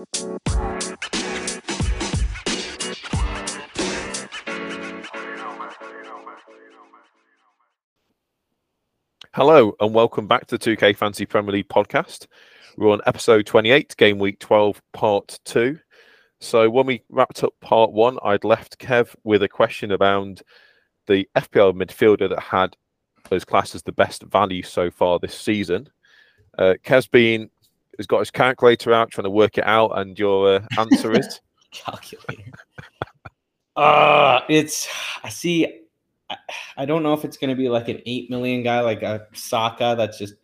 Hello 0.00 0.16
and 9.78 9.94
welcome 9.94 10.26
back 10.26 10.46
to 10.46 10.56
the 10.56 10.76
2K 10.76 10.96
Fantasy 10.96 11.26
Premier 11.26 11.52
League 11.52 11.68
podcast. 11.68 12.28
We're 12.78 12.90
on 12.90 13.02
episode 13.04 13.44
28, 13.44 13.94
game 13.98 14.18
week 14.18 14.38
12, 14.38 14.80
part 14.94 15.38
two. 15.44 15.78
So, 16.40 16.70
when 16.70 16.86
we 16.86 17.02
wrapped 17.10 17.44
up 17.44 17.52
part 17.60 17.92
one, 17.92 18.18
I'd 18.24 18.44
left 18.44 18.78
Kev 18.78 19.14
with 19.24 19.42
a 19.42 19.48
question 19.48 19.90
about 19.92 20.40
the 21.08 21.28
FPL 21.36 21.74
midfielder 21.74 22.30
that 22.30 22.40
had 22.40 22.74
those 23.28 23.44
classes 23.44 23.82
the 23.82 23.92
best 23.92 24.22
value 24.22 24.62
so 24.62 24.90
far 24.90 25.18
this 25.18 25.38
season. 25.38 25.90
Uh, 26.56 26.76
Kev's 26.82 27.06
been 27.06 27.50
has 28.00 28.06
got 28.06 28.20
his 28.20 28.30
calculator 28.30 28.92
out 28.92 29.10
trying 29.10 29.24
to 29.24 29.30
work 29.30 29.58
it 29.58 29.64
out, 29.66 29.98
and 29.98 30.18
your 30.18 30.56
uh, 30.56 30.60
answer 30.78 31.12
is 31.12 31.40
calculator. 31.70 32.50
uh 33.76 34.40
it's 34.48 34.88
I 35.22 35.28
see. 35.28 35.84
I, 36.30 36.36
I 36.78 36.84
don't 36.86 37.02
know 37.02 37.12
if 37.12 37.24
it's 37.24 37.36
going 37.36 37.50
to 37.50 37.56
be 37.56 37.68
like 37.68 37.88
an 37.88 38.00
eight 38.06 38.30
million 38.30 38.62
guy 38.62 38.80
like 38.80 39.02
a 39.02 39.26
Saka 39.34 39.94
that's 39.98 40.18
just 40.18 40.34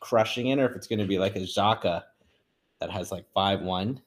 crushing 0.00 0.48
it, 0.48 0.58
or 0.58 0.66
if 0.66 0.74
it's 0.74 0.86
going 0.86 0.98
to 0.98 1.06
be 1.06 1.18
like 1.18 1.36
a 1.36 1.40
Xhaka 1.40 2.02
that 2.80 2.90
has 2.90 3.12
like 3.12 3.24
five 3.32 3.62
one, 3.62 4.00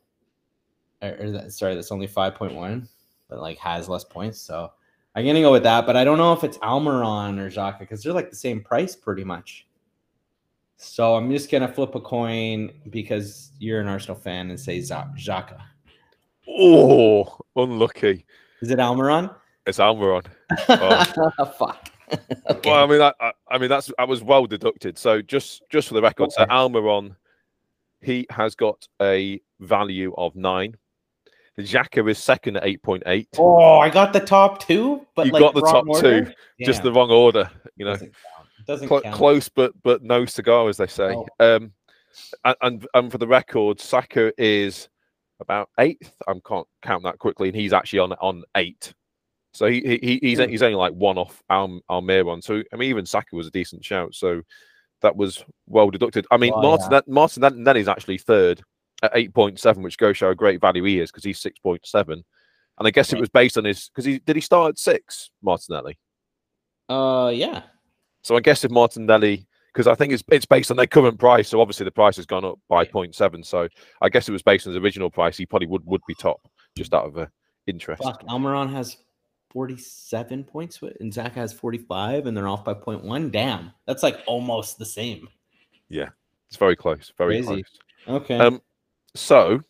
or, 1.02 1.16
or 1.20 1.31
that, 1.31 1.54
sorry, 1.54 1.76
that's 1.76 1.91
only 1.91 2.07
five 2.07 2.35
point 2.35 2.54
one, 2.54 2.88
but 3.29 3.40
like 3.40 3.57
has 3.59 3.88
less 3.88 4.04
points. 4.04 4.41
So 4.41 4.71
I'm 5.16 5.26
gonna 5.26 5.41
go 5.41 5.52
with 5.52 5.63
that, 5.63 5.85
but 5.85 5.95
I 5.95 6.04
don't 6.04 6.18
know 6.18 6.34
if 6.34 6.43
it's 6.43 6.57
Almiron 6.59 7.40
or 7.40 7.49
Xhaka 7.49 7.79
because 7.79 8.04
they're 8.04 8.13
like 8.13 8.29
the 8.29 8.35
same 8.35 8.62
price 8.62 8.95
pretty 8.95 9.23
much. 9.23 9.68
So 10.82 11.16
I'm 11.16 11.30
just 11.30 11.52
gonna 11.52 11.68
flip 11.68 11.94
a 11.96 12.00
coin 12.00 12.72
because 12.90 13.52
you're 13.60 13.82
an 13.82 13.90
Arsenal 13.90 14.16
fan 14.16 14.50
and 14.50 14.58
say 14.58 14.80
Xhaka. 14.80 15.60
Oh, 16.48 17.38
unlucky. 17.58 18.26
Is 18.62 18.71
it 18.71 18.80
Almiron? 18.80 19.36
It's 19.68 19.77
Almiron. 19.77 20.26
Oh. 20.70 21.46
Fuck. 21.58 21.91
okay. 22.49 22.70
Well, 22.70 22.84
I 22.84 22.88
mean, 22.88 23.02
I, 23.02 23.32
I, 23.52 23.58
mean 23.58 23.70
that's 23.70 23.91
I 23.99 24.05
was 24.05 24.24
well 24.24 24.46
deducted. 24.46 24.98
So 24.98 25.21
just 25.21 25.63
just 25.70 25.90
for 25.90 25.96
the 25.96 26.02
record, 26.02 26.30
okay. 26.30 26.34
so 26.38 26.46
Almiron, 26.46 27.16
he 28.02 28.26
has 28.30 28.55
got 28.55 28.88
a 29.02 29.41
value 29.60 30.14
of 30.18 30.36
nine. 30.36 30.77
Xhaka 31.60 32.10
is 32.10 32.18
second 32.18 32.55
at 32.55 32.66
eight 32.66 32.82
point 32.82 33.04
eight. 33.05 33.27
Oh, 33.38 33.80
I 33.80 33.90
got 33.90 34.14
the 34.14 34.21
top 34.21 34.66
two, 34.66 35.05
but 35.14 35.26
you 35.26 35.34
like 35.34 35.41
got 35.41 35.54
the 35.54 35.62
top 35.62 35.86
order? 35.88 36.26
two, 36.26 36.32
just 36.62 36.84
the 36.84 36.91
wrong 36.91 37.12
order. 37.12 37.52
You 37.76 37.86
know, 37.86 37.98
doesn't 38.70 38.87
Cl- 38.87 39.01
count. 39.01 39.15
close, 39.15 39.49
but 39.49 39.73
but 39.84 40.03
no 40.03 40.25
cigar, 40.25 40.70
as 40.70 40.77
they 40.77 40.87
say. 40.87 41.13
Oh. 41.15 41.25
Um, 41.39 41.73
and, 42.43 42.55
and 42.62 42.87
and 42.93 43.12
for 43.12 43.17
the 43.17 43.27
record, 43.27 43.79
Saka 43.79 44.31
is 44.37 44.87
about 45.39 45.70
eighth. 45.79 46.13
I 46.27 46.34
can't 46.48 46.67
count 46.81 47.03
that 47.03 47.20
quickly, 47.20 47.49
and 47.49 47.55
he's 47.57 47.73
actually 47.73 47.99
on 47.99 48.13
on 48.13 48.43
eight. 48.55 48.93
So 49.53 49.65
he, 49.65 49.81
he 50.01 50.20
he's 50.21 50.40
he's 50.40 50.62
only 50.63 50.75
like 50.75 50.93
one 50.93 51.17
off 51.17 51.41
our 51.49 51.67
Al, 51.90 52.01
Almiron. 52.01 52.43
So 52.43 52.62
I 52.71 52.75
mean, 52.75 52.90
even 52.90 53.05
Saka 53.05 53.35
was 53.35 53.47
a 53.47 53.51
decent 53.51 53.84
shout. 53.84 54.13
So 54.15 54.41
that 55.01 55.15
was 55.15 55.43
well 55.67 55.90
deducted. 55.90 56.25
I 56.29 56.37
mean, 56.37 56.53
Oh, 56.55 56.62
Martin 56.62 56.91
yeah. 56.91 57.01
Martin 57.07 57.63
then 57.63 57.77
is 57.77 57.87
actually 57.87 58.17
third 58.17 58.62
at 59.01 59.12
eight 59.15 59.34
point 59.34 59.59
seven, 59.59 59.81
which 59.81 59.97
goes 59.97 60.17
show 60.17 60.27
how 60.27 60.34
great 60.34 60.62
value 60.62 60.84
he 60.84 60.99
is 60.99 61.12
because 61.12 61.23
he's 61.23 61.40
six 61.40 61.57
point 61.59 61.85
seven. 61.85 62.23
And 62.77 62.87
I 62.87 62.91
guess 62.91 63.12
it 63.12 63.20
was 63.20 63.29
based 63.29 63.57
on 63.57 63.65
his 63.65 63.90
because 63.90 64.06
he 64.06 64.19
did 64.19 64.35
he 64.35 64.41
start 64.41 64.69
at 64.69 64.78
six 64.79 65.31
Martinelli. 65.41 65.97
Uh, 66.88 67.31
yeah. 67.34 67.63
So 68.22 68.35
I 68.35 68.39
guess 68.39 68.63
if 68.63 68.72
Martinelli, 68.72 69.47
because 69.73 69.88
I 69.88 69.95
think 69.95 70.13
it's 70.13 70.23
it's 70.29 70.45
based 70.45 70.72
on 70.72 70.78
their 70.78 70.88
current 70.88 71.19
price, 71.19 71.50
so 71.50 71.62
obviously 71.62 71.84
the 71.85 71.91
price 71.91 72.16
has 72.17 72.25
gone 72.25 72.45
up 72.45 72.59
by 72.67 72.84
Yeah. 72.84 72.89
0.7. 72.91 73.45
So 73.45 73.67
I 74.01 74.09
guess 74.09 74.28
it 74.28 74.31
was 74.31 74.41
based 74.44 74.67
on 74.67 74.73
his 74.73 74.81
original 74.81 75.09
price. 75.09 75.38
He 75.38 75.45
probably 75.45 75.67
would 75.67 75.85
would 75.85 76.01
be 76.07 76.16
top 76.16 76.41
just 76.78 76.94
out 76.94 77.06
of 77.06 77.17
uh, 77.17 77.28
interest. 77.67 78.03
Fuck. 78.03 78.23
Almiron 78.25 78.72
has 78.72 78.97
47 79.51 80.44
points 80.44 80.79
and 81.00 81.13
Zach 81.13 81.34
has 81.34 81.53
45, 81.53 82.28
and 82.28 82.35
they're 82.38 82.47
off 82.47 82.63
by 82.63 82.74
0.1. 82.74 83.31
Damn, 83.31 83.72
that's 83.85 84.03
like 84.03 84.19
almost 84.28 84.78
the 84.78 84.85
same. 84.85 85.28
Yeah, 85.90 86.09
it's 86.50 86.58
very 86.58 86.75
close, 86.75 87.12
very 87.18 87.41
Crazy. 87.41 87.63
close. 88.08 88.22
Okay. 88.22 88.38
Um, 88.38 88.62
so 89.16 89.62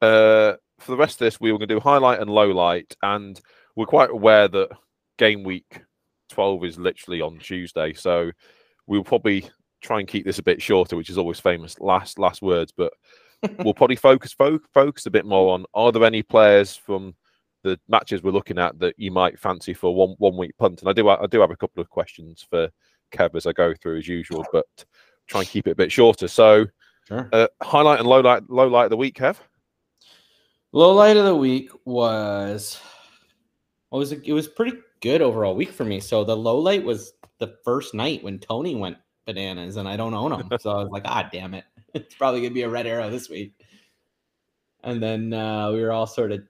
uh, 0.00 0.54
for 0.78 0.92
the 0.92 0.96
rest 0.96 1.14
of 1.14 1.26
this, 1.26 1.40
we 1.40 1.50
were 1.50 1.58
going 1.58 1.68
to 1.68 1.74
do 1.74 1.80
highlight 1.80 2.20
and 2.20 2.30
low 2.30 2.50
light, 2.50 2.96
and 3.02 3.40
we're 3.74 3.86
quite 3.86 4.10
aware 4.10 4.46
that 4.48 4.68
game 5.18 5.42
week 5.42 5.80
12 6.30 6.64
is 6.64 6.78
literally 6.78 7.20
on 7.20 7.38
Tuesday, 7.38 7.92
so 7.92 8.30
we'll 8.86 9.04
probably 9.04 9.48
try 9.80 9.98
and 9.98 10.08
keep 10.08 10.24
this 10.24 10.38
a 10.38 10.42
bit 10.42 10.60
shorter, 10.60 10.96
which 10.96 11.10
is 11.10 11.18
always 11.18 11.40
famous 11.40 11.78
last 11.80 12.18
last 12.18 12.42
words, 12.42 12.72
but 12.76 12.92
we'll 13.64 13.74
probably 13.74 13.96
focus 13.96 14.32
fo- 14.32 14.60
focus 14.72 15.06
a 15.06 15.10
bit 15.10 15.26
more 15.26 15.52
on 15.52 15.64
are 15.74 15.92
there 15.92 16.04
any 16.04 16.22
players 16.22 16.74
from 16.74 17.14
the 17.62 17.78
matches 17.88 18.22
we're 18.22 18.30
looking 18.30 18.58
at 18.58 18.78
that 18.78 18.94
you 18.96 19.10
might 19.10 19.38
fancy 19.38 19.74
for 19.74 19.94
one 19.94 20.14
one 20.18 20.36
week 20.36 20.56
punt? 20.58 20.80
And 20.80 20.88
I 20.88 20.92
do 20.92 21.08
I 21.08 21.26
do 21.26 21.40
have 21.40 21.50
a 21.50 21.56
couple 21.56 21.80
of 21.80 21.90
questions 21.90 22.46
for 22.48 22.68
Kev 23.12 23.34
as 23.34 23.46
I 23.46 23.52
go 23.52 23.74
through 23.74 23.98
as 23.98 24.08
usual, 24.08 24.44
but 24.52 24.66
try 25.26 25.40
and 25.40 25.48
keep 25.48 25.66
it 25.66 25.72
a 25.72 25.76
bit 25.76 25.92
shorter. 25.92 26.28
So 26.28 26.66
sure. 27.06 27.28
uh, 27.32 27.48
highlight 27.62 28.00
and 28.00 28.08
low 28.08 28.20
light 28.20 28.48
low 28.48 28.68
light 28.68 28.84
of 28.84 28.90
the 28.90 28.96
week, 28.96 29.18
Kev. 29.18 29.36
Low 30.72 30.92
light 30.94 31.16
of 31.16 31.24
the 31.24 31.34
week 31.34 31.70
was 31.84 32.80
what 33.90 33.98
was 33.98 34.12
it? 34.12 34.22
It 34.24 34.32
was 34.32 34.48
pretty 34.48 34.78
good 35.00 35.22
overall 35.22 35.54
week 35.54 35.70
for 35.70 35.84
me. 35.84 36.00
So 36.00 36.24
the 36.24 36.36
low 36.36 36.58
light 36.58 36.84
was 36.84 37.12
the 37.38 37.56
first 37.64 37.94
night 37.94 38.22
when 38.22 38.38
Toney 38.38 38.74
went 38.74 38.96
bananas, 39.26 39.76
and 39.76 39.88
I 39.88 39.96
don't 39.96 40.14
own 40.14 40.32
him. 40.32 40.50
so 40.60 40.70
I 40.70 40.82
was 40.82 40.90
like, 40.90 41.04
ah, 41.06 41.28
damn 41.32 41.54
it, 41.54 41.64
it's 41.94 42.14
probably 42.14 42.40
gonna 42.42 42.54
be 42.54 42.62
a 42.62 42.68
red 42.68 42.86
arrow 42.86 43.10
this 43.10 43.28
week. 43.28 43.54
And 44.82 45.02
then 45.02 45.32
uh, 45.32 45.72
we 45.72 45.82
were 45.82 45.92
all 45.92 46.06
sort 46.06 46.32
of 46.32 46.42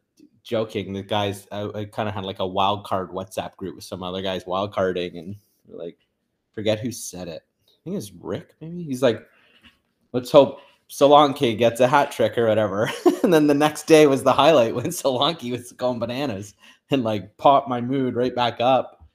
joking. 0.42 0.92
The 0.92 1.02
guys, 1.02 1.48
I, 1.50 1.68
I 1.74 1.84
kind 1.86 2.08
of 2.08 2.14
had 2.14 2.24
like 2.24 2.38
a 2.38 2.46
wild 2.46 2.84
card 2.84 3.10
WhatsApp 3.10 3.56
group 3.56 3.76
with 3.76 3.84
some 3.84 4.02
other 4.02 4.22
guys 4.22 4.46
wild 4.46 4.72
carding, 4.72 5.18
and 5.18 5.36
we're 5.66 5.82
like, 5.82 5.98
forget 6.52 6.78
who 6.78 6.92
said 6.92 7.28
it. 7.28 7.42
I 7.66 7.72
think 7.84 7.94
it 7.94 7.96
was 7.96 8.12
Rick. 8.12 8.54
Maybe 8.60 8.82
he's 8.82 9.02
like, 9.02 9.26
let's 10.12 10.30
hope 10.30 10.60
Solanke 10.90 11.56
gets 11.58 11.80
a 11.80 11.88
hat 11.88 12.12
trick 12.12 12.36
or 12.38 12.46
whatever. 12.46 12.90
and 13.22 13.32
then 13.32 13.46
the 13.46 13.54
next 13.54 13.86
day 13.86 14.06
was 14.06 14.22
the 14.22 14.32
highlight 14.32 14.74
when 14.74 14.86
Solanke 14.86 15.50
was 15.50 15.72
going 15.72 15.98
bananas 15.98 16.54
and 16.90 17.04
like 17.04 17.36
pop 17.36 17.68
my 17.68 17.80
mood 17.80 18.14
right 18.14 18.34
back 18.34 18.60
up. 18.60 19.08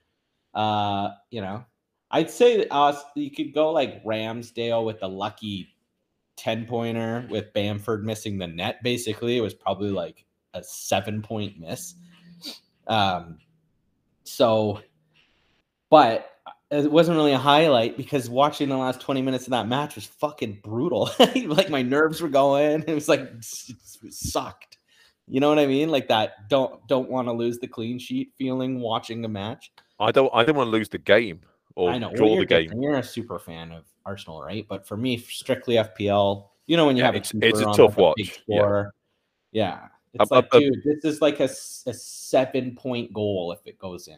Uh, 0.53 1.09
you 1.29 1.41
know, 1.41 1.63
I'd 2.09 2.29
say 2.29 2.65
us 2.69 3.01
you 3.15 3.31
could 3.31 3.53
go 3.53 3.71
like 3.71 4.03
Ramsdale 4.03 4.85
with 4.85 4.99
the 4.99 5.07
lucky 5.07 5.69
10 6.37 6.65
pointer 6.65 7.27
with 7.29 7.53
Bamford 7.53 8.05
missing 8.05 8.37
the 8.37 8.47
net. 8.47 8.83
Basically, 8.83 9.37
it 9.37 9.41
was 9.41 9.53
probably 9.53 9.91
like 9.91 10.25
a 10.53 10.63
seven 10.63 11.21
point 11.21 11.59
miss. 11.59 11.95
Um, 12.87 13.37
so, 14.23 14.81
but 15.89 16.29
it 16.71 16.91
wasn't 16.91 17.17
really 17.17 17.33
a 17.33 17.37
highlight 17.37 17.97
because 17.97 18.29
watching 18.29 18.69
the 18.69 18.77
last 18.77 19.01
20 19.01 19.21
minutes 19.21 19.45
of 19.45 19.51
that 19.51 19.67
match 19.67 19.95
was 19.95 20.05
fucking 20.05 20.59
brutal. 20.63 21.09
like 21.19 21.69
my 21.69 21.81
nerves 21.81 22.21
were 22.21 22.29
going. 22.29 22.83
It 22.87 22.93
was 22.93 23.07
like 23.07 23.21
it 23.21 24.13
sucked. 24.13 24.70
You 25.27 25.39
know 25.39 25.49
what 25.49 25.59
I 25.59 25.65
mean? 25.67 25.89
Like 25.89 26.07
that 26.09 26.49
don't 26.49 26.85
don't 26.87 27.09
want 27.09 27.27
to 27.27 27.31
lose 27.31 27.57
the 27.59 27.67
clean 27.67 27.99
sheet 27.99 28.31
feeling 28.37 28.79
watching 28.79 29.23
a 29.25 29.27
match. 29.29 29.71
I 29.99 30.11
don't 30.11 30.29
I 30.33 30.43
don't 30.43 30.55
want 30.55 30.67
to 30.67 30.71
lose 30.71 30.89
the 30.89 30.97
game 30.97 31.41
or 31.75 31.89
I 31.91 31.97
know 31.97 32.11
draw 32.13 32.27
you're 32.33 32.39
the 32.41 32.45
game. 32.45 32.81
You're 32.81 32.97
a 32.97 33.03
super 33.03 33.39
fan 33.39 33.71
of 33.71 33.85
Arsenal, 34.05 34.41
right? 34.43 34.65
But 34.67 34.85
for 34.87 34.97
me, 34.97 35.17
strictly 35.17 35.75
FPL, 35.75 36.47
you 36.67 36.75
know 36.75 36.85
when 36.85 36.97
you 36.97 37.01
Yeah, 37.01 37.05
have 37.07 37.15
a 37.15 37.17
it's- 37.19 37.31
it's 37.41 37.59
a 37.61 37.65
tough 37.65 37.79
like, 37.79 37.97
watch. 37.97 38.41
Yeah. 38.47 38.57
score, 38.59 38.93
yeah. 39.51 39.87
It's 40.13 40.29
A- 40.29 40.33
like, 40.33 40.47
a- 40.53 40.57
a- 40.57 40.59
dude, 40.59 40.83
this 40.83 41.05
is 41.05 41.21
like 41.21 41.39
a 41.39 41.47
seven 41.47 42.75
point 42.75 43.13
goal 43.13 43.51
if 43.53 43.65
it 43.65 43.77
goes 43.77 44.07
in. 44.09 44.17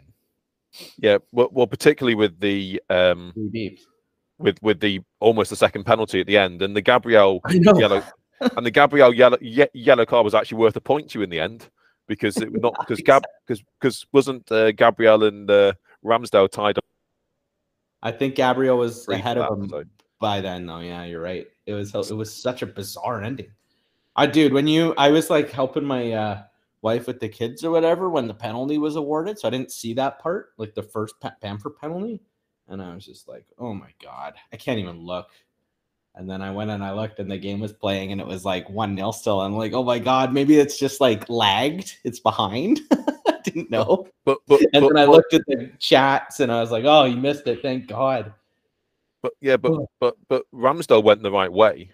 Yeah, 0.98 1.20
well, 1.32 1.50
well 1.52 1.68
particularly 1.68 2.16
with 2.16 2.40
the 2.40 2.82
um 2.90 3.32
deep. 3.52 3.80
with 4.40 4.60
with 4.64 4.80
the 4.80 5.02
almost 5.20 5.52
the 5.52 5.56
second 5.56 5.84
penalty 5.84 6.20
at 6.22 6.26
the 6.26 6.38
end 6.38 6.64
and 6.64 6.76
the 6.76 6.82
Gabriel 6.82 7.42
yellow 7.78 8.02
and 8.58 8.66
the 8.66 8.72
Gabriel 8.72 9.14
yellow 9.14 9.38
ye- 9.42 9.68
yellow 9.74 10.06
card 10.06 10.26
was 10.26 10.36
actually 10.36 10.58
worth 10.58 10.76
a 10.76 10.82
point 10.82 11.10
to 11.12 11.20
you 11.20 11.24
in 11.24 11.30
the 11.30 11.40
end 11.40 11.70
because 12.08 12.38
it 12.38 12.52
was 12.52 12.62
not 12.62 12.76
because 12.80 13.02
Gab 13.02 13.24
because 13.48 13.64
because 13.80 14.06
wasn't 14.12 14.52
uh, 14.52 14.72
Gabriel 14.72 15.24
and 15.24 15.50
uh, 15.50 15.74
Ramsdale 16.04 16.50
tied 16.50 16.78
up 16.78 16.84
I 18.04 18.12
think 18.12 18.36
Gabriel 18.36 18.78
was 18.78 19.08
ahead 19.08 19.38
of 19.38 19.58
him 19.58 19.70
so- 19.70 19.86
by 20.20 20.42
then, 20.42 20.66
though. 20.66 20.80
Yeah, 20.80 21.06
you're 21.06 21.22
right. 21.22 21.48
It 21.66 21.74
was 21.74 21.96
it 21.96 22.16
was 22.16 22.34
such 22.34 22.62
a 22.62 22.68
bizarre 22.68 23.24
ending. 23.24 23.52
I 24.16 24.28
dude, 24.28 24.54
when 24.54 24.68
you 24.68 24.94
I 24.98 25.10
was 25.10 25.30
like 25.30 25.50
helping 25.50 25.86
my 25.86 26.12
uh, 26.12 26.44
wife 26.82 27.08
with 27.08 27.20
the 27.20 27.30
kids 27.30 27.64
or 27.64 27.72
whatever 27.72 28.10
when 28.10 28.28
the 28.28 28.34
penalty 28.34 28.78
was 28.78 28.98
awarded, 28.98 29.40
so 29.40 29.48
I 29.48 29.52
didn't 29.52 29.72
see 29.72 29.94
that 29.96 30.20
part, 30.20 30.50
like 30.58 30.76
the 30.76 30.84
first 30.84 31.16
Bamford 31.42 31.78
penalty, 31.78 32.22
and 32.68 32.82
I 32.82 32.94
was 32.94 33.06
just 33.06 33.28
like, 33.28 33.46
oh 33.58 33.74
my 33.74 33.90
god, 34.02 34.34
I 34.52 34.58
can't 34.58 34.80
even 34.80 34.98
look. 34.98 35.30
And 36.16 36.30
then 36.30 36.42
I 36.44 36.52
went 36.52 36.70
and 36.70 36.84
I 36.84 36.94
looked, 36.94 37.20
and 37.20 37.30
the 37.32 37.38
game 37.38 37.60
was 37.60 37.74
playing, 37.74 38.12
and 38.12 38.22
it 38.22 38.28
was 38.28 38.46
like 38.46 38.70
one 38.70 38.96
0 38.96 39.12
still. 39.12 39.42
I'm 39.42 39.56
like, 39.56 39.74
oh 39.74 39.84
my 39.84 39.98
god, 39.98 40.32
maybe 40.34 40.60
it's 40.60 40.78
just 40.78 41.02
like 41.02 41.28
lagged. 41.30 41.98
It's 42.04 42.20
behind. 42.20 42.82
I 42.92 43.40
didn't 43.44 43.72
know. 43.72 44.08
But 44.24 44.38
but 44.48 44.62
And 44.74 44.84
but, 44.84 44.90
then 44.90 44.98
I 44.98 45.06
but- 45.08 45.12
looked 45.12 45.34
at 45.34 45.46
the 45.48 45.72
chats, 45.80 46.40
and 46.40 46.52
I 46.52 46.62
was 46.62 46.70
like, 46.72 46.84
oh, 46.86 47.06
you 47.06 47.18
missed 47.18 47.48
it. 47.48 47.62
Thank 47.64 47.88
God. 47.88 48.32
but 49.24 49.34
yeah, 49.42 49.58
but 49.58 49.74
but 50.00 50.16
but 50.28 50.44
Ramsdale 50.54 51.04
went 51.04 51.24
the 51.24 51.32
right 51.32 51.52
way. 51.52 51.90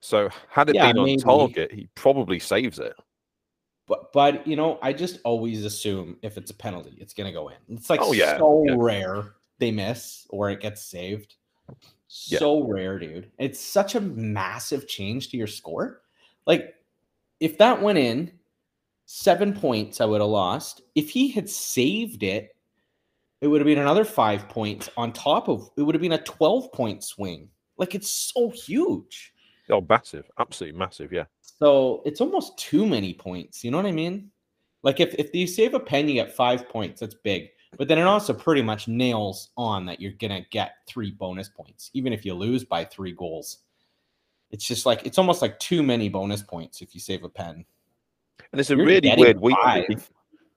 So 0.00 0.30
had 0.48 0.68
it 0.70 0.74
Yeah, 0.76 0.86
been 0.92 0.98
on 0.98 1.04
maybe. 1.06 1.20
target, 1.22 1.72
he 1.72 1.88
probably 1.94 2.38
saves 2.38 2.78
it. 2.78 2.94
But 3.86 4.12
but 4.14 4.46
you 4.46 4.56
know, 4.56 4.78
I 4.80 4.92
just 4.94 5.18
always 5.24 5.64
assume 5.66 6.16
if 6.22 6.38
it's 6.38 6.50
a 6.50 6.54
penalty, 6.54 6.96
it's 7.00 7.12
gonna 7.12 7.32
go 7.32 7.48
in. 7.48 7.56
It's 7.70 7.90
like 7.90 8.00
Oh, 8.02 8.12
yeah, 8.12 8.38
so 8.38 8.64
yeah. 8.66 8.76
rare 8.78 9.34
they 9.58 9.72
miss 9.72 10.26
or 10.30 10.48
it 10.50 10.60
gets 10.60 10.82
saved. 10.82 11.34
Yeah. 12.26 12.38
So 12.38 12.64
rare, 12.64 12.98
dude. 12.98 13.30
It's 13.38 13.60
such 13.60 13.94
a 13.94 14.00
massive 14.00 14.88
change 14.88 15.30
to 15.30 15.36
your 15.36 15.46
score. 15.46 16.02
Like 16.46 16.74
if 17.40 17.58
that 17.58 17.82
went 17.82 17.98
in, 17.98 18.32
seven 19.04 19.52
points 19.52 20.00
I 20.00 20.04
would 20.04 20.20
have 20.20 20.30
lost. 20.30 20.82
If 20.94 21.10
he 21.10 21.28
had 21.28 21.48
saved 21.48 22.22
it, 22.22 22.54
it 23.40 23.46
would 23.46 23.60
have 23.60 23.66
been 23.66 23.78
another 23.78 24.04
five 24.04 24.48
points 24.48 24.90
on 24.96 25.12
top 25.12 25.48
of 25.48 25.70
it 25.76 25.82
would 25.82 25.94
have 25.94 26.02
been 26.02 26.12
a 26.12 26.22
12 26.22 26.72
point 26.72 27.04
swing. 27.04 27.48
Like 27.76 27.94
it's 27.94 28.10
so 28.10 28.50
huge. 28.50 29.32
Oh, 29.70 29.84
massive, 29.86 30.30
absolutely 30.38 30.78
massive. 30.78 31.12
Yeah. 31.12 31.24
So 31.42 32.02
it's 32.04 32.20
almost 32.20 32.58
too 32.58 32.86
many 32.86 33.14
points. 33.14 33.62
You 33.62 33.70
know 33.70 33.76
what 33.76 33.86
I 33.86 33.92
mean? 33.92 34.30
Like 34.82 35.00
if, 35.00 35.14
if 35.14 35.34
you 35.34 35.46
save 35.46 35.74
a 35.74 35.80
pen, 35.80 36.08
you 36.08 36.14
get 36.14 36.34
five 36.34 36.68
points. 36.68 37.00
That's 37.00 37.14
big. 37.14 37.50
But 37.76 37.88
then 37.88 37.98
it 37.98 38.02
also 38.02 38.32
pretty 38.32 38.62
much 38.62 38.88
nails 38.88 39.50
on 39.56 39.84
that 39.86 40.00
you're 40.00 40.12
gonna 40.12 40.44
get 40.50 40.76
three 40.86 41.10
bonus 41.10 41.48
points, 41.48 41.90
even 41.92 42.12
if 42.12 42.24
you 42.24 42.34
lose 42.34 42.64
by 42.64 42.84
three 42.84 43.12
goals. 43.12 43.58
It's 44.50 44.64
just 44.64 44.86
like 44.86 45.04
it's 45.04 45.18
almost 45.18 45.42
like 45.42 45.58
too 45.58 45.82
many 45.82 46.08
bonus 46.08 46.42
points 46.42 46.80
if 46.80 46.94
you 46.94 47.00
save 47.00 47.24
a 47.24 47.28
pen. 47.28 47.64
And 48.52 48.60
it's 48.60 48.70
a 48.70 48.76
You're 48.76 48.86
really 48.86 49.14
weird 49.16 49.40
week. 49.40 49.56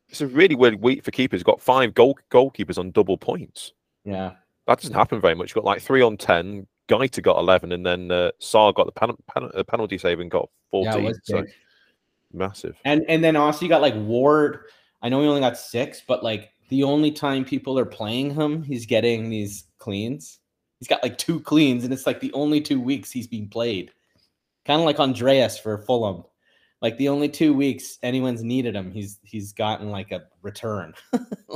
It's 0.07 0.21
a 0.21 0.27
really 0.27 0.55
weird 0.55 0.81
week 0.81 1.03
for 1.03 1.11
keepers. 1.11 1.43
Got 1.43 1.61
five 1.61 1.93
goal 1.93 2.17
goalkeepers 2.29 2.77
on 2.77 2.91
double 2.91 3.17
points. 3.17 3.73
Yeah. 4.03 4.33
That 4.67 4.79
doesn't 4.79 4.93
happen 4.93 5.19
very 5.19 5.35
much. 5.35 5.53
Got 5.53 5.63
like 5.63 5.81
three 5.81 6.01
on 6.01 6.17
ten. 6.17 6.67
Guaita 6.87 7.21
got 7.21 7.37
eleven, 7.37 7.71
and 7.71 7.85
then 7.85 8.11
uh, 8.11 8.31
Saar 8.39 8.73
got 8.73 8.93
the 8.93 9.15
uh, 9.35 9.63
penalty 9.63 9.97
save 9.97 10.19
and 10.19 10.29
got 10.29 10.49
fourteen. 10.69 11.05
was 11.05 11.19
so 11.23 11.45
massive. 12.33 12.77
And 12.83 13.03
and 13.07 13.23
then 13.23 13.35
also 13.35 13.63
you 13.63 13.69
got 13.69 13.81
like 13.81 13.95
Ward. 13.95 14.65
I 15.01 15.09
know 15.09 15.21
he 15.21 15.27
only 15.27 15.41
got 15.41 15.57
six, 15.57 16.01
but 16.05 16.23
like 16.23 16.51
the 16.71 16.83
only 16.83 17.11
time 17.11 17.43
people 17.43 17.77
are 17.77 17.85
playing 17.85 18.33
him, 18.33 18.63
he's 18.63 18.85
getting 18.85 19.29
these 19.29 19.65
cleans. 19.77 20.39
He's 20.79 20.87
got 20.87 21.03
like 21.03 21.17
two 21.17 21.41
cleans, 21.41 21.83
and 21.83 21.93
it's 21.93 22.07
like 22.07 22.21
the 22.21 22.31
only 22.33 22.61
two 22.61 22.79
weeks 22.79 23.11
he's 23.11 23.27
being 23.27 23.49
played. 23.49 23.91
Kind 24.65 24.79
of 24.79 24.85
like 24.85 24.99
Andreas 24.99 25.59
for 25.59 25.77
Fulham. 25.79 26.23
Like 26.81 26.97
the 26.97 27.09
only 27.09 27.27
two 27.27 27.53
weeks 27.53 27.99
anyone's 28.01 28.41
needed 28.41 28.75
him, 28.75 28.89
he's 28.89 29.19
he's 29.21 29.51
gotten 29.51 29.91
like 29.91 30.11
a 30.11 30.23
return. 30.41 30.93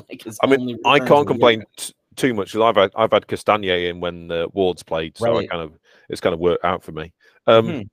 like 0.10 0.22
his 0.24 0.38
I 0.44 0.48
mean, 0.48 0.60
only 0.60 0.78
I 0.86 1.00
can't 1.00 1.26
complain 1.26 1.64
t- 1.78 1.94
too 2.18 2.34
much 2.34 2.52
because 2.52 2.62
I've 2.62 2.76
had 2.76 2.92
I've 2.96 3.14
had 3.14 3.26
Castagne 3.26 3.90
in 3.90 4.02
when 4.02 4.28
the 4.28 4.50
Wards 4.52 4.84
played, 4.84 5.18
so 5.18 5.38
I 5.38 5.48
kind 5.48 5.64
of 5.64 5.80
it's 6.10 6.22
kind 6.22 6.34
of 6.34 6.40
worked 6.42 6.66
out 6.66 6.84
for 6.84 6.92
me. 6.92 7.14
Um, 7.48 7.68
Mhm. 7.68 7.90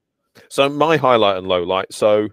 So 0.49 0.69
my 0.69 0.97
highlight 0.97 1.37
and 1.37 1.47
low 1.47 1.63
light. 1.63 1.93
So 1.93 2.29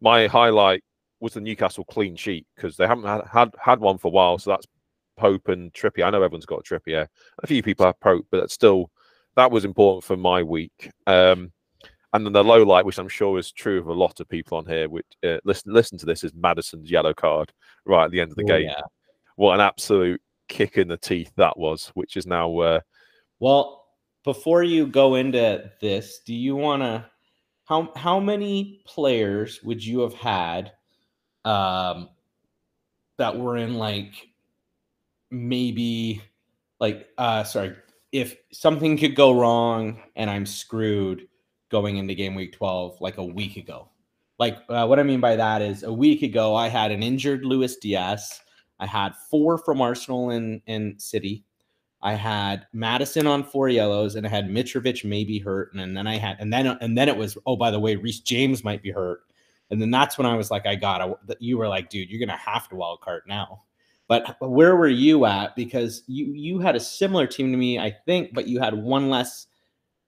my 0.00 0.26
highlight 0.26 0.82
was 1.22 1.34
the 1.34 1.40
Newcastle 1.40 1.84
clean 1.84 2.16
sheet 2.16 2.46
because 2.56 2.76
they 2.76 2.86
haven't 2.86 3.04
had, 3.06 3.22
had 3.30 3.54
had 3.58 3.80
one 3.80 3.96
for 3.96 4.08
a 4.08 4.10
while. 4.10 4.38
So 4.38 4.50
that's 4.50 4.66
Pope 5.16 5.48
and 5.48 5.72
Trippier. 5.72 6.04
I 6.04 6.10
know 6.10 6.22
everyone's 6.22 6.46
got 6.46 6.64
Trippier. 6.64 7.06
A 7.42 7.46
few 7.46 7.62
people 7.62 7.86
have 7.86 8.00
Pope, 8.00 8.26
but 8.30 8.40
that's 8.40 8.54
still 8.54 8.90
that 9.36 9.50
was 9.50 9.64
important 9.64 10.04
for 10.04 10.16
my 10.16 10.42
week. 10.42 10.90
Um, 11.06 11.52
and 12.12 12.26
then 12.26 12.32
the 12.32 12.44
low 12.44 12.62
light, 12.62 12.84
which 12.84 12.98
I'm 12.98 13.08
sure 13.08 13.38
is 13.38 13.52
true 13.52 13.78
of 13.78 13.86
a 13.86 13.92
lot 13.92 14.20
of 14.20 14.28
people 14.28 14.58
on 14.58 14.66
here, 14.66 14.88
which 14.88 15.06
uh, 15.24 15.38
listen 15.44 15.72
listen 15.72 15.96
to 15.98 16.06
this, 16.06 16.24
is 16.24 16.34
Maddison's 16.34 16.90
yellow 16.90 17.14
card 17.14 17.52
right 17.86 18.04
at 18.04 18.10
the 18.10 18.20
end 18.20 18.32
of 18.32 18.36
the 18.36 18.42
Oh, 18.44 18.46
game. 18.46 18.64
yeah. 18.64 18.80
What 19.36 19.54
an 19.54 19.60
absolute 19.60 20.20
kick 20.48 20.76
in 20.76 20.88
the 20.88 20.98
teeth 20.98 21.32
that 21.36 21.56
was, 21.58 21.90
which 21.94 22.16
is 22.16 22.26
now 22.26 22.58
uh, 22.58 22.80
Well, 23.40 23.86
before 24.24 24.62
you 24.62 24.86
go 24.86 25.14
into 25.14 25.70
this, 25.80 26.20
do 26.26 26.34
you 26.34 26.56
want 26.56 26.82
to 26.82 27.06
how 27.64 27.92
how 27.96 28.18
many 28.20 28.82
players 28.86 29.62
would 29.62 29.84
you 29.84 30.00
have 30.00 30.14
had 30.14 30.72
um 31.44 32.08
that 33.18 33.38
were 33.38 33.56
in 33.56 33.74
like 33.74 34.28
maybe 35.30 36.22
like 36.80 37.08
uh 37.18 37.44
sorry, 37.44 37.74
if 38.12 38.36
something 38.52 38.96
could 38.96 39.14
go 39.14 39.32
wrong 39.32 40.02
and 40.16 40.30
I'm 40.30 40.46
screwed 40.46 41.28
going 41.70 41.96
into 41.96 42.14
game 42.14 42.34
week 42.34 42.52
12 42.52 43.00
like 43.00 43.18
a 43.18 43.24
week 43.24 43.56
ago. 43.56 43.88
Like 44.38 44.58
uh, 44.68 44.86
what 44.86 44.98
I 44.98 45.02
mean 45.02 45.20
by 45.20 45.36
that 45.36 45.62
is 45.62 45.82
a 45.82 45.92
week 45.92 46.22
ago 46.22 46.54
I 46.54 46.68
had 46.68 46.90
an 46.90 47.02
injured 47.02 47.44
Luis 47.44 47.76
Diaz. 47.76 48.40
I 48.78 48.86
had 48.86 49.14
four 49.30 49.58
from 49.58 49.80
Arsenal 49.80 50.30
and 50.30 50.60
and 50.66 51.00
City. 51.00 51.44
I 52.02 52.14
had 52.14 52.66
Maddison 52.72 53.28
on 53.28 53.44
four 53.44 53.68
yellows, 53.68 54.16
and 54.16 54.26
I 54.26 54.28
had 54.28 54.48
Mitrovic 54.48 55.04
maybe 55.04 55.38
hurt, 55.38 55.72
and 55.72 55.96
then 55.96 56.06
I 56.08 56.16
had, 56.16 56.36
and 56.40 56.52
then 56.52 56.66
and 56.66 56.98
then 56.98 57.08
it 57.08 57.16
was, 57.16 57.38
oh 57.46 57.56
by 57.56 57.70
the 57.70 57.78
way, 57.78 57.94
Reece 57.94 58.20
James 58.20 58.64
might 58.64 58.82
be 58.82 58.90
hurt, 58.90 59.20
and 59.72 59.80
then 59.80 59.90
that's 59.90 60.18
when 60.18 60.26
I 60.26 60.36
was 60.36 60.50
like, 60.50 60.66
I 60.66 60.76
gotta. 60.76 61.16
You 61.40 61.56
were 61.56 61.66
like, 61.66 61.88
dude, 61.88 62.10
you're 62.10 62.20
gonna 62.20 62.38
have 62.38 62.68
to 62.68 62.76
wild 62.76 63.00
card 63.00 63.22
now. 63.26 63.62
But 64.06 64.36
where 64.40 64.76
were 64.76 64.88
you 64.88 65.24
at? 65.24 65.56
Because 65.56 66.02
you 66.06 66.26
you 66.26 66.58
had 66.58 66.76
a 66.76 66.80
similar 66.80 67.26
team 67.26 67.50
to 67.50 67.56
me, 67.56 67.78
I 67.78 67.90
think, 67.90 68.34
but 68.34 68.46
you 68.46 68.60
had 68.60 68.74
one 68.74 69.08
less 69.08 69.46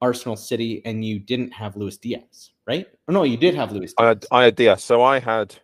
Arsenal 0.02 0.37
City, 0.37 0.82
and 0.84 1.02
you 1.02 1.19
didn't 1.19 1.50
have 1.52 1.76
Luis 1.76 1.96
Diaz, 1.96 2.50
right? 2.66 2.87
Or 3.08 3.14
no, 3.14 3.22
you 3.22 3.38
did 3.38 3.55
have 3.55 3.72
Luis. 3.72 3.94
I 3.99 4.08
had 4.08 4.26
I 4.31 4.44
had 4.44 4.56
Diaz. 4.56 4.84
So 4.84 5.02
I 5.02 5.19
had 5.19 5.55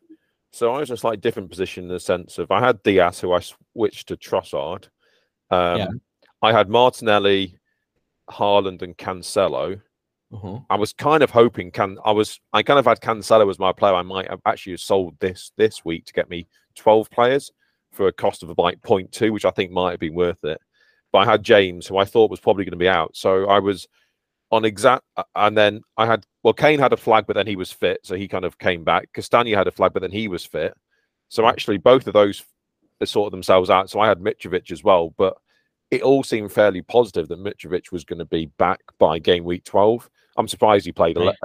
so 0.51 0.75
I 0.75 0.81
was 0.81 0.89
in 0.89 0.95
a 0.95 0.97
slightly 0.97 1.19
different 1.19 1.51
position 1.51 1.85
in 1.85 1.91
the 1.91 2.01
sense 2.01 2.39
of 2.39 2.51
I 2.51 2.61
had 2.61 2.83
Diaz 2.83 3.21
who 3.21 3.35
I 3.35 3.41
switched 3.41 4.09
to 4.09 4.17
Trossard. 4.17 4.89
Um, 5.51 5.79
Yeah. 5.79 5.89
I 6.43 6.53
had 6.53 6.71
Martinelli, 6.71 7.59
Haaland, 8.31 8.81
and 8.81 8.97
Cancelo. 8.97 9.83
Uh-huh. 10.33 10.61
I 10.71 10.77
was 10.77 10.93
kind 10.93 11.23
of 11.23 11.31
hoping 11.31 11.71
can 11.73 11.99
I 12.05 12.13
was 12.13 12.39
I 12.53 12.63
kind 12.63 12.79
of 12.79 12.85
had 12.85 13.01
Cancelo 13.01 13.51
as 13.51 13.59
my 13.59 13.73
player. 13.73 13.95
I 13.95 14.03
might 14.03 14.31
have 14.31 14.41
actually 14.47 14.77
sold 14.77 15.17
this 15.19 15.51
this 15.57 15.85
week 15.85 16.05
to 16.07 16.13
get 16.13 16.31
me 16.31 16.47
12 16.77 17.11
players 17.11 17.51
for 17.93 18.07
a 18.07 18.13
cost 18.13 18.45
of 18.45 18.55
like 18.57 18.81
0.2, 18.83 19.33
which 19.33 19.45
I 19.45 19.51
think 19.51 19.73
might 19.73 19.91
have 19.91 20.01
been 20.01 20.15
worth 20.15 20.45
it. 20.45 20.61
But 21.13 21.19
I 21.19 21.25
had 21.25 21.43
James, 21.43 21.89
who 21.89 21.99
I 21.99 22.05
thought 22.05 22.31
was 22.31 22.39
probably 22.39 22.65
going 22.65 22.73
to 22.73 22.77
be 22.77 22.89
out. 22.89 23.17
So 23.17 23.47
I 23.49 23.59
was 23.59 23.89
on 24.53 24.65
exact 24.65 25.05
and 25.35 25.57
then 25.57 25.81
I 25.97 26.07
had 26.07 26.25
well 26.45 26.55
Kane 26.55 26.79
had 26.79 26.93
a 26.93 26.97
flag, 26.97 27.25
but 27.27 27.35
then 27.35 27.47
he 27.47 27.57
was 27.57 27.73
fit, 27.73 28.01
so 28.05 28.15
he 28.15 28.29
kind 28.29 28.45
of 28.45 28.59
came 28.59 28.85
back. 28.85 29.09
Castagne 29.13 29.57
had 29.57 29.67
a 29.67 29.73
flag, 29.73 29.93
but 29.93 30.03
then 30.03 30.13
he 30.13 30.29
was 30.29 30.45
fit. 30.45 30.75
So 31.29 31.49
actually 31.49 31.79
both 31.79 32.07
of 32.07 32.13
those 32.13 32.45
sorted 33.05 33.33
themselves 33.33 33.71
out. 33.71 33.91
So 33.91 33.99
I 33.99 34.09
had 34.09 34.21
Mitrovic 34.21 34.71
as 34.71 34.85
well, 34.85 35.15
but 35.17 35.37
it 35.91 36.03
all 36.03 36.23
seemed 36.23 36.53
fairly 36.53 36.83
positive 36.83 37.29
that 37.29 37.43
Mitrovic 37.43 37.91
was 37.91 38.05
going 38.05 38.19
to 38.19 38.25
be 38.25 38.47
back 38.59 38.81
by 38.99 39.19
game 39.19 39.45
week 39.45 39.65
12. 39.65 40.09
I'm 40.41 40.49
surprised 40.49 40.87
he 40.87 40.93
played. 40.93 41.17
ele- 41.19 41.37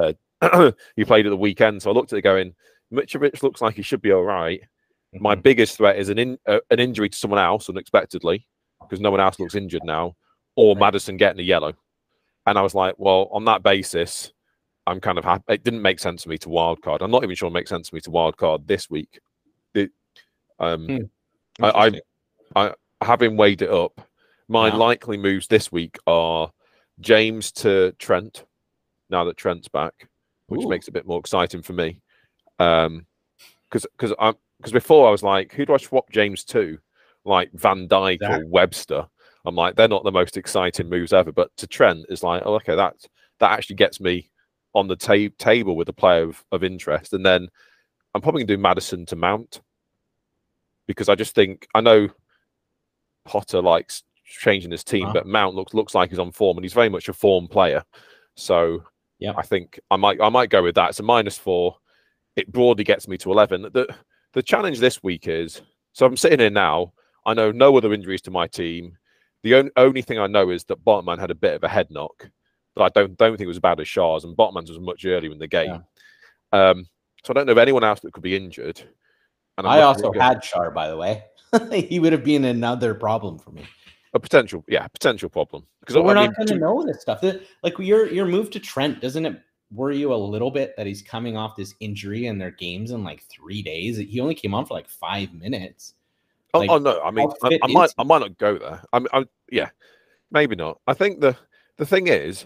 Uh, 0.42 0.72
he 0.96 1.04
played 1.06 1.26
at 1.26 1.30
the 1.30 1.38
weekend, 1.38 1.82
so 1.82 1.92
I 1.92 1.94
looked 1.94 2.14
at 2.14 2.20
it 2.20 2.24
going. 2.24 2.56
Mitrovic 2.94 3.44
looks 3.44 3.62
like 3.62 3.76
he 3.76 3.82
should 3.82 4.02
be 4.02 4.12
all 4.12 4.24
right. 4.24 4.62
My 5.14 5.36
Mhm. 5.36 5.44
biggest 5.44 5.78
threat 5.78 5.98
is 5.98 6.10
an 6.10 6.18
in, 6.18 6.38
uh, 6.48 6.60
an 6.72 6.80
injury 6.80 7.10
to 7.10 7.18
someone 7.18 7.40
else 7.40 7.70
unexpectedly, 7.70 8.48
because 8.82 9.00
no 9.02 9.12
one 9.12 9.20
else 9.20 9.40
looks 9.40 9.56
injured 9.56 9.84
now, 9.84 10.16
or. 10.56 10.76
Maddison 10.76 11.18
getting 11.18 11.40
a 11.40 11.44
yellow. 11.44 11.74
And 12.48 12.58
I 12.58 12.62
was 12.62 12.76
like, 12.76 12.96
well, 12.98 13.28
on 13.32 13.44
that 13.46 13.64
basis, 13.64 14.32
I'm 14.88 15.02
kind 15.02 15.18
of 15.18 15.24
happy. 15.26 15.44
It 15.50 15.64
didn't 15.64 15.82
make 15.82 16.00
sense 16.00 16.24
to 16.24 16.30
me 16.30 16.38
to 16.40 16.50
wild 16.50 16.82
card. 16.82 17.02
I'm 17.02 17.12
not 17.12 17.24
even 17.24 17.36
sure 17.36 17.48
it 17.48 17.52
makes 17.54 17.70
sense 17.70 17.90
to 17.90 17.96
me 17.96 18.02
to 18.02 18.12
wild 18.12 18.38
card 18.38 18.68
this 18.68 18.90
week. 18.90 19.20
It, 19.74 19.92
um, 20.60 20.86
Hmm. 20.88 21.64
I- 21.64 21.70
I- 21.72 21.86
Interesting. 21.88 22.74
having 23.02 23.36
weighed 23.38 23.62
it 23.64 23.70
up, 23.72 24.00
my 24.48 24.68
Yeah. 24.68 24.76
likely 24.76 25.18
moves 25.18 25.48
this 25.48 25.72
week 25.72 25.98
are 26.06 26.52
James 27.00 27.52
to 27.54 27.94
Trent, 27.94 28.46
now 29.10 29.24
that 29.24 29.38
Trent's 29.38 29.68
back, 29.68 30.08
which 30.48 30.64
Ooh. 30.64 30.70
makes 30.70 30.88
it 30.88 30.92
a 30.92 30.94
bit 30.94 31.08
more 31.08 31.20
exciting 31.20 31.62
for 31.62 31.74
me. 31.74 32.02
Um, 32.60 33.06
because 33.70 33.86
because 33.98 34.14
I 34.20 34.34
because 34.58 34.72
before 34.72 35.08
I 35.08 35.12
was 35.12 35.24
like, 35.24 35.54
who 35.54 35.66
do 35.66 35.74
I 35.74 35.78
swap 35.78 36.10
James 36.12 36.44
to? 36.46 36.78
Like 37.26 37.52
Van 37.54 37.88
Dijk 37.88 38.22
or 38.22 38.46
Webster. 38.46 39.06
I'm 39.46 39.56
like, 39.56 39.76
they're 39.76 39.88
not 39.88 40.04
the 40.04 40.12
most 40.12 40.38
exciting 40.38 40.90
moves 40.90 41.14
ever. 41.14 41.32
But 41.32 41.56
to 41.58 41.68
Trent 41.68 42.06
is 42.10 42.24
like, 42.24 42.44
oh, 42.46 42.56
okay, 42.56 42.76
that 42.76 42.96
that 43.40 43.52
actually 43.52 43.76
gets 43.78 44.00
me 44.00 44.30
on 44.74 44.88
the 44.88 44.96
ta- 44.96 45.34
table 45.38 45.76
with 45.76 45.90
a 45.90 45.94
player 45.94 46.24
of, 46.24 46.44
of 46.52 46.64
interest. 46.64 47.14
And 47.14 47.26
then 47.26 47.48
I'm 48.14 48.22
probably 48.22 48.44
gonna 48.44 48.58
do 48.58 48.62
Maddison 48.62 49.06
to 49.08 49.16
Mount 49.16 49.62
because 50.88 51.10
I 51.10 51.16
just 51.16 51.36
think 51.36 51.68
I 51.74 51.82
know 51.82 52.08
Potter 53.26 53.62
likes 53.62 54.04
changing 54.24 54.72
his 54.72 54.84
team, 54.84 55.06
Uh-huh. 55.06 55.14
but 55.14 55.28
Mount 55.28 55.56
looks 55.56 55.74
looks 55.74 55.96
like 55.96 56.10
he's 56.12 56.20
on 56.20 56.32
form 56.32 56.58
and 56.58 56.64
he's 56.64 56.74
very 56.74 56.90
much 56.90 57.10
a 57.10 57.14
form 57.14 57.48
player. 57.48 57.84
So 58.36 58.84
Yeah. 59.20 59.34
I 59.36 59.42
think 59.42 59.80
I 59.92 59.96
might 59.96 60.22
I 60.22 60.30
might 60.30 60.50
go 60.50 60.64
with 60.64 60.76
that. 60.76 60.90
It's 60.90 61.00
a 61.00 61.04
minus 61.04 61.38
four. 61.38 61.78
It 62.36 62.52
broadly 62.52 62.84
gets 62.84 63.08
me 63.08 63.18
to 63.20 63.32
eleven. 63.32 63.64
The 63.64 63.94
the 64.34 64.44
challenge 64.44 64.80
this 64.80 65.02
week 65.02 65.28
is 65.28 65.62
so 65.94 66.06
I'm 66.06 66.18
sitting 66.18 66.40
here 66.40 66.50
now. 66.50 66.94
I 67.26 67.34
know 67.34 67.52
no 67.52 67.76
other 67.78 67.94
injuries 67.94 68.22
to 68.24 68.32
my 68.32 68.48
team. 68.48 68.98
The 69.44 69.56
on, 69.56 69.72
only 69.78 70.02
thing 70.02 70.20
I 70.20 70.28
know 70.28 70.50
is 70.50 70.66
that 70.66 70.84
Botman 70.84 71.20
had 71.20 71.32
a 71.32 71.36
bit 71.36 71.56
of 71.56 71.64
a 71.64 71.70
head 71.70 71.88
knock, 71.90 72.30
but 72.76 72.84
I 72.84 72.90
don't 72.90 73.18
don't 73.18 73.32
think 73.32 73.42
it 73.42 73.48
was 73.48 73.58
as 73.58 73.62
bad 73.62 73.80
as 73.80 73.88
Shaw's, 73.88 74.24
and 74.26 74.36
Botman's 74.36 74.70
was 74.70 74.80
much 74.80 75.06
earlier 75.06 75.32
in 75.32 75.40
the 75.40 75.48
game. 75.48 75.84
Um, 76.52 76.88
so 77.24 77.32
I 77.32 77.34
don't 77.34 77.48
know 77.48 77.54
of 77.54 77.58
anyone 77.58 77.84
else 77.84 78.02
that 78.02 78.14
could 78.14 78.24
be 78.24 78.36
injured. 78.36 78.82
And 79.58 79.66
I'm 79.66 79.80
I 79.80 79.82
also 79.82 80.12
go- 80.12 80.20
had 80.20 80.42
Char, 80.42 80.72
by 80.72 80.90
the 80.90 80.98
way. 80.98 81.24
he 81.72 82.00
would 82.00 82.12
have 82.12 82.24
been 82.24 82.46
another 82.46 82.94
problem 82.94 83.40
for 83.40 83.52
me. 83.52 83.66
A 84.16 84.20
potential, 84.20 84.64
yeah, 84.68 84.88
potential 84.88 85.30
problem 85.30 85.68
because 85.82 85.96
we're 85.96 86.12
I 86.12 86.26
not 86.26 86.36
going 86.36 86.48
to 86.48 86.58
know 86.58 86.84
this 86.84 87.02
stuff. 87.02 87.22
The- 87.22 87.42
Like 87.62 87.78
your 87.78 88.08
your 88.08 88.26
move 88.26 88.50
to 88.52 88.60
Trent, 88.60 89.02
doesn't 89.02 89.26
it 89.26 89.40
worry 89.72 89.98
you 89.98 90.14
a 90.14 90.16
little 90.16 90.52
bit 90.52 90.74
that 90.78 90.88
he's 90.88 91.02
coming 91.02 91.36
off 91.38 91.56
this 91.56 91.76
injury 91.82 92.28
and 92.28 92.40
their 92.40 92.52
games 92.52 92.92
in 92.92 93.04
like 93.04 93.22
three 93.24 93.62
days? 93.62 93.98
He 93.98 94.20
only 94.22 94.34
came 94.34 94.54
on 94.54 94.66
for 94.66 94.74
like 94.74 94.88
five 94.90 95.34
minutes. 95.34 95.94
Oh, 96.54 96.60
Like, 96.60 96.70
oh 96.72 96.78
no, 96.78 97.02
I 97.02 97.12
mean, 97.12 97.30
I, 97.44 97.60
I 97.62 97.68
might. 97.68 97.94
I 97.98 98.04
might 98.04 98.20
not 98.20 98.38
go 98.38 98.58
there. 98.58 98.82
I, 98.94 99.00
mean, 99.00 99.10
I, 99.12 99.26
yeah, 99.52 99.70
maybe 100.32 100.56
not. 100.56 100.80
I 100.88 100.94
think 100.94 101.20
the 101.20 101.36
the 101.78 101.86
thing 101.86 102.08
is, 102.08 102.46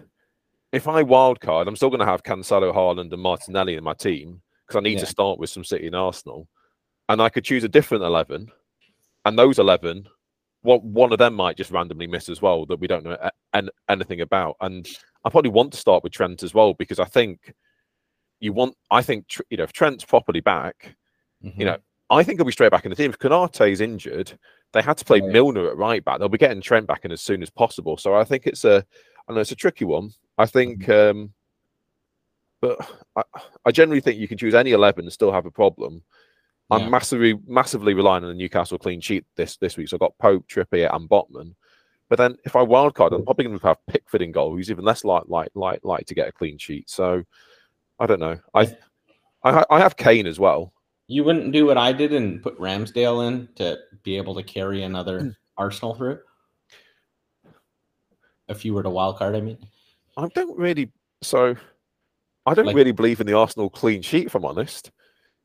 if 0.72 0.88
I 0.88 1.04
wild 1.04 1.40
card, 1.40 1.68
I'm 1.68 1.76
still 1.76 1.90
going 1.92 2.00
to 2.00 2.06
have 2.08 2.24
Cancelo, 2.24 2.74
Haaland, 2.74 3.14
and 3.14 3.22
Martinelli 3.22 3.76
in 3.76 3.84
my 3.84 3.94
team 3.94 4.42
because 4.66 4.80
I 4.80 4.82
need 4.82 4.94
Yeah. 4.94 5.02
to 5.02 5.06
start 5.06 5.38
with 5.38 5.52
some 5.52 5.64
City 5.64 5.86
and 5.86 5.96
Arsenal, 5.96 6.48
and 7.10 7.22
I 7.22 7.30
could 7.30 7.44
choose 7.44 7.64
a 7.64 7.70
different 7.70 8.04
eleven, 8.04 8.52
and 9.26 9.38
those 9.38 9.60
eleven, 9.60 10.08
one 10.62 10.80
one 10.82 11.12
of 11.12 11.20
them 11.20 11.34
might 11.36 11.58
just 11.58 11.72
randomly 11.72 12.08
miss 12.08 12.30
as 12.30 12.42
well 12.42 12.66
that 12.66 12.80
we 12.80 12.88
don't 12.88 13.04
know 13.04 13.18
an, 13.54 13.70
anything 13.90 14.22
about, 14.22 14.56
and 14.62 14.88
I 15.24 15.30
probably 15.30 15.52
want 15.52 15.72
to 15.74 15.80
start 15.80 16.04
with 16.04 16.14
Trent 16.14 16.44
as 16.44 16.54
well 16.54 16.74
because 16.74 17.00
I 17.00 17.06
think 17.06 17.54
you 18.40 18.54
want. 18.54 18.76
I 18.92 19.02
think 19.02 19.26
you 19.50 19.58
know 19.58 19.64
if 19.64 19.74
Trent's 19.74 20.06
properly 20.06 20.42
back, 20.42 20.96
Mhm. 21.44 21.58
you 21.60 21.66
know, 21.66 21.78
I 22.10 22.24
think 22.24 22.40
he'll 22.40 22.46
be 22.46 22.52
straight 22.52 22.72
back 22.72 22.86
in 22.86 22.90
the 22.90 22.96
team. 22.96 23.12
If 23.12 23.20
Konaté's 23.20 23.82
injured, 23.82 24.38
they 24.74 24.82
had 24.82 24.98
to 24.98 25.06
play 25.06 25.22
Right. 25.22 25.32
Milner 25.32 25.70
at 25.70 25.78
right 25.78 26.04
back. 26.04 26.20
They'll 26.20 26.30
be 26.30 26.38
getting 26.38 26.62
Trent 26.62 26.88
back 26.88 27.06
in 27.06 27.12
as 27.12 27.22
soon 27.22 27.42
as 27.42 27.50
possible. 27.50 27.98
So 27.98 28.14
I 28.16 28.24
think 28.24 28.46
it's 28.48 28.66
a, 28.66 28.86
I 29.28 29.34
know 29.34 29.40
it's 29.42 29.52
a 29.52 29.56
tricky 29.56 29.86
one. 29.86 30.12
I 30.38 30.46
think, 30.46 30.84
Mm-hmm. 30.84 31.20
um, 31.20 31.34
but 32.62 32.78
I, 33.16 33.24
I 33.66 33.72
generally 33.72 34.02
think 34.02 34.20
you 34.20 34.28
can 34.28 34.38
choose 34.38 34.54
any 34.56 34.72
eleven 34.72 35.06
and 35.06 35.14
still 35.14 35.32
have 35.32 35.46
a 35.46 35.52
problem. 35.52 36.04
Yeah. 36.72 36.78
I'm 36.78 36.92
massively, 36.92 37.40
massively 37.48 37.94
relying 37.94 38.24
on 38.24 38.30
the 38.30 38.36
Newcastle 38.36 38.78
clean 38.78 39.02
sheet 39.02 39.26
this 39.36 39.58
this 39.58 39.76
week. 39.78 39.90
So 39.90 39.96
I've 39.96 40.02
got 40.02 40.18
Pope, 40.20 40.48
Trippier, 40.48 40.94
and 40.94 41.10
Botman. 41.10 41.56
But 42.10 42.18
then 42.18 42.38
if 42.44 42.56
I 42.56 42.60
wildcard, 42.60 43.14
I'm 43.14 43.24
probably 43.24 43.46
going 43.46 43.60
to 43.60 43.68
have 43.68 43.86
Pickford 43.88 44.22
in 44.22 44.32
goal, 44.32 44.56
who's 44.56 44.72
even 44.72 44.86
less 44.86 45.04
like 45.04 45.24
like 45.28 45.50
like 45.56 45.80
like 45.84 46.06
to 46.08 46.16
get 46.16 46.28
a 46.28 46.32
clean 46.32 46.58
sheet. 46.58 46.90
So 46.90 47.24
I 48.00 48.06
don't 48.06 48.20
know. 48.20 48.40
I 48.54 48.76
I, 49.44 49.64
I 49.70 49.80
have 49.80 49.96
Kane 49.96 50.28
as 50.28 50.40
well. 50.40 50.74
You 51.08 51.24
wouldn't 51.24 51.52
do 51.52 51.66
what 51.66 51.78
I 51.78 51.92
did 51.92 52.14
and 52.14 52.42
put 52.42 52.60
Ramsdale 52.60 53.28
in 53.28 53.50
to 53.56 53.80
be 54.04 54.18
able 54.18 54.36
to 54.36 54.44
carry 54.44 54.84
another 54.84 55.20
hmm. 55.20 55.30
Arsenal 55.58 55.96
through? 55.96 56.20
If 58.48 58.66
you 58.66 58.74
were 58.74 58.84
to 58.84 58.90
wildcard, 58.90 59.36
I 59.36 59.42
mean. 59.42 59.58
I 60.18 60.28
don't 60.30 60.58
really. 60.58 60.92
So, 61.22 61.56
I 62.46 62.54
don't 62.54 62.66
Like- 62.66 62.76
really 62.76 62.92
believe 62.92 63.20
in 63.22 63.28
the 63.28 63.34
Arsenal 63.34 63.70
clean 63.70 64.02
sheet. 64.02 64.28
If 64.28 64.36
I'm 64.36 64.46
honest, 64.46 64.92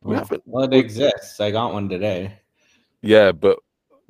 we 0.05 0.15
haven't. 0.17 0.43
well, 0.47 0.65
it 0.65 0.75
exists. 0.75 1.41
I 1.41 1.51
got 1.51 1.73
one 1.73 1.89
today. 1.89 2.39
Yeah, 3.03 3.33
but 3.33 3.59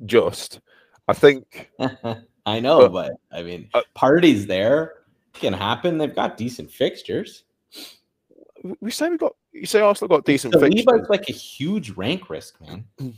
just 0.05 0.59
I 1.07 1.13
think 1.13 1.71
I 2.45 2.59
know, 2.59 2.87
But- 2.89 2.91
but 2.91 3.11
I 3.37 3.41
mean, 3.43 3.69
uh, 3.73 3.81
parties 3.93 4.45
there 4.47 4.93
can 5.33 5.53
happen. 5.53 5.97
They've 5.97 6.13
got 6.15 6.37
decent 6.37 6.69
fixtures. 6.71 7.43
we 8.79 8.91
say 8.91 9.09
we 9.09 9.17
got. 9.17 9.35
You 9.51 9.65
say 9.65 9.79
Arsenal 9.81 10.09
got 10.17 10.25
decent 10.25 10.53
fixtures. 10.53 10.85
Saliba's 10.85 11.09
like 11.09 11.29
a 11.29 11.33
huge 11.33 11.91
rank 11.91 12.29
risk, 12.29 12.59
man. 12.61 12.85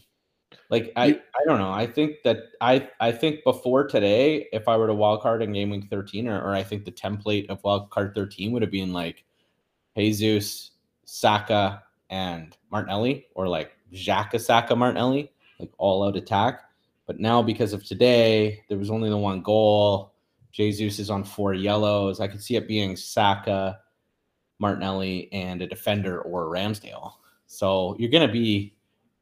Like 0.70 0.92
I, 0.98 1.06
I 1.08 1.46
don't 1.46 1.60
know. 1.60 1.72
I 1.72 1.88
think 1.88 2.24
that 2.26 2.40
I, 2.60 2.90
I 3.00 3.10
think 3.14 3.42
before 3.46 3.88
today, 3.88 4.48
if 4.52 4.68
I 4.68 4.76
were 4.76 4.88
to 4.88 4.94
wild 4.94 5.22
card 5.22 5.42
in 5.42 5.54
game 5.54 5.70
week 5.70 5.86
thirteen, 5.90 6.28
or, 6.28 6.42
or 6.42 6.54
I 6.54 6.62
think 6.62 6.84
the 6.84 6.92
template 6.92 7.48
of 7.50 7.64
wild 7.64 7.90
card 7.90 8.14
thirteen 8.14 8.52
would 8.52 8.62
have 8.62 8.72
been 8.72 8.92
like 8.92 9.24
Jesus, 9.98 10.72
Saka, 11.06 11.84
and 12.10 12.56
Martinelli, 12.72 13.28
or 13.36 13.48
like 13.48 13.72
Xhaka, 13.94 14.40
Saka, 14.40 14.76
Martinelli, 14.76 15.32
like 15.60 15.72
all 15.78 16.04
out 16.08 16.16
attack. 16.16 16.62
But 17.06 17.20
now 17.20 17.42
because 17.42 17.74
of 17.74 17.86
today, 17.86 18.64
there 18.70 18.78
was 18.78 18.90
only 18.90 19.10
the 19.10 19.18
one 19.18 19.42
goal. 19.42 20.14
Jesus 20.52 21.00
is 21.00 21.10
on 21.10 21.24
four 21.24 21.54
yellows. 21.54 22.20
I 22.20 22.28
could 22.28 22.42
see 22.42 22.56
it 22.56 22.68
being 22.68 22.96
Saka, 22.96 23.80
Martinelli, 24.60 25.30
and 25.32 25.62
a 25.62 25.68
defender 25.68 26.22
or 26.22 26.46
Ramsdale. 26.46 27.14
So 27.46 27.96
you're 27.98 28.12
going 28.12 28.28
to 28.28 28.34
be, 28.34 28.76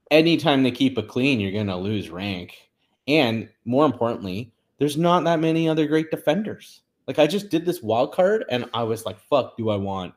anytime 0.09 0.63
they 0.63 0.71
keep 0.71 0.97
it 0.97 1.07
clean, 1.07 1.39
you're 1.39 1.51
going 1.51 1.67
to 1.67 1.75
lose 1.75 2.09
rank. 2.09 2.69
And 3.07 3.49
more 3.65 3.85
importantly, 3.85 4.51
there's 4.79 4.97
not 4.97 5.23
that 5.25 5.39
many 5.39 5.69
other 5.69 5.85
great 5.87 6.09
defenders. 6.09 6.81
Like 7.07 7.19
I 7.19 7.27
just 7.27 7.49
did 7.49 7.65
this 7.65 7.83
wild 7.83 8.13
card 8.13 8.45
and 8.49 8.65
I 8.73 8.83
was 8.83 9.05
like, 9.05 9.19
fuck, 9.19 9.57
do 9.57 9.69
I 9.69 9.75
want 9.75 10.13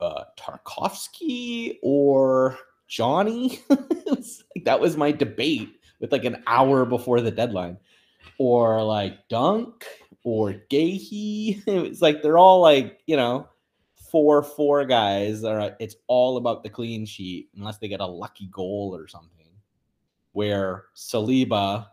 uh 0.00 0.24
Tarkowski 0.38 1.78
or 1.82 2.58
Johnny? 2.88 3.60
Like, 3.68 4.24
that 4.64 4.80
was 4.80 4.96
my 4.96 5.12
debate 5.12 5.80
with 6.00 6.12
like 6.12 6.24
an 6.24 6.42
hour 6.46 6.84
before 6.84 7.20
the 7.20 7.30
deadline. 7.30 7.78
Or 8.38 8.82
like 8.84 9.28
Dunk 9.28 9.84
or 10.24 10.54
Guéhi. 10.70 11.62
It 11.66 11.88
was 11.88 12.02
like 12.02 12.22
they're 12.22 12.38
all 12.38 12.60
like, 12.60 13.00
you 13.06 13.16
know, 13.16 13.48
four 14.10 14.42
four 14.42 14.84
guys. 14.84 15.44
All 15.44 15.56
right, 15.56 15.74
it's 15.78 15.96
all 16.06 16.36
about 16.36 16.62
the 16.62 16.70
clean 16.70 17.06
sheet 17.06 17.48
unless 17.56 17.78
they 17.78 17.88
get 17.88 18.00
a 18.00 18.06
lucky 18.06 18.48
goal 18.48 18.94
or 18.94 19.08
something. 19.08 19.46
Where 20.32 20.84
Saliba 20.94 21.86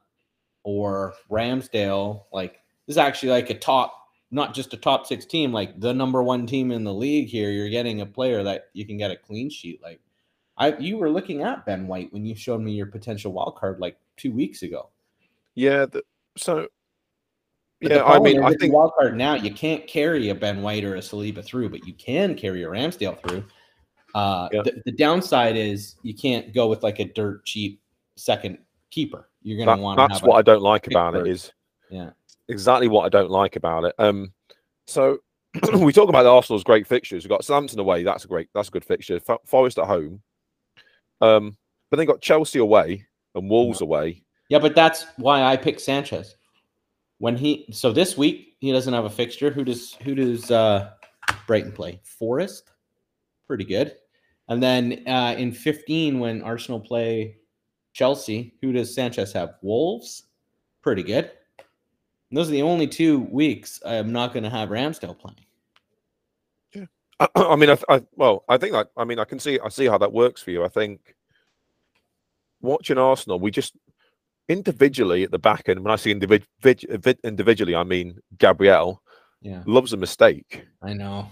or 0.63 1.13
Ramsdale, 1.29 2.23
like 2.31 2.59
this 2.87 2.95
is 2.95 2.97
actually 2.97 3.29
like 3.29 3.49
a 3.49 3.57
top, 3.57 4.02
not 4.33 4.53
just 4.53 4.73
a 4.73 4.77
top 4.77 5.05
six 5.05 5.25
team, 5.25 5.53
like 5.53 5.79
the 5.79 5.93
number 5.93 6.23
one 6.23 6.47
team 6.47 6.71
in 6.71 6.83
the 6.83 6.93
league 6.93 7.29
here. 7.29 7.51
You're 7.51 7.69
getting 7.69 8.01
a 8.01 8.05
player 8.05 8.43
that 8.43 8.69
you 8.73 8.85
can 8.85 8.97
get 8.97 9.11
a 9.11 9.15
clean 9.15 9.49
sheet. 9.49 9.81
Like 9.81 10.01
I 10.57 10.75
you 10.77 10.97
were 10.97 11.09
looking 11.09 11.43
at 11.43 11.65
Ben 11.65 11.87
White 11.87 12.11
when 12.11 12.25
you 12.25 12.35
showed 12.35 12.61
me 12.61 12.73
your 12.73 12.87
potential 12.87 13.31
wild 13.31 13.55
card 13.55 13.79
like 13.79 13.97
two 14.17 14.31
weeks 14.31 14.63
ago. 14.63 14.89
yeah. 15.55 15.85
The, 15.85 16.03
so. 16.35 16.67
But 17.81 17.91
yeah, 17.91 18.03
I 18.05 18.17
mean, 18.19 18.41
I 18.41 18.53
think 18.53 18.73
wild 18.73 18.93
card 18.97 19.17
now 19.17 19.35
you 19.35 19.53
can't 19.53 19.85
carry 19.87 20.29
a 20.29 20.35
Ben 20.35 20.61
White 20.61 20.85
or 20.85 20.95
a 20.95 20.99
Saliba 20.99 21.43
through, 21.43 21.69
but 21.69 21.85
you 21.85 21.93
can 21.93 22.33
carry 22.33 22.63
a 22.63 22.67
Ramsdale 22.67 23.19
through. 23.21 23.43
Uh, 24.15 24.47
Yeah. 24.53 24.61
the, 24.63 24.81
the 24.85 24.91
downside 24.91 25.57
is 25.57 25.95
you 26.01 26.13
can't 26.13 26.53
go 26.53 26.67
with 26.69 26.81
like 26.81 26.99
a 26.99 27.05
dirt 27.05 27.45
cheap 27.45 27.81
second 28.15 28.57
keeper. 28.89 29.29
You're 29.41 29.57
gonna 29.57 29.75
that, 29.75 29.83
want 29.83 29.99
to 29.99 30.07
that's 30.07 30.23
what 30.23 30.37
I 30.37 30.41
don't 30.41 30.61
like 30.61 30.87
about 30.87 31.15
it 31.15 31.27
is. 31.27 31.51
Yeah. 31.89 32.11
Exactly 32.49 32.87
what 32.87 33.05
I 33.05 33.09
don't 33.09 33.31
like 33.31 33.55
about 33.55 33.85
it. 33.85 33.95
Um, 33.97 34.33
so 34.87 35.19
we 35.73 35.93
talk 35.93 36.09
about 36.09 36.25
Arsenal's 36.25 36.63
great 36.63 36.87
fixtures. 36.87 37.23
We've 37.23 37.29
got 37.29 37.45
Southampton 37.45 37.79
away. 37.79 38.03
That's 38.03 38.25
a 38.25 38.27
great. 38.27 38.49
That's 38.53 38.69
a 38.69 38.71
good 38.71 38.85
fixture. 38.85 39.19
Fo- 39.19 39.41
Forest 39.45 39.79
at 39.79 39.85
home. 39.85 40.21
Um, 41.21 41.57
but 41.89 41.97
then 41.97 42.07
got 42.07 42.21
Chelsea 42.21 42.59
away 42.59 43.05
and 43.35 43.49
Wolves 43.49 43.81
away. 43.81 44.23
Yeah, 44.49 44.59
but 44.59 44.75
that's 44.75 45.05
why 45.17 45.43
I 45.43 45.55
picked 45.57 45.81
Sanchez. 45.81 46.35
When 47.19 47.37
he 47.37 47.67
so 47.71 47.91
this 47.91 48.17
week 48.17 48.55
he 48.59 48.71
doesn't 48.71 48.93
have 48.93 49.05
a 49.05 49.09
fixture. 49.09 49.51
Who 49.51 49.63
does 49.63 49.93
who 49.93 50.15
does 50.15 50.51
uh 50.51 50.91
Brighton 51.47 51.71
play? 51.71 52.01
Forest, 52.03 52.71
pretty 53.47 53.63
good. 53.63 53.95
And 54.49 54.61
then 54.61 55.03
uh 55.07 55.35
in 55.37 55.51
15, 55.51 56.19
when 56.19 56.41
Arsenal 56.41 56.79
play 56.79 57.37
Chelsea, 57.93 58.55
who 58.61 58.73
does 58.73 58.93
Sanchez 58.93 59.31
have? 59.33 59.55
Wolves, 59.61 60.23
pretty 60.81 61.03
good. 61.03 61.31
And 62.33 62.37
those 62.39 62.47
are 62.49 62.53
the 62.53 62.63
only 62.63 62.87
two 62.87 63.19
weeks 63.19 63.79
I'm 63.85 64.11
not 64.11 64.33
going 64.33 64.41
to 64.41 64.49
have 64.49 64.69
Ramsdale 64.69 65.19
playing. 65.19 65.37
Yeah, 66.73 67.27
I 67.35 67.55
mean, 67.55 67.69
I, 67.69 67.77
I 67.87 68.01
well, 68.15 68.43
I 68.49 68.57
think 68.57 68.73
I, 68.73 68.85
I 68.97 69.03
mean, 69.03 69.19
I 69.19 69.23
can 69.23 69.37
see, 69.37 69.59
I 69.63 69.69
see 69.69 69.85
how 69.85 69.99
that 69.99 70.11
works 70.11 70.41
for 70.41 70.49
you. 70.49 70.63
I 70.63 70.67
think 70.67 71.13
watching 72.59 72.97
Arsenal, 72.97 73.39
we 73.39 73.51
just 73.51 73.75
individually 74.49 75.21
at 75.21 75.29
the 75.29 75.37
back 75.37 75.69
end. 75.69 75.83
When 75.83 75.93
I 75.93 75.95
say 75.95 76.11
individ, 76.11 76.41
vid- 76.59 77.03
vid- 77.03 77.19
individually, 77.23 77.75
I 77.75 77.83
mean 77.83 78.17
Gabriel 78.39 79.03
Yeah, 79.43 79.61
loves 79.67 79.93
a 79.93 79.97
mistake. 79.97 80.65
I 80.81 80.93
know. 80.93 81.27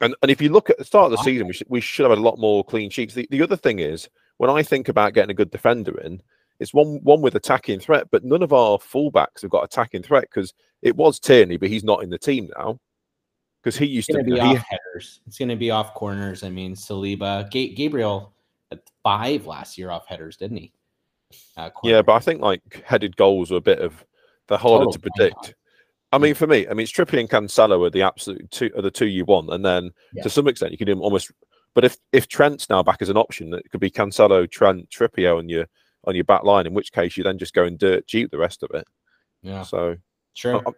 And 0.00 0.14
and 0.22 0.30
if 0.30 0.40
you 0.40 0.50
look 0.50 0.70
at 0.70 0.78
the 0.78 0.84
start 0.84 1.06
of 1.06 1.18
the 1.18 1.24
season, 1.24 1.48
we 1.48 1.52
should 1.54 1.66
we 1.68 1.80
should 1.80 2.04
have 2.04 2.12
had 2.12 2.18
a 2.18 2.28
lot 2.28 2.38
more 2.38 2.62
clean 2.62 2.90
sheets. 2.90 3.14
The, 3.14 3.26
the 3.28 3.42
other 3.42 3.56
thing 3.56 3.80
is 3.80 4.08
when 4.36 4.50
I 4.50 4.62
think 4.62 4.88
about 4.88 5.14
getting 5.14 5.32
a 5.32 5.34
good 5.34 5.50
defender 5.50 6.00
in, 6.00 6.22
it's 6.60 6.72
one 6.74 7.00
one 7.02 7.20
with 7.20 7.34
attacking 7.34 7.80
threat, 7.80 8.08
but 8.10 8.24
none 8.24 8.42
of 8.42 8.52
our 8.52 8.78
fullbacks 8.78 9.42
have 9.42 9.50
got 9.50 9.64
attacking 9.64 10.02
threat 10.02 10.24
because 10.30 10.54
it 10.82 10.96
was 10.96 11.18
Tierney, 11.18 11.56
but 11.56 11.68
he's 11.68 11.84
not 11.84 12.02
in 12.02 12.10
the 12.10 12.18
team 12.18 12.50
now 12.56 12.78
because 13.62 13.76
he 13.76 13.86
used 13.86 14.10
to 14.10 14.22
be 14.22 14.32
he- 14.32 14.40
off 14.40 14.64
headers. 14.68 15.20
It's 15.26 15.38
going 15.38 15.48
to 15.48 15.56
be 15.56 15.70
off 15.70 15.94
corners. 15.94 16.42
I 16.44 16.50
mean, 16.50 16.74
Saliba, 16.74 17.50
Ga- 17.50 17.74
Gabriel 17.74 18.32
had 18.70 18.80
five 19.02 19.46
last 19.46 19.78
year 19.78 19.90
off 19.90 20.06
headers, 20.06 20.36
didn't 20.36 20.58
he? 20.58 20.72
Uh, 21.56 21.70
Yeah, 21.82 22.02
but 22.02 22.12
I 22.12 22.18
think 22.20 22.40
like 22.40 22.82
headed 22.86 23.16
goals 23.16 23.50
are 23.50 23.56
a 23.56 23.60
bit 23.60 23.80
of 23.80 24.04
they're 24.48 24.58
harder 24.58 24.84
Total 24.84 24.92
to 24.92 24.98
predict. 25.00 25.54
I 26.12 26.18
mean, 26.18 26.34
for 26.34 26.46
me, 26.46 26.68
I 26.68 26.74
mean, 26.74 26.84
it's 26.84 26.92
Trippier 26.92 27.18
and 27.18 27.28
Cancelo 27.28 27.84
are 27.84 27.90
the 27.90 28.02
absolute 28.02 28.48
two 28.52 28.70
are 28.76 28.82
the 28.82 28.90
two 28.90 29.06
you 29.08 29.24
want, 29.24 29.50
and 29.52 29.64
then 29.64 29.90
Yeah. 30.12 30.22
to 30.22 30.30
some 30.30 30.46
extent 30.46 30.70
you 30.70 30.78
can 30.78 30.86
do 30.86 30.92
them 30.92 31.02
almost. 31.02 31.32
But 31.74 31.84
if 31.84 31.96
if 32.12 32.28
Trent's 32.28 32.68
now 32.70 32.84
back 32.84 33.02
as 33.02 33.08
an 33.08 33.16
option, 33.16 33.52
it 33.52 33.68
could 33.70 33.80
be 33.80 33.90
Cancelo, 33.90 34.48
Trent, 34.48 34.88
Trippier 34.90 35.36
on 35.36 35.48
your 35.48 35.66
on 36.06 36.14
your 36.14 36.24
back 36.24 36.44
line. 36.44 36.66
In 36.66 36.74
which 36.74 36.92
case, 36.92 37.16
you 37.16 37.24
then 37.24 37.38
just 37.38 37.54
go 37.54 37.64
and 37.64 37.78
dirt 37.78 38.06
cheap 38.06 38.30
the 38.30 38.38
rest 38.38 38.62
of 38.62 38.70
it. 38.74 38.86
yeah, 39.42 39.62
So, 39.62 39.96
sure. 40.34 40.62
I- 40.66 40.72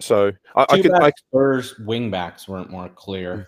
so 0.00 0.32
I, 0.56 0.66
I 0.70 0.82
can 0.82 0.92
I, 0.94 1.12
Spurs 1.28 1.78
wing 1.78 2.10
backs 2.10 2.48
weren't 2.48 2.68
more 2.68 2.88
clear. 2.88 3.36
Mm. 3.36 3.46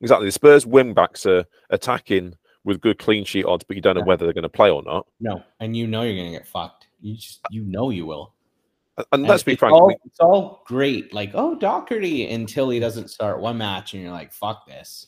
exactly 0.00 0.26
the 0.26 0.32
Spurs 0.32 0.64
wing 0.64 0.94
backs 0.94 1.26
are 1.26 1.44
attacking 1.68 2.34
with 2.64 2.80
good 2.80 2.98
clean 2.98 3.24
sheet 3.26 3.44
odds, 3.44 3.62
but 3.64 3.76
you 3.76 3.82
don't 3.82 3.96
know 3.96 4.00
Yeah. 4.00 4.06
whether 4.06 4.24
they're 4.24 4.32
going 4.32 4.42
to 4.44 4.48
play 4.48 4.70
or 4.70 4.82
not. 4.82 5.06
No, 5.20 5.42
and 5.60 5.76
you 5.76 5.86
know 5.86 6.02
you're 6.02 6.14
going 6.16 6.32
to 6.32 6.38
get 6.38 6.46
fucked. 6.48 6.86
You 7.02 7.16
just 7.16 7.40
uh, 7.44 7.48
you 7.50 7.64
know 7.64 7.90
you 7.90 8.06
will. 8.06 8.32
And 9.12 9.22
let's 9.24 9.42
be 9.42 9.56
frank. 9.56 9.74
All, 9.74 9.88
we- 9.88 9.96
it's 10.06 10.20
all 10.20 10.62
great, 10.66 11.12
like 11.12 11.32
oh 11.34 11.54
Doherty, 11.54 12.30
until 12.30 12.70
he 12.70 12.80
doesn't 12.80 13.08
start 13.10 13.40
one 13.40 13.58
match, 13.58 13.92
and 13.92 14.02
you're 14.02 14.12
like, 14.12 14.32
fuck 14.32 14.66
this. 14.66 15.06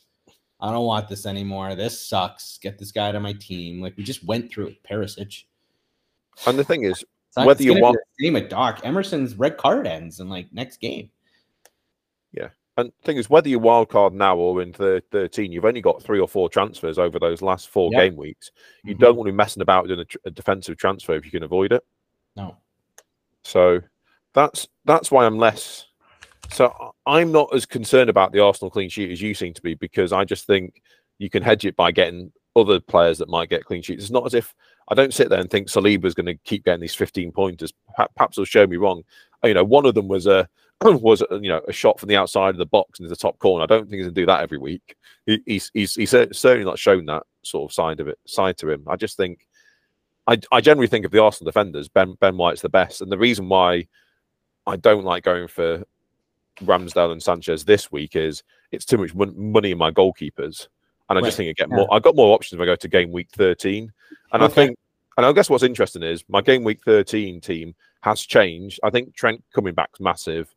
I 0.63 0.71
don't 0.73 0.87
want 0.87 1.09
this 1.09 1.27
anymore. 1.27 1.75
This 1.75 2.01
sucks. 2.01 2.57
Get 2.59 2.79
this 2.79 2.93
guy 2.93 3.11
to 3.13 3.19
my 3.21 3.33
team. 3.35 3.83
Like 3.83 3.97
we 3.97 4.05
just 4.05 4.25
went 4.25 4.51
through 4.51 4.69
it. 4.69 4.83
Perisic. 4.85 5.43
and 6.47 6.59
the 6.59 6.65
thing 6.65 6.85
is, 6.85 7.05
not- 7.37 7.47
Whether 7.47 7.65
you 7.65 7.81
want- 7.81 7.99
same 8.21 8.35
with 8.35 8.49
Doc 8.49 8.81
Emerson's 8.85 9.35
red 9.35 9.57
card 9.57 9.87
ends 9.87 10.21
in 10.21 10.29
like 10.29 10.53
next 10.53 10.77
game. 10.79 11.11
Yeah. 12.33 12.49
And 12.79 12.89
the 12.89 13.05
thing 13.05 13.17
is, 13.19 13.29
whether 13.29 13.49
you 13.51 13.59
wild 13.59 13.91
card 13.91 14.15
now 14.15 14.37
or 14.37 14.63
in 14.63 14.73
the 14.73 15.03
13, 15.11 15.53
you've 15.53 15.65
only 15.67 15.83
got 15.83 16.03
three 16.03 16.21
or 16.21 16.29
four 16.29 16.49
transfers 16.49 16.99
over 16.99 17.19
those 17.19 17.43
last 17.43 17.69
four 17.69 17.91
Yep. 17.93 18.01
game 18.01 18.17
weeks. 18.17 18.51
You 18.85 18.95
Mhm. 18.95 19.01
don't 19.01 19.17
want 19.17 19.27
to 19.27 19.33
be 19.33 19.37
messing 19.37 19.61
about 19.63 19.89
doing 19.89 20.01
a, 20.01 20.05
tr- 20.07 20.17
a 20.25 20.31
defensive 20.31 20.79
transfer 20.79 21.15
if 21.15 21.25
you 21.27 21.31
can 21.31 21.43
avoid 21.43 21.73
it. 21.73 21.85
No. 22.37 22.57
So 23.45 23.81
that's 24.33 24.69
that's 24.85 25.11
why 25.11 25.27
I'm 25.27 25.37
less. 25.39 25.87
So 26.51 26.95
I'm 27.07 27.33
not 27.33 27.55
as 27.55 27.67
concerned 27.67 28.11
about 28.11 28.33
the 28.33 28.41
Arsenal 28.41 28.71
clean 28.71 28.89
sheet 28.89 29.11
as 29.11 29.23
you 29.23 29.35
seem 29.35 29.55
to 29.55 29.63
be 29.63 29.75
because 29.75 30.13
I 30.13 30.25
just 30.25 30.47
think 30.47 30.83
you 31.19 31.31
can 31.31 31.43
hedge 31.43 31.65
it 31.65 31.77
by 31.77 31.93
getting 31.93 32.33
other 32.57 32.81
players 32.81 33.19
that 33.19 33.29
might 33.29 33.49
get 33.49 33.65
clean 33.65 33.83
sheets. 33.83 34.03
It's 34.03 34.11
not 34.11 34.27
as 34.27 34.35
if 34.35 34.55
I 34.89 34.95
don't 34.95 35.15
sit 35.15 35.31
there 35.31 35.41
and 35.41 35.51
think 35.51 35.69
Saliba's 35.69 36.15
going 36.15 36.27
to 36.27 36.35
keep 36.45 36.65
getting 36.65 36.81
these 36.81 36.95
15 36.95 37.33
pointers. 37.33 37.73
Perhaps 38.17 38.37
he'll 38.37 38.45
show 38.45 38.67
me 38.67 38.77
wrong. 38.77 39.03
Uh, 39.43 39.49
You 39.49 39.55
know, 39.55 39.65
one 39.65 39.87
of 39.87 39.95
them 39.95 40.09
was 40.09 40.27
a 40.27 40.49
was 40.83 41.23
a, 41.23 41.39
you 41.41 41.49
know 41.49 41.63
a 41.69 41.73
shot 41.73 42.01
from 42.01 42.09
the 42.09 42.17
outside 42.17 42.51
of 42.51 42.59
the 42.59 42.67
box 42.67 42.99
into 42.99 43.09
the 43.09 43.17
top 43.17 43.39
corner. 43.39 43.63
I 43.63 43.67
don't 43.67 43.89
think 43.89 43.95
he's 43.95 44.05
going 44.07 44.15
to 44.15 44.21
do 44.21 44.27
that 44.27 44.41
every 44.43 44.59
week. 44.59 44.97
He's 45.27 45.71
he's 45.73 45.95
he's 45.95 46.11
certainly 46.11 46.65
not 46.65 46.79
shown 46.79 47.07
that 47.07 47.23
sort 47.45 47.71
of 47.71 47.75
side 47.75 48.01
of 48.01 48.09
it 48.09 48.19
side 48.27 48.59
to 48.59 48.71
him. 48.71 48.85
I 48.89 48.97
just 48.97 49.17
think 49.17 49.47
I 50.27 50.41
I 50.51 50.61
generally 50.61 50.89
think 50.89 51.05
of 51.05 51.13
the 51.13 51.23
Arsenal 51.23 51.51
defenders. 51.51 51.89
Ben 51.89 52.15
Ben 52.21 52.37
White's 52.37 52.63
the 52.63 52.69
best, 52.69 53.01
and 53.01 53.13
the 53.13 53.19
reason 53.19 53.49
why 53.49 53.87
I 54.67 54.77
don't 54.77 55.05
like 55.05 55.23
going 55.23 55.47
for 55.49 55.85
Ramsdale 56.61 57.13
and 57.13 57.23
Sanchez 57.23 57.65
this 57.65 57.91
week 57.91 58.17
is 58.17 58.43
it's 58.71 58.85
too 58.85 58.99
much 58.99 59.15
money 59.15 59.73
in 59.73 59.79
my 59.79 59.91
goalkeepers, 59.91 60.69
and 61.09 61.19
I 61.19 61.23
Right, 61.23 61.29
just 61.29 61.37
think 61.37 61.51
I 61.51 61.53
get 61.53 61.71
yeah. 61.71 61.77
more. 61.77 61.93
I 61.93 61.99
got 61.99 62.17
more 62.17 62.35
options 62.35 62.59
if 62.59 62.63
I 62.63 62.67
go 62.67 62.77
to 62.77 62.89
game 62.89 63.13
week 63.13 63.29
thirteen, 63.33 63.93
and 64.33 64.43
I 64.43 64.49
think, 64.49 64.77
and 65.17 65.27
I 65.27 65.33
guess 65.33 65.51
what's 65.51 65.63
interesting 65.63 66.03
is 66.03 66.25
my 66.29 66.41
game 66.41 66.65
week 66.65 66.81
thirteen 66.85 67.41
team 67.41 67.75
has 68.03 68.21
changed. 68.21 68.81
I 68.83 68.91
think 68.91 69.15
Trent 69.15 69.43
coming 69.55 69.75
back's 69.75 70.01
massive. 70.01 70.55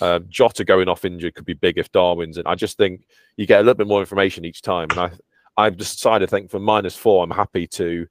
Uh, 0.00 0.20
Jota 0.28 0.64
going 0.64 0.88
off 0.88 1.04
injured 1.04 1.34
could 1.34 1.44
be 1.44 1.54
big 1.54 1.76
if 1.76 1.90
Darwin's 1.90 2.38
and 2.38 2.46
I 2.46 2.54
just 2.54 2.76
think 2.76 3.02
you 3.36 3.44
get 3.46 3.58
a 3.58 3.62
little 3.62 3.74
bit 3.74 3.88
more 3.88 4.00
information 4.00 4.44
each 4.44 4.62
time, 4.62 4.88
and 4.90 5.00
I 5.00 5.10
I've 5.56 5.76
decided 5.76 6.28
I 6.28 6.30
think 6.30 6.50
for 6.50 6.60
minus 6.60 6.96
four, 6.96 7.24
I'm 7.24 7.30
happy 7.30 7.66
to 7.68 8.06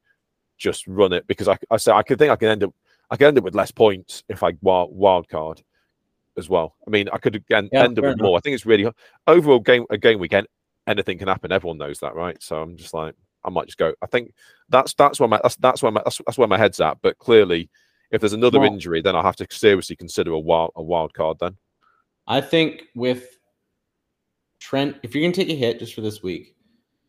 just 0.58 0.86
run 0.88 1.14
it 1.14 1.26
because 1.28 1.48
I 1.48 1.58
I 1.72 1.78
say 1.78 1.92
I 1.92 2.04
could 2.04 2.20
think 2.20 2.32
I 2.32 2.36
can 2.36 2.50
end 2.50 2.64
up 2.64 2.74
I 3.10 3.16
can 3.16 3.28
end 3.28 3.38
up 3.38 3.44
with 3.44 3.56
less 3.56 3.72
points 3.72 4.24
if 4.30 4.44
I 4.44 4.54
wild, 4.62 4.96
wild 4.96 5.30
card 5.30 5.64
as 6.38 6.50
well. 6.50 6.76
I 6.88 6.90
mean, 6.90 7.10
I 7.12 7.18
could 7.18 7.36
again 7.36 7.70
Yeah, 7.72 7.84
end 7.84 8.00
up 8.00 8.06
with 8.06 8.22
more. 8.22 8.38
I 8.38 8.42
think 8.42 8.54
it's 8.56 8.66
really 8.66 8.90
overall 9.28 9.60
game 9.60 9.86
a 9.90 9.98
game 9.98 10.20
weekend. 10.20 10.48
Anything 10.88 11.18
can 11.18 11.28
happen. 11.28 11.52
Everyone 11.52 11.78
knows 11.78 12.00
that, 12.00 12.16
right? 12.16 12.42
So 12.42 12.62
I'm 12.62 12.76
just 12.78 12.94
like, 12.94 13.14
I 13.44 13.50
might 13.50 13.68
just 13.68 13.78
go. 13.78 13.94
I 14.02 14.06
think 14.08 14.34
that's 14.70 14.94
that's 14.94 15.20
where 15.20 15.30
my 15.30 15.40
that's 15.44 15.56
that's 15.58 15.84
where 15.84 15.92
my 15.92 16.02
that's, 16.04 16.22
that's 16.26 16.38
where 16.38 16.48
my 16.48 16.58
head's 16.58 16.80
at. 16.82 16.98
But 17.02 17.18
clearly, 17.20 17.70
if 18.12 18.22
there's 18.22 18.34
another 18.34 18.60
Well- 18.60 18.72
injury, 18.74 19.02
then 19.02 19.16
I'll 19.16 19.24
have 19.24 19.36
to 19.38 19.48
seriously 19.52 19.96
consider 19.96 20.32
a 20.32 20.40
wild 20.40 20.72
a 20.76 20.84
wild 20.84 21.14
card. 21.14 21.38
Then 21.40 21.58
I 22.28 22.42
think 22.42 22.84
with 22.96 23.38
Trent, 24.60 24.98
if 25.04 25.14
you're 25.16 25.24
gonna 25.24 25.34
take 25.34 25.50
a 25.50 25.56
hit 25.56 25.80
just 25.80 25.94
for 25.94 26.02
this 26.02 26.22
week, 26.22 26.56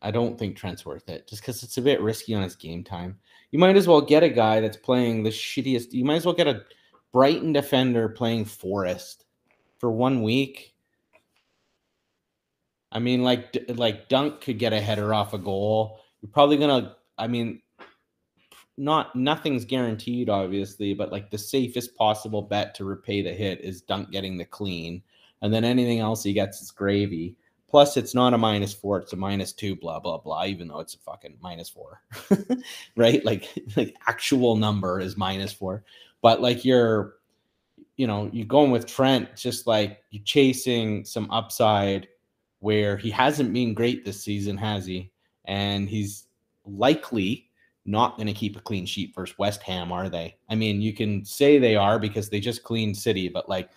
I 0.01 0.11
don't 0.11 0.37
think 0.37 0.55
Trent's 0.55 0.85
worth 0.85 1.09
it. 1.09 1.27
Just 1.27 1.41
because 1.41 1.63
it's 1.63 1.77
a 1.77 1.81
bit 1.81 2.01
risky 2.01 2.33
on 2.33 2.43
his 2.43 2.55
game 2.55 2.83
time. 2.83 3.19
You 3.51 3.59
might 3.59 3.75
as 3.75 3.87
well 3.87 4.01
get 4.01 4.23
a 4.23 4.29
guy 4.29 4.61
that's 4.61 4.77
playing 4.77 5.23
the 5.23 5.29
shittiest. 5.29 5.91
You 5.91 6.05
might 6.05 6.15
as 6.15 6.25
well 6.25 6.35
get 6.35 6.47
a 6.47 6.63
Brighton 7.11 7.53
defender 7.53 8.09
playing 8.09 8.45
Forest 8.45 9.25
for 9.79 9.91
one 9.91 10.21
week. 10.21 10.73
I 12.91 12.99
mean, 12.99 13.23
like 13.23 13.57
like 13.69 14.09
Dunk 14.09 14.41
could 14.41 14.59
get 14.59 14.73
a 14.73 14.81
header 14.81 15.13
off 15.13 15.33
a 15.33 15.37
goal. 15.37 15.99
You're 16.21 16.31
probably 16.31 16.57
gonna. 16.57 16.95
I 17.17 17.27
mean, 17.27 17.61
not 18.77 19.15
nothing's 19.15 19.65
guaranteed, 19.65 20.29
obviously, 20.29 20.93
but 20.93 21.11
like 21.11 21.29
the 21.29 21.37
safest 21.37 21.95
possible 21.95 22.41
bet 22.41 22.75
to 22.75 22.85
repay 22.85 23.21
the 23.21 23.33
hit 23.33 23.61
is 23.61 23.81
Dunk 23.81 24.11
getting 24.11 24.37
the 24.37 24.45
clean, 24.45 25.01
and 25.41 25.53
then 25.53 25.63
anything 25.63 25.99
else 25.99 26.23
he 26.23 26.33
gets 26.33 26.61
is 26.61 26.71
gravy. 26.71 27.35
Plus, 27.69 27.95
it's 27.95 28.13
not 28.13 28.33
a 28.33 28.37
minus 28.37 28.73
four; 28.73 28.99
it's 28.99 29.13
a 29.13 29.17
minus 29.17 29.53
two. 29.53 29.77
Blah 29.77 29.99
blah 29.99 30.17
blah. 30.17 30.45
Even 30.45 30.67
though 30.67 30.79
it's 30.79 30.95
a 30.95 30.99
fucking 30.99 31.37
minus 31.41 31.69
four, 31.69 32.01
right? 32.97 33.23
Like 33.23 33.47
like 33.77 33.95
actual 34.07 34.57
number 34.57 34.99
is 34.99 35.15
minus 35.15 35.53
four, 35.53 35.85
but 36.21 36.41
like 36.41 36.63
you're, 36.63 37.15
you 37.97 38.07
know, 38.07 38.29
you're 38.31 38.45
going 38.45 38.71
with 38.71 38.85
Trent, 38.85 39.35
just 39.35 39.67
like 39.67 39.99
you're 40.09 40.23
chasing 40.23 41.05
some 41.05 41.29
upside 41.31 42.07
where 42.59 42.97
he 42.97 43.09
hasn't 43.09 43.53
been 43.53 43.73
great 43.73 44.05
this 44.05 44.23
season, 44.23 44.57
has 44.57 44.85
he? 44.85 45.11
And 45.45 45.89
he's 45.89 46.27
likely 46.65 47.49
not 47.85 48.15
going 48.15 48.27
to 48.27 48.33
keep 48.33 48.55
a 48.55 48.61
clean 48.61 48.85
sheet 48.85 49.13
versus 49.15 49.37
West 49.39 49.63
Ham, 49.63 49.91
are 49.91 50.09
they? 50.09 50.37
I 50.49 50.55
mean, 50.55 50.81
you 50.81 50.93
can 50.93 51.25
say 51.25 51.57
they 51.57 51.75
are 51.75 51.97
because 51.97 52.29
they 52.29 52.39
just 52.39 52.63
cleaned 52.63 52.95
City, 52.95 53.27
but 53.27 53.49
like 53.49 53.69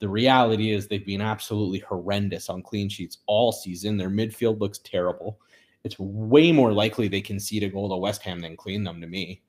the 0.00 0.08
reality 0.08 0.72
is 0.72 0.88
they've 0.88 1.06
been 1.06 1.20
absolutely 1.20 1.78
horrendous 1.78 2.48
on 2.48 2.62
clean 2.62 2.88
sheets 2.88 3.18
all 3.26 3.52
season. 3.52 3.96
Their 3.96 4.10
midfield 4.10 4.58
looks 4.60 4.78
terrible. 4.78 5.38
It's 5.84 5.98
way 5.98 6.50
more 6.50 6.72
likely 6.72 7.06
they 7.06 7.20
concede 7.20 7.62
a 7.62 7.68
goal 7.68 7.88
to 7.88 7.96
West 7.96 8.22
Ham 8.22 8.40
than 8.40 8.56
clean 8.56 8.82
them 8.82 9.00
to 9.00 9.06
me 9.06 9.42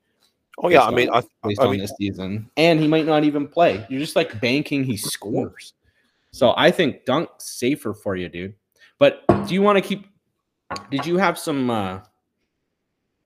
oh 0.58 0.68
yeah, 0.68 0.82
I 0.82 0.90
mean, 0.90 1.10
I, 1.10 1.22
based 1.42 1.60
I 1.60 1.64
on 1.64 1.72
mean, 1.72 1.80
this 1.80 1.92
season. 1.98 2.50
And 2.56 2.80
he 2.80 2.88
might 2.88 3.06
not 3.06 3.24
even 3.24 3.46
play. 3.48 3.84
You're 3.88 4.00
just 4.00 4.16
like 4.16 4.40
banking 4.40 4.84
he 4.84 4.96
scores. 4.96 5.74
So 6.32 6.54
I 6.56 6.70
think 6.70 7.04
Dunk's 7.04 7.44
safer 7.44 7.94
for 7.94 8.16
you, 8.16 8.28
dude. 8.28 8.54
But 8.98 9.24
do 9.46 9.54
you 9.54 9.62
want 9.62 9.78
to 9.78 9.82
keep 9.82 10.06
did 10.90 11.06
you 11.06 11.16
have 11.16 11.38
some 11.38 11.70
uh 11.70 12.00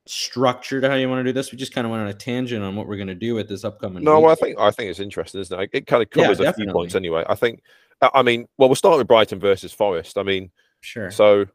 structure 0.06 0.80
to 0.80 0.88
how 0.88 0.96
you 0.96 1.08
want 1.08 1.20
to 1.20 1.24
do 1.24 1.32
this? 1.32 1.52
We 1.52 1.58
just 1.58 1.72
kind 1.72 1.86
of 1.86 1.90
went 1.90 2.02
on 2.02 2.08
a 2.08 2.14
tangent 2.14 2.62
on 2.62 2.76
what 2.76 2.86
we're 2.86 2.96
gonna 2.96 3.14
do 3.14 3.34
with 3.34 3.48
this 3.48 3.64
upcoming 3.64 4.04
No, 4.04 4.20
well, 4.20 4.32
I 4.32 4.34
think 4.34 4.58
I 4.58 4.70
think 4.70 4.90
it's 4.90 5.00
interesting, 5.00 5.40
isn't 5.40 5.60
it? 5.60 5.70
It 5.72 5.86
kind 5.86 6.02
of 6.02 6.08
Yeah, 6.14 6.24
covers 6.24 6.40
a 6.40 6.52
few 6.52 6.70
points 6.72 6.94
anyway. 6.94 7.24
I 7.28 7.34
think. 7.34 7.62
I 8.00 8.10
I 8.14 8.22
mean, 8.22 8.46
well, 8.58 8.68
we'll 8.68 8.76
start 8.76 8.98
with 8.98 9.06
Brighton 9.06 9.38
versus 9.38 9.72
Forest. 9.72 10.18
I 10.18 10.22
mean, 10.22 10.50
sure. 10.80 11.10
so, 11.10 11.46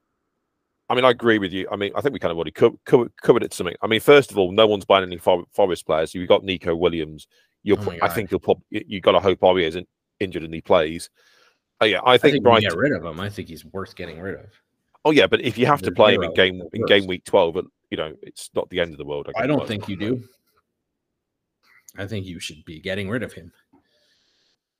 I 0.94 0.96
mean, 0.96 1.06
I 1.06 1.10
agree 1.10 1.40
with 1.40 1.52
you. 1.52 1.68
I 1.72 1.76
mean, 1.76 1.92
I 1.96 2.02
think 2.02 2.14
we 2.14 2.20
kind 2.20 2.32
of 2.32 2.38
already 2.38 2.52
co- 2.52 2.80
co- 2.86 3.10
covered 3.24 3.42
it. 3.42 3.50
To 3.50 3.58
something. 3.58 3.76
I 3.82 3.88
mean, 3.88 4.00
first 4.00 4.30
of 4.32 4.38
all, 4.38 4.52
no 4.52 4.68
one's 4.68 4.86
buying 4.86 5.04
any 5.04 5.18
For- 5.18 5.44
Forest 5.52 5.88
players. 5.88 6.14
You've 6.14 6.30
got 6.30 6.44
Neco 6.44 6.76
Williams. 6.76 7.28
You're, 7.64 7.80
Oh 7.80 7.96
I 8.04 8.10
think 8.10 8.30
you'll 8.30 8.40
probably 8.40 8.86
you 8.88 9.02
got 9.02 9.14
to 9.14 9.20
hope 9.20 9.40
Aurier 9.40 9.68
isn't 9.68 9.88
injured 10.20 10.44
and 10.44 10.54
he 10.54 10.62
plays. 10.62 11.10
Oh 11.82 11.86
yeah, 11.86 12.00
I 12.02 12.14
I 12.14 12.18
think, 12.20 12.34
think 12.34 12.44
Brighton. 12.44 12.70
get 12.70 12.78
rid 12.78 12.92
of 12.92 13.04
him. 13.04 13.20
I 13.20 13.30
think 13.30 13.48
he's 13.50 13.66
worth 13.66 13.96
getting 13.96 14.20
rid 14.20 14.36
of. 14.36 14.46
Oh 15.04 15.12
yeah, 15.12 15.26
but 15.26 15.42
if 15.42 15.58
you 15.58 15.66
have 15.66 15.82
to 15.82 15.92
play 15.92 16.14
him 16.14 16.22
in 16.24 16.34
game 16.36 16.62
in 16.74 16.86
game 16.86 17.08
week 17.08 17.24
twelve, 17.24 17.56
but 17.56 17.66
you 17.90 17.98
know, 17.98 18.14
it's 18.22 18.52
not 18.54 18.70
the 18.70 18.80
end 18.80 18.92
of 18.92 18.98
the 19.00 19.06
world. 19.06 19.28
I 19.36 19.48
guess, 19.48 19.48
don't 19.48 19.68
think 19.68 19.90
you 19.90 19.96
do. 19.96 20.24
I 21.98 22.06
think 22.06 22.26
you 22.26 22.40
should 22.40 22.64
be 22.66 22.80
getting 22.80 23.10
rid 23.10 23.24
of 23.24 23.34
him. 23.34 23.52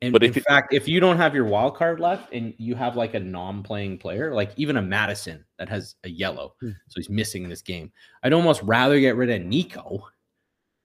And 0.04 0.12
But 0.12 0.22
in 0.22 0.34
it- 0.36 0.44
fact, 0.44 0.72
if 0.72 0.86
you 0.86 1.00
don't 1.00 1.16
have 1.16 1.34
your 1.34 1.44
wild 1.46 1.76
card 1.76 2.00
left 2.00 2.32
and 2.32 2.54
you 2.58 2.74
have 2.74 2.96
like 2.96 3.14
a 3.14 3.20
non-playing 3.20 3.98
player, 3.98 4.34
like 4.34 4.52
even 4.56 4.76
a 4.76 4.82
Maddison 4.82 5.44
that 5.58 5.68
has 5.68 5.96
a 6.04 6.08
yellow, 6.10 6.54
Hmm. 6.60 6.70
so 6.88 7.00
he's 7.00 7.10
missing 7.10 7.48
this 7.48 7.62
game, 7.62 7.92
I'd 8.22 8.32
almost 8.32 8.62
rather 8.62 8.98
get 9.00 9.16
rid 9.16 9.30
of 9.30 9.42
Neco 9.42 10.06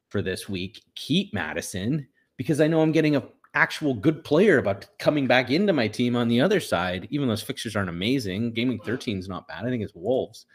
for 0.10 0.22
this 0.22 0.48
week, 0.50 0.82
keep 0.96 1.34
Maddison 1.34 2.08
because 2.38 2.62
I 2.62 2.68
know 2.68 2.82
I'm 2.82 2.92
getting 2.92 3.16
a 3.16 3.24
actual 3.56 3.94
good 3.96 4.24
player 4.24 4.60
about 4.60 4.86
coming 5.00 5.26
back 5.28 5.50
into 5.50 5.74
my 5.74 5.88
team 5.88 6.16
on 6.16 6.28
the 6.28 6.40
other 6.40 6.60
side, 6.60 7.08
even 7.10 7.28
though 7.28 7.32
his 7.34 7.42
fixtures 7.42 7.76
aren't 7.76 7.90
amazing. 7.90 8.54
Gaming 8.54 8.80
13 8.80 9.18
is 9.18 9.28
not 9.28 9.48
bad. 9.48 9.66
I 9.66 9.70
think 9.70 9.84
it's 9.84 9.96
Wolves. 9.96 10.46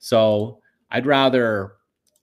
So 0.00 0.60
I'd 0.90 1.06
rather 1.06 1.74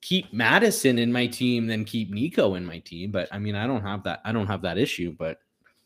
keep 0.02 0.34
Maddison 0.34 1.00
in 1.00 1.12
my 1.12 1.26
team 1.28 1.68
than 1.68 1.86
keep 1.86 2.10
Neco 2.12 2.56
in 2.56 2.66
my 2.66 2.80
team. 2.80 3.12
But 3.12 3.30
I 3.32 3.40
mean, 3.40 3.56
I 3.56 3.66
don't 3.66 3.82
have 3.82 4.04
that. 4.04 4.20
I 4.26 4.34
don't 4.34 4.48
have 4.48 4.62
that 4.64 4.78
issue. 4.78 5.16
But 5.18 5.38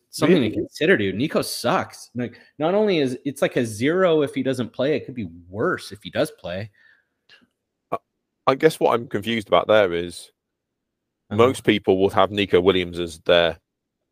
something 0.10 0.38
Really? 0.38 0.50
to 0.50 0.56
consider, 0.56 0.98
dude. 0.98 1.16
Neco 1.16 1.42
sucks. 1.42 2.10
Like, 2.16 2.40
not 2.60 2.74
only 2.74 3.00
is 3.00 3.18
it's 3.26 3.42
like 3.42 3.56
a 3.58 3.66
zero 3.66 4.22
if 4.22 4.34
he 4.34 4.44
doesn't 4.44 4.74
play, 4.74 4.96
it 4.96 5.06
could 5.06 5.16
be 5.16 5.28
worse 5.50 5.92
if 5.92 6.02
he 6.04 6.10
does 6.10 6.32
play. 6.32 6.72
I 8.50 8.56
guess 8.56 8.80
what 8.80 8.94
I'm 8.94 9.08
confused 9.08 9.50
about 9.50 9.68
there 9.68 9.94
is 9.94 10.32
Uh-huh. 11.30 11.36
most 11.36 11.66
people 11.66 11.98
will 12.00 12.10
have 12.12 12.32
Neco 12.32 12.62
Williams 12.62 12.98
as 13.00 13.20
their, 13.20 13.60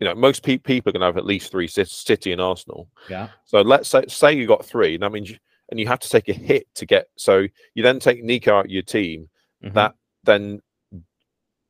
you 0.02 0.06
know, 0.06 0.14
most 0.14 0.44
pe- 0.44 0.58
people 0.58 0.90
are 0.90 0.92
going 0.92 1.00
to 1.00 1.06
have 1.06 1.16
at 1.18 1.26
least 1.26 1.50
three 1.52 1.70
Ci- 1.70 1.86
City 1.86 2.34
and 2.34 2.42
Arsenal. 2.42 2.90
yeah, 3.10 3.30
So 3.46 3.62
let's 3.62 3.88
say 3.88 4.04
say 4.10 4.34
you 4.34 4.46
got 4.46 4.66
three, 4.66 4.96
and 4.96 5.04
that 5.04 5.14
means 5.14 5.30
you, 5.32 5.38
and 5.70 5.80
you 5.80 5.88
have 5.88 6.00
to 6.02 6.10
take 6.10 6.28
a 6.28 6.34
hit 6.34 6.68
to 6.76 6.86
get. 6.86 7.08
So 7.16 7.48
you 7.76 7.84
then 7.84 8.00
take 8.00 8.22
Neco 8.26 8.58
out 8.58 8.66
of 8.66 8.72
your 8.72 8.82
team, 8.84 9.30
Mhm. 9.64 9.74
that 9.74 9.96
then, 10.26 10.62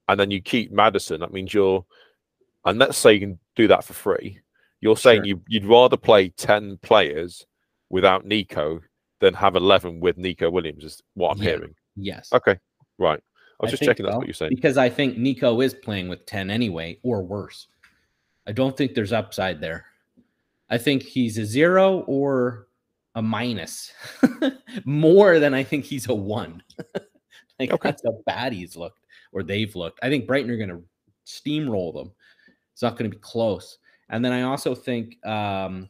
and 0.07 0.19
then 0.19 0.31
you 0.31 0.41
keep 0.41 0.71
Maddison. 0.71 1.19
That 1.19 1.31
means 1.33 1.53
you're, 1.53 1.85
and 2.65 2.80
let's 2.80 2.97
say 2.97 3.13
you 3.13 3.19
can 3.19 3.39
do 3.56 3.67
that 3.67 3.84
for 3.84 3.93
free. 3.93 4.39
You're 4.82 4.97
saying 4.97 5.19
Sure. 5.21 5.25
you 5.25 5.41
you'd 5.47 5.65
rather 5.65 5.97
play 5.97 6.30
ten 6.30 6.78
players 6.78 7.45
without 7.89 8.25
Neco 8.25 8.82
than 9.21 9.34
have 9.34 9.56
eleven 9.56 9.99
with 9.99 10.17
Neco 10.17 10.49
Williams. 10.49 10.84
Is 10.84 11.01
what 11.13 11.32
I'm 11.32 11.38
Yeah. 11.43 11.49
hearing. 11.51 11.75
yes. 11.95 12.30
Okay, 12.34 12.58
right. 12.97 13.19
I 13.60 13.63
was 13.65 13.69
I 13.69 13.71
just 13.71 13.84
checking 13.84 14.06
that's 14.06 14.17
what 14.17 14.28
you're 14.28 14.34
saying. 14.34 14.51
because 14.54 14.78
I 14.78 14.89
think 14.89 15.17
Neco 15.17 15.62
is 15.62 15.73
playing 15.73 16.10
with 16.10 16.25
10 16.25 16.49
anyway, 16.49 16.99
or 17.04 17.23
worse. 17.23 17.67
I 18.45 18.51
don't 18.51 18.75
think 18.75 18.93
there's 18.93 19.13
upside 19.13 19.62
there. 19.62 19.86
I 20.69 20.78
think 20.78 21.04
he's 21.04 21.38
a 21.38 21.45
zero 21.45 21.99
or 22.01 22.67
a 23.15 23.21
minus 23.21 23.93
more 24.86 25.39
than 25.39 25.54
I 25.54 25.63
think 25.63 25.86
he's 25.86 26.10
a 26.10 26.13
one. 26.13 26.62
like 27.60 27.71
okay. 27.71 27.89
that's 27.89 28.04
how 28.04 28.19
bad 28.25 28.51
he's 28.51 28.75
looked 28.75 29.06
or 29.32 29.41
they've 29.41 29.73
looked. 29.73 29.99
I 30.04 30.10
think 30.10 30.28
Brighton 30.28 30.51
are 30.51 30.58
going 30.58 30.69
to 30.69 30.84
steamroll 31.25 31.93
them. 31.93 32.12
It's 32.75 32.81
not 32.81 32.97
going 32.97 33.09
to 33.09 33.15
be 33.15 33.21
close. 33.21 33.77
And 34.09 34.23
then 34.23 34.33
I 34.33 34.41
also 34.41 34.75
think 34.75 35.25
um, 35.25 35.88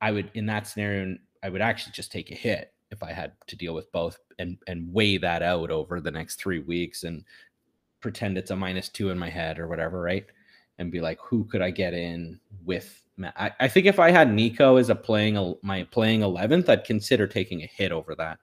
I 0.00 0.10
would, 0.10 0.32
in 0.34 0.46
that 0.46 0.66
scenario, 0.66 1.16
I 1.44 1.48
would 1.48 1.62
actually 1.62 1.92
just 1.92 2.10
take 2.10 2.32
a 2.32 2.34
hit 2.34 2.72
if 2.90 3.04
I 3.04 3.12
had 3.12 3.34
to 3.46 3.56
deal 3.56 3.72
with 3.72 3.90
both 3.92 4.18
and 4.40 4.58
and 4.66 4.92
weigh 4.92 5.16
that 5.18 5.42
out 5.42 5.70
over 5.70 6.00
the 6.00 6.10
next 6.10 6.40
three 6.40 6.58
weeks 6.58 7.04
and 7.04 7.24
pretend 8.00 8.36
it's 8.36 8.50
a 8.50 8.56
minus 8.56 8.88
two 8.88 9.10
in 9.10 9.18
my 9.18 9.30
head 9.30 9.60
or 9.60 9.68
whatever, 9.68 10.02
right? 10.02 10.26
And 10.78 10.90
be 10.90 11.00
like, 11.00 11.20
who 11.20 11.44
could 11.44 11.62
I 11.62 11.70
get 11.70 11.94
in 11.94 12.40
with? 12.64 13.00
I, 13.36 13.52
I 13.60 13.68
think 13.68 13.86
if 13.86 14.00
I 14.00 14.10
had 14.10 14.34
Neco 14.34 14.76
as 14.76 14.90
a 14.90 14.94
playing 14.96 15.54
my 15.62 15.84
playing 15.84 16.22
eleventh, 16.22 16.68
I'd 16.68 16.84
consider 16.84 17.28
taking 17.28 17.62
a 17.62 17.66
hit 17.66 17.92
over 17.92 18.16
that. 18.16 18.40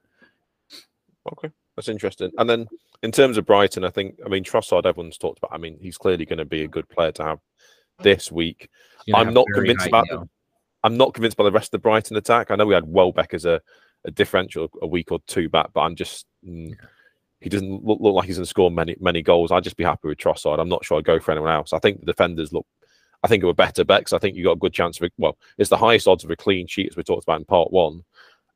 Okay, 1.30 1.50
that's 1.76 1.88
interesting. 1.88 2.30
And 2.38 2.48
then 2.48 2.66
in 3.02 3.12
terms 3.12 3.36
of 3.36 3.44
Brighton, 3.44 3.84
I 3.84 3.90
think 3.90 4.18
I 4.24 4.30
mean 4.30 4.44
Trossard, 4.44 4.86
everyone's 4.86 5.18
talked 5.18 5.38
about. 5.38 5.52
I 5.52 5.58
mean, 5.58 5.78
he's 5.78 5.98
clearly 5.98 6.24
going 6.24 6.38
to 6.38 6.44
be 6.46 6.64
a 6.64 6.68
good 6.68 6.88
player 6.88 7.12
to 7.12 7.24
have 7.24 7.40
this 8.02 8.30
week. 8.30 8.68
I'm 9.14 9.32
not 9.34 9.46
convinced 9.54 9.86
about. 9.86 10.06
The, 10.08 10.28
I'm 10.82 10.96
not 10.96 11.14
convinced 11.14 11.36
by 11.36 11.44
the 11.44 11.52
rest 11.52 11.68
of 11.68 11.72
the 11.72 11.78
Brighton 11.78 12.16
attack. 12.16 12.50
I 12.50 12.56
know 12.56 12.66
we 12.66 12.74
had 12.74 12.86
Welbeck 12.86 13.34
as 13.34 13.44
a, 13.44 13.60
a 14.04 14.10
differential 14.10 14.68
a 14.80 14.86
week 14.86 15.12
or 15.12 15.20
two 15.26 15.48
back, 15.48 15.70
but 15.74 15.82
I'm 15.82 15.96
just 15.96 16.26
mm, 16.46 16.74
he 17.40 17.48
doesn't 17.48 17.84
look, 17.84 17.98
look 18.00 18.14
like 18.14 18.26
he's 18.26 18.36
going 18.36 18.44
to 18.44 18.50
score 18.50 18.70
many 18.70 18.96
many 19.00 19.22
goals. 19.22 19.50
I'd 19.50 19.64
just 19.64 19.76
be 19.76 19.84
happy 19.84 20.08
with 20.08 20.18
Trossard. 20.18 20.58
I'm 20.58 20.68
not 20.68 20.84
sure 20.84 20.98
I'd 20.98 21.04
go 21.04 21.20
for 21.20 21.32
anyone 21.32 21.52
else. 21.52 21.72
I 21.72 21.78
think 21.78 22.00
the 22.00 22.06
defenders 22.06 22.52
look. 22.52 22.66
I 23.22 23.28
think 23.28 23.42
it 23.42 23.46
were 23.46 23.54
better 23.54 23.84
bet 23.84 24.00
because 24.00 24.14
I 24.14 24.18
think 24.18 24.36
you 24.36 24.44
got 24.44 24.52
a 24.52 24.56
good 24.56 24.72
chance 24.72 24.98
of 24.98 25.04
it. 25.04 25.12
Well, 25.18 25.36
it's 25.58 25.68
the 25.68 25.76
highest 25.76 26.08
odds 26.08 26.24
of 26.24 26.30
a 26.30 26.36
clean 26.36 26.66
sheet 26.66 26.88
as 26.90 26.96
we 26.96 27.02
talked 27.02 27.24
about 27.24 27.40
in 27.40 27.44
part 27.44 27.70
one. 27.70 28.02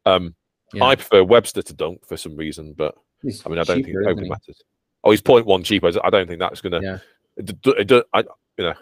Um, 0.07 0.35
yeah. 0.73 0.85
I 0.85 0.95
prefer 0.95 1.23
Webster 1.23 1.63
to 1.63 1.75
dunk 1.75 2.07
for 2.07 2.17
some 2.17 2.37
reason, 2.37 2.73
but 2.73 2.95
he's 3.23 3.45
I 3.45 3.51
mean 3.51 3.59
I 3.59 3.65
don't 3.65 3.85
cheaper, 3.85 4.05
think 4.05 4.23
it 4.23 4.29
matters. 4.29 4.63
Oh, 5.03 5.11
he's 5.11 5.21
point 5.21 5.45
one 5.45 5.63
cheaper. 5.63 5.93
I 6.03 6.11
don't 6.11 6.27
think 6.27 6.41
that's 6.41 6.63
going 6.63 6.81
to. 6.81 6.83
Yeah. 6.83 6.99
It, 7.37 7.91
it, 7.91 8.07
I, 8.15 8.21
you 8.57 8.65
know, 8.65 8.75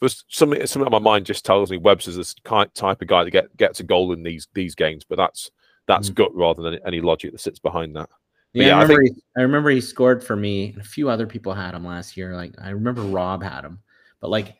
there's 0.00 0.24
something 0.28 0.64
something 0.66 0.92
on 0.92 1.02
my 1.02 1.10
mind 1.10 1.26
just 1.26 1.44
tells 1.44 1.70
me 1.70 1.76
Webster's 1.76 2.16
this 2.16 2.34
type 2.44 3.02
of 3.02 3.08
guy 3.08 3.24
that 3.24 3.30
get 3.30 3.56
gets 3.56 3.80
a 3.80 3.84
goal 3.84 4.12
in 4.12 4.22
these 4.22 4.48
these 4.54 4.74
games, 4.74 5.04
but 5.04 5.16
that's 5.16 5.50
that's 5.86 6.10
mm. 6.10 6.14
gut 6.14 6.34
rather 6.34 6.62
than 6.62 6.78
any 6.86 7.00
logic 7.00 7.32
that 7.32 7.40
sits 7.40 7.58
behind 7.58 7.96
that. 7.96 8.08
Yeah, 8.52 8.66
yeah, 8.66 8.78
I 8.78 8.82
remember, 8.82 9.02
I, 9.02 9.06
think... 9.06 9.16
he, 9.16 9.22
I 9.36 9.42
remember 9.42 9.70
he 9.70 9.80
scored 9.80 10.24
for 10.24 10.36
me, 10.36 10.70
and 10.72 10.80
a 10.80 10.84
few 10.84 11.10
other 11.10 11.26
people 11.26 11.52
had 11.52 11.74
him 11.74 11.84
last 11.84 12.16
year. 12.16 12.34
Like 12.34 12.54
I 12.62 12.70
remember 12.70 13.02
Rob 13.02 13.42
had 13.42 13.64
him, 13.64 13.80
but 14.20 14.30
like 14.30 14.56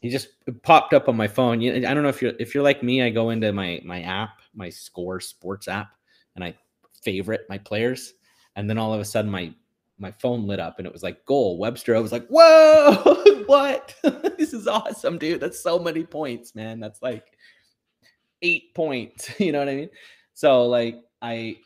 he 0.00 0.10
just 0.10 0.28
popped 0.62 0.92
up 0.94 1.08
on 1.08 1.16
my 1.16 1.28
phone. 1.28 1.62
I 1.62 1.94
don't 1.94 2.02
know 2.02 2.08
if 2.08 2.20
you're 2.20 2.34
if 2.38 2.54
you're 2.54 2.64
like 2.64 2.82
me. 2.82 3.02
I 3.02 3.10
go 3.10 3.30
into 3.30 3.52
my 3.52 3.80
my 3.84 4.02
app, 4.02 4.40
my 4.54 4.68
Score 4.68 5.20
Sports 5.20 5.68
app, 5.68 5.90
and 6.34 6.44
I 6.44 6.54
favorite 7.02 7.46
my 7.48 7.58
players, 7.58 8.14
and 8.56 8.68
then 8.68 8.78
all 8.78 8.92
of 8.92 9.00
a 9.00 9.04
sudden 9.04 9.30
my 9.30 9.54
my 9.98 10.12
phone 10.12 10.46
lit 10.46 10.60
up 10.60 10.78
and 10.78 10.86
it 10.86 10.92
was 10.92 11.02
like 11.02 11.24
goal 11.24 11.58
Webster. 11.58 11.96
I 11.96 12.00
was 12.00 12.12
like, 12.12 12.26
whoa, 12.28 13.22
what? 13.46 13.94
this 14.38 14.52
is 14.52 14.66
awesome, 14.66 15.18
dude. 15.18 15.40
That's 15.40 15.60
so 15.60 15.78
many 15.78 16.04
points, 16.04 16.54
man. 16.54 16.80
That's 16.80 17.02
like 17.02 17.24
eight 18.42 18.74
points. 18.74 19.30
You 19.40 19.52
know 19.52 19.60
what 19.60 19.68
I 19.68 19.76
mean? 19.76 19.90
So 20.34 20.66
like 20.66 20.96
I 21.22 21.56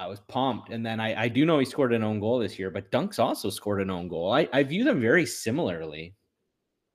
I 0.00 0.06
was 0.06 0.20
pumped. 0.20 0.70
And 0.70 0.84
then 0.84 0.98
I, 0.98 1.24
I 1.24 1.28
do 1.28 1.44
know 1.44 1.58
he 1.58 1.66
scored 1.66 1.92
an 1.92 2.02
own 2.02 2.20
goal 2.20 2.38
this 2.38 2.58
year, 2.58 2.70
but 2.70 2.90
Dunk's 2.90 3.18
also 3.18 3.50
scored 3.50 3.82
an 3.82 3.90
own 3.90 4.08
goal. 4.08 4.32
I, 4.32 4.48
I 4.50 4.62
view 4.62 4.82
them 4.82 4.98
very 4.98 5.26
similarly. 5.26 6.14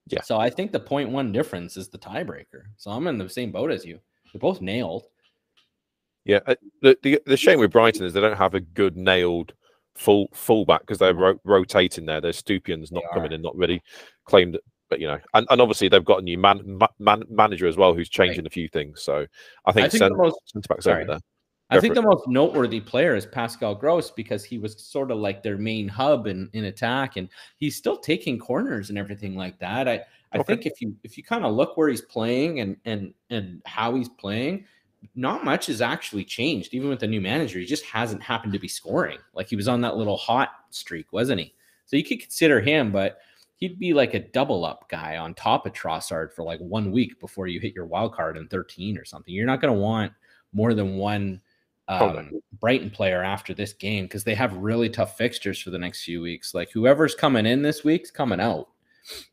Yeah. 0.08 0.22
So 0.24 0.40
I 0.40 0.50
think 0.50 0.72
the 0.72 0.80
point 0.80 1.12
one 1.12 1.32
difference 1.32 1.78
is 1.78 1.88
the 1.88 2.00
tiebreaker. 2.00 2.64
So 2.78 2.90
I'm 2.90 3.06
in 3.06 3.20
the 3.20 3.30
same 3.30 3.52
boat 3.52 3.70
as 3.70 3.86
you. 3.86 4.00
They're 4.34 4.40
both 4.40 4.60
nailed. 4.60 5.04
Yeah. 6.26 6.40
Uh, 6.48 6.56
the, 6.82 6.98
the, 7.04 7.22
the 7.28 7.38
shame 7.38 7.60
with 7.60 7.72
Brighton 7.72 8.06
is 8.06 8.14
they 8.14 8.22
don't 8.22 8.38
have 8.38 8.56
a 8.56 8.60
good 8.60 8.98
nailed 8.98 9.54
full 9.96 10.30
fullback 10.34 10.82
because 10.82 10.98
they're 10.98 11.14
mm-hmm. 11.14 11.22
ro- 11.22 11.40
rotating 11.44 12.06
there. 12.06 12.22
There's 12.22 12.42
Estupiñán's 12.42 12.92
not 12.92 13.04
coming 13.14 13.32
in, 13.32 13.42
not 13.42 13.56
really 13.56 13.82
claimed, 14.26 14.58
but 14.90 15.00
you 15.00 15.08
know, 15.08 15.20
and, 15.34 15.48
and 15.50 15.62
obviously 15.62 15.88
they've 15.88 16.04
got 16.04 16.20
a 16.20 16.24
new 16.24 16.38
man, 16.38 16.80
man 17.00 17.24
manager 17.30 17.68
as 17.68 17.78
well 17.78 17.94
who's 17.94 18.10
changing 18.10 18.44
right. 18.44 18.48
a 18.48 18.52
few 18.52 18.68
things. 18.68 19.02
So 19.02 19.26
I 19.66 19.72
think, 19.72 19.86
I 19.86 19.90
think 19.90 20.00
center, 20.00 20.16
most, 20.16 20.88
over 20.88 21.06
there. 21.06 21.20
I 21.72 21.80
think 21.80 21.96
the 21.96 22.02
most 22.02 22.28
noteworthy 22.28 22.80
player 22.80 23.16
is 23.16 23.26
Pascal 23.26 23.74
Gross 23.74 24.12
because 24.12 24.44
he 24.44 24.60
was 24.60 24.80
sort 24.84 25.10
of 25.10 25.18
like 25.18 25.42
their 25.42 25.58
main 25.58 25.88
hub 25.88 26.28
in, 26.28 26.50
in 26.54 26.66
attack, 26.66 27.18
and 27.18 27.28
he's 27.58 27.76
still 27.76 27.98
taking 27.98 28.38
corners 28.38 28.90
and 28.90 29.00
everything 29.00 29.36
like 29.36 29.58
that. 29.60 29.88
I 29.88 30.04
I 30.32 30.40
okay. 30.40 30.44
think 30.44 30.66
if 30.66 30.82
you 30.82 30.96
if 31.04 31.18
you 31.18 31.24
kind 31.24 31.46
of 31.46 31.56
look 31.56 31.78
where 31.78 31.90
he's 31.90 32.02
playing 32.02 32.60
and 32.60 32.78
and 32.86 33.14
and 33.30 33.62
how 33.66 33.96
he's 33.96 34.10
playing, 34.10 34.66
not 35.16 35.44
much 35.44 35.68
has 35.68 35.82
actually 35.82 36.24
changed, 36.24 36.74
even 36.74 36.90
with 36.90 37.00
the 37.00 37.08
new 37.08 37.22
manager. 37.22 37.60
He 37.60 37.66
just 37.66 37.86
hasn't 37.86 38.24
happened 38.24 38.54
to 38.54 38.60
be 38.60 38.68
scoring. 38.68 39.20
Like 39.34 39.48
he 39.48 39.56
was 39.56 39.68
on 39.68 39.82
that 39.82 39.98
little 39.98 40.18
hot 40.18 40.50
streak, 40.70 41.12
wasn't 41.14 41.42
he? 41.42 41.54
So 41.86 41.98
you 41.98 42.04
could 42.04 42.22
consider 42.22 42.62
him, 42.62 42.92
but 42.92 43.20
he'd 43.58 43.80
be 43.80 43.94
like 43.94 44.14
a 44.14 44.20
double 44.20 44.66
up 44.66 44.90
guy 44.90 45.18
on 45.18 45.34
top 45.34 45.66
of 45.66 45.74
Trossard 45.74 46.34
for 46.34 46.44
like 46.44 46.60
one 46.60 46.92
week 46.92 47.20
before 47.20 47.48
you 47.48 47.60
hit 47.60 47.74
your 47.74 47.86
wild 47.86 48.14
card 48.14 48.38
in 48.38 48.48
13 48.48 48.98
or 48.98 49.06
something. 49.06 49.34
You're 49.34 49.46
not 49.46 49.62
going 49.62 49.74
to 49.74 49.80
want 49.80 50.12
more 50.54 50.74
than 50.74 50.98
one 50.98 51.42
um, 51.88 52.32
Brighton 52.60 52.90
player 52.90 53.24
after 53.24 53.54
this 53.54 53.74
game 53.74 54.06
because 54.06 54.24
they 54.24 54.36
have 54.36 54.56
really 54.56 54.90
tough 54.90 55.18
fixtures 55.18 55.62
for 55.62 55.70
the 55.70 55.78
next 55.78 56.04
few 56.04 56.22
weeks. 56.22 56.54
Like 56.54 56.72
whoever's 56.72 57.16
coming 57.16 57.46
in 57.46 57.62
this 57.62 57.84
week's 57.84 58.12
coming 58.12 58.40
out, 58.40 58.70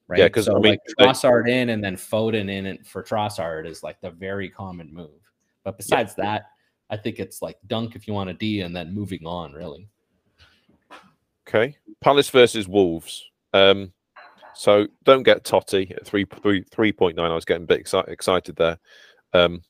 right? 0.06 0.20
Yeah, 0.20 0.26
because 0.26 0.46
so 0.46 0.56
I 0.56 0.60
mean, 0.60 0.72
like 0.72 0.80
Trossard 0.98 1.48
in 1.48 1.70
and 1.70 1.82
then 1.82 1.96
Foden 1.96 2.50
in 2.50 2.66
and 2.66 2.86
for 2.86 3.02
Trossard 3.02 3.66
is 3.66 3.82
like 3.82 4.00
the 4.00 4.10
very 4.10 4.50
common 4.50 4.92
move. 4.92 5.21
But 5.64 5.76
besides 5.76 6.14
yeah. 6.18 6.24
that, 6.24 6.42
I 6.90 6.96
think 6.96 7.18
it's 7.18 7.42
like 7.42 7.56
dunk 7.66 7.96
if 7.96 8.06
you 8.06 8.14
want 8.14 8.30
a 8.30 8.34
D 8.34 8.60
and 8.60 8.74
then 8.74 8.94
moving 8.94 9.26
on, 9.26 9.52
really. 9.52 9.88
Okay. 11.48 11.76
Palace 12.00 12.30
versus 12.30 12.68
Wolves. 12.68 13.24
Um, 13.52 13.92
so 14.54 14.86
don't 15.04 15.22
get 15.22 15.44
Toti 15.44 15.90
at 15.92 16.06
3, 16.06 16.24
3, 16.24 16.64
3.9. 16.64 17.18
I 17.18 17.34
was 17.34 17.44
getting 17.44 17.64
a 17.64 17.66
bit 17.66 17.80
excited, 17.80 18.12
excited 18.12 18.56
there. 18.56 18.78
Um, 19.32 19.62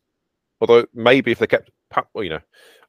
although 0.60 0.86
maybe 0.94 1.30
if 1.30 1.38
they 1.38 1.46
kept, 1.46 1.70
well, 2.14 2.24
you 2.24 2.30
know, 2.30 2.40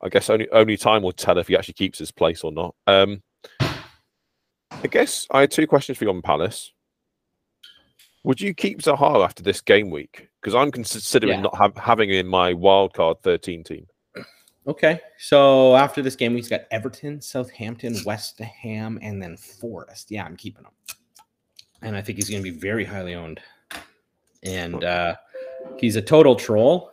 I 0.01 0.09
guess 0.09 0.29
only 0.29 0.49
only 0.51 0.75
time 0.75 1.01
will 1.01 1.13
tell 1.13 1.37
if 1.37 1.47
he 1.47 1.55
actually 1.55 1.75
keeps 1.75 1.99
his 1.99 2.11
place 2.11 2.43
or 2.43 2.51
not. 2.51 2.75
Um, 2.87 3.21
I 3.61 4.87
guess 4.89 5.27
I 5.31 5.41
had 5.41 5.51
two 5.51 5.67
questions 5.67 5.97
for 5.97 6.05
you 6.05 6.09
on 6.09 6.21
Palace. 6.21 6.73
Would 8.23 8.39
you 8.39 8.53
keep 8.53 8.81
Zaha 8.81 9.23
after 9.23 9.43
this 9.43 9.59
game 9.59 9.89
week? 9.89 10.29
Because 10.41 10.55
I'm 10.55 10.71
considering 10.71 11.33
yeah. 11.33 11.41
not 11.41 11.57
have, 11.57 11.75
having 11.77 12.09
him 12.09 12.17
in 12.17 12.27
my 12.27 12.53
wildcard 12.53 13.21
13 13.21 13.63
team. 13.63 13.87
Okay. 14.65 15.01
So 15.17 15.75
after 15.75 16.01
this 16.01 16.15
game, 16.15 16.33
we've 16.33 16.49
got 16.49 16.61
Everton, 16.71 17.19
Southampton, 17.19 17.97
West 18.05 18.39
Ham, 18.39 18.97
and 19.01 19.21
then 19.21 19.35
Forest. 19.35 20.09
Yeah, 20.09 20.23
I'm 20.23 20.37
keeping 20.37 20.63
him. 20.63 20.71
And 21.81 21.97
I 21.97 22.01
think 22.01 22.17
he's 22.17 22.29
going 22.29 22.41
to 22.41 22.49
be 22.49 22.57
very 22.57 22.85
highly 22.85 23.13
owned. 23.13 23.41
And 24.43 24.83
uh, 24.83 25.15
he's 25.77 25.97
a 25.97 26.01
total 26.01 26.35
troll. 26.35 26.91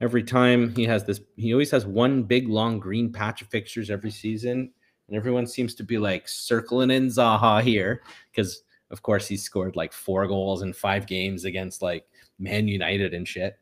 Every 0.00 0.22
time 0.22 0.74
he 0.74 0.84
has 0.84 1.04
this, 1.04 1.20
he 1.36 1.52
always 1.52 1.70
has 1.72 1.84
one 1.84 2.22
big 2.22 2.48
long 2.48 2.78
green 2.78 3.12
patch 3.12 3.42
of 3.42 3.48
fixtures 3.48 3.90
every 3.90 4.10
season. 4.10 4.70
And 5.08 5.16
everyone 5.16 5.46
seems 5.46 5.74
to 5.76 5.82
be 5.82 5.98
like 5.98 6.28
circling 6.28 6.90
in 6.90 7.08
Zaha 7.08 7.60
here 7.60 8.02
because 8.30 8.62
of 8.94 9.02
course, 9.02 9.26
he 9.26 9.36
scored 9.36 9.74
like 9.74 9.92
four 9.92 10.28
goals 10.28 10.62
in 10.62 10.72
five 10.72 11.08
games 11.08 11.44
against 11.44 11.82
like 11.82 12.06
Man 12.38 12.68
United 12.68 13.12
and 13.12 13.26
shit. 13.26 13.58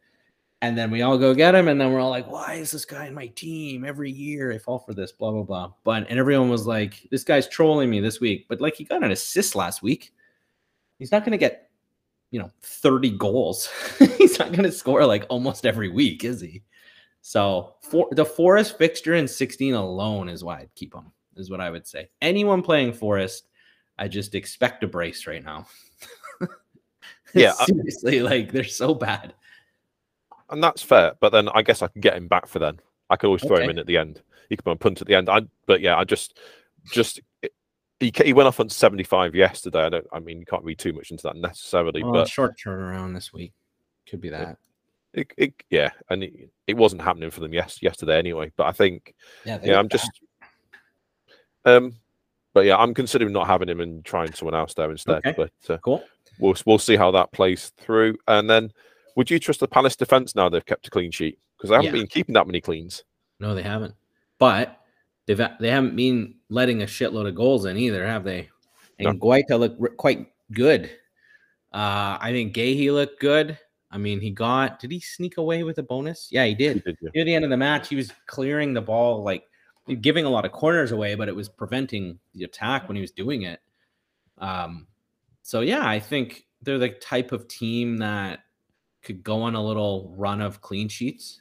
And 0.60 0.76
then 0.76 0.90
we 0.90 1.00
all 1.00 1.16
go 1.16 1.34
get 1.34 1.54
him, 1.54 1.68
and 1.68 1.80
then 1.80 1.90
we're 1.90 2.00
all 2.00 2.10
like, 2.10 2.30
"Why 2.30 2.56
is 2.56 2.70
this 2.70 2.84
guy 2.84 3.06
in 3.06 3.14
my 3.14 3.28
team 3.28 3.82
every 3.82 4.10
year? 4.10 4.52
I 4.52 4.58
fall 4.58 4.78
for 4.78 4.92
this." 4.92 5.10
Blah 5.10 5.30
blah 5.30 5.42
blah. 5.42 5.72
But 5.84 6.06
and 6.10 6.18
everyone 6.18 6.50
was 6.50 6.66
like, 6.66 7.08
"This 7.10 7.24
guy's 7.24 7.48
trolling 7.48 7.88
me 7.88 7.98
this 7.98 8.20
week." 8.20 8.44
But 8.46 8.60
like, 8.60 8.76
he 8.76 8.84
got 8.84 9.02
an 9.02 9.10
assist 9.10 9.56
last 9.56 9.82
week. 9.82 10.12
He's 10.98 11.10
not 11.10 11.22
going 11.22 11.32
to 11.32 11.38
get, 11.38 11.70
you 12.30 12.38
know, 12.38 12.50
thirty 12.60 13.10
goals. 13.10 13.70
He's 14.18 14.38
not 14.38 14.52
going 14.52 14.64
to 14.64 14.70
score 14.70 15.06
like 15.06 15.24
almost 15.30 15.64
every 15.64 15.88
week, 15.88 16.24
is 16.24 16.42
he? 16.42 16.62
So 17.22 17.76
for 17.80 18.08
the 18.12 18.26
Forest 18.26 18.76
fixture 18.76 19.14
in 19.14 19.26
sixteen 19.26 19.72
alone 19.72 20.28
is 20.28 20.44
why 20.44 20.58
I'd 20.58 20.74
keep 20.74 20.94
him. 20.94 21.10
Is 21.36 21.50
what 21.50 21.62
I 21.62 21.70
would 21.70 21.86
say. 21.86 22.10
Anyone 22.20 22.60
playing 22.60 22.92
Forest 22.92 23.46
I 23.98 24.08
just 24.08 24.34
expect 24.34 24.82
a 24.84 24.86
brace 24.86 25.26
right 25.26 25.44
now. 25.44 25.66
yeah, 27.34 27.52
seriously, 27.52 28.20
like 28.20 28.52
they're 28.52 28.64
so 28.64 28.94
bad. 28.94 29.34
And 30.50 30.62
that's 30.62 30.82
fair, 30.82 31.14
but 31.20 31.30
then 31.30 31.48
I 31.48 31.62
guess 31.62 31.82
I 31.82 31.88
can 31.88 32.00
get 32.00 32.16
him 32.16 32.28
back 32.28 32.46
for 32.46 32.58
then. 32.58 32.80
I 33.08 33.16
could 33.16 33.26
always 33.26 33.42
throw 33.42 33.56
okay. 33.56 33.64
him 33.64 33.70
in 33.70 33.78
at 33.78 33.86
the 33.86 33.98
end. 33.98 34.22
He 34.48 34.56
could 34.56 34.80
punt 34.80 35.00
at 35.00 35.06
the 35.06 35.14
end. 35.14 35.28
I, 35.28 35.42
but 35.66 35.80
yeah, 35.80 35.96
I 35.96 36.04
just, 36.04 36.38
just 36.90 37.20
he, 38.02 38.12
he 38.24 38.32
went 38.32 38.48
off 38.48 38.60
on 38.60 38.68
75 38.68 39.34
yesterday. 39.34 39.84
I 39.84 39.88
don't. 39.88 40.06
I 40.12 40.18
mean, 40.18 40.40
you 40.40 40.46
can't 40.46 40.64
read 40.64 40.78
too 40.78 40.92
much 40.92 41.10
into 41.10 41.22
that 41.24 41.36
necessarily. 41.36 42.02
Well, 42.02 42.12
but 42.12 42.28
short 42.28 42.58
turnaround 42.58 43.14
this 43.14 43.32
week 43.32 43.52
could 44.08 44.20
be 44.20 44.30
that. 44.30 44.58
It, 45.14 45.32
it, 45.36 45.54
yeah, 45.70 45.90
and 46.10 46.24
it, 46.24 46.50
it, 46.66 46.76
wasn't 46.76 47.02
happening 47.02 47.30
for 47.30 47.40
them 47.40 47.52
yes 47.52 47.82
yesterday 47.82 48.18
anyway. 48.18 48.50
But 48.56 48.66
I 48.66 48.72
think, 48.72 49.14
yeah, 49.44 49.58
yeah 49.62 49.78
I'm 49.78 49.88
just, 49.88 50.10
um, 51.66 51.96
but 52.54 52.64
yeah, 52.64 52.76
I'm 52.76 52.94
considering 52.94 53.32
not 53.32 53.46
having 53.46 53.68
him 53.68 53.80
and 53.80 54.04
trying 54.04 54.32
someone 54.32 54.54
else 54.54 54.74
there 54.74 54.90
instead. 54.90 55.16
Okay. 55.26 55.34
But 55.36 55.52
uh, 55.72 55.78
cool. 55.78 56.04
we'll 56.38 56.54
we'll 56.66 56.78
see 56.78 56.96
how 56.96 57.10
that 57.12 57.32
plays 57.32 57.72
through. 57.78 58.16
And 58.28 58.48
then, 58.48 58.72
would 59.16 59.30
you 59.30 59.38
trust 59.38 59.60
the 59.60 59.68
Palace 59.68 59.96
defense 59.96 60.34
now 60.34 60.48
they've 60.48 60.64
kept 60.64 60.86
a 60.86 60.90
clean 60.90 61.10
sheet 61.10 61.38
because 61.56 61.70
they 61.70 61.76
haven't 61.76 61.94
Yeah. 61.94 62.00
been 62.00 62.08
keeping 62.08 62.34
that 62.34 62.46
many 62.46 62.60
cleans? 62.60 63.04
No, 63.40 63.54
they 63.54 63.62
haven't. 63.62 63.94
But 64.38 64.78
they've 65.26 65.40
they 65.60 65.70
haven't 65.70 65.96
been 65.96 66.34
letting 66.48 66.82
a 66.82 66.86
shitload 66.86 67.28
of 67.28 67.34
goals 67.34 67.64
in 67.64 67.76
either, 67.76 68.06
have 68.06 68.24
they? 68.24 68.48
And 68.98 69.20
Guaita 69.20 69.58
looked 69.58 69.96
quite 69.96 70.28
good. 70.52 70.90
Uh, 71.72 72.18
I 72.20 72.30
think 72.30 72.54
Guéhi 72.54 72.92
looked 72.92 73.18
good. 73.20 73.58
I 73.90 73.98
mean, 73.98 74.20
he 74.20 74.30
got. 74.30 74.78
Did 74.78 74.90
he 74.92 75.00
sneak 75.00 75.38
away 75.38 75.64
with 75.64 75.78
a 75.78 75.82
bonus? 75.82 76.28
Yeah, 76.30 76.44
he 76.44 76.54
did. 76.54 76.84
Did 76.84 76.96
you? 77.00 77.10
Near 77.14 77.24
the 77.24 77.34
end 77.34 77.44
of 77.44 77.50
the 77.50 77.56
match, 77.56 77.88
he 77.88 77.96
was 77.96 78.12
clearing 78.26 78.74
the 78.74 78.80
ball, 78.80 79.22
like 79.22 79.44
giving 80.00 80.24
a 80.24 80.30
lot 80.30 80.44
of 80.44 80.52
corners 80.52 80.92
away, 80.92 81.14
but 81.14 81.28
it 81.28 81.36
was 81.36 81.48
preventing 81.48 82.18
the 82.34 82.44
attack 82.44 82.88
when 82.88 82.96
he 82.96 83.00
was 83.00 83.10
doing 83.10 83.42
it. 83.42 83.60
Um, 84.38 84.86
so 85.42 85.60
yeah, 85.60 85.86
I 85.86 85.98
think 85.98 86.46
they're 86.62 86.78
the 86.78 86.90
type 86.90 87.32
of 87.32 87.48
team 87.48 87.98
that 87.98 88.40
could 89.02 89.22
go 89.22 89.42
on 89.42 89.54
a 89.54 89.64
little 89.64 90.14
run 90.16 90.40
of 90.40 90.60
clean 90.60 90.88
sheets. 90.88 91.40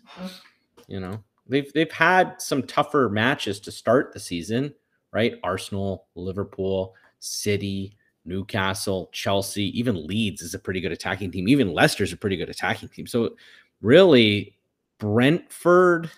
You 0.88 1.00
know, 1.00 1.24
they've 1.48 1.72
they've 1.74 1.92
had 1.92 2.42
some 2.42 2.64
tougher 2.64 3.10
matches 3.10 3.60
to 3.62 3.72
start 3.72 4.14
the 4.14 4.20
season, 4.20 4.74
right? 5.14 5.36
Arsenal, 5.44 6.08
Liverpool, 6.16 6.96
City, 7.20 7.96
Newcastle, 8.26 9.10
Chelsea, 9.12 9.78
even 9.78 10.08
Leeds 10.08 10.42
is 10.42 10.54
a 10.54 10.60
pretty 10.60 10.82
good 10.82 10.92
attacking 10.92 11.32
team. 11.32 11.48
Even 11.48 11.74
Leicester's 11.74 12.14
a 12.14 12.18
pretty 12.18 12.38
good 12.38 12.50
attacking 12.50 12.90
team. 12.90 13.08
So 13.08 13.36
really, 13.82 14.56
Brentford 15.00 16.10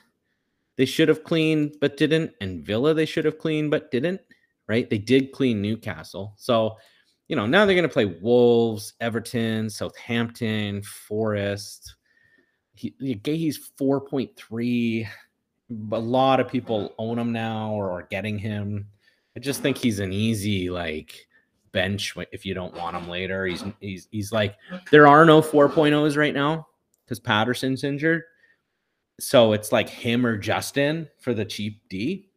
they 0.76 0.86
should 0.86 1.08
have 1.08 1.24
cleaned 1.24 1.78
but 1.80 1.98
didn't, 1.98 2.32
and 2.42 2.66
Villa 2.66 2.94
they 2.94 3.06
should 3.06 3.26
have 3.26 3.38
cleaned 3.38 3.72
but 3.72 3.92
didn't. 3.92 4.22
Right? 4.68 4.90
They 4.90 4.98
did 4.98 5.32
clean 5.34 5.62
Newcastle. 5.62 6.34
So 6.38 6.78
you 7.28 7.36
know 7.36 7.46
now 7.46 7.66
they're 7.66 7.76
going 7.76 7.88
to 7.88 7.94
play 7.94 8.06
Wolves, 8.06 8.94
Everton, 9.00 9.70
Southampton, 9.70 10.82
Forest. 10.84 11.96
He, 12.76 12.96
he's 13.24 13.72
four 13.78 14.02
point 14.02 14.36
three. 14.36 15.08
A 15.92 16.00
lot 16.00 16.40
of 16.40 16.48
people 16.48 16.94
own 16.98 17.18
him 17.18 17.32
now 17.32 17.72
or 17.72 17.92
are 17.92 18.08
getting 18.10 18.38
him. 18.38 18.88
I 19.36 19.40
just 19.40 19.62
think 19.62 19.78
he's 19.78 20.00
an 20.00 20.14
easy 20.14 20.70
like 20.70 21.28
bench 21.72 22.16
if 22.32 22.46
you 22.46 22.54
don't 22.54 22.76
want 22.76 22.96
him 22.96 23.10
later. 23.10 23.46
He's 23.46 23.64
he's 23.80 24.08
he's 24.12 24.32
like 24.32 24.56
there 24.92 25.08
are 25.08 25.26
no 25.26 25.42
4.0s 25.42 26.16
right 26.16 26.34
now 26.34 26.68
because 27.04 27.20
Patterson's 27.20 27.84
injured. 27.84 28.24
So 29.20 29.54
it's 29.54 29.72
like 29.72 29.90
him 29.90 30.26
or 30.26 30.38
Justin 30.38 31.08
for 31.20 31.34
the 31.34 31.46
cheap 31.46 31.82
D. 31.90 32.30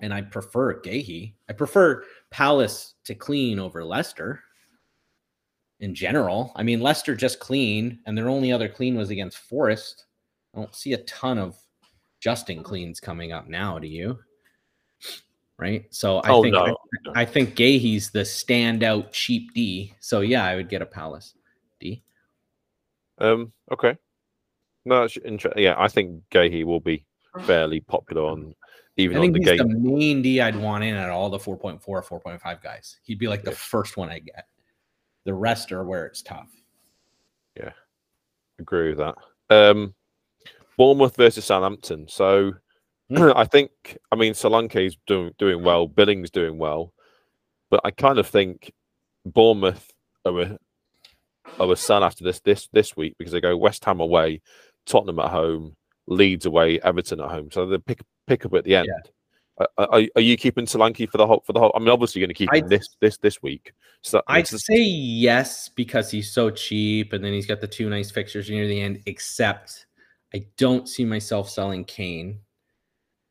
And 0.00 0.14
I 0.14 0.22
prefer 0.22 0.80
Guéhi. 0.80 1.34
I 1.48 1.52
prefer 1.52 2.04
Palace 2.30 2.94
to 3.04 3.14
clean 3.14 3.58
over 3.58 3.84
Leicester 3.84 4.40
in 5.80 5.94
general. 5.94 6.52
I 6.54 6.62
mean, 6.62 6.80
Leicester 6.80 7.16
just 7.16 7.40
clean, 7.40 7.98
and 8.06 8.16
their 8.16 8.28
only 8.28 8.52
other 8.52 8.68
clean 8.68 8.96
was 8.96 9.10
against 9.10 9.38
Forest. 9.38 10.06
I 10.54 10.60
don't 10.60 10.74
see 10.74 10.92
a 10.92 10.98
ton 10.98 11.38
of 11.38 11.56
Justin 12.20 12.62
cleans 12.62 13.00
coming 13.00 13.32
up 13.32 13.48
now, 13.48 13.78
do 13.78 13.88
you? 13.88 14.18
Right. 15.58 15.86
So 15.90 16.18
I 16.18 16.30
Oh, 16.30 16.42
think 16.42 16.54
no. 16.54 16.76
I, 17.14 17.22
I 17.22 17.24
think 17.24 17.56
Guéhi's 17.56 18.10
the 18.10 18.20
standout 18.20 19.10
cheap 19.10 19.52
D. 19.54 19.94
So 19.98 20.20
yeah, 20.20 20.44
I 20.44 20.54
would 20.54 20.68
get 20.68 20.82
a 20.82 20.86
Palace 20.86 21.34
D. 21.80 22.02
Um. 23.18 23.52
Okay. 23.72 23.96
No, 24.88 25.02
that's 25.02 25.16
interesting. 25.18 25.62
Yeah, 25.62 25.74
I 25.78 25.88
think 25.88 26.22
Guéhi 26.30 26.64
will 26.64 26.80
be 26.80 27.04
fairly 27.44 27.80
popular 27.80 28.22
on 28.22 28.54
even 28.96 29.16
I 29.16 29.20
on 29.20 29.24
think 29.32 29.44
the 29.44 29.50
he's 29.52 29.60
game. 29.60 29.68
the 29.68 29.78
main 29.78 30.22
D 30.22 30.40
I'd 30.40 30.56
want 30.56 30.82
in 30.84 30.94
at 30.94 31.10
all 31.10 31.30
the 31.30 31.38
4.4 31.38 31.80
or 31.86 32.02
4.5 32.02 32.62
guys. 32.62 32.98
He'd 33.04 33.18
be 33.18 33.28
like 33.28 33.42
the 33.44 33.50
Yeah. 33.52 33.56
first 33.56 33.96
one 33.96 34.08
I 34.10 34.18
get. 34.18 34.46
The 35.24 35.34
rest 35.34 35.70
are 35.72 35.84
where 35.84 36.06
it's 36.06 36.22
tough. 36.22 36.50
Yeah, 37.56 37.72
agree 38.58 38.88
with 38.94 38.98
that. 38.98 39.16
Um, 39.50 39.94
Bournemouth 40.76 41.16
versus 41.16 41.44
Southampton. 41.44 42.08
So 42.08 42.54
Hmm. 43.10 43.30
I 43.36 43.44
think 43.44 43.70
I 44.12 44.16
mean 44.16 44.32
Solanke's 44.34 44.96
doing 45.06 45.32
doing 45.38 45.62
well, 45.62 45.86
Billing's 45.86 46.30
doing 46.30 46.58
well, 46.58 46.92
but 47.70 47.80
I 47.84 47.90
kind 47.90 48.18
of 48.18 48.26
think 48.26 48.72
Bournemouth 49.24 49.92
are 50.24 50.40
a 50.40 50.58
are 51.58 51.72
a 51.72 51.76
sell 51.76 52.04
after 52.04 52.22
this 52.24 52.40
this 52.40 52.68
this 52.72 52.96
week 52.96 53.14
because 53.18 53.32
they 53.32 53.40
go 53.40 53.56
West 53.56 53.84
Ham 53.86 54.00
away, 54.00 54.42
Tottenham 54.88 55.18
at 55.18 55.30
home, 55.30 55.76
Leeds 56.06 56.46
away, 56.46 56.80
Everton 56.80 57.20
at 57.20 57.30
home. 57.30 57.50
So 57.50 57.66
they 57.66 57.78
pick 57.78 58.00
pick 58.26 58.44
up 58.44 58.54
at 58.54 58.64
the 58.64 58.76
end. 58.76 58.88
Uh, 59.60 59.66
Are, 59.78 60.02
are 60.14 60.20
you 60.20 60.36
keeping 60.36 60.66
Solanke 60.66 61.08
for 61.08 61.18
the 61.18 61.26
whole 61.26 61.42
for 61.44 61.52
the 61.52 61.60
whole? 61.60 61.72
I 61.74 61.78
mean, 61.78 61.88
obviously 61.88 62.20
you're 62.20 62.26
going 62.26 62.34
to 62.34 62.38
keep 62.38 62.54
him 62.54 62.68
this 62.68 62.96
this 63.00 63.16
this 63.18 63.42
week. 63.42 63.72
So 64.02 64.22
I'd 64.28 64.46
say 64.46 64.80
yes 64.80 65.68
because 65.68 66.10
he's 66.10 66.32
so 66.32 66.50
cheap, 66.50 67.12
and 67.12 67.24
then 67.24 67.32
he's 67.32 67.46
got 67.46 67.60
the 67.60 67.66
two 67.66 67.90
nice 67.90 68.10
fixtures 68.10 68.48
near 68.48 68.66
the 68.66 68.80
end. 68.80 69.02
Except 69.06 69.86
I 70.32 70.46
don't 70.56 70.88
see 70.88 71.04
myself 71.04 71.50
selling 71.50 71.84
Kane, 71.84 72.38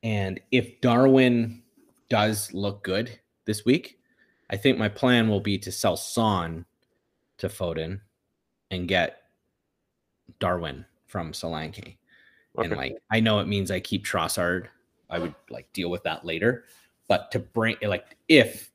and 0.04 0.40
if 0.52 0.82
Darwin 0.82 1.64
does 2.10 2.54
look 2.54 2.84
good 2.84 3.20
this 3.46 3.64
week, 3.64 4.00
I 4.50 4.58
think 4.58 4.78
my 4.78 4.90
plan 4.90 5.30
will 5.30 5.40
be 5.40 5.58
to 5.60 5.72
sell 5.72 5.96
Son 5.96 6.66
to 7.38 7.48
Foden 7.48 8.02
and 8.70 8.88
get 8.88 9.22
Darwin 10.40 10.86
from 11.08 11.32
Solanke. 11.32 11.98
And 12.58 12.76
like 12.76 12.98
I 13.12 13.20
know 13.20 13.40
it 13.40 13.48
means 13.48 13.72
I 13.72 13.80
keep 13.80 14.06
Trossard. 14.06 14.68
I 15.10 15.20
would 15.20 15.36
like 15.50 15.72
deal 15.74 15.90
with 15.90 16.04
that 16.04 16.26
later. 16.26 16.66
But 17.08 17.32
to 17.32 17.40
bring 17.40 17.78
like 17.82 18.18
if 18.28 18.72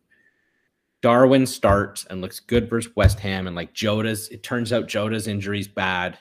Darwin 1.00 1.46
starts 1.46 2.04
and 2.06 2.20
looks 2.20 2.40
good 2.40 2.70
versus 2.70 2.94
West 2.94 3.18
Ham 3.20 3.46
and 3.46 3.56
like 3.56 3.74
Jota's 3.74 4.28
it 4.28 4.42
turns 4.42 4.72
out 4.72 4.86
Jota's 4.86 5.26
injury's 5.26 5.68
bad. 5.68 6.18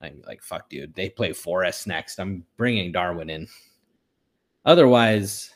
I'm 0.00 0.22
like, 0.26 0.42
fuck, 0.42 0.68
dude. 0.68 0.94
They 0.94 1.10
play 1.10 1.32
Forest 1.32 1.86
next. 1.86 2.18
I'm 2.18 2.44
bringing 2.56 2.90
Darwin 2.90 3.30
in. 3.30 3.46
Otherwise, 4.64 5.50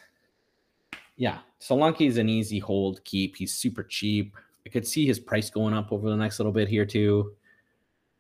yeah, 1.16 1.38
Solanke 1.60 2.06
is 2.06 2.18
an 2.18 2.28
easy 2.28 2.58
hold 2.58 3.02
keep. 3.04 3.36
He's 3.36 3.54
super 3.54 3.82
cheap. 3.82 4.36
I 4.64 4.68
could 4.68 4.86
see 4.86 5.06
his 5.06 5.20
price 5.20 5.48
going 5.48 5.74
up 5.74 5.92
over 5.92 6.10
the 6.10 6.16
next 6.16 6.38
little 6.38 6.52
bit 6.52 6.68
here 6.68 6.84
too. 6.84 7.35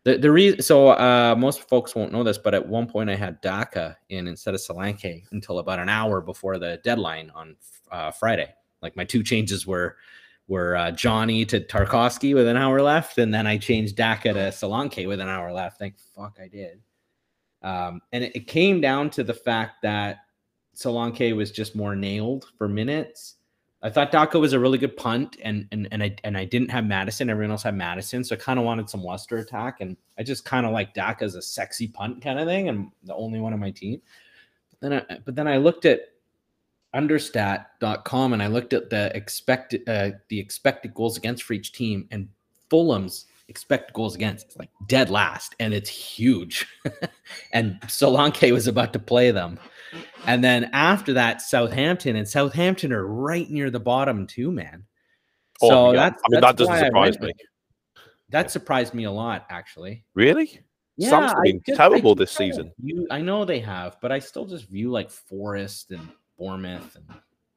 The 0.06 0.16
the 0.18 0.30
reason 0.30 0.62
so 0.62 0.90
uh, 0.90 1.34
most 1.36 1.68
folks 1.68 1.96
won't 1.96 2.12
know 2.12 2.22
this, 2.22 2.38
but 2.38 2.54
at 2.54 2.64
one 2.64 2.86
point 2.86 3.10
I 3.10 3.16
had 3.16 3.40
Daka 3.40 3.98
in 4.08 4.28
instead 4.28 4.54
of 4.54 4.60
Solanke 4.60 5.24
until 5.32 5.58
about 5.58 5.80
an 5.80 5.88
hour 5.88 6.20
before 6.20 6.58
the 6.58 6.80
deadline 6.84 7.32
on 7.34 7.56
uh, 7.90 8.12
Friday. 8.12 8.54
Like 8.82 8.94
my 8.96 9.04
two 9.04 9.24
changes 9.24 9.66
were 9.66 9.96
were 10.46 10.76
uh, 10.76 10.92
Johnny 10.92 11.44
to 11.46 11.58
Tarkowski 11.58 12.36
with 12.36 12.46
an 12.46 12.56
hour 12.56 12.80
left, 12.80 13.18
and 13.18 13.34
then 13.34 13.48
I 13.48 13.58
changed 13.58 13.96
Daka 13.96 14.32
to 14.32 14.38
Solanke 14.50 15.08
with 15.08 15.18
an 15.18 15.28
hour 15.28 15.52
left. 15.52 15.80
Thank 15.80 15.98
fuck 16.14 16.38
I 16.40 16.46
did. 16.46 16.80
Um, 17.62 18.00
and 18.12 18.22
it, 18.22 18.36
it 18.36 18.46
came 18.46 18.80
down 18.80 19.10
to 19.10 19.24
the 19.24 19.34
fact 19.34 19.82
that 19.82 20.18
Solanke 20.76 21.34
was 21.34 21.50
just 21.50 21.74
more 21.74 21.96
nailed 21.96 22.46
for 22.56 22.68
minutes. 22.68 23.35
I 23.86 23.90
thought 23.90 24.10
Daka 24.10 24.38
was 24.38 24.52
a 24.52 24.58
really 24.58 24.78
good 24.78 24.96
punt, 24.96 25.36
and 25.44 25.68
and 25.70 25.86
and 25.92 26.02
I 26.02 26.16
and 26.24 26.36
I 26.36 26.44
didn't 26.44 26.70
have 26.70 26.84
Maddison. 26.84 27.30
Everyone 27.30 27.52
else 27.52 27.62
had 27.62 27.76
Maddison, 27.76 28.24
so 28.24 28.34
I 28.34 28.38
kind 28.38 28.58
of 28.58 28.64
wanted 28.64 28.90
some 28.90 29.04
Leicester 29.04 29.38
attack, 29.38 29.80
and 29.80 29.96
I 30.18 30.24
just 30.24 30.44
kind 30.44 30.66
of 30.66 30.72
like 30.72 30.92
Daka 30.92 31.24
as 31.24 31.36
a 31.36 31.42
sexy 31.42 31.86
punt 31.86 32.20
kind 32.20 32.40
of 32.40 32.46
thing, 32.46 32.68
and 32.68 32.90
the 33.04 33.14
only 33.14 33.38
one 33.38 33.52
on 33.52 33.60
my 33.60 33.70
team. 33.70 34.02
But 34.70 34.80
then 34.80 35.04
I, 35.08 35.18
but 35.24 35.36
then 35.36 35.46
I 35.46 35.58
looked 35.58 35.84
at 35.84 36.00
understat.com 36.96 38.32
and 38.32 38.42
I 38.42 38.48
looked 38.48 38.72
at 38.72 38.90
the 38.90 39.14
expected 39.14 39.88
uh, 39.88 40.10
the 40.30 40.40
expected 40.40 40.92
goals 40.92 41.16
against 41.16 41.44
for 41.44 41.52
each 41.52 41.70
team, 41.72 42.08
and 42.10 42.28
Fulham's 42.68 43.26
expected 43.48 43.92
goals 43.94 44.16
against 44.16 44.48
is 44.48 44.56
like 44.56 44.70
dead 44.88 45.10
last, 45.10 45.54
and 45.60 45.72
it's 45.72 45.90
huge. 45.90 46.66
and 47.52 47.80
Solanke 47.82 48.52
was 48.52 48.66
about 48.66 48.92
to 48.94 48.98
play 48.98 49.30
them. 49.30 49.60
And 50.26 50.42
then 50.42 50.70
after 50.72 51.12
that, 51.14 51.42
Southampton 51.42 52.16
and 52.16 52.28
Southampton 52.28 52.92
are 52.92 53.06
right 53.06 53.48
near 53.48 53.70
the 53.70 53.80
bottom 53.80 54.26
too, 54.26 54.50
man. 54.50 54.84
Oh, 55.62 55.68
So 55.68 55.92
yeah. 55.92 56.10
that's 56.10 56.22
I 56.24 56.28
mean, 56.30 56.40
that's 56.40 56.58
that 56.58 56.64
doesn't 56.66 56.86
surprise 56.86 57.20
me. 57.20 57.32
That 58.30 58.50
surprised 58.50 58.92
me 58.94 59.04
a 59.04 59.12
lot, 59.12 59.46
actually. 59.50 60.04
Really? 60.14 60.60
Southampton's 60.98 61.32
I 61.38 61.42
been 61.42 61.76
terrible 61.76 62.14
this 62.14 62.32
season. 62.32 62.72
view- 62.80 63.06
I 63.10 63.20
know 63.20 63.44
they 63.44 63.60
have, 63.60 63.98
but 64.00 64.10
I 64.12 64.18
still 64.18 64.46
just 64.46 64.68
view 64.68 64.90
like 64.90 65.10
Forest 65.10 65.92
and 65.92 66.08
Bournemouth, 66.38 66.96
and 66.96 67.04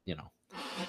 you 0.04 0.14
know, 0.14 0.30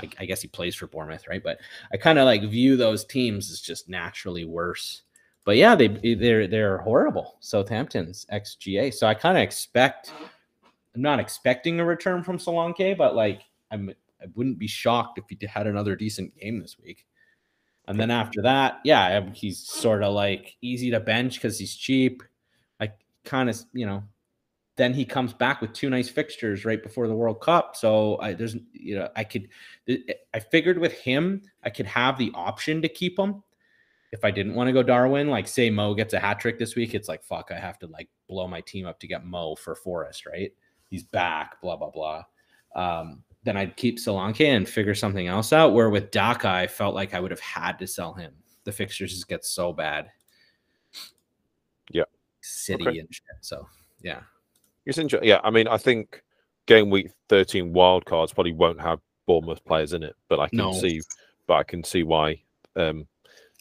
I, 0.02 0.10
I 0.20 0.26
guess 0.26 0.42
he 0.42 0.48
plays 0.48 0.76
for 0.76 0.88
Bournemouth, 0.88 1.28
right? 1.28 1.44
But 1.44 1.60
I 1.94 1.98
kind 1.98 2.20
of 2.20 2.26
like 2.26 2.44
view 2.44 2.76
those 2.78 3.06
teams 3.06 3.50
as 3.52 3.62
just 3.62 3.90
naturally 3.90 4.46
worse. 4.46 5.04
But 5.46 5.56
yeah, 5.58 5.76
they 5.76 5.88
they're 6.16 6.46
they're 6.48 6.78
horrible. 6.80 7.38
Southampton's 7.40 8.26
xGA, 8.32 8.94
so 8.94 9.08
I 9.08 9.14
kind 9.14 9.38
of 9.38 9.44
expect. 9.44 10.14
I'm 10.96 11.02
not 11.02 11.20
expecting 11.20 11.80
a 11.80 11.86
return 11.86 12.24
from 12.24 12.38
Solanke, 12.38 12.98
but 12.98 13.16
like 13.16 13.42
I'm, 13.72 13.90
I 14.22 14.26
wouldn't 14.36 14.60
be 14.60 14.68
shocked 14.68 15.18
if 15.18 15.26
he 15.30 15.38
had 15.48 15.68
another 15.68 15.96
decent 15.96 16.38
game 16.38 16.60
this 16.60 16.78
week. 16.80 17.06
And 17.88 18.00
then 18.00 18.12
after 18.12 18.42
that, 18.44 18.80
yeah, 18.84 19.18
um, 19.18 19.32
he's 19.32 19.60
sort 19.60 20.04
of 20.04 20.14
like 20.14 20.56
easy 20.62 20.92
to 20.92 21.00
bench 21.00 21.36
because 21.36 21.58
he's 21.58 21.76
cheap. 21.76 22.24
I 22.80 22.92
kind 23.26 23.50
of, 23.50 23.60
you 23.74 23.86
know, 23.86 24.04
then 24.76 24.94
he 24.94 25.04
comes 25.04 25.34
back 25.34 25.62
with 25.62 25.74
two 25.74 25.90
nice 25.90 26.08
fixtures 26.08 26.64
right 26.64 26.82
before 26.82 27.08
the 27.08 27.16
World 27.16 27.42
Cup. 27.42 27.76
So 27.76 28.20
I 28.22 28.34
there's, 28.34 28.56
you 28.72 29.00
know, 29.00 29.10
I 29.16 29.24
could, 29.24 29.50
I 30.34 30.40
figured 30.40 30.78
with 30.78 30.94
him, 30.94 31.42
I 31.64 31.70
could 31.70 31.88
have 31.88 32.18
the 32.18 32.32
option 32.36 32.82
to 32.84 32.90
keep 32.90 33.18
him 33.18 33.44
if 34.12 34.26
I 34.26 34.32
didn't 34.32 34.56
want 34.56 34.68
to 34.68 34.74
go 34.74 34.84
Darwin, 34.84 35.30
like 35.30 35.48
say 35.48 35.70
Mo 35.70 35.94
gets 35.94 36.14
a 36.14 36.20
hat 36.20 36.40
trick 36.40 36.60
this 36.60 36.76
week, 36.76 36.94
it's 36.94 37.08
like 37.08 37.24
fuck, 37.24 37.50
I 37.52 37.60
have 37.60 37.80
to 37.80 37.88
like 37.88 38.10
blow 38.28 38.48
my 38.48 38.62
team 38.62 38.86
up 38.86 39.00
to 39.00 39.08
get 39.08 39.26
Mo 39.26 39.56
for 39.56 39.76
Forest, 39.76 40.26
right? 40.26 40.52
He's 40.92 41.04
back, 41.04 41.60
blah 41.62 41.76
blah 41.78 41.90
blah. 41.90 42.24
Um, 42.76 43.24
then 43.44 43.58
I'd 43.58 43.76
keep 43.76 43.98
Solanke 43.98 44.46
and 44.46 44.70
figure 44.70 44.94
something 44.94 45.26
else 45.26 45.52
out. 45.52 45.74
Where 45.74 45.90
with 45.90 46.12
Daka, 46.12 46.48
I 46.50 46.68
felt 46.68 46.94
like 46.94 47.16
I 47.16 47.20
would 47.20 47.32
have 47.32 47.40
had 47.40 47.80
to 47.80 47.88
sell 47.88 48.14
him. 48.14 48.34
The 48.66 48.72
fixtures 48.72 49.12
just 49.14 49.28
get 49.28 49.44
so 49.44 49.74
bad. 49.74 50.12
Yeah. 51.90 52.04
City 52.42 52.88
Okay. 52.88 53.00
and 53.00 53.08
shit. 53.12 53.24
So 53.42 53.68
yeah. 54.02 54.22
It's 54.86 54.98
interesting. 54.98 55.28
Yeah, 55.30 55.40
I 55.44 55.50
mean, 55.50 55.68
I 55.68 55.78
think 55.78 56.24
game 56.66 56.90
week 56.90 57.12
13 57.30 57.74
wild 57.74 58.06
cards 58.06 58.34
probably 58.34 58.54
won't 58.54 58.82
have 58.82 59.00
Bournemouth 59.28 59.64
players 59.66 59.94
in 59.94 60.04
it, 60.04 60.16
but 60.28 60.40
I 60.40 60.48
can 60.48 60.58
No. 60.58 60.74
see, 60.74 61.02
but 61.48 61.56
I 61.56 61.64
can 61.64 61.84
see 61.84 62.04
why 62.04 62.42
um, 62.76 63.08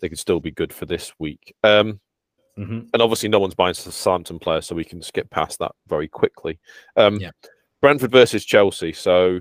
they 0.01 0.09
could 0.09 0.19
still 0.19 0.41
be 0.41 0.51
good 0.51 0.73
for 0.73 0.87
this 0.87 1.13
week. 1.19 1.55
Um, 1.63 2.01
Mhm. 2.59 2.89
and 2.93 3.03
obviously, 3.03 3.29
no 3.29 3.39
one's 3.39 3.55
buying 3.55 3.75
Southampton 3.75 4.39
players, 4.39 4.67
so 4.67 4.75
we 4.75 4.85
can 4.85 5.01
skip 5.03 5.31
past 5.31 5.59
that 5.61 5.73
very 5.89 6.09
quickly. 6.09 6.59
Um, 6.97 7.19
Yeah. 7.21 7.31
Brentford 7.81 8.11
versus 8.13 8.45
Chelsea. 8.45 8.93
So, 8.93 9.41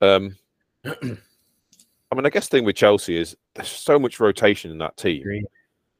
um, 0.00 0.36
I 0.84 2.14
mean, 2.14 2.24
I 2.24 2.30
guess 2.30 2.48
the 2.48 2.56
thing 2.58 2.64
with 2.64 2.76
Chelsea 2.76 3.16
is 3.16 3.36
there's 3.54 3.68
so 3.68 3.98
much 3.98 4.20
rotation 4.20 4.70
in 4.70 4.78
that 4.78 4.96
team. 4.96 5.20
Agreed. 5.20 5.44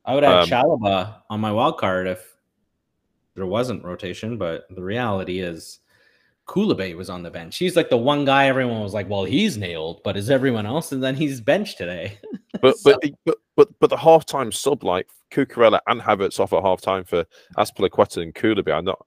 I 0.04 0.14
would 0.14 0.22
have 0.22 0.44
Um, 0.44 0.48
Chalobah 0.48 1.16
on 1.28 1.40
my 1.40 1.50
wild 1.52 1.78
card 1.78 2.06
if 2.06 2.36
there 3.34 3.44
wasn't 3.46 3.84
rotation, 3.84 4.38
but 4.38 4.66
the 4.70 4.82
reality 4.82 5.40
is 5.40 5.80
Koulibaly 6.46 6.96
was 6.96 7.10
on 7.10 7.22
the 7.24 7.30
bench. 7.30 7.58
He's 7.58 7.74
like 7.76 7.90
the 7.90 7.96
one 7.98 8.24
guy 8.24 8.46
everyone 8.46 8.80
was 8.80 8.94
like, 8.94 9.08
well, 9.10 9.24
he's 9.24 9.56
nailed, 9.58 10.02
but 10.04 10.16
is 10.16 10.30
everyone 10.30 10.64
else? 10.64 10.92
And 10.92 11.02
then 11.02 11.16
he's 11.16 11.40
benched 11.40 11.76
today. 11.78 12.18
But 12.62 12.78
So- 12.78 12.96
but, 13.02 13.10
but 13.26 13.36
but 13.56 13.68
but 13.80 13.90
the 13.90 13.96
halftime 13.96 14.52
sub 14.52 14.84
like 14.84 15.08
Cucurella 15.30 15.80
and 15.86 16.00
Havertz 16.00 16.38
off 16.38 16.52
at 16.52 16.62
halftime 16.62 17.06
for 17.06 17.24
Azpilicueta 17.58 18.22
and 18.22 18.34
Koulibaly. 18.34 18.76
I'm 18.76 18.84
not. 18.84 19.04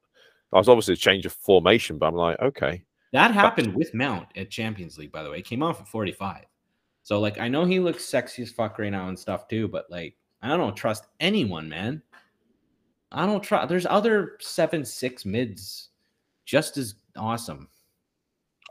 I 0.51 0.57
was 0.57 0.67
obviously 0.67 0.95
a 0.95 0.97
change 0.97 1.25
of 1.25 1.33
formation, 1.33 1.97
but 1.97 2.07
I'm 2.07 2.15
like, 2.15 2.39
okay, 2.39 2.83
That 3.13 3.31
happened 3.31 3.75
with 3.75 3.93
Mount 3.93 4.27
at 4.35 4.49
Champions 4.49 4.97
League, 4.97 5.11
by 5.11 5.23
the 5.23 5.29
way. 5.29 5.37
He 5.37 5.43
came 5.43 5.61
off 5.61 5.79
at 5.79 5.87
45. 5.87 6.43
So, 7.03 7.19
like, 7.19 7.39
I 7.39 7.47
know 7.47 7.65
he 7.65 7.79
looks 7.79 8.03
sexy 8.03 8.41
as 8.41 8.51
fuck 8.51 8.77
right 8.79 8.91
now 8.91 9.07
and 9.09 9.17
stuff 9.17 9.47
too, 9.47 9.67
but 9.67 9.85
like, 9.89 10.15
I 10.41 10.57
don't 10.57 10.75
trust 10.75 11.05
anyone, 11.19 11.69
man. 11.69 12.01
I 13.11 13.25
don't 13.25 13.43
trust. 13.43 13.69
There's 13.69 13.85
other 13.85 14.37
seven 14.39 14.83
six 14.85 15.25
mids 15.25 15.89
just 16.45 16.77
as 16.77 16.95
awesome. 17.15 17.67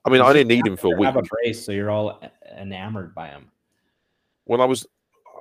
I 0.05 0.11
mean, 0.11 0.21
I 0.21 0.33
didn't 0.33 0.49
need 0.49 0.67
him 0.67 0.77
for 0.77 0.89
a 0.97 1.05
Have 1.05 1.17
week. 1.17 1.25
a 1.25 1.29
brace, 1.29 1.65
so 1.65 1.73
you're 1.73 1.91
all 1.91 2.21
enamored 2.57 3.15
by 3.15 3.29
him. 3.29 3.51
When 4.45 4.61
I 4.61 4.65
was, 4.65 4.87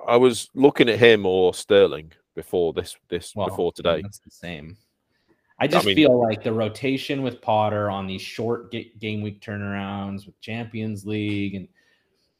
I 0.08 0.16
was 0.16 0.48
looking 0.54 0.88
at 0.88 0.98
him 0.98 1.26
or 1.26 1.52
Sterling 1.54 2.12
before 2.34 2.72
this 2.72 2.96
this 3.08 3.34
Well, 3.36 3.48
before 3.48 3.72
today. 3.72 4.00
that's 4.02 4.18
the 4.20 4.30
same. 4.30 4.76
I 5.60 5.66
just 5.66 5.86
mean- 5.86 5.96
feel 5.96 6.18
like 6.18 6.42
the 6.42 6.52
rotation 6.52 7.22
with 7.22 7.40
Potter 7.42 7.90
on 7.90 8.06
these 8.06 8.22
short 8.22 8.70
game 8.72 9.22
week 9.22 9.40
turnarounds 9.40 10.24
with 10.26 10.40
Champions 10.40 11.04
League, 11.04 11.54
and 11.56 11.68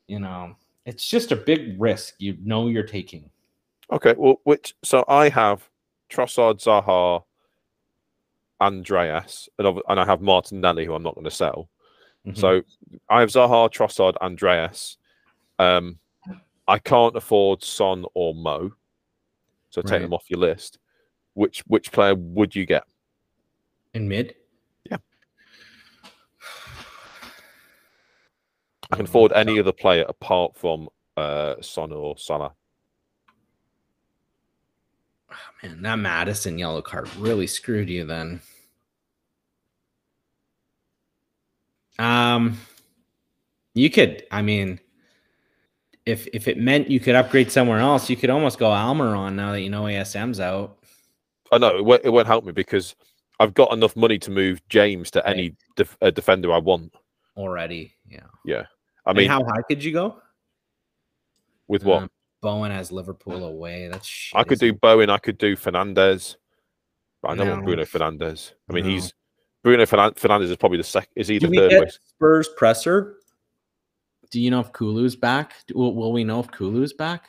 you 0.06 0.18
know, 0.20 0.56
it's 0.86 1.08
just 1.08 1.32
a 1.32 1.36
big 1.36 1.80
risk. 1.80 2.14
You 2.18 2.38
know, 2.42 2.68
you're 2.68 2.82
taking. 2.84 3.28
Okay, 3.92 4.14
well, 4.16 4.40
which 4.44 4.74
so 4.82 5.04
I 5.08 5.28
have 5.28 5.68
Trossard, 6.08 6.62
Zaha, 6.62 7.24
Andreas, 8.60 9.48
and 9.58 9.66
and 9.88 10.00
I 10.00 10.04
have 10.06 10.20
Martin 10.20 10.60
Martinelli, 10.60 10.84
who 10.86 10.94
I'm 10.94 11.02
not 11.02 11.14
going 11.14 11.24
to 11.24 11.30
sell. 11.30 11.68
Mhm. 12.26 12.36
So 12.36 12.62
I 13.08 13.20
have 13.20 13.30
Zaha, 13.30 13.70
Trossard, 13.70 14.16
Andreas. 14.18 14.96
Um, 15.58 15.98
I 16.68 16.78
can't 16.78 17.16
afford 17.16 17.64
Son 17.64 18.04
or 18.14 18.34
Mo, 18.34 18.70
so 19.70 19.80
take 19.82 19.92
Right. 19.92 20.02
them 20.02 20.12
off 20.12 20.28
your 20.30 20.38
list. 20.38 20.78
Which 21.34 21.60
which 21.66 21.90
player 21.90 22.14
would 22.14 22.54
you 22.54 22.66
get? 22.66 22.84
in 23.94 24.06
mid, 24.06 24.34
Yeah. 24.88 24.98
I 28.92 28.96
can 28.96 29.06
afford 29.06 29.32
any 29.32 29.58
other 29.58 29.72
player 29.72 30.04
apart 30.08 30.56
from 30.56 30.88
uh, 31.16 31.54
Son 31.62 31.90
or 31.90 32.18
Salah. 32.18 32.54
man, 35.62 35.82
that 35.82 35.98
Maddison 35.98 36.58
yellow 36.58 36.82
card 36.82 37.08
really 37.16 37.46
screwed 37.46 37.88
you. 37.88 38.04
Then, 38.04 38.40
um, 41.98 42.58
you 43.74 43.90
could. 43.90 44.24
I 44.30 44.42
mean, 44.42 44.78
if 46.08 46.26
if 46.32 46.48
it 46.48 46.58
meant 46.58 46.90
you 46.90 47.00
could 47.00 47.14
upgrade 47.14 47.50
somewhere 47.52 47.78
else, 47.78 48.08
you 48.08 48.16
could 48.16 48.30
almost 48.30 48.58
go 48.58 48.66
Almiron 48.70 49.34
now 49.34 49.52
that 49.52 49.60
you 49.60 49.70
know 49.70 49.82
ASM's 49.84 50.40
out. 50.40 50.76
I 51.52 51.58
know 51.58 51.76
it 51.76 51.84
won't, 51.84 52.04
it 52.04 52.10
won't 52.10 52.26
help 52.26 52.44
me 52.44 52.52
because 52.52 52.94
I've 53.40 53.54
got 53.54 53.72
enough 53.72 53.94
money 53.96 54.18
to 54.18 54.30
move 54.30 54.60
James 54.68 55.10
to 55.12 55.20
Right. 55.20 55.36
any 55.36 55.56
def- 55.76 55.96
uh, 56.02 56.10
defender 56.10 56.52
I 56.52 56.58
want. 56.58 56.92
already. 57.36 57.94
Yeah. 58.08 58.26
Yeah. 58.44 58.64
I 59.06 59.12
mean, 59.12 59.28
how 59.28 59.44
high 59.44 59.62
could 59.68 59.82
you 59.84 59.92
go? 59.92 60.20
with 61.68 61.84
what 61.84 62.02
Um, 62.04 62.10
Bowen 62.40 62.70
has 62.70 62.90
Liverpool 62.90 63.44
away. 63.44 63.88
That's 63.88 64.06
shit, 64.08 64.38
I 64.38 64.42
could 64.44 64.58
do 64.58 64.72
Bowen, 64.72 65.10
I 65.10 65.18
could 65.18 65.36
do 65.38 65.54
Fernandes. 65.54 66.36
But 67.20 67.32
I 67.32 67.34
don't 67.36 67.48
want 67.50 67.64
Bruno 67.64 67.82
Fernandes. 67.84 68.52
I 68.70 68.72
mean, 68.72 68.84
No. 68.84 68.90
he's 68.90 69.12
Bruno 69.62 69.84
Fernan- 69.84 70.14
Fernandes 70.14 70.44
is 70.50 70.56
probably 70.56 70.78
the 70.78 70.84
second. 70.84 71.10
Is 71.16 71.28
he? 71.28 71.38
Do 71.38 71.48
the 71.48 71.68
third? 71.68 71.92
Spurs 71.92 72.48
presser? 72.56 73.17
Do 74.30 74.40
you 74.40 74.50
know 74.50 74.60
if 74.60 74.72
Kulu's 74.72 75.16
back? 75.16 75.54
Will, 75.74 75.94
will 75.94 76.12
we 76.12 76.24
know 76.24 76.40
if 76.40 76.48
Kulu's 76.50 76.92
back? 76.92 77.24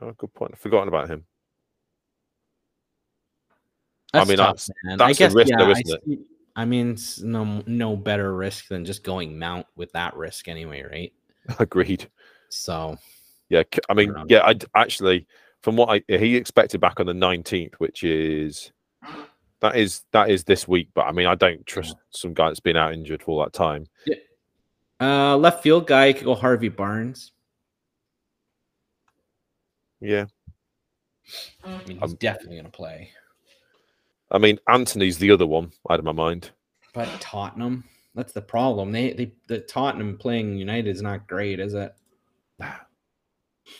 Oh, 0.00 0.12
good 0.16 0.32
point. 0.34 0.52
I've 0.54 0.60
forgotten 0.60 0.88
about 0.88 1.08
him. 1.08 1.24
I 4.14 4.24
mean, 4.24 4.38
tough, 4.38 4.46
that's- 4.56 4.70
man. 4.84 4.98
that's 4.98 5.08
I 5.08 5.12
the 5.12 5.18
guess, 5.18 5.34
risk 5.34 5.50
yeah, 5.50 5.56
though, 5.58 5.70
I 5.70 5.82
see- 5.82 6.24
I 6.56 6.64
mean, 6.64 6.90
it's 6.92 7.20
no 7.20 7.62
no 7.66 7.94
better 7.96 8.34
risk 8.34 8.66
than 8.68 8.84
just 8.84 9.04
going 9.04 9.38
Mount 9.38 9.66
with 9.76 9.92
that 9.92 10.16
risk 10.16 10.48
anyway, 10.48 10.82
right? 10.82 11.12
Agreed. 11.60 12.08
So 12.48 12.96
Yeah, 13.48 13.62
I 13.88 13.94
mean, 13.94 14.10
Around. 14.10 14.30
yeah, 14.30 14.40
I 14.44 14.56
actually, 14.74 15.26
from 15.62 15.76
what 15.76 15.88
I 15.90 16.16
he 16.18 16.34
expected 16.36 16.80
back 16.80 16.98
on 17.00 17.06
the 17.06 17.14
nineteenth, 17.14 17.74
which 17.78 18.02
is 18.02 18.72
that 19.60 19.76
is 19.76 20.04
that 20.12 20.30
is 20.30 20.44
this 20.44 20.66
week. 20.66 20.88
But 20.94 21.02
I 21.02 21.12
mean, 21.12 21.26
I 21.26 21.34
don't 21.36 21.64
trust 21.66 21.94
some 22.10 22.34
guy 22.34 22.48
that's 22.48 22.58
been 22.60 22.76
out 22.76 22.92
injured 22.92 23.22
for 23.22 23.32
all 23.32 23.44
that 23.44 23.52
time. 23.52 23.86
Uh 25.00 25.36
left 25.36 25.62
field 25.62 25.86
guy 25.86 26.12
could 26.12 26.24
go 26.24 26.34
Harvey 26.34 26.68
Barnes. 26.68 27.32
Yeah, 30.00 30.26
I 31.64 31.78
mean, 31.86 31.98
he's 32.00 32.02
Um, 32.02 32.14
definitely 32.16 32.56
gonna 32.56 32.70
play. 32.70 33.10
I 34.30 34.38
mean, 34.38 34.58
Antony's 34.68 35.18
the 35.18 35.30
other 35.30 35.46
one 35.46 35.72
out 35.90 35.98
of 35.98 36.04
my 36.04 36.12
mind. 36.12 36.50
But 36.94 37.08
Tottenham, 37.20 37.84
that's 38.14 38.32
the 38.32 38.42
problem. 38.42 38.92
They 38.92 39.12
they 39.12 39.32
the 39.46 39.60
Tottenham 39.60 40.16
playing 40.18 40.56
United 40.56 40.88
is 40.90 41.02
not 41.02 41.26
great, 41.26 41.58
is 41.60 41.74
it? 41.74 41.94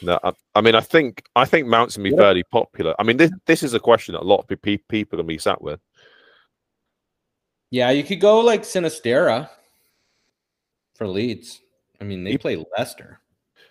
No, 0.02 0.18
I, 0.22 0.32
I 0.54 0.60
mean, 0.60 0.74
I 0.74 0.80
think 0.80 1.24
I 1.34 1.44
think 1.44 1.66
Mount's 1.66 1.96
gonna 1.96 2.08
be 2.10 2.14
What- 2.14 2.22
fairly 2.22 2.42
popular. 2.44 2.94
I 2.98 3.02
mean, 3.04 3.16
this 3.16 3.30
this 3.46 3.62
is 3.62 3.74
a 3.74 3.80
question 3.80 4.12
that 4.14 4.22
a 4.22 4.24
lot 4.24 4.40
of 4.40 4.48
pe- 4.48 4.56
pe- 4.56 4.76
people 4.88 5.16
are 5.16 5.22
gonna 5.22 5.26
be 5.28 5.38
sat 5.38 5.60
with. 5.62 5.80
Yeah, 7.70 7.90
you 7.90 8.02
could 8.04 8.20
go 8.20 8.40
like 8.40 8.62
Sinisterra 8.62 9.50
for 10.98 11.06
Leeds. 11.06 11.62
I 12.00 12.04
mean, 12.04 12.24
they 12.24 12.32
He- 12.32 12.38
play 12.38 12.62
Leicester. 12.76 13.20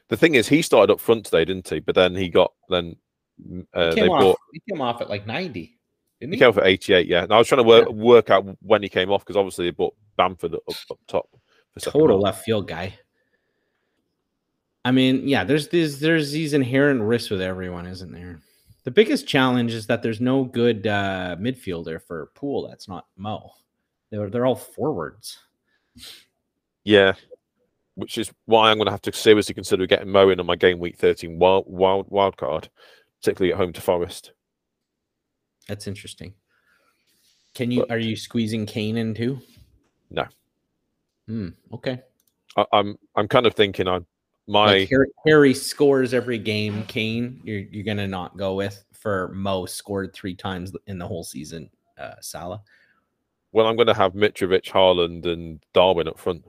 The 0.08 0.18
thing 0.18 0.36
is, 0.36 0.48
he 0.48 0.62
started 0.62 0.92
up 0.94 1.02
front 1.02 1.26
today, 1.26 1.44
didn't 1.44 1.68
he? 1.68 1.82
But 1.82 1.94
then 1.96 2.16
he 2.16 2.30
got 2.30 2.54
then 2.70 2.96
He 3.46 3.63
uh, 3.74 3.90
they 3.90 4.02
came 4.02 4.10
off. 4.10 4.22
brought 4.22 4.40
He 4.54 4.62
came 4.72 4.82
off 4.82 5.02
at 5.02 5.10
like 5.10 5.28
ninety. 5.28 5.78
Didn't 6.22 6.34
he 6.34 6.38
he? 6.38 6.40
came 6.40 6.50
off 6.50 6.58
at 6.58 6.66
eighty 6.66 6.94
eight. 6.94 7.08
Yeah, 7.08 7.24
and 7.24 7.34
I 7.34 7.38
was 7.38 7.48
trying 7.48 7.62
to 7.62 7.68
work 7.68 7.90
work 7.90 8.30
out 8.30 8.46
when 8.62 8.82
he 8.82 8.90
came 8.90 9.12
off 9.12 9.24
because 9.26 9.36
obviously 9.36 9.66
they 9.66 9.72
bought 9.72 9.94
Bamford 10.16 10.56
up, 10.56 10.62
up 10.90 11.00
top. 11.08 11.30
Total 11.80 12.18
left 12.20 12.44
field 12.44 12.68
guy. 12.68 12.98
I 14.86 14.92
mean, 14.92 15.28
yeah, 15.28 15.44
there's 15.44 15.68
these 15.68 16.00
there's 16.00 16.32
these 16.32 16.54
inherent 16.54 17.02
risks 17.02 17.30
with 17.30 17.42
everyone, 17.42 17.86
isn't 17.86 18.12
there? 18.12 18.40
The 18.86 18.92
biggest 18.92 19.28
challenge 19.28 19.73
is 19.73 19.86
that 19.88 20.02
there's 20.02 20.21
no 20.21 20.46
good 20.46 20.88
uh, 20.88 21.36
midfielder 21.38 22.02
for 22.02 22.32
Pool. 22.34 22.67
That's 22.69 22.88
not 22.88 23.06
Mo. 23.17 23.52
They're 24.10 24.30
they're 24.30 24.46
all 24.46 24.56
forwards. 24.56 25.38
Yeah, 26.88 27.15
which 27.96 28.17
is 28.17 28.31
why 28.46 28.71
I'm 28.71 28.77
going 28.77 28.85
to 28.85 28.92
have 28.92 29.02
to 29.02 29.12
seriously 29.13 29.54
consider 29.54 29.85
getting 29.85 30.10
Mo 30.10 30.29
in 30.29 30.40
on 30.40 30.46
my 30.46 30.56
game 30.56 30.79
week 30.79 30.98
13 30.98 31.38
wild 31.38 31.65
wild 31.67 32.06
wild 32.10 32.38
card, 32.38 32.69
particularly 33.19 33.52
at 33.52 33.58
home 33.58 33.73
to 33.73 33.81
Forest. 33.81 34.31
That's 35.67 35.85
interesting. 35.85 36.33
Can 37.56 37.71
you 37.71 37.81
But- 37.81 37.92
are 37.92 38.00
you 38.00 38.15
squeezing 38.15 38.65
Kane 38.65 38.96
in 38.96 39.13
too? 39.13 39.42
No. 40.10 40.27
Hmm. 41.27 41.50
Okay. 41.73 42.00
I, 42.56 42.65
I'm 42.71 42.98
I'm 43.17 43.27
kind 43.27 43.46
of 43.46 43.54
thinking 43.54 43.90
I 43.90 44.00
my 44.48 44.65
Like 44.67 44.90
Harry, 44.90 45.08
Harry 45.25 45.54
scores 45.54 46.13
every 46.13 46.38
game. 46.38 46.85
Kane, 46.85 47.42
you're 47.44 47.60
you're 47.60 47.83
gonna 47.83 48.08
not 48.08 48.38
go 48.38 48.54
with 48.56 48.81
for 48.94 49.27
Mo 49.33 49.65
scored 49.65 50.13
three 50.13 50.35
times 50.35 50.71
in 50.85 50.98
the 50.98 51.06
whole 51.06 51.25
season. 51.25 51.69
Uh, 51.98 52.15
Salah. 52.21 52.62
well 53.52 53.67
I'm 53.67 53.75
going 53.75 53.88
to 53.88 53.94
have 53.94 54.13
Mitrovic, 54.13 54.63
Haaland, 54.71 55.25
and 55.25 55.60
Darwin 55.73 56.08
up 56.08 56.17
front. 56.17 56.46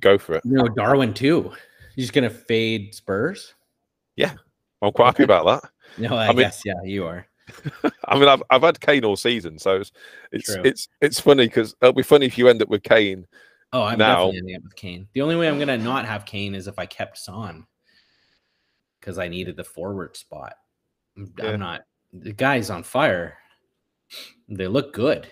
Go 0.00 0.18
for 0.18 0.34
it. 0.34 0.44
No, 0.44 0.68
Darwin 0.68 1.14
too. 1.14 1.52
You're 1.94 2.02
just 2.02 2.12
gonna 2.12 2.30
fade 2.30 2.94
Spurs? 2.94 3.54
Yeah, 4.16 4.32
I'm 4.82 4.92
quite 4.92 5.06
happy 5.06 5.22
about 5.24 5.62
that. 5.62 5.70
No, 5.98 6.16
I, 6.16 6.24
I 6.26 6.28
mean- 6.28 6.38
guess 6.38 6.62
yeah, 6.64 6.82
you 6.84 7.06
are. 7.06 7.26
I 8.06 8.18
mean, 8.18 8.28
I've 8.28 8.42
I've 8.50 8.62
had 8.62 8.80
Kane 8.80 9.04
all 9.04 9.16
season, 9.16 9.58
so 9.58 9.76
it's 9.80 9.92
it's 10.32 10.52
True. 10.52 10.62
it's, 10.64 10.88
it's 11.00 11.20
funny 11.20 11.46
because 11.46 11.74
it'll 11.80 11.92
be 11.94 12.02
funny 12.02 12.26
if 12.26 12.36
you 12.36 12.48
end 12.48 12.60
up 12.60 12.68
with 12.68 12.82
Kane. 12.82 13.24
Oh, 13.72 13.82
I'm 13.84 13.98
Now- 13.98 14.16
definitely 14.16 14.38
ending 14.38 14.56
up 14.56 14.62
with 14.64 14.76
Kane. 14.76 15.06
The 15.14 15.22
only 15.22 15.36
way 15.36 15.48
I'm 15.48 15.58
gonna 15.58 15.78
not 15.78 16.04
have 16.04 16.24
Kane 16.26 16.54
is 16.56 16.66
if 16.66 16.78
I 16.78 16.86
kept 16.86 17.18
Son, 17.18 17.66
because 19.00 19.18
I 19.18 19.28
needed 19.28 19.56
the 19.56 19.64
forward 19.64 20.16
spot. 20.16 20.54
I'm, 21.16 21.32
I'm 21.40 21.60
not. 21.60 21.82
The 22.12 22.32
guy's 22.32 22.68
on 22.68 22.82
fire. 22.82 23.38
They 24.48 24.66
look 24.66 24.92
good. 24.92 25.28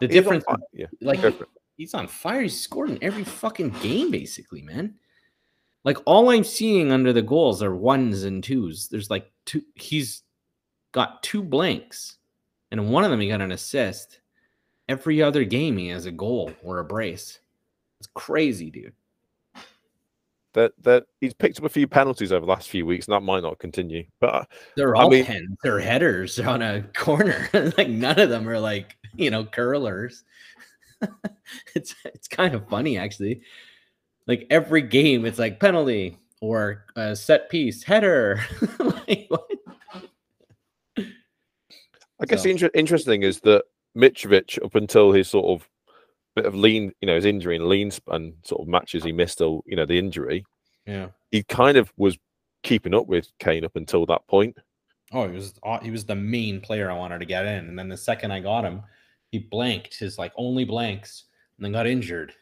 The 0.00 0.06
He's 0.06 0.14
difference, 0.14 0.44
yeah, 0.72 0.86
like 1.00 1.20
go 1.20 1.30
for 1.32 1.44
it. 1.44 1.50
He's 1.76 1.94
on 1.94 2.06
fire. 2.06 2.42
He's 2.42 2.60
scored 2.60 2.90
in 2.90 2.98
every 3.02 3.24
fucking 3.24 3.70
game, 3.82 4.10
basically, 4.10 4.62
man. 4.62 4.94
Like 5.84 5.98
all 6.06 6.30
I'm 6.30 6.44
seeing 6.44 6.92
under 6.92 7.12
the 7.12 7.22
goals 7.22 7.62
are 7.62 7.74
ones 7.74 8.24
and 8.24 8.42
twos. 8.42 8.88
There's 8.88 9.10
like 9.10 9.30
two. 9.44 9.62
He's 9.74 10.22
got 10.92 11.22
two 11.22 11.42
blanks, 11.42 12.16
and 12.70 12.90
one 12.90 13.04
of 13.04 13.10
them 13.10 13.20
he 13.20 13.28
got 13.28 13.40
an 13.42 13.52
assist. 13.52 14.20
Every 14.88 15.22
other 15.22 15.44
game 15.44 15.76
he 15.76 15.88
has 15.88 16.06
a 16.06 16.10
goal 16.12 16.52
or 16.62 16.78
a 16.78 16.84
brace. 16.84 17.40
It's 18.00 18.08
crazy, 18.14 18.70
dude. 18.70 18.92
that 20.54 20.72
that 20.82 21.04
he's 21.20 21.34
picked 21.34 21.58
up 21.58 21.64
a 21.64 21.68
few 21.68 21.86
penalties 21.86 22.32
over 22.32 22.46
the 22.46 22.52
last 22.52 22.68
few 22.68 22.86
weeks, 22.86 23.06
and 23.06 23.14
that 23.14 23.20
might 23.20 23.42
not 23.42 23.58
continue. 23.58 24.04
But 24.20 24.34
uh, 24.34 24.44
They're 24.76 24.96
I 24.96 25.02
all 25.02 25.10
mean- 25.10 25.24
pens. 25.26 25.48
They're 25.62 25.80
headers 25.80 26.38
on 26.46 26.62
a 26.62 26.82
corner. 26.94 27.48
like 27.76 27.88
none 27.88 28.18
of 28.18 28.30
them 28.30 28.48
are 28.48 28.60
like 28.60 28.96
you 29.16 29.30
know 29.30 29.44
curlers. 29.44 30.24
it's 31.74 31.94
it's 32.04 32.28
kind 32.28 32.54
of 32.54 32.68
funny 32.68 32.98
actually. 32.98 33.42
Like 34.26 34.46
every 34.50 34.82
game, 34.82 35.24
it's 35.26 35.38
like 35.38 35.60
penalty 35.60 36.16
or 36.40 36.84
a 36.96 37.14
set 37.14 37.50
piece 37.50 37.82
header. 37.82 38.40
like, 38.78 39.26
what? 39.28 39.50
I 40.96 42.26
guess 42.26 42.40
So- 42.40 42.44
the 42.44 42.50
inter- 42.50 42.70
interesting 42.74 43.22
is 43.22 43.40
that 43.40 43.64
Mitrovic, 43.96 44.62
up 44.64 44.74
until 44.74 45.12
his 45.12 45.28
sort 45.28 45.46
of 45.60 45.68
bit 46.34 46.46
of 46.46 46.54
lean, 46.54 46.92
you 47.00 47.06
know, 47.06 47.14
his 47.16 47.24
injury 47.24 47.56
and 47.56 47.66
lean 47.68 47.90
span 47.90 48.34
sort 48.42 48.60
of 48.62 48.68
matches 48.68 49.04
he 49.04 49.12
missed, 49.12 49.38
till 49.38 49.62
you 49.66 49.76
know 49.76 49.86
the 49.86 49.98
injury, 49.98 50.44
Yeah. 50.86 51.08
he 51.30 51.42
kind 51.44 51.76
of 51.76 51.92
was 51.96 52.18
keeping 52.62 52.94
up 52.94 53.06
with 53.06 53.28
Kane 53.38 53.64
up 53.64 53.76
until 53.76 54.04
that 54.06 54.26
point. 54.26 54.56
Oh, 55.12 55.28
he 55.28 55.34
was 55.34 55.54
uh, 55.62 55.78
he 55.80 55.90
was 55.90 56.04
the 56.06 56.16
main 56.16 56.60
player 56.60 56.90
I 56.90 56.96
wanted 56.96 57.20
to 57.20 57.24
get 57.26 57.44
in, 57.46 57.68
and 57.68 57.78
then 57.78 57.88
the 57.88 57.96
second 57.96 58.32
I 58.32 58.40
got 58.40 58.64
him, 58.64 58.82
he 59.34 59.40
blanked 59.40 59.98
his 59.98 60.16
like 60.16 60.32
only 60.36 60.64
blanks, 60.64 61.24
and 61.56 61.64
then 61.64 61.72
got 61.72 61.88
injured. 61.88 62.32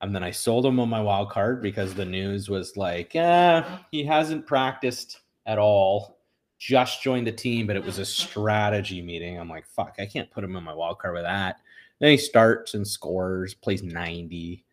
And 0.00 0.12
then 0.12 0.24
I 0.24 0.32
sold 0.32 0.66
him 0.66 0.80
on 0.80 0.88
my 0.88 1.00
wild 1.00 1.30
card 1.30 1.62
because 1.62 1.94
the 1.94 2.04
news 2.04 2.48
was 2.48 2.76
like, 2.76 3.14
yeah, 3.14 3.78
he 3.92 4.04
hasn't 4.04 4.44
practiced 4.44 5.20
at 5.46 5.58
all. 5.60 6.18
Just 6.58 7.04
joined 7.04 7.28
the 7.28 7.32
team, 7.32 7.68
but 7.68 7.76
it 7.76 7.84
was 7.84 8.00
a 8.00 8.04
strategy 8.04 9.00
meeting. 9.00 9.38
I'm 9.38 9.48
like, 9.48 9.64
fuck, 9.64 9.94
I 10.00 10.06
can't 10.06 10.28
put 10.28 10.42
him 10.42 10.56
in 10.56 10.64
my 10.64 10.74
wild 10.74 10.98
card 10.98 11.14
with 11.14 11.22
that. 11.22 11.58
Then 12.00 12.10
he 12.10 12.16
starts 12.16 12.74
and 12.74 12.84
scores, 12.84 13.54
plays 13.54 13.84
90. 13.84 14.64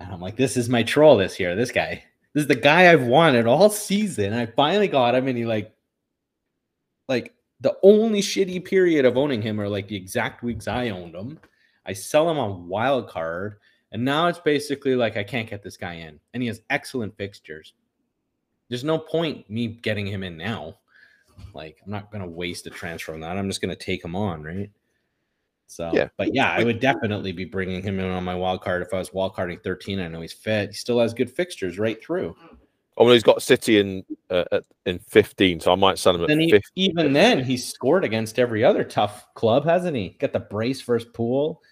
And 0.00 0.12
I'm 0.12 0.20
like, 0.20 0.34
this 0.34 0.56
is 0.56 0.68
my 0.68 0.82
troll 0.82 1.16
this 1.16 1.38
year. 1.38 1.54
This 1.54 1.70
guy. 1.70 2.02
This 2.34 2.42
is 2.42 2.48
the 2.48 2.56
guy 2.56 2.92
I've 2.92 3.04
wanted 3.04 3.46
all 3.46 3.70
season. 3.70 4.32
I 4.32 4.46
finally 4.46 4.88
got 4.88 5.14
him, 5.14 5.28
and 5.28 5.38
he 5.38 5.46
like 5.46 5.72
like 7.08 7.32
the 7.60 7.76
only 7.82 8.20
shitty 8.20 8.64
period 8.64 9.04
of 9.04 9.16
owning 9.16 9.42
him 9.42 9.60
are 9.60 9.68
like 9.68 9.88
the 9.88 9.96
exact 9.96 10.42
weeks 10.42 10.66
I 10.68 10.90
owned 10.90 11.14
him. 11.14 11.38
I 11.86 11.92
sell 11.92 12.30
him 12.30 12.38
on 12.38 12.68
wild 12.68 13.08
card, 13.08 13.56
and 13.92 14.04
now 14.04 14.26
it's 14.28 14.38
basically 14.38 14.94
like 14.94 15.16
I 15.16 15.24
can't 15.24 15.48
get 15.48 15.62
this 15.62 15.76
guy 15.76 15.94
in, 15.94 16.18
and 16.32 16.42
he 16.42 16.46
has 16.46 16.62
excellent 16.70 17.16
fixtures. 17.16 17.74
There's 18.68 18.84
no 18.84 18.98
point 18.98 19.48
me 19.50 19.66
getting 19.68 20.06
him 20.06 20.22
in 20.22 20.36
now. 20.36 20.76
Like 21.54 21.78
I'm 21.84 21.90
not 21.90 22.10
gonna 22.12 22.26
waste 22.28 22.66
a 22.66 22.70
transfer 22.70 23.14
on 23.14 23.20
that. 23.20 23.36
I'm 23.36 23.48
just 23.48 23.60
gonna 23.60 23.76
take 23.76 24.04
him 24.04 24.14
on, 24.14 24.42
right? 24.42 24.70
So, 25.66 25.92
Yeah. 25.94 26.08
but 26.16 26.34
yeah, 26.34 26.50
I 26.50 26.64
would 26.64 26.80
definitely 26.80 27.32
be 27.32 27.44
bringing 27.44 27.80
him 27.82 28.00
in 28.00 28.06
on 28.10 28.24
my 28.24 28.34
wild 28.34 28.60
card 28.60 28.82
if 28.82 28.92
I 28.92 28.98
was 28.98 29.12
wild 29.12 29.34
carding 29.34 29.60
13. 29.62 30.00
I 30.00 30.08
know 30.08 30.20
he's 30.20 30.32
fit. 30.32 30.70
He 30.70 30.74
still 30.74 30.98
has 30.98 31.14
good 31.14 31.30
fixtures 31.30 31.78
right 31.78 32.02
through. 32.02 32.36
Oh, 33.00 33.06
well, 33.06 33.14
he's 33.14 33.22
got 33.22 33.42
City 33.42 33.80
in 33.80 34.04
uh, 34.28 34.44
at, 34.52 34.64
in 34.84 34.98
15, 34.98 35.60
so 35.60 35.72
I 35.72 35.74
might 35.74 35.98
sell 35.98 36.14
him 36.14 36.20
at 36.20 36.28
then 36.28 36.38
he, 36.38 36.50
50. 36.50 36.68
even 36.74 37.14
then, 37.14 37.42
he's 37.42 37.66
scored 37.66 38.04
against 38.04 38.38
every 38.38 38.62
other 38.62 38.84
tough 38.84 39.26
club, 39.32 39.64
hasn't 39.64 39.96
he? 39.96 40.10
Got 40.20 40.34
the 40.34 40.40
brace 40.40 40.82
versus 40.82 41.08
pool. 41.14 41.62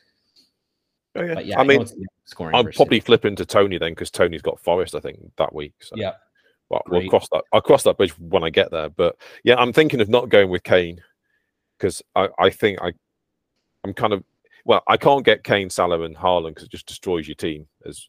Oh, 1.14 1.22
yeah. 1.22 1.34
But 1.34 1.44
yeah, 1.44 1.58
I, 1.58 1.60
I 1.60 1.64
mean, 1.64 1.86
scoring 2.24 2.54
I'm 2.54 2.64
probably 2.72 2.96
City. 2.96 3.00
flipping 3.00 3.36
to 3.36 3.44
Toney 3.44 3.76
then 3.76 3.92
because 3.92 4.10
Toney's 4.10 4.40
got 4.40 4.58
Forest, 4.58 4.94
I 4.94 5.00
think, 5.00 5.18
that 5.36 5.54
week. 5.54 5.74
So. 5.80 5.96
yeah. 5.96 6.12
Well, 6.70 6.82
we'll 6.86 7.10
cross 7.10 7.28
that. 7.32 7.44
I'll 7.52 7.60
cross 7.60 7.82
that 7.82 7.98
bridge 7.98 8.18
when 8.18 8.42
I 8.42 8.48
get 8.48 8.70
there. 8.70 8.88
But 8.88 9.16
yeah, 9.44 9.56
I'm 9.56 9.74
thinking 9.74 10.00
of 10.00 10.08
not 10.08 10.30
going 10.30 10.48
with 10.48 10.62
Kane 10.62 11.02
because 11.78 12.02
I, 12.16 12.28
I 12.38 12.48
think 12.48 12.78
I, 12.80 12.92
I'm 13.84 13.92
kind 13.92 14.14
of 14.14 14.24
well, 14.64 14.82
I 14.86 14.96
can't 14.96 15.24
get 15.24 15.44
Kane, 15.44 15.70
Salah, 15.70 16.02
and 16.02 16.16
Haaland 16.16 16.50
because 16.50 16.64
it 16.64 16.70
just 16.70 16.86
destroys 16.86 17.28
your 17.28 17.36
team 17.36 17.66
as 17.86 18.08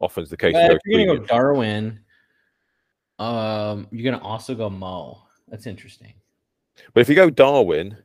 often 0.00 0.22
is 0.22 0.30
the 0.30 0.36
case. 0.36 0.54
With 0.54 0.72
if 0.72 0.78
you're 0.86 1.06
gonna 1.06 1.18
go 1.18 1.26
Darwin, 1.26 2.00
um, 3.22 3.86
you're 3.90 4.10
gonna 4.10 4.22
also 4.22 4.54
go 4.54 4.68
Mo. 4.68 5.22
That's 5.48 5.66
interesting. 5.66 6.14
But 6.94 7.00
if 7.00 7.08
you 7.08 7.14
go 7.14 7.30
Darwin, 7.30 7.96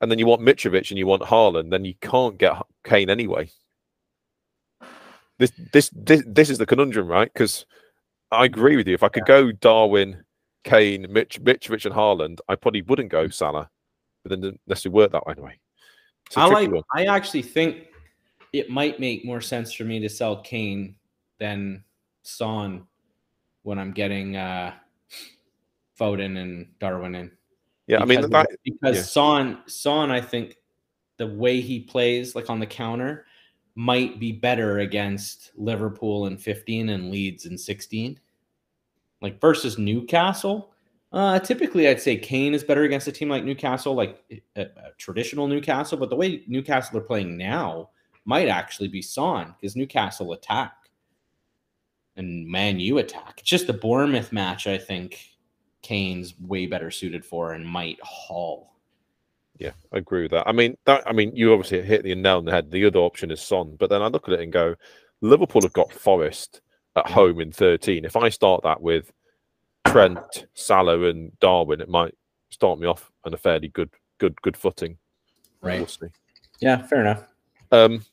and 0.00 0.10
then 0.10 0.18
you 0.18 0.26
want 0.26 0.42
Mitrovic 0.42 0.90
and 0.90 0.98
you 0.98 1.06
want 1.06 1.22
Haaland, 1.22 1.70
then 1.70 1.84
you 1.84 1.94
can't 2.00 2.36
get 2.36 2.56
Kane 2.84 3.10
anyway. 3.10 3.50
This 5.38 5.52
this 5.72 5.90
this, 5.94 6.22
this 6.26 6.50
is 6.50 6.58
the 6.58 6.66
conundrum, 6.66 7.08
right? 7.08 7.32
Because 7.32 7.66
I 8.30 8.44
agree 8.44 8.76
with 8.76 8.86
you. 8.86 8.94
If 8.94 9.02
I 9.02 9.08
could 9.08 9.26
go 9.26 9.52
Darwin, 9.52 10.24
Kane, 10.64 11.06
Mitch, 11.10 11.42
Mitrovic, 11.42 11.86
and 11.86 11.94
Haaland, 11.94 12.38
I 12.48 12.56
probably 12.56 12.82
wouldn't 12.82 13.10
go 13.10 13.28
Salah. 13.28 13.70
But 14.22 14.30
then 14.30 14.52
it 14.52 14.60
necessarily 14.66 14.94
work 14.94 15.12
that 15.12 15.26
way 15.26 15.32
anyway. 15.32 15.58
I 16.36 16.46
like. 16.46 16.70
one. 16.70 16.82
I 16.94 17.06
actually 17.06 17.42
think 17.42 17.88
it 18.52 18.70
might 18.70 19.00
make 19.00 19.24
more 19.24 19.40
sense 19.40 19.72
for 19.72 19.84
me 19.84 19.98
to 20.00 20.08
sell 20.08 20.42
Kane 20.42 20.94
than 21.38 21.82
Son 22.22 22.86
when 23.62 23.78
I'm 23.78 23.92
getting 23.92 24.36
uh 24.36 24.72
Foden 25.98 26.38
and 26.38 26.66
Darwin 26.80 27.14
in. 27.14 27.30
Yeah, 27.86 28.00
I 28.00 28.04
mean 28.04 28.18
because, 28.18 28.30
that. 28.30 28.48
because 28.64 28.96
yeah. 28.96 29.02
Son 29.02 29.62
Son, 29.66 30.10
I 30.10 30.20
think 30.20 30.56
the 31.18 31.26
way 31.26 31.60
he 31.60 31.80
plays, 31.80 32.34
like 32.34 32.50
on 32.50 32.60
the 32.60 32.66
counter, 32.66 33.26
might 33.74 34.18
be 34.18 34.32
better 34.32 34.80
against 34.80 35.52
Liverpool 35.56 36.26
in 36.26 36.36
15 36.36 36.88
and 36.90 37.10
Leeds 37.10 37.46
in 37.46 37.56
16. 37.56 38.18
Like 39.20 39.40
versus 39.40 39.78
Newcastle. 39.78 40.72
Uh, 41.12 41.38
typically, 41.38 41.88
I'd 41.88 42.00
say 42.00 42.16
Kane 42.16 42.54
is 42.54 42.64
better 42.64 42.84
against 42.84 43.06
a 43.06 43.12
team 43.12 43.28
like 43.28 43.44
Newcastle, 43.44 43.94
like 43.94 44.18
a, 44.56 44.62
a 44.62 44.90
traditional 44.96 45.46
Newcastle. 45.46 45.98
But 45.98 46.10
the 46.10 46.16
way 46.16 46.42
Newcastle 46.46 46.98
are 46.98 47.02
playing 47.02 47.36
now 47.36 47.90
might 48.24 48.48
actually 48.48 48.88
be 48.88 49.02
Son 49.02 49.54
because 49.60 49.76
Newcastle 49.76 50.32
attack 50.32 50.72
and 52.16 52.46
Man 52.46 52.78
U 52.80 52.98
attack. 52.98 53.36
It's 53.38 53.48
just 53.48 53.66
the 53.66 53.72
Bournemouth 53.72 54.32
match. 54.32 54.66
I 54.66 54.78
think 54.78 55.18
Kane's 55.82 56.34
way 56.40 56.66
better 56.66 56.90
suited 56.90 57.24
for 57.24 57.52
and 57.52 57.66
might 57.66 57.98
haul. 58.02 58.72
Yeah, 59.58 59.72
I 59.92 59.98
agree 59.98 60.22
with 60.22 60.30
that. 60.32 60.48
I 60.48 60.52
mean, 60.52 60.76
that. 60.86 61.06
I 61.06 61.12
mean, 61.12 61.34
you 61.36 61.52
obviously 61.52 61.82
hit 61.82 62.02
the 62.02 62.14
nail 62.14 62.38
on 62.38 62.44
the 62.44 62.52
head. 62.52 62.70
The 62.70 62.86
other 62.86 62.98
option 62.98 63.30
is 63.30 63.40
Son, 63.40 63.76
but 63.78 63.90
then 63.90 64.02
I 64.02 64.08
look 64.08 64.28
at 64.28 64.34
it 64.34 64.40
and 64.40 64.52
go, 64.52 64.74
Liverpool 65.20 65.62
have 65.62 65.72
got 65.72 65.92
Forest 65.92 66.62
at 66.96 67.06
home 67.06 67.40
in 67.40 67.52
13. 67.52 68.04
If 68.04 68.16
I 68.16 68.28
start 68.28 68.62
that 68.64 68.80
with 68.80 69.12
Trent, 69.86 70.46
Salah, 70.54 71.08
and 71.08 71.38
Darwin, 71.38 71.80
it 71.80 71.88
might 71.88 72.14
start 72.50 72.78
me 72.78 72.86
off 72.86 73.10
on 73.24 73.34
a 73.34 73.36
fairly 73.36 73.68
good, 73.68 73.90
good, 74.18 74.40
good 74.42 74.56
footing. 74.56 74.98
Right. 75.60 75.86
We'll. 76.00 76.10
Yeah, 76.60 76.82
fair 76.86 77.00
enough. 77.00 77.24
Um. 77.70 78.04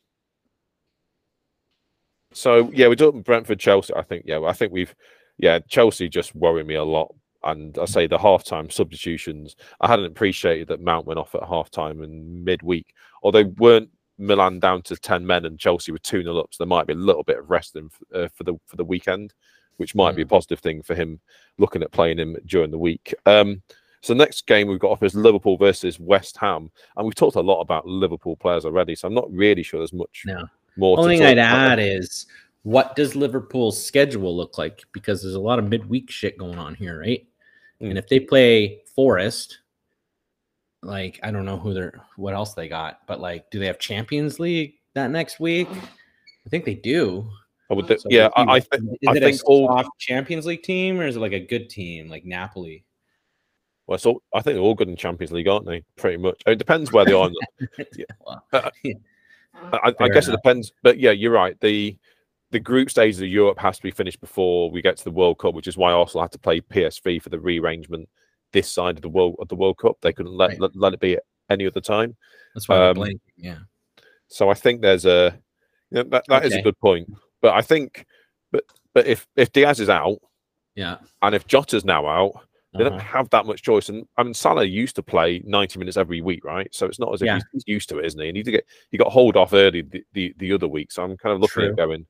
So 2.33 2.71
yeah, 2.73 2.87
we're 2.87 2.95
talking 2.95 3.21
Brentford, 3.21 3.59
Chelsea. 3.59 3.93
I 3.95 4.03
think 4.03 4.25
yeah, 4.25 4.41
I 4.41 4.53
think 4.53 4.71
we've 4.71 4.93
yeah 5.37 5.59
Chelsea 5.67 6.09
just 6.09 6.35
worry 6.35 6.63
me 6.63 6.75
a 6.75 6.83
lot. 6.83 7.13
And 7.43 7.77
I 7.77 7.85
say 7.85 8.05
the 8.05 8.17
halftime 8.17 8.71
substitutions. 8.71 9.55
I 9.79 9.87
hadn't 9.87 10.05
appreciated 10.05 10.67
that 10.67 10.81
Mount 10.81 11.05
went 11.05 11.19
off 11.19 11.35
at 11.35 11.41
halftime 11.41 12.03
and 12.03 12.43
midweek, 12.43 12.93
although 13.23 13.45
weren't 13.57 13.89
Milan 14.17 14.59
down 14.59 14.81
to 14.83 14.97
ten 14.97 15.25
men 15.25 15.45
and 15.45 15.57
Chelsea 15.57 15.91
were 15.91 15.99
two 15.99 16.21
0 16.21 16.37
up. 16.37 16.49
So 16.51 16.63
there 16.63 16.69
might 16.69 16.87
be 16.87 16.93
a 16.93 16.97
little 16.97 17.23
bit 17.23 17.39
of 17.39 17.49
resting 17.49 17.89
uh, 18.13 18.27
for 18.33 18.43
the 18.43 18.55
for 18.65 18.75
the 18.75 18.83
weekend, 18.83 19.33
which 19.77 19.95
might 19.95 20.15
be 20.15 20.23
a 20.23 20.27
positive 20.27 20.59
thing 20.59 20.83
for 20.83 20.95
him 20.95 21.19
looking 21.57 21.81
at 21.81 21.91
playing 21.91 22.19
him 22.19 22.35
during 22.45 22.71
the 22.71 22.77
week. 22.77 23.13
Um, 23.25 23.61
so 24.01 24.13
the 24.13 24.17
next 24.17 24.45
game 24.45 24.67
we've 24.67 24.79
got 24.79 24.91
off 24.91 25.03
is 25.03 25.15
Liverpool 25.15 25.57
versus 25.57 25.99
West 25.99 26.37
Ham, 26.37 26.69
and 26.95 27.05
we've 27.05 27.15
talked 27.15 27.35
a 27.35 27.41
lot 27.41 27.61
about 27.61 27.87
Liverpool 27.87 28.35
players 28.35 28.65
already. 28.65 28.95
So 28.95 29.07
I'm 29.07 29.13
not 29.13 29.31
really 29.31 29.63
sure 29.63 29.79
there's 29.79 29.93
much 29.93 30.23
No. 30.25 30.45
More. 30.77 30.99
Only 30.99 31.17
thing 31.17 31.25
I'd 31.25 31.37
add 31.37 31.79
is 31.79 32.27
what 32.63 32.95
does 32.95 33.15
Liverpool's 33.15 33.81
schedule 33.83 34.35
look 34.35 34.57
like? 34.57 34.83
Because 34.91 35.21
there's 35.21 35.35
a 35.35 35.39
lot 35.39 35.59
of 35.59 35.67
midweek 35.69 36.09
shit 36.11 36.37
going 36.37 36.57
on 36.57 36.75
here, 36.75 36.99
right? 36.99 37.25
Mm. 37.81 37.89
And 37.89 37.97
if 37.97 38.07
they 38.07 38.19
play 38.19 38.81
Forest, 38.95 39.59
like 40.81 41.19
I 41.23 41.31
don't 41.31 41.45
know 41.45 41.57
who 41.57 41.73
they're 41.73 41.99
what 42.15 42.33
else 42.33 42.53
they 42.53 42.67
got, 42.67 42.99
but 43.07 43.19
like 43.19 43.49
do 43.51 43.59
they 43.59 43.65
have 43.67 43.79
Champions 43.79 44.39
League 44.39 44.75
that 44.93 45.11
next 45.11 45.39
week? 45.39 45.67
I 45.71 46.49
think 46.49 46.65
they 46.65 46.75
do. 46.75 47.29
I 47.71 47.75
would. 47.75 47.87
Th- 47.87 47.99
So 47.99 48.07
yeah, 48.09 48.29
I, 48.35 48.43
I 48.55 48.59
think. 48.59 48.83
is 49.01 49.07
I 49.07 49.11
it 49.15 49.19
think 49.23 49.41
a 49.41 49.45
all. 49.45 49.83
Champions 49.99 50.45
League 50.45 50.63
team 50.63 50.99
or 50.99 51.05
is 51.05 51.15
it 51.15 51.19
like 51.19 51.33
a 51.33 51.39
good 51.39 51.69
team 51.69 52.09
like 52.09 52.25
Napoli? 52.25 52.83
Well, 53.87 53.99
all, 54.05 54.21
I 54.33 54.41
think 54.41 54.55
they're 54.55 54.63
all 54.63 54.75
good 54.75 54.87
in 54.87 54.95
Champions 54.95 55.31
League, 55.31 55.47
aren't 55.47 55.65
they? 55.65 55.83
Pretty 55.95 56.17
much. 56.17 56.41
It 56.45 56.57
depends 56.57 56.91
where 56.91 57.05
they 57.05 57.13
are. 57.13 57.29
the- 57.29 58.05
Well, 58.25 58.71
I, 59.71 59.93
I 59.99 60.09
guess 60.09 60.27
it 60.27 60.31
depends, 60.31 60.71
but 60.83 60.99
yeah, 60.99 61.11
you're 61.11 61.31
right. 61.31 61.59
The 61.59 61.97
the 62.51 62.59
group 62.59 62.89
stages 62.89 63.21
of 63.21 63.27
Europe 63.27 63.59
has 63.59 63.77
to 63.77 63.83
be 63.83 63.91
finished 63.91 64.19
before 64.19 64.71
we 64.71 64.81
get 64.81 64.97
to 64.97 65.03
the 65.03 65.11
World 65.11 65.37
Cup, 65.37 65.53
which 65.53 65.67
is 65.67 65.77
why 65.77 65.91
Arsenal 65.91 66.23
had 66.23 66.31
to 66.31 66.39
play 66.39 66.61
PSV 66.61 67.21
for 67.21 67.29
the 67.29 67.39
rearrangement 67.39 68.09
this 68.53 68.71
side 68.71 68.95
of 68.95 69.03
the 69.03 69.09
world 69.09 69.35
of 69.39 69.47
the 69.47 69.55
World 69.55 69.77
Cup. 69.77 69.97
They 70.01 70.11
couldn't 70.13 70.31
let 70.31 70.49
Right. 70.51 70.59
let, 70.59 70.75
let 70.75 70.93
it 70.93 70.99
be 70.99 71.13
at 71.17 71.23
any 71.51 71.67
other 71.67 71.81
time. 71.81 72.15
That's 72.55 72.67
why 72.67 72.89
Um, 72.89 72.97
blanking. 72.97 73.19
Yeah. 73.37 73.59
So 74.27 74.49
I 74.49 74.55
think 74.55 74.81
there's 74.81 75.05
a 75.05 75.39
you 75.91 75.97
know, 75.97 76.09
that, 76.09 76.23
that 76.27 76.45
is 76.45 76.53
Okay. 76.53 76.61
a 76.61 76.63
good 76.63 76.79
point. 76.79 77.07
But 77.41 77.53
I 77.53 77.61
think, 77.61 78.05
but 78.51 78.63
but 78.93 79.05
if 79.05 79.27
if 79.35 79.51
Diaz 79.51 79.79
is 79.79 79.89
out 79.89 80.17
Yeah. 80.75 80.97
and 81.21 81.35
if 81.35 81.45
Jota's 81.45 81.85
now 81.85 82.07
out, 82.07 82.47
they 82.73 82.83
don't 82.83 82.93
Uh-huh. 82.93 82.99
have 83.17 83.29
that 83.31 83.45
much 83.45 83.61
choice. 83.63 83.89
And 83.89 84.05
I 84.17 84.23
mean, 84.23 84.33
Salah 84.33 84.63
used 84.63 84.95
to 84.97 85.03
play 85.03 85.41
90 85.45 85.79
minutes 85.79 85.97
every 85.97 86.21
week, 86.21 86.45
right? 86.45 86.67
So 86.73 86.85
it's 86.85 86.99
not 86.99 87.13
as 87.13 87.21
if 87.21 87.25
Yeah. 87.25 87.35
he's, 87.35 87.45
he's 87.51 87.63
used 87.67 87.89
to 87.89 87.97
it, 87.99 88.05
isn't 88.05 88.21
he? 88.21 88.27
And 88.27 88.37
he, 88.37 88.43
did 88.43 88.51
get, 88.51 88.65
he 88.91 88.97
got 88.97 89.11
hold 89.11 89.35
off 89.37 89.53
early 89.53 89.81
the, 89.81 90.03
the, 90.13 90.33
the 90.37 90.53
other 90.53 90.67
week. 90.67 90.91
So 90.91 91.03
I'm 91.03 91.17
kind 91.17 91.33
of 91.33 91.41
looking 91.41 91.63
at 91.63 91.75
going, 91.75 92.05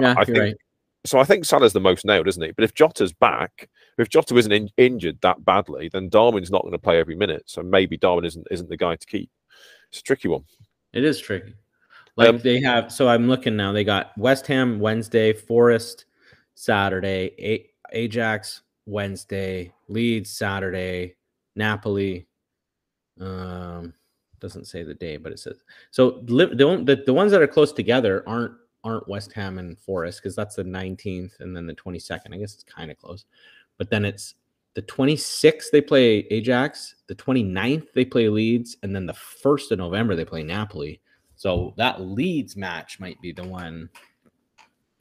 Yeah, 0.00 0.14
I 0.16 0.24
think, 0.24 0.38
right. 0.38 0.56
so 1.04 1.18
I 1.18 1.24
think 1.24 1.44
Salah's 1.44 1.72
the 1.72 1.80
most 1.80 2.04
nailed, 2.04 2.28
isn't 2.28 2.42
he? 2.42 2.52
But 2.52 2.64
if 2.64 2.74
Jota's 2.74 3.12
back, 3.12 3.68
if 3.98 4.08
Jota 4.08 4.36
isn't 4.36 4.52
in, 4.52 4.70
injured 4.76 5.18
that 5.22 5.44
badly, 5.44 5.88
then 5.92 6.08
Darwin's 6.08 6.50
not 6.52 6.62
going 6.62 6.72
to 6.72 6.78
play 6.78 6.98
every 7.00 7.16
minute. 7.16 7.42
So 7.46 7.62
maybe 7.62 7.96
Darwin 7.96 8.24
isn't 8.24 8.46
isn't 8.50 8.68
the 8.68 8.76
guy 8.76 8.94
to 8.96 9.06
keep. 9.06 9.28
It's 9.90 10.00
a 10.00 10.02
tricky 10.02 10.28
one. 10.28 10.44
It 10.92 11.02
is 11.04 11.18
tricky. 11.20 11.54
Like 12.16 12.28
Um, 12.28 12.38
they 12.38 12.60
have, 12.60 12.92
so 12.92 13.08
I'm 13.08 13.28
looking 13.28 13.56
now. 13.56 13.72
They 13.72 13.84
got 13.84 14.16
West 14.16 14.46
Ham 14.46 14.78
Wednesday, 14.78 15.32
Forest 15.32 16.06
Saturday, 16.54 17.34
A- 17.38 17.70
Ajax 17.92 18.62
Wednesday, 18.86 19.72
Leeds 19.88 20.30
Saturday, 20.30 21.16
Napoli. 21.54 22.26
Um, 23.20 23.94
doesn't 24.40 24.66
say 24.66 24.82
the 24.82 24.94
day, 24.94 25.16
but 25.16 25.32
it 25.32 25.38
says 25.38 25.56
so. 25.90 26.22
The 26.24 26.46
the, 26.46 27.02
the 27.06 27.14
ones 27.14 27.32
that 27.32 27.42
are 27.42 27.46
close 27.46 27.72
together 27.72 28.22
aren't 28.26 28.52
aren't 28.84 29.08
West 29.08 29.32
Ham 29.32 29.58
and 29.58 29.78
Forest 29.78 30.22
because 30.22 30.36
that's 30.36 30.54
the 30.56 30.64
19th 30.64 31.40
and 31.40 31.56
then 31.56 31.66
the 31.66 31.74
22nd. 31.74 32.32
I 32.32 32.36
guess 32.36 32.54
it's 32.54 32.62
kind 32.62 32.90
of 32.90 32.98
close, 32.98 33.24
but 33.78 33.90
then 33.90 34.04
it's 34.04 34.34
the 34.74 34.82
26th 34.82 35.70
they 35.72 35.80
play 35.80 36.18
Ajax, 36.30 36.96
the 37.06 37.14
29th 37.14 37.92
they 37.94 38.04
play 38.04 38.28
Leeds, 38.28 38.76
and 38.82 38.94
then 38.94 39.06
the 39.06 39.14
1st 39.14 39.72
of 39.72 39.78
November 39.78 40.14
they 40.14 40.24
play 40.24 40.42
Napoli. 40.42 41.00
So 41.34 41.74
that 41.78 42.02
Leeds 42.02 42.56
match 42.56 43.00
might 43.00 43.20
be 43.20 43.32
the 43.32 43.44
one 43.44 43.88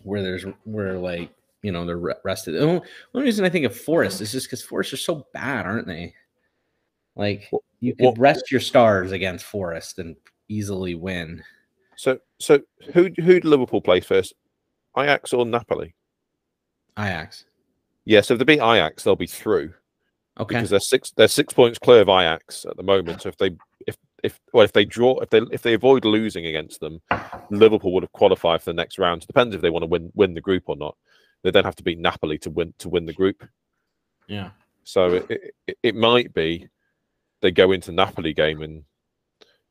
where 0.01 0.23
there's 0.23 0.45
where 0.63 0.97
like 0.97 1.29
you 1.65 1.71
know 1.71 1.83
they're 1.83 1.97
re- 1.97 2.13
rested. 2.23 2.51
The 2.53 2.59
only, 2.59 2.81
only 3.15 3.25
reason 3.25 3.43
I 3.43 3.49
think 3.49 3.65
of 3.65 3.75
Forest 3.75 4.21
is 4.21 4.31
just 4.31 4.45
because 4.47 4.61
Forest 4.61 4.93
are 4.93 4.97
so 4.97 5.25
bad, 5.33 5.65
aren't 5.65 5.87
they? 5.87 6.13
Like 7.15 7.49
Well- 7.51 7.63
you 7.79 7.95
well- 7.99 8.13
rest 8.17 8.51
your 8.51 8.61
stars 8.61 9.11
against 9.11 9.45
Forest 9.45 9.97
and 9.97 10.15
easily 10.47 10.93
win. 10.93 11.43
So 11.97 12.19
so 12.39 12.59
who 12.93 13.09
who 13.17 13.33
did 13.33 13.45
Liverpool 13.45 13.81
play 13.81 13.99
first? 13.99 14.33
Ajax 14.95 15.33
or 15.33 15.43
Napoli? 15.45 15.95
Ajax. 16.99 17.45
Yeah, 18.05 18.21
so 18.21 18.35
if 18.35 18.39
they 18.39 18.45
beat 18.45 18.61
Ajax, 18.61 19.03
they'll 19.03 19.15
be 19.15 19.27
through. 19.27 19.73
Okay. 20.37 20.55
because 20.55 20.69
they're 20.69 20.79
six 20.81 21.11
they're 21.15 21.29
six 21.29 21.53
points 21.53 21.79
clear 21.79 22.01
of 22.01 22.09
Ajax 22.09 22.65
at 22.69 22.77
the 22.77 22.83
moment. 22.83 23.21
So 23.21 23.29
if 23.29 23.37
they 23.37 23.51
if 23.87 23.97
if 24.23 24.39
well 24.53 24.65
if 24.65 24.73
they 24.73 24.85
draw 24.85 25.17
if 25.21 25.29
they 25.29 25.41
if 25.51 25.61
they 25.63 25.73
avoid 25.73 26.05
losing 26.05 26.45
against 26.45 26.79
them, 26.81 27.01
Liverpool 27.49 27.93
would 27.93 28.03
have 28.03 28.11
qualified 28.11 28.61
for 28.61 28.69
the 28.69 28.73
next 28.73 28.99
round. 28.99 29.23
It 29.23 29.27
depends 29.27 29.55
if 29.55 29.61
they 29.61 29.69
want 29.71 29.83
to 29.83 29.87
win 29.87 30.11
win 30.13 30.33
the 30.33 30.41
group 30.41 30.63
or 30.67 30.75
not. 30.75 30.95
They 31.45 31.51
then 31.51 31.63
have 31.63 31.75
to 31.75 31.83
beat 31.83 31.99
Napoli 31.99 32.39
to 32.39 32.49
win 32.49 32.73
to 32.79 32.89
win 32.89 33.05
the 33.05 33.13
group. 33.13 33.47
yeah. 34.27 34.49
So 34.83 35.13
it, 35.29 35.53
it, 35.67 35.77
it 35.83 35.95
might 35.95 36.33
be 36.33 36.67
they 37.41 37.51
go 37.51 37.71
into 37.71 37.91
Napoli 37.91 38.33
game 38.33 38.61
and 38.63 38.83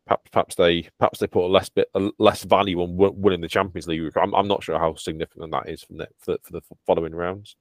perhaps 0.07 0.29
perhaps 0.31 0.55
they 0.55 0.89
perhaps 1.01 1.19
they 1.19 1.27
put 1.27 1.47
a 1.47 1.51
less 1.51 1.69
bit 1.69 1.89
a 1.95 2.11
less 2.19 2.45
value 2.45 2.81
on 2.81 2.97
win- 2.97 3.21
winning 3.21 3.41
the 3.41 3.49
Champions 3.49 3.89
League. 3.89 4.17
I'm, 4.17 4.33
I'm 4.35 4.47
not 4.47 4.63
sure 4.63 4.79
how 4.79 4.95
significant 4.95 5.51
that 5.51 5.69
is 5.69 5.83
from 5.83 5.97
the, 5.99 6.09
for, 6.21 6.33
the, 6.33 6.39
for 6.45 6.53
the 6.53 6.63
following 6.87 7.13
rounds. 7.15 7.57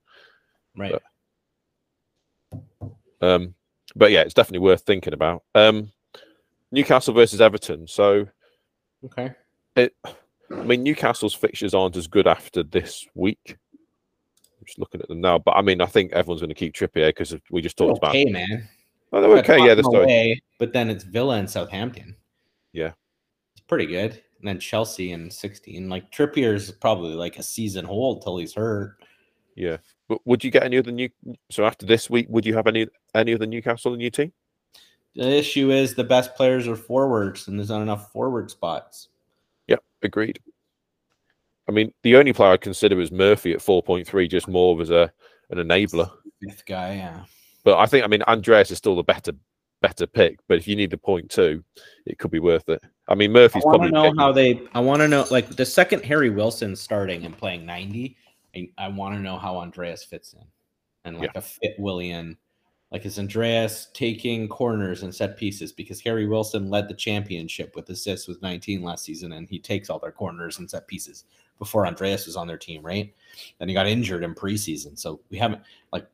Right. 0.76 0.92
But- 0.92 1.02
Um, 3.20 3.54
but 3.96 4.10
yeah, 4.10 4.20
it's 4.20 4.34
definitely 4.34 4.64
worth 4.66 4.82
thinking 4.82 5.12
about. 5.14 5.42
Um, 5.54 5.90
Newcastle 6.70 7.14
versus 7.14 7.40
Everton. 7.40 7.86
So, 7.86 8.26
okay. 9.04 9.32
It, 9.76 9.94
I 10.50 10.62
mean, 10.62 10.82
Newcastle's 10.82 11.34
fixtures 11.34 11.74
aren't 11.74 11.96
as 11.96 12.06
good 12.06 12.26
after 12.26 12.62
this 12.62 13.06
week. 13.14 13.56
I'm 14.64 14.66
just 14.66 14.78
looking 14.78 15.02
at 15.02 15.08
them 15.08 15.20
now, 15.20 15.38
but 15.38 15.52
I 15.52 15.60
mean, 15.60 15.82
I 15.82 15.86
think 15.86 16.12
everyone's 16.12 16.40
going 16.40 16.48
to 16.48 16.54
keep 16.54 16.72
Trippier 16.72 17.08
because 17.08 17.36
we 17.50 17.60
just 17.60 17.76
talked 17.76 17.98
about. 17.98 18.10
okay, 18.10 18.24
man. 18.24 18.66
Oh, 19.12 19.20
they're 19.20 19.36
okay, 19.38 19.58
yeah, 19.58 19.74
they're 19.74 19.84
away, 19.84 20.42
but 20.58 20.72
then 20.72 20.88
it's 20.88 21.04
Villa 21.04 21.36
and 21.36 21.48
Southampton. 21.48 22.16
Yeah. 22.72 22.92
It's 23.52 23.60
pretty 23.68 23.86
good. 23.86 24.12
And 24.12 24.48
then 24.48 24.58
Chelsea 24.58 25.12
in 25.12 25.30
16. 25.30 25.88
Like 25.88 26.10
Trippier's 26.10 26.70
probably 26.70 27.14
like 27.14 27.38
a 27.38 27.42
season 27.42 27.84
hold 27.84 28.22
till 28.22 28.38
he's 28.38 28.54
hurt. 28.54 28.96
yeah. 29.54 29.76
But 30.08 30.18
would 30.26 30.42
you 30.42 30.50
get 30.50 30.64
any 30.64 30.76
of 30.76 30.84
the 30.84 30.92
new? 30.92 31.08
So 31.50 31.64
after 31.64 31.86
this 31.86 32.10
week, 32.10 32.26
would 32.28 32.44
you 32.44 32.54
have 32.54 32.66
any 32.66 32.86
any 33.14 33.32
of 33.32 33.40
the 33.40 33.46
Newcastle 33.46 33.94
in 33.94 34.00
your 34.00 34.10
team? 34.10 34.32
The 35.14 35.28
issue 35.28 35.70
is 35.70 35.94
the 35.94 36.04
best 36.04 36.34
players 36.34 36.66
are 36.66 36.76
forwards, 36.76 37.48
and 37.48 37.58
there's 37.58 37.70
not 37.70 37.82
enough 37.82 38.10
forward 38.12 38.50
spots. 38.50 39.08
Yep, 39.68 39.82
agreed. 40.02 40.40
I 41.68 41.72
mean, 41.72 41.92
the 42.02 42.16
only 42.16 42.32
player 42.32 42.52
I'd 42.52 42.60
consider 42.60 43.00
is 43.00 43.10
Murphy 43.10 43.52
at 43.52 43.60
4.3, 43.60 44.30
just 44.30 44.48
more 44.48 44.74
of 44.74 44.80
as 44.80 44.90
a 44.90 45.12
an 45.50 45.58
enabler. 45.58 46.10
Fifth 46.42 46.66
guy, 46.66 46.94
yeah. 46.94 47.24
But 47.64 47.78
I 47.78 47.86
think, 47.86 48.04
I 48.04 48.08
mean, 48.08 48.22
Andreas 48.22 48.70
is 48.70 48.78
still 48.78 48.96
the 48.96 49.02
better 49.02 49.32
better 49.84 50.06
pick. 50.06 50.38
But 50.48 50.58
if 50.58 50.66
you 50.66 50.76
need 50.76 50.90
the 50.90 50.98
point 50.98 51.30
two, 51.30 51.62
it 52.06 52.18
could 52.18 52.30
be 52.30 52.38
worth 52.38 52.68
it. 52.68 52.82
I 53.08 53.14
mean, 53.14 53.32
Murphy's 53.32 53.62
probably 53.62 53.88
I 53.88 53.92
want 53.92 53.92
probably 53.92 54.10
to 54.10 54.16
know 54.16 54.22
how 54.22 54.32
they. 54.32 54.62
I 54.74 54.80
want 54.80 55.00
to 55.00 55.08
know 55.08 55.26
like 55.30 55.56
the 55.56 55.66
second 55.66 56.04
Harry 56.04 56.30
Wilson 56.30 56.74
starting 56.74 57.24
and 57.24 57.36
playing 57.36 57.66
90. 57.66 58.16
I, 58.56 58.70
I 58.78 58.88
want 58.88 59.14
to 59.14 59.20
know 59.20 59.36
how 59.36 59.56
Andreas 59.56 60.04
fits 60.04 60.32
in, 60.32 60.44
and 61.04 61.18
like 61.18 61.34
a 61.34 61.42
fit 61.42 61.74
Willian. 61.78 62.38
Like 62.90 63.04
is 63.06 63.18
Andreas 63.18 63.88
taking 63.92 64.46
corners 64.48 65.02
and 65.02 65.12
set 65.12 65.36
pieces 65.36 65.72
because 65.72 66.00
Harry 66.00 66.26
Wilson 66.26 66.70
led 66.70 66.88
the 66.88 66.94
championship 66.94 67.74
with 67.74 67.90
assists 67.90 68.28
with 68.28 68.40
19 68.40 68.82
last 68.82 69.04
season, 69.04 69.32
and 69.32 69.48
he 69.48 69.58
takes 69.58 69.90
all 69.90 69.98
their 69.98 70.12
corners 70.12 70.60
and 70.60 70.70
set 70.70 70.86
pieces 70.86 71.24
before 71.58 71.86
Andreas 71.86 72.26
was 72.26 72.36
on 72.36 72.46
their 72.46 72.58
team, 72.58 72.82
right? 72.82 73.14
Then 73.58 73.68
he 73.68 73.74
got 73.74 73.86
injured 73.86 74.22
in 74.22 74.34
preseason, 74.34 74.98
so 74.98 75.20
we 75.30 75.38
haven't 75.38 75.62
like 75.92 76.06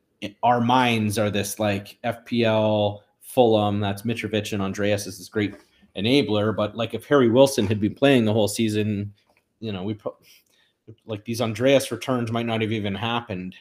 our 0.43 0.61
minds 0.61 1.17
are 1.17 1.29
this 1.29 1.59
like 1.59 1.97
FPL 2.03 3.01
Fulham. 3.21 3.79
That's 3.79 4.03
Mitrovic 4.03 4.53
and 4.53 4.61
Andreas 4.61 5.07
is 5.07 5.17
this 5.17 5.29
great 5.29 5.55
enabler. 5.95 6.55
But 6.55 6.75
like 6.75 6.93
if 6.93 7.05
Harry 7.05 7.29
Wilson 7.29 7.67
had 7.67 7.79
been 7.79 7.95
playing 7.95 8.25
the 8.25 8.33
whole 8.33 8.47
season, 8.47 9.13
you 9.59 9.71
know, 9.71 9.83
we 9.83 9.97
like 11.05 11.25
these 11.25 11.41
Andreas 11.41 11.91
returns 11.91 12.31
might 12.31 12.45
not 12.45 12.61
have 12.61 12.71
even 12.71 12.95
happened. 12.95 13.55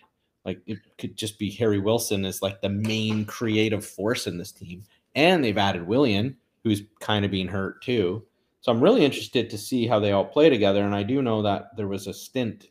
Like 0.45 0.61
it 0.67 0.79
could 0.99 1.17
just 1.17 1.39
be 1.39 1.51
Harry 1.53 1.79
Wilson 1.79 2.25
is 2.25 2.43
like 2.43 2.61
the 2.61 2.69
main 2.69 3.25
creative 3.25 3.85
force 3.85 4.27
in 4.27 4.39
this 4.39 4.53
team, 4.53 4.83
and 5.15 5.45
they've 5.45 5.59
added 5.59 5.87
Willian, 5.87 6.37
who's 6.65 6.83
kind 7.01 7.25
of 7.25 7.31
being 7.31 7.49
hurt 7.49 7.83
too. 7.83 8.25
So 8.61 8.71
I'm 8.71 8.81
really 8.81 9.05
interested 9.05 9.49
to 9.51 9.59
see 9.59 9.87
how 9.87 9.99
they 9.99 10.13
all 10.13 10.25
play 10.25 10.51
together. 10.51 10.85
And 10.85 10.95
I 10.95 11.03
do 11.03 11.23
know 11.23 11.43
that 11.43 11.77
there 11.77 11.89
was 11.89 12.07
a 12.07 12.15
stint 12.15 12.69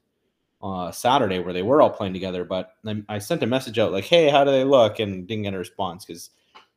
uh, 0.62 0.92
Saturday 0.92 1.40
where 1.40 1.54
they 1.54 1.64
were 1.64 1.82
all 1.82 1.90
playing 1.90 2.14
together, 2.14 2.44
but 2.44 2.74
I, 2.86 3.02
I 3.08 3.20
sent 3.20 3.44
a 3.44 3.48
message 3.48 3.80
out 3.80 3.92
like, 3.92 4.04
"Hey, 4.04 4.30
how 4.30 4.44
do 4.44 4.52
they 4.52 4.64
look?" 4.64 5.00
and 5.00 5.26
didn't 5.28 5.44
get 5.44 5.54
a 5.54 5.58
response 5.58 6.06
because 6.06 6.32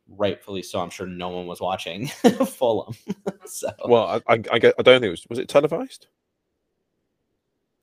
rightfully 0.07 0.63
so. 0.63 0.79
I'm 0.79 0.89
sure 0.89 1.07
no 1.07 1.29
one 1.29 1.47
was 1.47 1.61
watching 1.61 2.07
Fulham. 2.47 2.95
so 3.45 3.69
Well, 3.85 4.21
I, 4.27 4.33
I, 4.33 4.41
I, 4.51 4.59
don't 4.59 4.85
think 4.85 5.03
it 5.03 5.09
was. 5.09 5.25
Was 5.29 5.39
it 5.39 5.49
televised? 5.49 6.07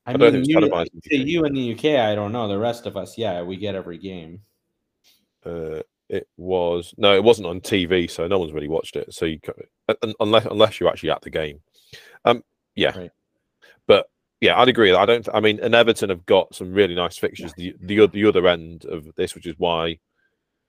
I, 0.06 0.10
I 0.10 0.16
don't 0.16 0.22
mean, 0.22 0.32
think 0.32 0.40
it's 0.40 0.48
you, 0.48 0.54
televised 0.54 0.94
in 0.94 1.00
to 1.00 1.08
the 1.10 1.20
UK. 1.20 1.26
you 1.26 1.44
in 1.44 1.54
the 1.54 1.72
UK, 1.74 2.00
I 2.00 2.14
don't 2.14 2.32
know. 2.32 2.48
The 2.48 2.58
rest 2.58 2.86
of 2.86 2.96
us, 2.96 3.18
yeah, 3.18 3.42
we 3.42 3.56
get 3.56 3.74
every 3.74 3.98
game. 3.98 4.40
Uh, 5.44 5.80
it 6.10 6.28
was 6.36 6.92
no, 6.98 7.14
it 7.14 7.22
wasn't 7.24 7.46
on 7.46 7.60
TV, 7.60 8.10
so 8.10 8.26
no 8.26 8.38
one's 8.38 8.52
really 8.52 8.68
watched 8.68 8.96
it. 8.96 9.14
So 9.14 9.24
you 9.24 9.38
unless 10.20 10.44
unless 10.46 10.80
you're 10.80 10.88
actually 10.90 11.10
at 11.10 11.22
the 11.22 11.30
game, 11.30 11.60
um, 12.24 12.42
yeah. 12.74 12.98
Right. 12.98 13.10
But 13.86 14.10
yeah, 14.40 14.58
I'd 14.60 14.68
agree. 14.68 14.92
I 14.92 15.06
don't. 15.06 15.28
I 15.32 15.40
mean, 15.40 15.60
and 15.60 15.74
Everton 15.74 16.10
have 16.10 16.26
got 16.26 16.54
some 16.54 16.72
really 16.72 16.94
nice 16.94 17.16
fixtures. 17.16 17.52
The 17.56 17.74
the 17.80 18.06
the 18.08 18.24
other 18.26 18.46
end 18.48 18.84
of 18.86 19.14
this, 19.14 19.34
which 19.34 19.46
is 19.46 19.54
why 19.58 19.98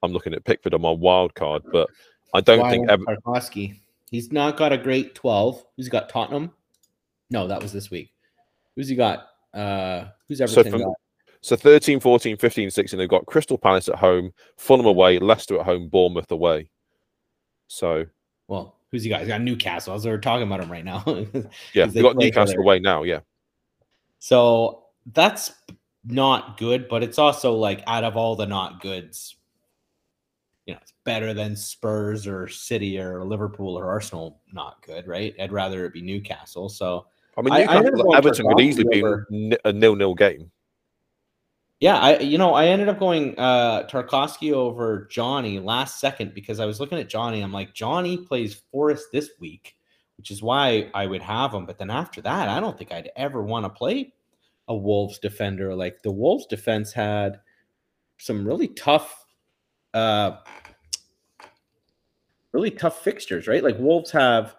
I'm 0.03 0.11
looking 0.13 0.33
at 0.33 0.43
Pickford 0.45 0.73
on 0.73 0.81
my 0.81 0.91
wild 0.91 1.33
card. 1.33 1.63
But 1.71 1.89
I 2.33 2.41
don't 2.41 2.69
think 2.69 2.87
Why 2.87 2.93
Ever-. 2.93 3.05
He's 4.09 4.31
not 4.31 4.57
got 4.57 4.73
a 4.73 4.77
great 4.77 5.15
12. 5.15 5.63
Who's 5.77 5.85
he 5.85 5.89
got 5.89 6.09
Tottenham? 6.09 6.51
No, 7.29 7.47
that 7.47 7.61
was 7.61 7.71
this 7.71 7.89
week. 7.89 8.13
Who's 8.75 8.89
he 8.89 8.95
got? 8.95 9.27
Uh 9.53 10.05
who's 10.27 10.39
So 10.39 10.63
from- 10.63 10.81
got? 10.81 10.93
So 11.41 11.55
13, 11.55 11.99
14, 11.99 12.37
15, 12.37 12.69
16, 12.69 12.97
they've 12.97 13.09
got 13.09 13.25
Crystal 13.25 13.57
Palace 13.57 13.89
at 13.89 13.95
home, 13.95 14.31
Fulham 14.57 14.85
away, 14.85 15.17
Leicester 15.17 15.59
at 15.59 15.65
home, 15.65 15.87
Bournemouth 15.89 16.31
away. 16.31 16.69
So 17.67 18.05
Well, 18.47 18.75
who's 18.91 19.03
he 19.03 19.09
got? 19.09 19.19
He's 19.21 19.27
got 19.27 19.41
Newcastle. 19.41 19.95
As 19.95 20.05
we're 20.05 20.19
talking 20.19 20.45
about 20.45 20.59
him 20.59 20.71
right 20.71 20.85
now. 20.85 21.03
yeah, 21.73 21.85
they've 21.87 22.03
got 22.03 22.15
Newcastle 22.15 22.59
away 22.59 22.79
now. 22.79 23.03
Yeah, 23.03 23.21
So 24.19 24.85
that's 25.13 25.51
not 26.05 26.57
good, 26.57 26.87
but 26.87 27.01
it's 27.01 27.17
also 27.17 27.53
like 27.55 27.83
out 27.87 28.03
of 28.03 28.17
all 28.17 28.35
the 28.35 28.45
not 28.45 28.81
goods, 28.81 29.35
you 30.67 30.73
know, 30.73 30.79
it's 30.81 30.93
better 31.05 31.33
than 31.33 31.55
Spurs 31.55 32.27
or 32.27 32.47
City 32.47 32.99
or 32.99 33.23
Liverpool 33.23 33.77
or 33.77 33.89
Arsenal. 33.89 34.41
Not 34.53 34.85
good, 34.85 35.07
right? 35.07 35.33
I'd 35.39 35.51
rather 35.51 35.85
it 35.85 35.93
be 35.93 36.01
Newcastle. 36.01 36.69
So 36.69 37.07
I 37.35 37.41
mean, 37.41 37.53
I- 37.53 37.65
I 37.65 37.81
Newcastle, 37.81 38.03
going 38.03 38.15
Everton 38.17 38.47
could 38.47 38.59
easily 38.59 38.87
be 38.91 39.03
over- 39.03 39.27
a 39.65 39.73
nil-nil 39.73 40.13
game. 40.13 40.51
Yeah, 41.81 41.97
I 41.97 42.19
you 42.19 42.37
know 42.37 42.53
I 42.53 42.67
ended 42.67 42.89
up 42.89 42.99
going 42.99 43.37
uh 43.39 43.87
Tarkowski 43.87 44.53
over 44.53 45.07
Jonny 45.11 45.59
last 45.59 45.99
second 45.99 46.35
because 46.35 46.59
I 46.59 46.65
was 46.67 46.79
looking 46.79 46.99
at 46.99 47.09
Jonny. 47.09 47.41
I'm 47.41 47.51
like 47.51 47.73
Jonny 47.73 48.17
plays 48.17 48.61
Forest 48.71 49.07
this 49.11 49.31
week, 49.39 49.75
which 50.17 50.29
is 50.29 50.43
why 50.43 50.91
I 50.93 51.07
would 51.07 51.23
have 51.23 51.53
him. 51.53 51.65
But 51.65 51.79
then 51.79 51.89
after 51.89 52.21
that, 52.21 52.47
I 52.49 52.59
don't 52.59 52.77
think 52.77 52.91
I'd 52.91 53.09
ever 53.15 53.41
want 53.41 53.65
to 53.65 53.69
play 53.69 54.13
a 54.67 54.75
Wolves 54.75 55.17
defender. 55.17 55.73
Like 55.73 56.03
the 56.03 56.11
Wolves 56.11 56.45
defense 56.45 56.93
had 56.93 57.39
some 58.19 58.45
really 58.47 58.67
tough, 58.67 59.25
uh, 59.95 60.37
really 62.51 62.69
tough 62.69 63.03
fixtures, 63.03 63.47
right? 63.47 63.63
Like 63.63 63.79
Wolves 63.79 64.11
have 64.11 64.55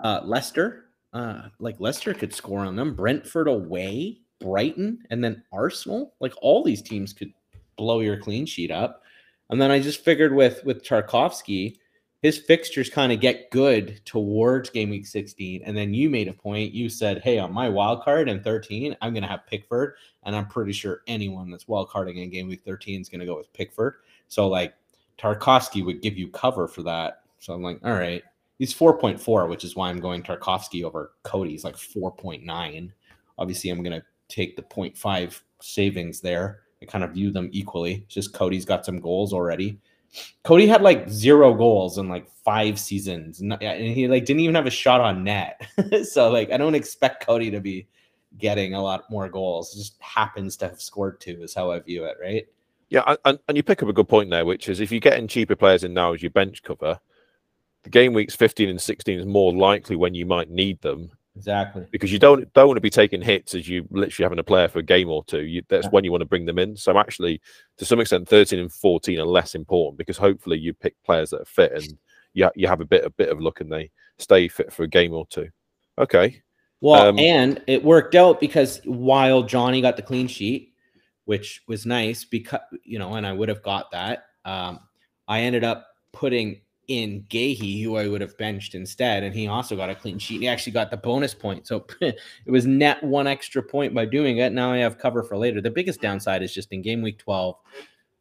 uh, 0.00 0.22
Leicester. 0.24 0.86
Uh, 1.12 1.48
like 1.60 1.78
Leicester 1.78 2.12
could 2.14 2.34
score 2.34 2.60
on 2.60 2.74
them. 2.74 2.94
Brentford 2.94 3.46
away, 3.46 4.18
Brighton, 4.40 4.98
and 5.10 5.22
then 5.22 5.42
Arsenal. 5.52 6.14
Like 6.20 6.34
all 6.40 6.62
these 6.62 6.82
teams 6.82 7.12
could 7.12 7.32
blow 7.76 8.00
your 8.00 8.16
clean 8.16 8.46
sheet 8.46 8.70
up. 8.70 9.02
And 9.50 9.60
then 9.60 9.70
I 9.70 9.80
just 9.80 10.04
figured 10.04 10.34
with 10.34 10.64
with 10.64 10.84
Tarkowski, 10.84 11.76
his 12.22 12.38
fixtures 12.38 12.90
kind 12.90 13.12
of 13.12 13.20
get 13.20 13.50
good 13.50 14.00
towards 14.04 14.70
game 14.70 14.90
week 14.90 15.06
16. 15.06 15.62
And 15.64 15.76
then 15.76 15.94
you 15.94 16.10
made 16.10 16.28
a 16.28 16.32
point. 16.32 16.72
You 16.72 16.88
said, 16.88 17.22
Hey, 17.22 17.38
on 17.38 17.52
my 17.52 17.68
wild 17.68 18.02
card 18.02 18.28
in 18.28 18.42
13, 18.42 18.96
I'm 19.00 19.14
gonna 19.14 19.26
have 19.26 19.46
Pickford. 19.46 19.94
And 20.24 20.34
I'm 20.34 20.46
pretty 20.46 20.72
sure 20.72 21.02
anyone 21.06 21.50
that's 21.50 21.68
wild 21.68 21.88
carding 21.88 22.18
in 22.18 22.30
game 22.30 22.48
week 22.48 22.62
13 22.64 23.00
is 23.00 23.08
gonna 23.08 23.26
go 23.26 23.36
with 23.36 23.52
Pickford. 23.52 23.94
So 24.28 24.48
like 24.48 24.74
Tarkowski 25.18 25.84
would 25.84 26.02
give 26.02 26.16
you 26.16 26.28
cover 26.28 26.68
for 26.68 26.82
that. 26.82 27.22
So 27.38 27.54
I'm 27.54 27.62
like, 27.62 27.80
all 27.84 27.92
right. 27.92 28.22
He's 28.58 28.74
4.4, 28.74 29.48
which 29.48 29.62
is 29.62 29.76
why 29.76 29.88
I'm 29.88 30.00
going 30.00 30.22
Tarkowski 30.22 30.82
over 30.82 31.12
Coady. 31.22 31.52
He's 31.52 31.62
like 31.62 31.76
4.9. 31.76 32.90
Obviously, 33.38 33.70
I'm 33.70 33.84
going 33.84 34.00
to 34.00 34.06
take 34.28 34.56
the 34.56 34.62
0.5 34.62 35.40
savings 35.60 36.20
there. 36.20 36.60
I 36.82 36.86
kind 36.86 37.04
of 37.04 37.12
view 37.12 37.30
them 37.30 37.48
equally. 37.52 38.04
It's 38.06 38.14
just 38.14 38.34
Coady's 38.34 38.64
got 38.64 38.84
some 38.86 39.00
goals 39.00 39.32
already. 39.32 39.78
Coady 40.42 40.66
had 40.66 40.82
like 40.82 41.08
zero 41.08 41.52
goals 41.52 41.98
in 41.98 42.08
like 42.08 42.30
five 42.44 42.78
seasons, 42.78 43.40
and 43.40 43.52
and 43.62 43.94
he 43.94 44.08
like 44.08 44.24
didn't 44.24 44.40
even 44.40 44.54
have 44.54 44.66
a 44.66 44.70
shot 44.70 45.00
on 45.00 45.22
net. 45.24 45.60
so 46.10 46.30
like, 46.30 46.50
I 46.50 46.56
don't 46.56 46.74
expect 46.74 47.26
Cody 47.26 47.50
to 47.50 47.60
be 47.60 47.88
getting 48.38 48.74
a 48.74 48.82
lot 48.82 49.10
more 49.10 49.28
goals. 49.28 49.74
It 49.74 49.78
just 49.78 50.00
happens 50.00 50.56
to 50.58 50.68
have 50.68 50.80
scored 50.80 51.20
two, 51.20 51.42
is 51.42 51.54
how 51.54 51.72
I 51.72 51.78
view 51.80 52.04
it. 52.04 52.16
Right? 52.20 52.46
Yeah, 52.88 53.02
and- 53.06 53.18
and, 53.24 53.38
and 53.48 53.56
you 53.56 53.62
pick 53.62 53.82
up 53.82 53.88
a 53.88 53.92
good 53.92 54.08
point 54.08 54.30
there, 54.30 54.46
which 54.46 54.68
is 54.68 54.80
if 54.80 54.90
you're 54.90 55.00
getting 55.00 55.28
cheaper 55.28 55.56
players 55.56 55.84
in 55.84 55.92
now 55.92 56.14
as 56.14 56.22
your 56.22 56.30
bench 56.30 56.62
cover, 56.62 56.98
the 57.82 57.90
game 57.90 58.14
weeks 58.14 58.34
15 58.34 58.70
and 58.70 58.80
16 58.80 59.20
is 59.20 59.26
more 59.26 59.52
likely 59.54 59.96
when 59.96 60.14
you 60.14 60.24
might 60.24 60.50
need 60.50 60.80
them 60.80 61.10
Exactly. 61.38 61.86
because 61.90 62.12
you 62.12 62.18
don't 62.18 62.52
don't 62.52 62.66
want 62.66 62.76
to 62.76 62.82
be 62.82 62.90
taking 62.90 63.22
hits 63.22 63.54
as 63.54 63.68
you 63.68 63.86
literally 63.90 64.24
having 64.24 64.38
a 64.40 64.44
player 64.44 64.68
for 64.68 64.80
a 64.80 64.82
game 64.82 65.08
or 65.08 65.24
two. 65.24 65.44
You, 65.44 65.62
that's 65.68 65.84
Yeah. 65.86 65.90
when 65.90 66.04
you 66.04 66.10
want 66.10 66.22
to 66.22 66.26
bring 66.26 66.44
them 66.46 66.58
in. 66.58 66.76
So 66.76 66.98
actually, 66.98 67.40
to 67.78 67.84
some 67.84 68.00
extent, 68.00 68.28
13 68.28 68.58
and 68.58 68.72
14 68.72 69.18
are 69.20 69.24
less 69.24 69.54
important 69.54 69.98
because 69.98 70.16
hopefully 70.16 70.58
you 70.58 70.74
pick 70.74 70.94
players 71.04 71.30
that 71.30 71.42
are 71.42 71.46
fit 71.46 71.72
and 71.72 71.98
you 72.34 72.50
you 72.54 72.66
have 72.68 72.80
a 72.80 72.84
bit 72.84 73.04
a 73.04 73.10
bit 73.10 73.28
of 73.30 73.40
luck 73.40 73.60
and 73.60 73.70
they 73.72 73.90
stay 74.18 74.48
fit 74.48 74.72
for 74.72 74.82
a 74.82 74.88
game 74.88 75.12
or 75.14 75.26
two. 75.28 75.48
Okay, 75.98 76.42
Well, 76.80 77.08
Um, 77.08 77.18
and 77.18 77.62
it 77.66 77.82
worked 77.84 78.14
out 78.14 78.40
because 78.40 78.80
while 78.84 79.42
Jonny 79.42 79.80
got 79.80 79.96
the 79.96 80.02
clean 80.02 80.26
sheet, 80.28 80.74
which 81.24 81.62
was 81.68 81.86
nice 81.86 82.24
because 82.24 82.60
you 82.84 82.98
know, 82.98 83.14
and 83.14 83.26
I 83.26 83.32
would 83.32 83.48
have 83.48 83.62
got 83.62 83.90
that. 83.92 84.26
Um, 84.44 84.80
I 85.26 85.40
ended 85.42 85.62
up 85.64 85.86
putting 86.12 86.60
in 86.88 87.22
Guéhi, 87.28 87.82
who 87.82 87.96
I 87.96 88.08
would 88.08 88.22
have 88.22 88.36
benched 88.38 88.74
instead, 88.74 89.22
and 89.22 89.34
he 89.34 89.46
also 89.46 89.76
got 89.76 89.90
a 89.90 89.94
clean 89.94 90.18
sheet. 90.18 90.40
He 90.40 90.48
actually 90.48 90.72
got 90.72 90.90
the 90.90 90.96
bonus 90.96 91.34
point, 91.34 91.66
so 91.66 91.86
it 92.00 92.18
was 92.46 92.66
net 92.66 93.02
one 93.04 93.26
extra 93.26 93.62
point 93.62 93.94
by 93.94 94.06
doing 94.06 94.38
it. 94.38 94.52
Now 94.52 94.72
I 94.72 94.78
have 94.78 94.98
cover 94.98 95.22
for 95.22 95.36
later. 95.36 95.60
The 95.60 95.70
biggest 95.70 96.00
downside 96.00 96.42
is 96.42 96.52
just 96.52 96.72
in 96.72 96.82
game 96.82 97.02
week 97.02 97.18
twelve, 97.18 97.56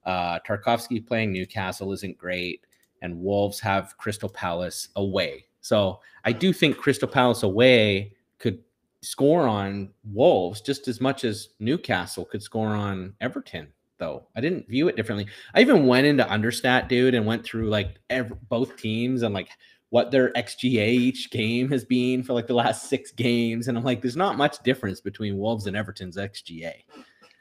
uh, 0.06 0.40
Tarkowski 0.48 1.06
playing 1.06 1.32
Newcastle 1.32 1.94
isn't 1.94 2.18
great, 2.18 2.66
and 3.02 3.22
Wolves 3.22 3.60
have 3.62 3.98
Crystal 3.98 4.30
Palace 4.30 4.90
away. 4.98 5.46
So 5.62 6.02
I 6.26 6.34
do 6.34 6.52
think 6.54 6.78
Crystal 6.78 7.08
Palace 7.08 7.44
away 7.44 8.14
could 8.38 8.64
score 9.02 9.48
on 9.48 9.90
Wolves 10.12 10.62
just 10.62 10.88
as 10.88 11.00
much 11.00 11.24
as 11.24 11.50
Newcastle 11.60 12.26
could 12.26 12.44
score 12.44 12.70
on 12.70 13.14
Everton. 13.22 13.68
Though 14.00 14.28
I 14.36 14.42
didn't 14.42 14.68
view 14.68 14.88
it 14.88 14.96
differently. 14.96 15.28
I 15.56 15.62
even 15.62 15.88
went 15.88 16.06
into 16.06 16.24
Understat, 16.24 16.88
dude, 16.88 17.16
and 17.16 17.26
went 17.26 17.44
through 17.44 17.70
like 17.70 18.00
ev 18.10 18.32
both 18.48 18.78
teams 18.78 19.24
and 19.24 19.34
like 19.34 19.50
what 19.90 20.12
their 20.12 20.32
XGA 20.34 20.90
each 20.90 21.32
game 21.32 21.70
has 21.70 21.86
been 21.86 22.22
for 22.22 22.34
like 22.34 22.48
the 22.48 22.54
last 22.54 22.90
six 22.90 23.12
games, 23.12 23.68
and 23.68 23.78
I'm 23.78 23.84
like, 23.84 24.02
there's 24.02 24.18
not 24.18 24.38
much 24.38 24.62
difference 24.64 25.02
between 25.02 25.38
Wolves 25.38 25.68
and 25.68 25.76
Everton's 25.76 26.18
XGA. 26.18 26.74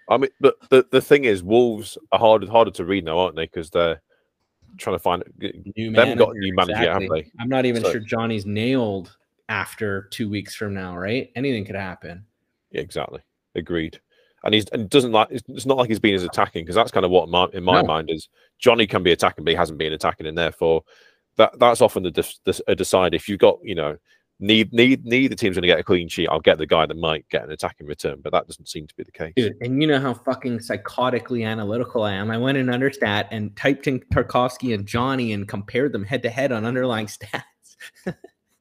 I 0.09 0.17
mean, 0.17 0.31
but 0.41 0.55
the, 0.71 0.87
the 0.93 1.01
thing 1.01 1.25
is, 1.25 1.43
Wolves 1.43 1.99
are 2.13 2.19
harder 2.19 2.49
harder 2.49 2.71
to 2.73 2.85
read 2.85 3.05
now, 3.05 3.19
aren't 3.19 3.37
they? 3.37 3.47
Because 3.47 3.71
they're 3.71 4.01
trying 4.79 4.95
to 4.95 5.01
find. 5.01 5.25
New 5.39 5.93
They 5.93 5.99
haven't 5.99 6.19
got 6.19 6.37
a 6.37 6.39
new 6.39 6.55
manager 6.55 6.83
yet, 6.83 7.03
have 7.03 7.11
they? 7.11 7.31
I'm 7.41 7.49
not 7.49 7.67
even 7.67 7.83
So- 7.83 7.93
sure 7.93 8.01
Jonny's 8.01 8.47
nailed 8.47 9.17
after 9.49 10.03
two 10.11 10.29
weeks 10.29 10.55
from 10.55 10.75
now, 10.75 10.97
right? 10.97 11.31
Anything 11.37 11.65
could 11.65 11.77
happen. 11.77 12.25
Yeah, 12.71 12.81
exactly. 12.81 13.21
Agreed. 13.55 14.01
And 14.47 14.55
he's 14.55 14.67
and 14.69 14.89
doesn't 14.89 15.13
like. 15.13 15.29
It's 15.31 15.67
not 15.67 15.77
like 15.77 15.89
he's 15.89 16.01
been 16.01 16.15
as 16.15 16.23
attacking 16.23 16.65
because 16.65 16.75
that's 16.77 16.91
kind 16.91 17.05
of 17.05 17.11
what 17.11 17.29
my, 17.29 17.47
in 17.53 17.63
my 17.65 17.83
No. 17.83 17.87
mind 17.87 18.11
is 18.11 18.29
Jonny 18.59 18.87
can 18.87 19.03
be 19.03 19.13
attacking, 19.13 19.45
but 19.45 19.51
he 19.51 19.57
hasn't 19.57 19.79
been 19.79 19.93
attacking, 19.93 20.27
and 20.27 20.39
therefore 20.39 20.83
that 21.37 21.59
that's 21.59 21.81
often 21.81 22.03
the, 22.05 22.11
the 22.45 22.63
a 22.67 22.75
decide. 22.75 23.15
If 23.15 23.29
you've 23.29 23.41
got 23.41 23.59
you 23.63 23.75
know 23.75 23.97
need 24.39 24.73
need 24.73 25.05
neither 25.05 25.35
team's 25.35 25.57
going 25.57 25.63
to 25.63 25.69
get 25.69 25.79
a 25.79 25.85
clean 25.85 26.09
sheet, 26.09 26.29
I'll 26.29 26.41
get 26.41 26.59
the 26.59 26.67
guy 26.67 26.87
that 26.87 26.97
might 26.97 27.29
get 27.29 27.45
an 27.45 27.51
attacking 27.51 27.87
return, 27.87 28.21
but 28.23 28.33
that 28.33 28.47
doesn't 28.47 28.69
seem 28.69 28.87
to 28.87 28.95
be 28.97 29.03
the 29.03 29.13
case. 29.13 29.33
Dude, 29.37 29.55
and 29.61 29.81
you 29.81 29.89
know 29.89 30.01
how 30.01 30.15
fucking 30.15 30.59
psychotically 30.59 31.47
analytical 31.47 32.03
I 32.05 32.13
am. 32.13 32.31
I 32.31 32.39
went 32.39 32.59
in 32.59 32.67
Understat 32.67 33.29
and 33.31 33.55
typed 33.57 33.87
in 33.87 34.01
Tarkowski 34.13 34.75
and 34.75 34.87
Jonny 34.87 35.33
and 35.33 35.49
compared 35.49 35.93
them 35.93 36.05
head 36.05 36.23
to 36.23 36.31
head 36.31 36.53
on 36.53 36.65
underlying 36.65 37.07
stats. 37.07 38.15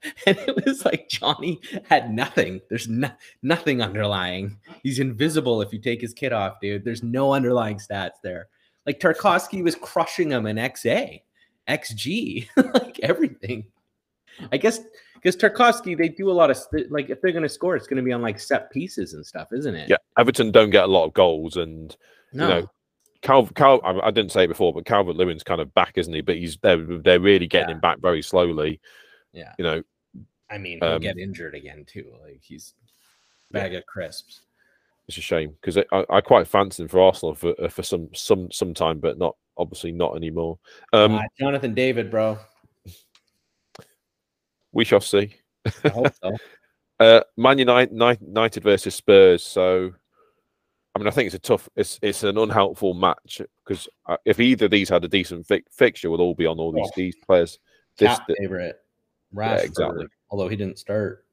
and 0.27 0.37
it 0.39 0.65
was 0.65 0.85
like 0.85 1.09
Jonny 1.09 1.59
had 1.89 2.13
nothing. 2.13 2.61
There's 2.69 2.87
no, 2.87 3.09
nothing 3.41 3.81
underlying. 3.81 4.57
He's 4.83 4.99
invisible 4.99 5.61
if 5.61 5.71
you 5.73 5.79
take 5.79 6.01
his 6.01 6.13
kit 6.13 6.33
off, 6.33 6.59
dude. 6.61 6.83
There's 6.83 7.03
no 7.03 7.33
underlying 7.33 7.77
stats 7.77 8.21
there. 8.23 8.47
Like 8.85 8.99
Tarkowski 8.99 9.63
was 9.63 9.75
crushing 9.75 10.31
him 10.31 10.45
in 10.45 10.57
XA, 10.57 11.21
XG, 11.67 12.47
like 12.73 12.99
everything. 13.01 13.65
I 14.51 14.57
guess 14.57 14.79
because 15.15 15.35
Tarkowski, 15.37 15.97
they 15.97 16.09
do 16.09 16.29
a 16.29 16.33
lot 16.33 16.51
of 16.51 16.57
like 16.89 17.09
if 17.09 17.21
they're 17.21 17.31
going 17.31 17.43
to 17.43 17.49
score, 17.49 17.75
it's 17.75 17.87
going 17.87 17.97
to 17.97 18.03
be 18.03 18.11
on 18.11 18.21
like 18.21 18.39
set 18.39 18.69
pieces 18.71 19.13
and 19.13 19.25
stuff, 19.25 19.47
isn't 19.51 19.73
it? 19.75 19.89
Yeah, 19.89 19.97
Everton 20.19 20.51
don't 20.51 20.69
get 20.69 20.83
a 20.83 20.87
lot 20.87 21.05
of 21.05 21.13
goals, 21.13 21.57
and 21.57 21.95
No. 22.33 22.47
know, 22.47 22.69
Cal, 23.21 23.47
Cal, 23.47 23.81
I, 23.83 24.07
I 24.07 24.11
didn't 24.11 24.31
say 24.31 24.43
it 24.43 24.49
before, 24.49 24.71
but 24.71 24.85
Calvert 24.85 25.15
Lewin's 25.15 25.41
kind 25.41 25.61
of 25.61 25.73
back, 25.73 25.97
isn't 25.97 26.13
he? 26.13 26.21
But 26.21 26.35
he's 26.35 26.57
they're 26.57 26.77
they're 26.77 27.19
really 27.19 27.47
getting 27.47 27.69
Yeah. 27.69 27.75
him 27.75 27.81
back 27.81 27.99
very 27.99 28.21
slowly. 28.21 28.79
Yeah. 29.33 29.53
You 29.57 29.63
know, 29.63 29.83
I 30.49 30.57
mean, 30.57 30.79
he'll 30.81 30.93
Um, 30.93 31.01
get 31.01 31.17
injured 31.17 31.55
again 31.55 31.85
too. 31.85 32.13
Like 32.21 32.41
he's 32.41 32.73
bag 33.51 33.73
of 33.75 33.85
crisps. 33.85 34.41
it's 35.07 35.17
a 35.17 35.21
shame 35.21 35.55
because 35.61 35.77
I, 35.77 36.05
I 36.09 36.21
quite 36.21 36.47
fancy 36.47 36.83
him 36.83 36.89
for 36.89 36.99
Arsenal 37.01 37.35
for 37.35 37.53
uh, 37.61 37.67
for 37.69 37.83
some 37.83 38.09
some 38.13 38.51
some 38.51 38.73
time, 38.73 38.99
but 38.99 39.17
not 39.17 39.35
obviously 39.57 39.91
not 39.91 40.15
anymore. 40.15 40.57
Um, 40.93 41.15
Uh, 41.15 41.21
Jonathan 41.39 41.73
David, 41.73 42.11
bro. 42.11 42.37
we 44.71 44.83
shall 44.85 45.01
see. 45.01 45.35
I 45.83 45.89
hope 45.89 46.13
so. 46.23 46.35
Uh, 46.97 47.19
Man 47.35 47.57
United, 47.59 47.91
United 48.21 48.63
versus 48.63 48.95
Spurs. 48.95 49.43
So, 49.43 49.91
I 50.95 50.97
mean, 50.97 51.09
I 51.09 51.11
think 51.11 51.25
it's 51.25 51.35
a 51.35 51.39
tough. 51.39 51.67
It's 51.75 51.99
it's 52.01 52.23
an 52.23 52.37
unhelpful 52.37 52.93
match 52.93 53.41
because 53.65 53.89
uh, 54.05 54.15
if 54.23 54.39
either 54.39 54.65
of 54.65 54.71
these 54.71 54.87
had 54.87 55.03
a 55.03 55.09
decent 55.09 55.45
fi- 55.45 55.65
fixture, 55.69 56.09
we'll 56.09 56.21
all 56.21 56.33
be 56.35 56.45
on 56.45 56.57
all 56.57 56.71
these 56.71 56.87
Oh. 56.87 56.91
these 56.95 57.15
players. 57.17 57.59
This, 57.97 58.17
favorite. 58.39 58.77
Rashford, 59.35 59.57
Yeah, 59.57 59.57
exactly. 59.57 60.05
Although 60.29 60.47
he 60.47 60.55
didn't 60.55 60.79
start. 60.79 61.25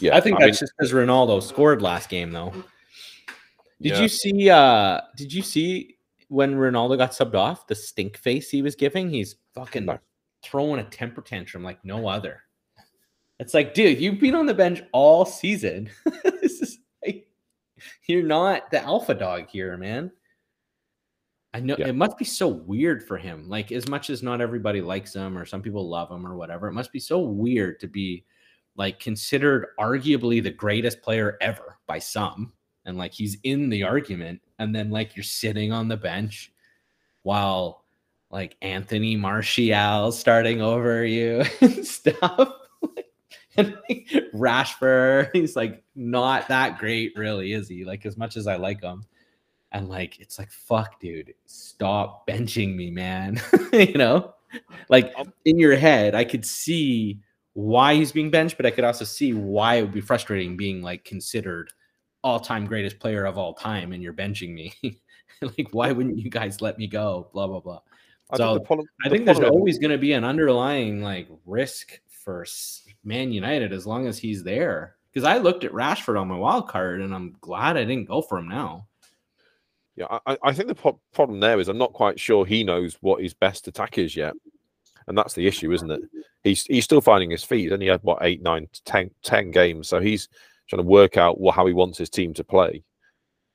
yeah, 0.00 0.16
I 0.16 0.20
think 0.20 0.38
mean, 0.38 0.48
that's 0.48 0.60
just 0.60 0.72
because 0.76 0.92
Ronaldo 0.92 1.42
scored 1.42 1.82
last 1.82 2.08
game, 2.08 2.30
though. 2.30 2.50
Did 3.80 3.92
Yeah. 3.92 4.00
you 4.02 4.08
see? 4.08 4.50
uh 4.50 5.00
Did 5.16 5.32
you 5.32 5.42
see 5.42 5.96
when 6.28 6.54
Ronaldo 6.54 6.96
got 6.96 7.10
subbed 7.12 7.34
off? 7.34 7.66
The 7.66 7.74
stink 7.74 8.16
face 8.16 8.48
he 8.50 8.62
was 8.62 8.76
giving. 8.76 9.10
He's 9.10 9.36
fucking 9.54 9.88
throwing 10.42 10.80
a 10.80 10.84
temper 10.84 11.20
tantrum 11.22 11.62
like 11.64 11.84
no 11.84 12.06
other. 12.08 12.42
It's 13.40 13.54
like, 13.54 13.74
dude, 13.74 14.00
you've 14.00 14.20
been 14.20 14.34
on 14.36 14.46
the 14.46 14.54
bench 14.54 14.82
all 14.92 15.24
season. 15.24 15.90
this 16.22 16.60
is 16.60 16.78
like 17.04 17.26
you're 18.06 18.22
not 18.22 18.70
the 18.70 18.80
alpha 18.82 19.14
dog 19.14 19.48
here, 19.48 19.76
man. 19.76 20.12
I 21.54 21.60
know 21.60 21.76
Yeah. 21.78 21.88
it 21.88 21.94
must 21.94 22.16
be 22.18 22.24
so 22.24 22.48
weird 22.48 23.02
for 23.02 23.18
him. 23.18 23.48
Like, 23.48 23.72
as 23.72 23.86
much 23.88 24.08
as 24.10 24.22
not 24.22 24.40
everybody 24.40 24.80
likes 24.80 25.14
him 25.14 25.36
or 25.36 25.44
some 25.44 25.60
people 25.62 25.88
love 25.88 26.10
him 26.10 26.26
or 26.26 26.34
whatever, 26.36 26.68
it 26.68 26.72
must 26.72 26.92
be 26.92 27.00
so 27.00 27.20
weird 27.20 27.78
to 27.80 27.86
be 27.88 28.24
like 28.76 28.98
considered 29.00 29.66
arguably 29.78 30.42
the 30.42 30.50
greatest 30.50 31.02
player 31.02 31.36
ever 31.42 31.76
by 31.86 31.98
some. 31.98 32.52
and 32.86 32.96
like 32.98 33.12
he's 33.12 33.36
in 33.44 33.68
the 33.68 33.82
argument, 33.84 34.40
and 34.58 34.74
then 34.74 34.90
like 34.90 35.14
you're 35.14 35.22
sitting 35.22 35.72
on 35.72 35.88
the 35.88 35.96
bench 35.96 36.52
while 37.22 37.84
like 38.30 38.56
Anthony 38.62 39.14
Martial 39.14 40.10
starting 40.10 40.60
over 40.62 41.04
you 41.04 41.44
and 41.60 41.86
stuff. 41.86 42.48
and 43.56 43.76
like, 43.88 44.08
Rashford, 44.34 45.30
he's 45.34 45.54
like 45.54 45.84
not 45.94 46.48
that 46.48 46.78
great, 46.78 47.12
really, 47.16 47.52
is 47.52 47.68
he? 47.68 47.84
Like 47.84 48.06
as 48.06 48.16
much 48.16 48.36
as 48.38 48.46
I 48.46 48.56
like 48.56 48.80
him, 48.82 49.04
and 49.72 49.88
like 49.88 50.20
it's 50.20 50.38
like 50.38 50.50
fuck, 50.50 51.00
dude, 51.00 51.34
stop 51.46 52.26
benching 52.26 52.76
me, 52.76 52.90
man. 52.90 53.40
you 53.72 53.94
know, 53.94 54.34
like 54.88 55.12
um, 55.16 55.32
in 55.44 55.58
your 55.58 55.76
head, 55.76 56.14
I 56.14 56.24
could 56.24 56.44
see 56.44 57.20
why 57.54 57.94
he's 57.94 58.12
being 58.12 58.30
benched, 58.30 58.56
but 58.56 58.66
I 58.66 58.70
could 58.70 58.84
also 58.84 59.04
see 59.04 59.32
why 59.32 59.76
it 59.76 59.82
would 59.82 59.92
be 59.92 60.00
frustrating 60.00 60.56
being 60.56 60.82
like 60.82 61.04
considered 61.04 61.72
all-time 62.24 62.66
greatest 62.66 62.98
player 63.00 63.24
of 63.24 63.36
all 63.36 63.54
time, 63.54 63.92
and 63.92 64.02
you're 64.02 64.12
benching 64.12 64.54
me. 64.54 64.72
like, 65.42 65.68
why 65.72 65.92
wouldn't 65.92 66.18
you 66.18 66.30
guys 66.30 66.60
let 66.60 66.78
me 66.78 66.86
go? 66.86 67.28
Blah 67.32 67.48
blah 67.48 67.60
blah. 67.60 67.80
I 68.30 68.36
So, 68.36 68.52
think, 68.52 68.62
the 68.62 68.66
problem, 68.66 68.88
I 69.04 69.08
think 69.08 69.26
there's 69.26 69.40
always 69.40 69.78
going 69.78 69.90
to 69.90 69.98
be 69.98 70.12
an 70.12 70.24
underlying 70.24 71.02
like 71.02 71.28
risk 71.44 72.00
for 72.08 72.46
Man 73.04 73.32
United 73.32 73.72
as 73.72 73.86
long 73.86 74.06
as 74.06 74.18
he's 74.18 74.42
there. 74.42 74.96
Because 75.12 75.26
I 75.26 75.36
looked 75.36 75.64
at 75.64 75.72
Rashford 75.72 76.18
on 76.18 76.28
my 76.28 76.36
wild 76.36 76.68
card, 76.68 77.02
and 77.02 77.14
I'm 77.14 77.36
glad 77.42 77.76
I 77.76 77.84
didn't 77.84 78.08
go 78.08 78.22
for 78.22 78.38
him 78.38 78.48
now. 78.48 78.86
Yeah, 79.96 80.06
I, 80.26 80.38
I 80.42 80.52
think 80.52 80.68
the 80.68 80.74
pro- 80.74 81.00
problem 81.12 81.40
there 81.40 81.60
is 81.60 81.68
I'm 81.68 81.76
not 81.78 81.92
quite 81.92 82.18
sure 82.18 82.46
he 82.46 82.64
knows 82.64 82.96
what 83.02 83.22
his 83.22 83.34
best 83.34 83.68
attack 83.68 83.98
is 83.98 84.16
yet, 84.16 84.32
and 85.06 85.16
that's 85.18 85.34
the 85.34 85.46
issue, 85.46 85.70
isn't 85.72 85.90
it? 85.90 86.00
He's 86.44 86.64
he's 86.64 86.84
still 86.84 87.00
finding 87.02 87.30
his 87.30 87.44
feet. 87.44 87.68
Then 87.68 87.80
he 87.82 87.88
had 87.88 88.02
what 88.02 88.18
eight, 88.22 88.40
nine, 88.42 88.68
ten, 88.86 89.10
ten 89.22 89.50
games, 89.50 89.88
so 89.88 90.00
he's 90.00 90.28
trying 90.68 90.82
to 90.82 90.88
work 90.88 91.16
out 91.18 91.38
what, 91.38 91.54
how 91.54 91.66
he 91.66 91.74
wants 91.74 91.98
his 91.98 92.08
team 92.08 92.32
to 92.34 92.44
play. 92.44 92.82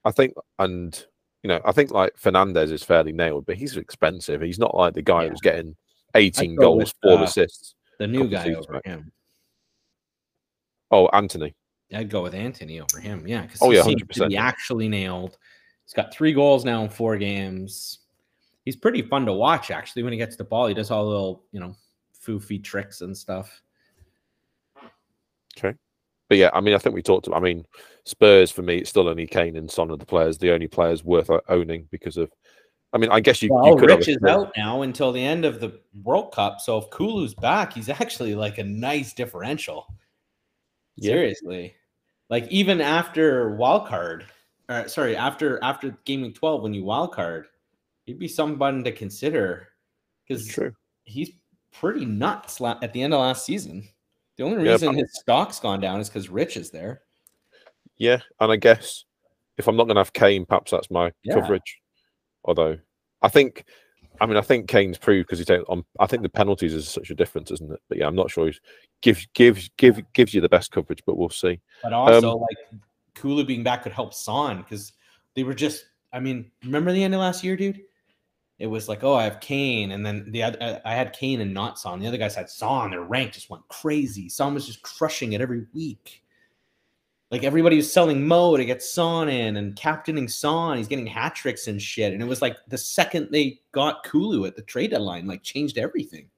I 0.06 0.12
think, 0.12 0.36
and 0.60 1.04
you 1.44 1.48
know, 1.48 1.60
I 1.66 1.72
think 1.72 1.90
like 1.92 2.16
Fernandes 2.16 2.72
is 2.72 2.84
fairly 2.84 3.12
nailed, 3.14 3.46
but 3.48 3.56
he's 3.58 3.76
expensive. 3.76 4.42
He's 4.42 4.60
not 4.60 4.76
like 4.76 4.94
the 4.94 5.02
guy 5.02 5.24
Yeah. 5.24 5.30
who's 5.30 5.42
getting 5.42 5.76
18 6.14 6.56
goals, 6.56 6.78
with, 6.78 6.94
four 7.02 7.20
uh, 7.20 7.24
assists. 7.24 7.74
The 8.00 8.08
new 8.08 8.28
guy 8.28 8.54
over 8.54 8.74
back. 8.74 8.86
him. 8.86 9.12
Oh, 10.92 11.08
Antony. 11.08 11.56
I'd 11.94 12.10
go 12.10 12.24
with 12.24 12.36
Antony 12.36 12.80
over 12.80 13.00
him. 13.00 13.28
Yeah, 13.28 13.42
because 13.44 13.62
Oh, 13.62 13.70
he 13.72 13.78
yeah, 13.78 13.84
seems 13.84 14.02
to 14.14 14.28
be 14.28 14.38
actually 14.38 14.88
nailed. 14.88 15.38
He's 15.88 15.94
got 15.94 16.14
three 16.14 16.34
goals 16.34 16.66
now 16.66 16.84
in 16.84 16.90
four 16.90 17.16
games. 17.18 18.00
He's 18.66 18.76
pretty 18.76 19.02
fun 19.02 19.26
to 19.26 19.32
watch, 19.32 19.72
actually. 19.72 20.04
When 20.04 20.12
he 20.12 20.20
gets 20.20 20.36
the 20.36 20.44
ball, 20.44 20.68
he 20.68 20.74
does 20.74 20.92
all 20.92 21.06
the 21.06 21.10
little, 21.10 21.46
you 21.54 21.62
know, 21.62 21.74
foofy 22.22 22.62
tricks 22.62 23.00
and 23.00 23.16
stuff. 23.16 23.62
Okay. 25.58 25.74
But 26.28 26.38
yeah, 26.38 26.50
I 26.54 26.60
mean, 26.60 26.76
I 26.76 26.78
think 26.78 26.94
we 26.94 27.02
talked 27.02 27.28
about. 27.28 27.38
I 27.38 27.40
mean, 27.40 27.66
Spurs 28.04 28.52
for 28.52 28.64
me, 28.64 28.80
it's 28.80 28.90
still 28.90 29.08
only 29.08 29.26
Kane 29.28 29.56
and 29.56 29.72
Son 29.72 29.90
are 29.90 29.96
the 29.96 30.06
players, 30.06 30.38
the 30.38 30.52
only 30.52 30.68
players 30.68 31.06
worth 31.06 31.30
owning 31.48 31.88
because 31.90 32.18
of. 32.18 32.30
I 32.92 32.98
mean, 32.98 33.10
I 33.10 33.22
guess 33.22 33.42
you, 33.42 33.48
you 33.48 33.56
Well, 33.56 33.78
could 33.78 33.90
Rich 33.90 34.10
is 34.10 34.18
out 34.28 34.52
now 34.58 34.82
until 34.82 35.14
the 35.14 35.24
end 35.24 35.46
of 35.46 35.62
the 35.62 35.80
World 36.04 36.34
Cup. 36.34 36.60
So 36.60 36.78
if 36.78 36.90
Kulu's 36.90 37.34
back, 37.34 37.72
he's 37.72 37.88
actually 37.88 38.36
like 38.36 38.58
a 38.58 38.64
nice 38.64 39.14
differential. 39.14 39.88
Yeah. 40.98 41.12
Seriously, 41.14 41.76
like 42.30 42.46
even 42.50 42.82
after 42.82 43.56
wild 43.56 43.88
card, 43.88 44.26
or 44.70 44.88
sorry, 44.88 45.16
after 45.16 45.62
after 45.64 45.92
game 46.06 46.22
week 46.22 46.36
twelve, 46.36 46.62
when 46.64 46.74
you 46.74 46.84
wild 46.84 47.14
card, 47.14 47.48
he'd 48.06 48.20
be 48.20 48.28
somebody 48.28 48.84
to 48.84 48.92
consider 48.92 49.70
because 50.28 50.48
true. 50.48 50.74
he's 51.06 51.32
pretty 51.72 52.06
nuts 52.06 52.60
la- 52.60 52.80
at 52.82 52.92
the 52.94 53.02
end 53.02 53.14
of 53.14 53.20
last 53.20 53.46
season. 53.46 53.88
The 54.36 54.44
only 54.44 54.64
reason 54.68 54.90
but- 54.94 55.00
his 55.00 55.20
stock's 55.20 55.60
gone 55.60 55.80
down 55.80 56.00
is 56.00 56.10
because 56.10 56.30
Rich 56.30 56.58
is 56.58 56.70
there. 56.72 57.02
Yeah, 57.98 58.20
and 58.40 58.52
I 58.52 58.56
guess 58.58 59.06
if 59.58 59.68
I'm 59.68 59.76
not 59.76 59.86
going 59.86 59.96
to 59.96 60.02
have 60.02 60.14
Kane, 60.14 60.46
perhaps 60.46 60.72
that's 60.72 60.92
my 60.92 61.12
Yeah. 61.24 61.34
coverage. 61.36 61.80
Although 62.46 62.78
I 63.24 63.28
think, 63.30 63.66
I 64.22 64.26
mean, 64.28 64.38
I 64.38 64.42
think 64.42 64.68
Kane's 64.70 64.98
proved 65.00 65.28
because 65.28 65.40
he 65.40 65.46
takes 65.46 65.64
on. 65.68 65.84
I 66.00 66.06
think 66.06 66.22
the 66.22 66.30
penalties 66.30 66.74
is 66.74 66.88
such 66.88 67.10
a 67.10 67.16
difference, 67.16 67.50
isn't 67.52 67.72
it? 67.72 67.80
But 67.90 67.98
yeah, 67.98 68.08
I'm 68.08 68.16
not 68.16 68.30
sure. 68.30 68.48
He 68.48 68.54
gives 69.02 69.26
gives 69.34 69.70
give 69.78 70.00
gives 70.14 70.34
you 70.34 70.42
the 70.42 70.50
best 70.50 70.72
coverage, 70.72 71.02
but 71.06 71.18
we'll 71.18 71.30
see. 71.30 71.60
But 71.82 71.94
also, 71.94 72.34
Um, 72.34 72.40
like 72.42 72.82
Kulu 73.18 73.44
being 73.46 73.64
back 73.64 73.84
could 73.84 73.92
help 73.92 74.14
Son 74.14 74.58
because 74.58 74.94
they 75.36 75.44
were 75.44 75.54
just. 75.54 75.86
I 76.14 76.20
mean, 76.20 76.52
remember 76.64 76.94
the 76.94 77.04
end 77.04 77.14
of 77.14 77.20
last 77.20 77.44
year, 77.44 77.58
dude? 77.58 77.82
It 78.60 78.68
was 78.68 78.88
like, 78.90 79.04
oh, 79.04 79.14
I 79.14 79.24
have 79.26 79.40
Kane, 79.40 79.92
and 79.92 80.04
then 80.06 80.32
the 80.32 80.42
other, 80.44 80.82
I- 80.84 80.96
had 80.96 81.14
Kane 81.14 81.42
and 81.42 81.54
not 81.54 81.78
Son. 81.78 82.00
The 82.00 82.08
other 82.08 82.18
guys 82.18 82.34
had 82.34 82.50
Son. 82.50 82.90
Their 82.90 83.04
rank 83.04 83.34
just 83.34 83.50
went 83.50 83.68
crazy. 83.68 84.30
Son 84.30 84.54
was 84.54 84.66
just 84.66 84.82
crushing 84.82 85.34
it 85.34 85.42
every 85.42 85.66
week. 85.74 86.24
Like 87.30 87.44
everybody 87.44 87.76
was 87.76 87.92
selling 87.92 88.26
Mo 88.26 88.56
to 88.56 88.64
get 88.64 88.82
Son 88.82 89.28
in 89.28 89.58
and 89.58 89.76
captaining 89.76 90.30
Son. 90.30 90.78
He's 90.78 90.88
getting 90.88 91.06
hat 91.06 91.36
tricks 91.36 91.68
and 91.68 91.82
shit. 91.82 92.14
And 92.14 92.22
it 92.22 92.28
was 92.28 92.42
like 92.42 92.56
the 92.70 92.78
second 92.78 93.28
they 93.32 93.60
got 93.74 94.04
Kulu 94.06 94.46
at 94.46 94.56
the 94.56 94.62
trade 94.62 94.92
deadline, 94.92 95.28
like 95.28 95.44
changed 95.44 95.78
everything. 95.78 96.30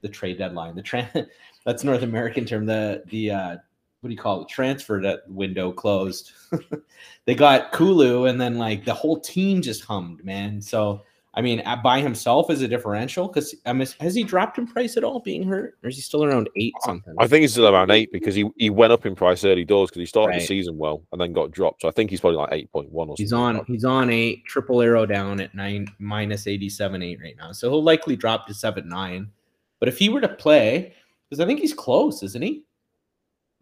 The 0.00 0.08
trade 0.08 0.38
deadline, 0.38 0.74
the 0.74 0.82
tra- 0.82 1.08
that's 1.64 1.84
North 1.84 2.02
American 2.02 2.44
term. 2.44 2.66
The 2.66 3.04
the 3.06 3.30
uh, 3.30 3.56
what 4.02 4.08
do 4.08 4.14
you 4.14 4.20
call 4.20 4.42
it? 4.42 4.48
Transfer 4.48 5.00
that 5.00 5.22
window 5.28 5.70
closed. 5.70 6.32
they 7.24 7.36
got 7.36 7.70
Kulu, 7.72 8.26
and 8.26 8.40
then 8.40 8.58
like 8.58 8.84
the 8.84 8.92
whole 8.92 9.20
team 9.20 9.62
just 9.62 9.84
hummed, 9.84 10.24
man. 10.24 10.60
So 10.60 11.02
I 11.34 11.40
mean, 11.40 11.62
uh, 11.64 11.76
by 11.76 12.00
himself 12.00 12.50
is 12.50 12.62
a 12.62 12.68
differential 12.68 13.28
because 13.28 13.54
I 13.64 13.72
mean, 13.72 13.86
has 14.00 14.14
he 14.14 14.24
dropped 14.24 14.58
in 14.58 14.66
price 14.66 14.96
at 14.96 15.04
all, 15.04 15.20
being 15.20 15.44
hurt, 15.44 15.78
or 15.84 15.88
is 15.88 15.94
he 15.94 16.02
still 16.02 16.24
around 16.24 16.50
eight 16.56 16.74
something? 16.82 17.14
I 17.18 17.28
think 17.28 17.42
he's 17.42 17.52
still 17.52 17.68
around 17.68 17.92
eight 17.92 18.10
because 18.12 18.34
he, 18.34 18.50
he 18.56 18.70
went 18.70 18.92
up 18.92 19.06
in 19.06 19.14
price 19.14 19.44
early 19.44 19.64
doors 19.64 19.88
because 19.88 20.00
he 20.00 20.06
started 20.06 20.40
the 20.40 20.44
season 20.44 20.76
well 20.76 21.04
and 21.12 21.20
then 21.20 21.32
got 21.32 21.52
dropped. 21.52 21.82
So 21.82 21.88
I 21.88 21.92
think 21.92 22.10
he's 22.10 22.20
probably 22.20 22.38
like 22.38 22.52
eight 22.52 22.72
point 22.72 22.90
one 22.90 23.08
or 23.08 23.12
something. 23.12 23.24
He's 23.24 23.32
on 23.32 23.64
he's 23.66 23.84
on 23.84 24.10
eight, 24.10 24.44
triple 24.46 24.82
arrow 24.82 25.06
down 25.06 25.40
at 25.40 25.54
nine 25.54 25.86
minus 26.00 26.48
eighty 26.48 26.68
seven 26.68 27.02
eight 27.02 27.20
right 27.22 27.36
now. 27.38 27.52
So 27.52 27.70
he'll 27.70 27.84
likely 27.84 28.16
drop 28.16 28.48
to 28.48 28.54
seven 28.54 28.88
nine. 28.88 29.30
But 29.78 29.88
if 29.88 29.98
he 29.98 30.08
were 30.08 30.20
to 30.20 30.28
play, 30.28 30.92
because 31.30 31.40
I 31.40 31.46
think 31.46 31.60
he's 31.60 31.72
close, 31.74 32.22
isn't 32.22 32.42
he? 32.42 32.64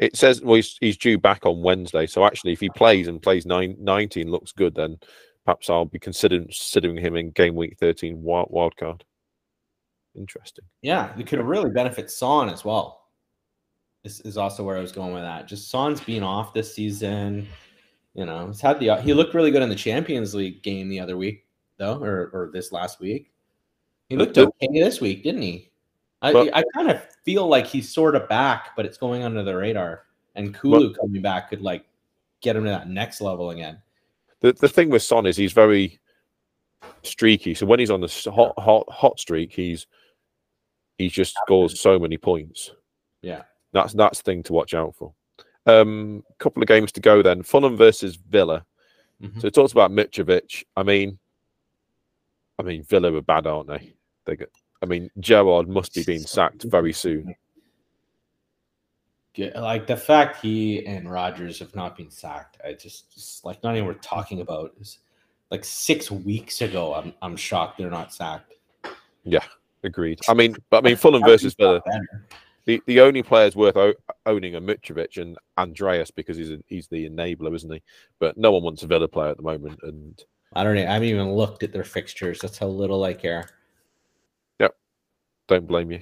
It 0.01 0.16
says 0.16 0.40
well 0.40 0.57
he's, 0.57 0.76
he's 0.80 0.96
due 0.96 1.18
back 1.18 1.44
on 1.44 1.62
Wednesday. 1.62 2.07
So 2.07 2.24
actually, 2.24 2.53
if 2.53 2.61
he 2.61 2.70
plays 2.70 3.07
and 3.07 3.22
plays 3.22 3.44
nine, 3.46 3.76
19 3.78 4.30
looks 4.30 4.51
good, 4.51 4.74
then 4.74 4.98
perhaps 5.44 5.68
I'll 5.68 5.84
be 5.84 5.98
considering 5.98 6.44
considering 6.44 6.96
him 6.96 7.16
in 7.16 7.30
game 7.30 7.55
week 7.55 7.76
thirteen 7.78 8.22
wild, 8.22 8.48
wild 8.51 8.76
card. 8.76 9.05
Interesting. 10.16 10.64
Yeah, 10.82 11.12
it 11.18 11.26
could 11.26 11.40
really 11.40 11.70
benefit 11.70 12.11
Son 12.11 12.48
as 12.48 12.64
well. 12.64 13.09
This 14.03 14.20
is 14.20 14.38
also 14.38 14.64
where 14.64 14.78
I 14.78 14.80
was 14.80 14.92
going 14.92 15.12
with 15.12 15.22
that. 15.22 15.46
Just 15.46 15.70
Son's 15.70 16.01
being 16.01 16.22
off 16.22 16.55
this 16.55 16.74
season. 16.74 17.46
You 18.14 18.24
know, 18.24 18.46
he's 18.46 18.61
had 18.61 18.80
the 18.80 18.96
he 19.03 19.12
looked 19.12 19.34
really 19.34 19.51
good 19.51 19.62
in 19.62 19.68
the 19.68 19.74
Champions 19.74 20.34
League 20.34 20.62
game 20.62 20.88
the 20.88 20.98
other 20.98 21.18
week, 21.18 21.46
though, 21.76 22.03
or 22.03 22.30
or 22.32 22.51
this 22.53 22.72
last 22.72 23.01
week. 23.01 23.30
He 24.09 24.16
looked 24.16 24.38
okay 24.38 24.68
this 24.72 25.01
week, 25.01 25.22
didn't 25.22 25.42
he? 25.42 25.69
I 26.22 26.50
I 26.52 26.64
kind 26.74 26.90
of 26.90 27.02
feel 27.24 27.46
like 27.46 27.66
he's 27.66 27.88
sort 27.88 28.14
of 28.14 28.28
back, 28.28 28.76
but 28.76 28.84
it's 28.84 28.98
going 28.98 29.22
under 29.22 29.42
the 29.42 29.56
radar. 29.56 30.04
And 30.34 30.54
Kulu 30.54 30.94
coming 30.94 31.22
back 31.22 31.50
could 31.50 31.62
like 31.62 31.84
get 32.40 32.56
him 32.56 32.64
to 32.64 32.70
that 32.70 32.88
next 32.88 33.20
level 33.20 33.50
again. 33.50 33.80
The 34.40 34.52
the 34.52 34.68
thing 34.68 34.90
with 34.90 35.02
Son 35.02 35.26
is 35.26 35.36
he's 35.36 35.52
very 35.52 35.98
streaky. 37.02 37.54
So 37.54 37.66
when 37.66 37.78
he's 37.78 37.90
on 37.90 38.00
the 38.00 38.30
hot 38.32 38.54
hot 38.58 38.90
hot 38.90 39.18
streak, 39.18 39.52
he's 39.52 39.86
he 40.98 41.08
just 41.08 41.34
scores 41.44 41.80
so 41.80 41.98
many 41.98 42.18
points. 42.18 42.72
Yeah. 43.22 43.42
That's 43.72 43.92
that's 43.94 44.18
the 44.18 44.24
thing 44.24 44.42
to 44.44 44.52
watch 44.52 44.74
out 44.74 44.94
for. 44.94 45.12
Um, 45.66 46.24
couple 46.38 46.62
of 46.62 46.68
games 46.68 46.92
to 46.92 47.00
go 47.00 47.22
then. 47.22 47.42
Fulham 47.42 47.76
versus 47.76 48.16
Villa. 48.16 48.64
Mhm. 49.22 49.40
So 49.40 49.46
it 49.46 49.54
talks 49.54 49.72
about 49.72 49.90
Mitrovic. 49.90 50.64
I 50.76 50.82
mean, 50.82 51.18
I 52.58 52.62
mean 52.62 52.82
Villa 52.84 53.14
are 53.14 53.22
bad, 53.22 53.46
aren't 53.46 53.68
they? 53.68 53.94
They 54.26 54.36
get. 54.36 54.50
I 54.83 54.87
mean 54.87 55.11
Gerrard 55.20 55.68
must 55.68 55.95
be 55.95 56.03
being 56.05 56.20
sacked 56.20 56.62
very 56.64 56.93
soon. 56.93 57.35
Like 59.55 59.87
the 59.87 59.97
fact 59.97 60.43
he 60.43 60.85
and 60.87 61.11
Rodgers 61.11 61.59
have 61.61 61.74
not 61.74 61.97
been 61.97 62.11
sacked, 62.11 62.59
I 62.64 62.72
just, 62.72 63.14
just 63.14 63.45
like 63.45 63.62
not 63.62 63.74
even 63.76 63.87
worth 63.87 64.01
talking 64.01 64.41
about. 64.41 64.74
Is 64.81 64.99
like 65.51 65.64
six 65.64 66.11
weeks 66.11 66.62
ago. 66.62 66.95
I'm 66.95 67.14
I'm 67.22 67.37
shocked 67.37 67.78
they're 67.78 67.91
not 67.91 68.12
sacked. 68.12 68.55
Yeah, 69.24 69.45
agreed. 69.85 70.20
I 70.28 70.35
mean, 70.35 70.57
but 70.70 70.85
I 70.85 70.89
mean 70.89 70.97
Fulham 70.97 71.22
versus 71.22 71.55
Villa. 71.55 71.81
The, 72.66 72.83
the 72.87 73.01
only 73.01 73.22
players 73.22 73.57
worth 73.57 73.76
o- 73.76 73.95
owning 74.26 74.55
are 74.55 74.61
Mitrovic 74.61 75.20
and 75.20 75.37
Andreas 75.57 76.11
because 76.11 76.37
he's 76.37 76.51
a, 76.51 76.59
he's 76.66 76.89
the 76.89 77.09
enabler, 77.09 77.55
isn't 77.57 77.72
he? 77.72 77.83
But 78.18 78.37
no 78.37 78.53
one 78.53 78.62
wants 78.62 78.83
a 78.83 78.87
Villa 78.87 79.09
player 79.09 79.31
at 79.31 79.39
the 79.39 79.43
moment, 79.43 79.81
and 79.83 80.22
I 80.53 80.62
don't. 80.62 80.74
Know, 80.74 80.83
I 80.83 80.93
haven't 80.93 81.09
even 81.09 81.33
looked 81.33 81.62
at 81.62 81.72
their 81.72 81.85
fixtures. 81.85 82.39
That's 82.41 82.59
how 82.59 82.66
little 82.66 83.03
I 83.05 83.14
care. 83.14 83.49
Don't 85.51 85.66
blame 85.66 85.90
you. 85.90 86.01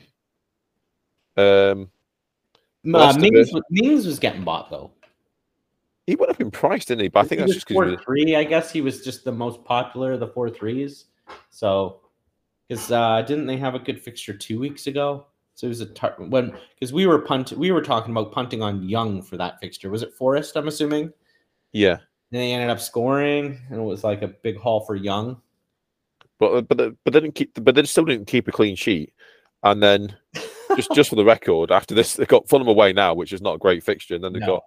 Um, 1.37 1.91
Uh, 2.95 3.13
Mings, 3.19 3.51
versus- 3.51 3.63
Mings 3.71 4.07
was 4.07 4.19
getting 4.19 4.45
bought 4.45 4.71
though. 4.71 4.91
he 6.07 6.15
went 6.17 6.31
up 6.31 6.41
in 6.41 6.51
price, 6.51 6.85
didn't 6.87 7.03
he? 7.03 7.09
But 7.09 7.21
I 7.21 7.23
think 7.29 7.41
He 7.41 7.43
that's 7.43 7.49
was 7.49 7.55
just 7.57 7.69
because 7.69 7.75
four 7.77 7.91
was, 7.91 8.01
three. 8.05 8.37
I 8.37 8.45
guess 8.45 8.71
he 8.73 8.81
was 8.81 9.05
just 9.05 9.25
the 9.25 9.33
most 9.33 9.63
popular 9.65 10.13
of 10.13 10.21
the 10.21 10.29
four 10.29 10.49
threes. 10.49 11.07
So, 11.51 12.01
because 12.67 12.91
uh, 12.91 13.23
didn't 13.23 13.47
they 13.47 13.57
have 13.59 13.75
a 13.75 13.79
good 13.79 14.01
fixture 14.01 14.33
two 14.33 14.59
weeks 14.59 14.87
ago? 14.87 15.27
So 15.55 15.67
it 15.67 15.71
was 15.71 15.81
a 15.81 15.87
tar- 15.87 16.15
when 16.19 16.55
because 16.75 16.93
we 16.93 17.07
were 17.07 17.19
punt 17.19 17.53
we 17.53 17.73
were 17.73 17.83
talking 17.83 18.13
about 18.13 18.33
punting 18.33 18.63
on 18.63 18.89
Young 18.89 19.21
for 19.23 19.37
that 19.37 19.59
fixture. 19.61 19.91
Was 19.91 20.03
it 20.03 20.15
Forest? 20.15 20.57
I'm 20.57 20.69
assuming. 20.69 21.13
yeah. 21.73 21.99
And 22.31 22.41
they 22.43 22.53
ended 22.53 22.69
up 22.71 22.79
scoring, 22.81 23.59
and 23.71 23.81
it 23.81 23.83
was 23.83 24.05
like 24.05 24.21
a 24.23 24.29
big 24.29 24.59
haul 24.59 24.81
for 24.83 24.95
Young. 24.95 25.41
But 26.39 26.69
but 26.69 26.77
but 26.77 27.13
they 27.13 27.21
didn't 27.21 27.35
keep 27.35 27.53
but 27.65 27.75
they 27.75 27.83
still 27.85 28.05
didn't 28.05 28.27
keep 28.29 28.47
a 28.49 28.53
clean 28.53 28.77
sheet. 28.77 29.13
And 29.63 29.83
then 29.83 30.17
just 30.77 30.93
just 30.95 31.11
for 31.11 31.17
the 31.17 31.25
record, 31.25 31.73
after 31.73 31.95
this 31.95 32.15
they 32.15 32.27
got 32.27 32.49
Fulham 32.49 32.69
away 32.69 32.93
now, 32.93 33.15
which 33.15 33.33
is 33.33 33.43
not 33.43 33.55
a 33.55 33.59
great 33.59 33.83
fixture. 33.83 34.15
And 34.15 34.23
then 34.25 34.33
they've 34.33 34.43
No, 34.43 34.47
got 34.47 34.63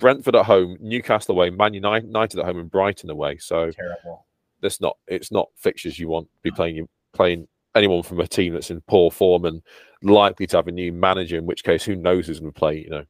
Brentford 0.00 0.34
at 0.36 0.44
home, 0.46 0.76
Newcastle 0.80 1.34
away, 1.34 1.50
Man 1.50 1.74
United 1.74 2.38
at 2.38 2.44
home, 2.44 2.58
and 2.58 2.70
Brighton 2.70 3.10
away. 3.10 3.38
So 3.38 3.70
terrible. 3.70 4.26
that's 4.60 4.80
not 4.80 4.96
it's 5.06 5.30
not 5.30 5.48
fixtures 5.56 5.98
you 5.98 6.08
want 6.08 6.26
to 6.26 6.32
be 6.42 6.50
playing 6.50 6.88
playing 7.12 7.46
anyone 7.74 8.02
from 8.02 8.20
a 8.20 8.26
team 8.26 8.52
that's 8.52 8.70
in 8.70 8.80
poor 8.82 9.10
form 9.10 9.44
and 9.44 9.62
likely 10.02 10.46
to 10.46 10.56
have 10.56 10.66
a 10.68 10.72
new 10.72 10.92
manager, 10.92 11.38
in 11.38 11.46
which 11.46 11.62
case 11.64 11.84
who 11.84 11.94
knows 11.96 12.26
who's 12.26 12.40
going 12.40 12.52
to 12.52 12.58
play, 12.58 12.78
you 12.78 12.90
know. 12.90 13.04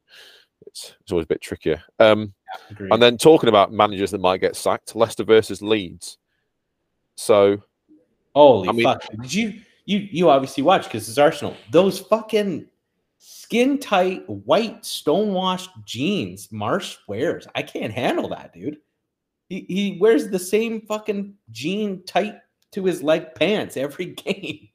It's 0.66 0.94
it's 1.00 1.10
always 1.12 1.24
a 1.24 1.28
bit 1.28 1.40
trickier. 1.40 1.82
Um 1.98 2.34
and 2.78 3.02
then 3.02 3.16
talking 3.16 3.48
about 3.48 3.72
managers 3.72 4.10
that 4.10 4.20
might 4.20 4.40
get 4.42 4.54
sacked, 4.54 4.94
Leicester 4.94 5.24
versus 5.24 5.62
Leeds. 5.62 6.18
So 7.16 7.62
Holy 8.34 8.68
I 8.68 8.72
mean- 8.72 8.84
fuck! 8.84 9.04
Did 9.22 9.34
you 9.34 9.60
you 9.84 9.98
you 9.98 10.30
obviously 10.30 10.62
watch 10.62 10.84
because 10.84 11.08
it's 11.08 11.18
Arsenal? 11.18 11.56
Those 11.70 12.00
fucking 12.00 12.66
skin 13.18 13.78
tight 13.78 14.28
white 14.28 14.84
stonewashed 14.84 15.70
jeans 15.84 16.48
Marsch 16.48 16.96
wears. 17.06 17.46
I 17.54 17.62
can't 17.62 17.92
handle 17.92 18.28
that, 18.30 18.52
dude. 18.52 18.78
He 19.48 19.66
he 19.68 19.98
wears 20.00 20.28
the 20.28 20.38
same 20.38 20.80
fucking 20.82 21.34
jean 21.50 22.04
tight 22.04 22.36
to 22.72 22.84
his 22.84 23.02
leg 23.02 23.34
pants 23.34 23.76
every 23.76 24.06
game. 24.26 24.68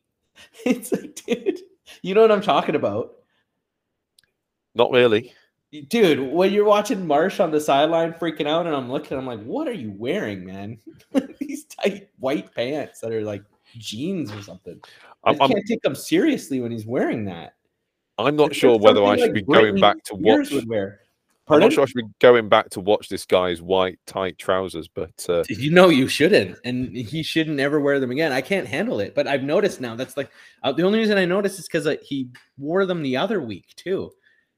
It's 0.66 0.92
like, 0.92 1.16
dude, 1.26 1.60
you 2.04 2.14
know 2.14 2.22
what 2.22 2.32
I'm 2.32 2.42
talking 2.42 2.76
about. 2.76 3.16
not 4.76 4.92
really. 4.92 5.34
Dude, 5.90 6.32
when 6.32 6.54
you're 6.54 6.64
watching 6.64 7.06
Marsch 7.06 7.44
on 7.44 7.52
the 7.52 7.60
sideline 7.60 8.14
freaking 8.14 8.48
out, 8.48 8.68
and 8.68 8.76
I'm 8.76 8.90
looking, 8.90 9.18
I'm 9.18 9.26
like, 9.26 9.44
what 9.44 9.68
are 9.68 9.74
you 9.74 9.92
wearing, 9.98 10.46
man? 10.46 10.78
These 11.40 11.66
tight 11.66 12.10
white 12.20 12.54
pants 12.56 13.02
that 13.02 13.12
are 13.12 13.24
like 13.24 13.44
jeans 13.78 14.32
or 14.32 14.42
something. 14.42 14.80
I 15.24 15.32
I'm, 15.32 15.50
can't 15.50 15.66
take 15.68 15.84
him 15.84 15.96
seriously 15.96 16.62
when 16.62 16.72
he's 16.72 16.86
wearing 16.86 17.26
that. 17.26 17.56
I'm 18.18 18.36
not 18.36 18.50
It's 18.50 18.58
sure 18.58 18.78
whether 18.78 19.04
I 19.04 19.18
should 19.18 19.34
be 19.34 19.44
going 19.44 19.80
back 19.80 20.04
to 20.06 20.16
watch. 20.16 20.52
Would 20.52 20.68
wear. 20.68 21.02
I'm 21.50 21.62
not 21.62 21.72
sure 21.72 21.84
I 21.84 21.86
should 21.86 21.96
be 21.96 22.14
going 22.20 22.50
back 22.50 22.70
to 22.72 22.82
watch 22.82 23.08
this 23.08 23.26
guy's 23.26 23.62
white 23.62 24.00
tight 24.06 24.38
trousers, 24.38 24.88
but 24.88 25.26
uh, 25.30 25.44
You 25.48 25.72
know 25.72 25.88
you 25.88 26.08
shouldn't, 26.08 26.58
and 26.66 26.96
he 26.96 27.24
shouldn't 27.24 27.60
ever 27.60 27.80
wear 27.80 28.00
them 28.00 28.12
again. 28.12 28.34
I 28.34 28.42
can't 28.42 28.68
handle 28.68 29.00
it, 29.00 29.16
but 29.16 29.28
I've 29.28 29.44
noticed 29.44 29.80
now. 29.80 29.96
That's 29.96 30.18
like 30.18 30.30
uh, 30.64 30.74
the 30.74 30.84
only 30.84 31.00
reason 31.00 31.18
I 31.18 31.26
noticed 31.26 31.60
is 31.60 31.68
because 31.68 31.88
uh, 31.88 31.96
he 32.02 32.30
wore 32.58 32.86
them 32.86 33.02
the 33.02 33.16
other 33.16 33.40
week 33.40 33.74
too, 33.78 34.12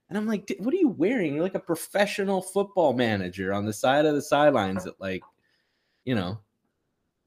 and 0.09 0.17
I'm 0.17 0.25
like, 0.25 0.47
"D- 0.47 0.57
what 0.59 0.73
are 0.73 0.77
you 0.77 0.89
wearing? 0.89 1.35
You're 1.35 1.43
like 1.43 1.53
a 1.53 1.59
professional 1.59 2.41
football 2.41 2.93
manager 2.93 3.53
on 3.53 3.65
the 3.65 3.73
side 3.73 4.05
of 4.07 4.15
the 4.15 4.21
sidelines 4.21 4.87
at 4.87 4.99
like, 4.99 5.21
you 6.05 6.15
know, 6.15 6.39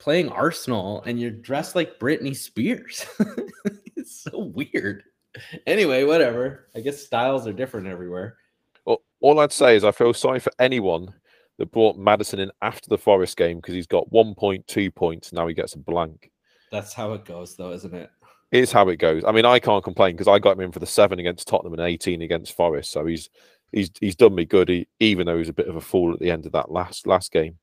playing 0.03 0.29
Arsenal, 0.31 1.01
and 1.07 1.21
you're 1.21 1.31
dressed 1.31 1.77
like 1.77 2.01
Britney 2.01 2.35
Spears. 2.35 3.07
it's 3.97 4.23
so 4.23 4.53
weird. 4.53 5.05
Anyway, 5.65 6.03
whatever. 6.03 6.67
I 6.75 6.81
guess 6.81 7.07
styles 7.07 7.47
are 7.47 7.53
different 7.53 7.87
everywhere. 7.87 8.37
all, 8.85 9.03
all 9.21 9.39
I'd 9.39 9.53
say 9.53 9.77
is 9.77 9.85
I 9.85 9.93
feel 9.93 10.13
sorry 10.13 10.41
for 10.41 10.51
anyone 10.59 11.15
that 11.59 11.71
brought 11.71 11.97
Maddison 11.97 12.41
in 12.41 12.51
after 12.63 12.89
the 12.89 12.99
Forest 12.99 13.37
game 13.37 13.59
because 13.59 13.75
he's 13.75 13.87
got 13.87 14.11
1.2 14.11 14.93
points. 14.93 15.33
Now 15.33 15.47
he 15.47 15.55
gets 15.55 15.75
a 15.75 15.79
blank. 15.79 16.33
That's 16.73 16.93
how 16.93 17.13
it 17.13 17.25
goes, 17.25 17.55
though, 17.55 17.71
isn't 17.71 17.95
it? 17.95 18.11
It's 18.51 18.73
how 18.73 18.89
it 18.89 18.97
goes. 18.97 19.23
I 19.25 19.31
mean, 19.31 19.45
I 19.45 19.61
can't 19.61 19.85
complain 19.85 20.17
because 20.17 20.29
I 20.29 20.41
got 20.41 20.57
him 20.57 20.65
in 20.65 20.73
for 20.73 20.81
the 20.81 20.87
seven 20.87 21.21
against 21.21 21.47
Tottenham 21.47 21.75
and 21.75 21.83
18 21.83 22.23
against 22.23 22.57
Forest. 22.57 22.91
So 22.91 23.07
he's 23.07 23.31
he's 23.71 23.93
he's 24.01 24.17
done 24.17 24.35
me 24.35 24.47
good, 24.47 24.69
he, 24.69 24.89
even 24.99 25.27
though 25.27 25.35
he 25.35 25.39
was 25.39 25.49
a 25.49 25.55
bit 25.55 25.69
of 25.69 25.77
a 25.77 25.81
fool 25.81 26.13
at 26.13 26.19
the 26.19 26.31
end 26.31 26.45
of 26.45 26.53
that 26.53 26.73
last 26.73 27.07
last 27.07 27.31
game. 27.31 27.59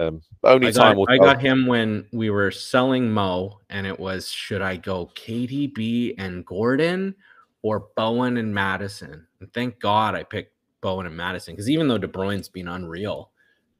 Um, 0.00 0.22
only 0.44 0.68
I 0.68 0.72
time 0.72 0.82
got, 0.92 0.96
will 0.96 1.06
I 1.10 1.18
got 1.18 1.42
him 1.42 1.66
when 1.66 2.06
we 2.12 2.30
were 2.30 2.50
selling 2.50 3.10
Mo, 3.10 3.60
and 3.68 3.86
it 3.86 3.98
was 3.98 4.30
should 4.30 4.62
I 4.62 4.76
go 4.76 5.10
KDB 5.14 6.14
and 6.16 6.44
Gordon 6.46 7.14
or 7.62 7.88
Bowen 7.96 8.38
and 8.38 8.54
Maddison? 8.54 9.26
And 9.40 9.52
thank 9.52 9.78
God 9.78 10.14
I 10.14 10.22
picked 10.22 10.54
Bowen 10.80 11.06
and 11.06 11.16
Maddison 11.16 11.54
because 11.54 11.68
even 11.68 11.86
though 11.86 11.98
De 11.98 12.08
Bruyne's 12.08 12.48
been 12.48 12.68
unreal, 12.68 13.30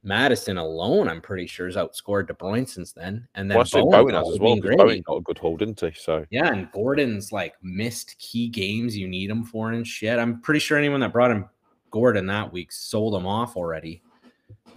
Maddison 0.03 0.57
alone, 0.57 1.07
I'm 1.07 1.21
pretty 1.21 1.47
sure, 1.47 1.65
has 1.65 1.75
outscored 1.75 2.27
De 2.27 2.33
Bruyne 2.33 2.67
since 2.67 2.91
then. 2.91 3.27
And 3.33 3.49
then 3.49 3.57
Well, 3.57 3.65
Bowen's 3.71 3.91
Bowen 3.91 4.13
has 4.13 4.29
as 4.29 4.39
well. 4.39 4.55
Bowen 4.77 5.01
got 5.01 5.17
a 5.17 5.21
good 5.21 5.39
hold, 5.39 5.59
didn't 5.59 5.79
he? 5.79 5.91
So 5.95 6.25
Yeah, 6.29 6.51
and 6.51 6.71
Gordon's 6.71 7.31
like 7.31 7.55
missed 7.63 8.15
key 8.19 8.47
games 8.47 8.95
you 8.95 9.07
need 9.07 9.31
him 9.31 9.43
for 9.43 9.71
and 9.71 9.85
shit. 9.85 10.19
I'm 10.19 10.39
pretty 10.41 10.59
sure 10.59 10.77
anyone 10.77 10.99
that 10.99 11.13
brought 11.13 11.31
him 11.31 11.49
Gordon 11.89 12.27
that 12.27 12.53
week 12.53 12.71
sold 12.71 13.15
him 13.15 13.25
off 13.25 13.57
already. 13.57 14.03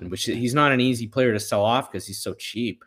Which 0.00 0.24
he's 0.24 0.54
not 0.54 0.72
an 0.72 0.80
easy 0.80 1.06
player 1.06 1.32
to 1.32 1.40
sell 1.40 1.64
off 1.64 1.90
because 1.90 2.06
he's 2.06 2.18
so 2.22 2.34
cheap. 2.34 2.84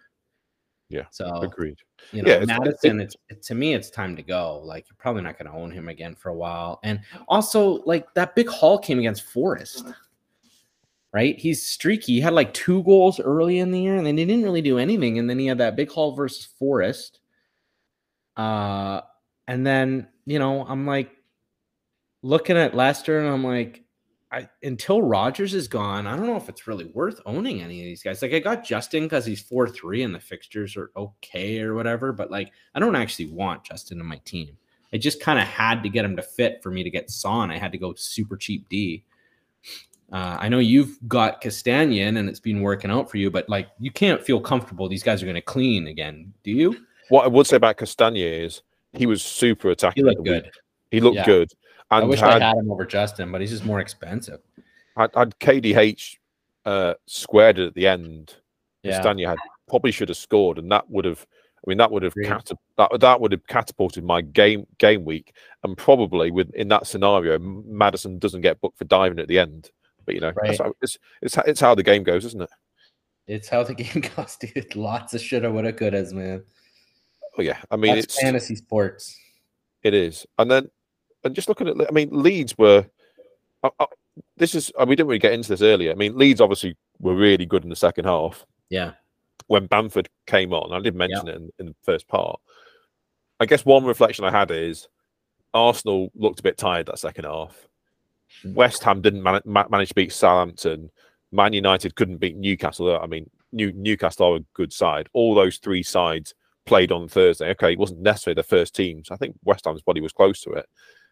Yeah, 0.89 1.03
So 1.11 1.25
agreed. 1.41 1.77
you 2.13 2.21
know, 2.21 2.29
Yeah, 2.29 2.41
it's- 2.43 2.47
Maddison, 2.47 3.01
it's 3.01 3.15
it, 3.29 3.43
to 3.43 3.55
me, 3.55 3.73
it's 3.73 3.89
time 3.89 4.15
to 4.15 4.21
go. 4.23 4.61
Like 4.63 4.85
you're 4.89 4.95
probably 4.97 5.21
not 5.21 5.37
going 5.37 5.51
to 5.51 5.57
own 5.57 5.69
him 5.69 5.89
again 5.89 6.15
for 6.15 6.29
a 6.29 6.35
while. 6.35 6.79
And 6.83 7.01
also, 7.27 7.81
like 7.83 8.13
that 8.13 8.35
big 8.35 8.47
haul 8.47 8.77
came 8.79 8.97
against 8.99 9.23
Forest, 9.23 9.85
right? 11.11 11.37
He's 11.37 11.61
streaky. 11.65 12.13
He 12.13 12.19
had 12.21 12.31
like 12.33 12.53
two 12.53 12.83
goals 12.83 13.19
early 13.19 13.59
in 13.59 13.71
the 13.71 13.81
year, 13.81 13.95
and 13.97 14.05
then 14.05 14.17
he 14.17 14.23
didn't 14.23 14.43
really 14.45 14.61
do 14.61 14.77
anything. 14.77 15.19
And 15.19 15.29
then 15.29 15.39
he 15.39 15.47
had 15.47 15.57
that 15.57 15.75
big 15.75 15.91
haul 15.91 16.13
versus 16.15 16.45
Forest. 16.57 17.19
Uh, 18.37 19.01
and 19.47 19.67
then 19.67 20.07
you 20.25 20.39
know, 20.39 20.65
I'm 20.65 20.85
like 20.85 21.11
looking 22.21 22.55
at 22.55 22.75
Leicester, 22.75 23.19
and 23.19 23.27
I'm 23.27 23.43
like, 23.43 23.83
I 24.31 24.49
until 24.63 25.01
Rodgers 25.01 25.53
is 25.53 25.67
gone, 25.67 26.05
I 26.05 26.15
don't 26.17 26.27
know 26.27 26.35
if 26.35 26.49
it's 26.49 26.67
really 26.67 26.85
worth 26.85 27.21
owning 27.25 27.61
any 27.61 27.79
of 27.79 27.85
these 27.85 28.03
guys. 28.03 28.21
Like 28.21 28.33
I 28.33 28.39
got 28.39 28.65
Justin 28.65 29.03
because 29.03 29.25
he's 29.25 29.41
four 29.41 29.69
three 29.69 30.03
and 30.03 30.13
the 30.13 30.19
fixtures 30.19 30.75
are 30.75 30.91
okay 30.97 31.61
or 31.61 31.75
whatever, 31.75 32.11
but 32.11 32.29
like 32.29 32.51
I 32.75 32.79
don't 32.79 32.95
actually 32.95 33.27
want 33.27 33.63
Justin 33.63 33.99
in 33.99 34.05
my 34.05 34.19
team. 34.25 34.57
I 34.93 34.97
just 34.97 35.21
kind 35.21 35.39
of 35.39 35.45
had 35.45 35.81
to 35.83 35.89
get 35.89 36.03
him 36.05 36.15
to 36.15 36.21
fit 36.21 36.61
for 36.61 36.71
me 36.71 36.83
to 36.83 36.89
get 36.89 37.09
Son. 37.09 37.51
I 37.51 37.57
had 37.57 37.71
to 37.71 37.77
go 37.77 37.93
super 37.93 38.35
cheap 38.37 38.67
D. 38.69 39.03
Uh, 40.11 40.37
I 40.39 40.47
know 40.49 40.59
you've 40.59 40.97
got 41.07 41.41
Castagne 41.41 42.17
and 42.17 42.29
it's 42.29 42.39
been 42.39 42.61
working 42.61 42.91
out 42.91 43.11
for 43.11 43.17
you, 43.17 43.29
but 43.29 43.47
like 43.49 43.67
you 43.79 43.91
can't 43.91 44.21
feel 44.23 44.39
comfortable. 44.39 44.87
These 44.87 45.03
guys 45.03 45.21
are 45.21 45.25
going 45.25 45.35
to 45.35 45.41
clean 45.41 45.87
again, 45.87 46.33
do 46.43 46.51
you? 46.51 46.77
What 47.09 47.25
I 47.25 47.27
would 47.27 47.47
say 47.47 47.57
about 47.57 47.77
Castagne 47.77 48.17
is 48.45 48.61
he 48.93 49.05
was 49.05 49.21
super 49.21 49.69
attacking. 49.69 50.03
He 50.03 50.09
looked 50.09 50.19
at 50.19 50.23
the 50.25 50.31
week. 50.31 50.43
good. 50.43 50.51
He 50.91 50.99
looked 51.01 51.15
Yeah. 51.17 51.25
good. 51.25 51.51
I 51.89 52.03
wish 52.03 52.19
had, 52.19 52.41
I 52.41 52.47
had 52.49 52.57
him 52.57 52.71
over 52.71 52.85
Justin, 52.85 53.31
but 53.31 53.41
he's 53.41 53.51
just 53.51 53.65
more 53.65 53.79
expensive. 53.79 54.39
had, 54.97 55.09
had 55.15 55.39
KDH 55.39 56.17
uh, 56.65 56.95
squared 57.05 57.59
it 57.59 57.67
at 57.67 57.73
the 57.75 57.87
end, 57.87 58.35
Yeah, 58.83 58.99
Castagne 59.01 59.27
had 59.27 59.37
probably 59.69 59.91
should 59.91 60.09
have 60.09 60.17
scored, 60.17 60.57
and 60.57 60.71
that 60.71 60.89
would 60.89 61.05
have. 61.05 61.25
I 61.65 61.69
mean, 61.69 61.77
that 61.79 61.91
would 61.91 62.03
have 62.03 62.13
catap- 62.13 62.57
that 62.77 62.99
that 62.99 63.19
would 63.19 63.31
have 63.31 63.45
catapulted 63.47 64.03
my 64.03 64.21
game 64.21 64.67
game 64.77 65.05
week, 65.05 65.33
and 65.63 65.77
probably 65.77 66.29
with 66.31 66.53
in 66.53 66.67
that 66.69 66.87
scenario, 66.87 67.39
Maddison 67.39 68.19
doesn't 68.19 68.41
get 68.41 68.59
booked 68.61 68.77
for 68.77 68.85
diving 68.85 69.19
at 69.19 69.27
the 69.27 69.39
end. 69.39 69.71
But 70.05 70.15
you 70.15 70.21
know, 70.21 70.31
Right. 70.35 70.57
how, 70.57 70.73
it's 70.81 70.97
it's 71.21 71.37
it's 71.45 71.59
how 71.59 71.73
the 71.75 71.83
game 71.83 72.03
goes, 72.03 72.25
isn't 72.25 72.41
it? 72.41 72.49
it's 73.27 73.49
how 73.49 73.63
the 73.63 73.73
game 73.83 74.01
goes, 74.15 74.37
dude. 74.37 74.75
Lots 74.75 75.13
of 75.13 75.21
shoulda, 75.21 75.51
woulda, 75.51 75.73
couldas, 75.73 76.13
man. 76.13 76.43
Oh 77.37 77.41
yeah, 77.41 77.57
I 77.69 77.75
mean, 77.75 77.95
That's 77.95 78.05
it's 78.05 78.21
fantasy 78.21 78.55
sports. 78.55 79.17
It 79.83 79.93
is, 79.93 80.25
and 80.37 80.49
then 80.49 80.69
and 81.27 81.35
just 81.35 81.47
looking 81.47 81.67
at, 81.67 81.75
I 81.87 81.91
mean, 81.91 82.09
Leeds 82.11 82.57
were. 82.57 82.85
I, 83.63 83.69
I, 83.79 83.85
this 84.35 84.55
is 84.55 84.71
we 84.79 84.95
didn't 84.95 85.07
really 85.07 85.19
get 85.19 85.33
into 85.33 85.49
this 85.49 85.61
earlier. 85.61 85.91
I 85.91 85.95
mean, 85.95 86.17
Leeds 86.17 86.41
obviously 86.41 86.75
were 86.99 87.15
really 87.15 87.45
good 87.45 87.63
in 87.63 87.69
the 87.69 87.75
second 87.75 88.05
half 88.05 88.45
Yeah, 88.69 88.93
when 89.47 89.67
Bamford 89.67 90.09
came 90.25 90.53
on. 90.53 90.73
I 90.73 90.79
did 90.79 90.95
mention 90.95 91.27
it 91.27 91.35
in, 91.35 91.51
in 91.59 91.65
the 91.67 91.75
first 91.83 92.07
part. 92.07 92.39
I 93.39 93.45
guess 93.45 93.63
one 93.65 93.85
reflection 93.85 94.25
I 94.25 94.31
had 94.31 94.49
is 94.49 94.87
Arsenal 95.53 96.11
looked 96.15 96.39
a 96.39 96.43
bit 96.43 96.57
tired 96.57 96.87
that 96.87 96.99
second 96.99 97.25
half. 97.25 97.67
West 98.43 98.83
Ham 98.83 99.01
didn't 99.01 99.23
man- 99.23 99.41
ma- 99.45 99.67
manage 99.69 99.89
to 99.89 99.95
beat 99.95 100.11
Southampton. 100.11 100.89
Man 101.31 101.53
United 101.53 101.95
couldn't 101.95 102.17
beat 102.17 102.35
Newcastle. 102.37 102.99
I 102.99 103.05
mean, 103.05 103.29
New- 103.51 103.73
Newcastle 103.73 104.33
are 104.33 104.37
a 104.37 104.45
good 104.53 104.73
side. 104.73 105.09
All 105.13 105.35
those 105.35 105.57
three 105.57 105.83
sides 105.83 106.33
played 106.65 106.91
on 106.91 107.07
Thursday. 107.07 107.49
Okay, 107.51 107.73
it 107.73 107.79
wasn't 107.79 108.01
necessarily 108.01 108.35
the 108.35 108.43
first 108.43 108.75
teams. 108.75 109.11
I 109.11 109.15
think 109.15 109.35
West 109.43 109.65
Ham's 109.65 109.81
body 109.81 110.01
was 110.01 110.11
close 110.13 110.41
to 110.41 110.51
it. 110.51 110.65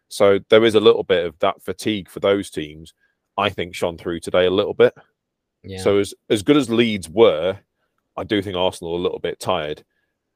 So 0.07 0.39
there 0.49 0.65
is 0.65 0.75
a 0.75 0.79
little 0.79 1.03
bit 1.03 1.25
of 1.25 1.37
that 1.39 1.61
fatigue 1.61 2.09
for 2.09 2.19
those 2.19 2.49
teams. 2.49 2.93
I 3.37 3.49
think 3.49 3.75
shone 3.75 3.97
through 3.97 4.21
today 4.21 4.45
a 4.45 4.51
little 4.51 4.73
bit. 4.73 4.93
yeah. 5.63 5.79
So 5.81 5.97
as 5.97 6.13
as 6.29 6.41
good 6.41 6.57
as 6.57 6.69
Leeds 6.69 7.09
were, 7.09 7.57
I 8.17 8.23
do 8.23 8.41
think 8.41 8.55
Arsenal 8.55 8.93
are 8.93 8.99
a 8.99 9.01
little 9.01 9.19
bit 9.19 9.39
tired. 9.39 9.83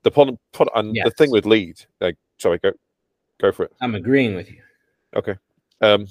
The 0.04 0.12
problem, 0.12 0.38
and 0.76 0.96
the 0.96 1.12
thing 1.18 1.32
with 1.32 1.46
Leeds, 1.46 1.88
like, 2.00 2.18
sorry, 2.38 2.58
go 2.60 2.72
go 3.40 3.52
for 3.52 3.64
it. 3.64 3.74
I'm 3.82 3.96
agreeing 3.96 4.36
with 4.36 4.50
you. 4.50 4.62
Okay. 5.16 5.36
Um, 5.82 6.08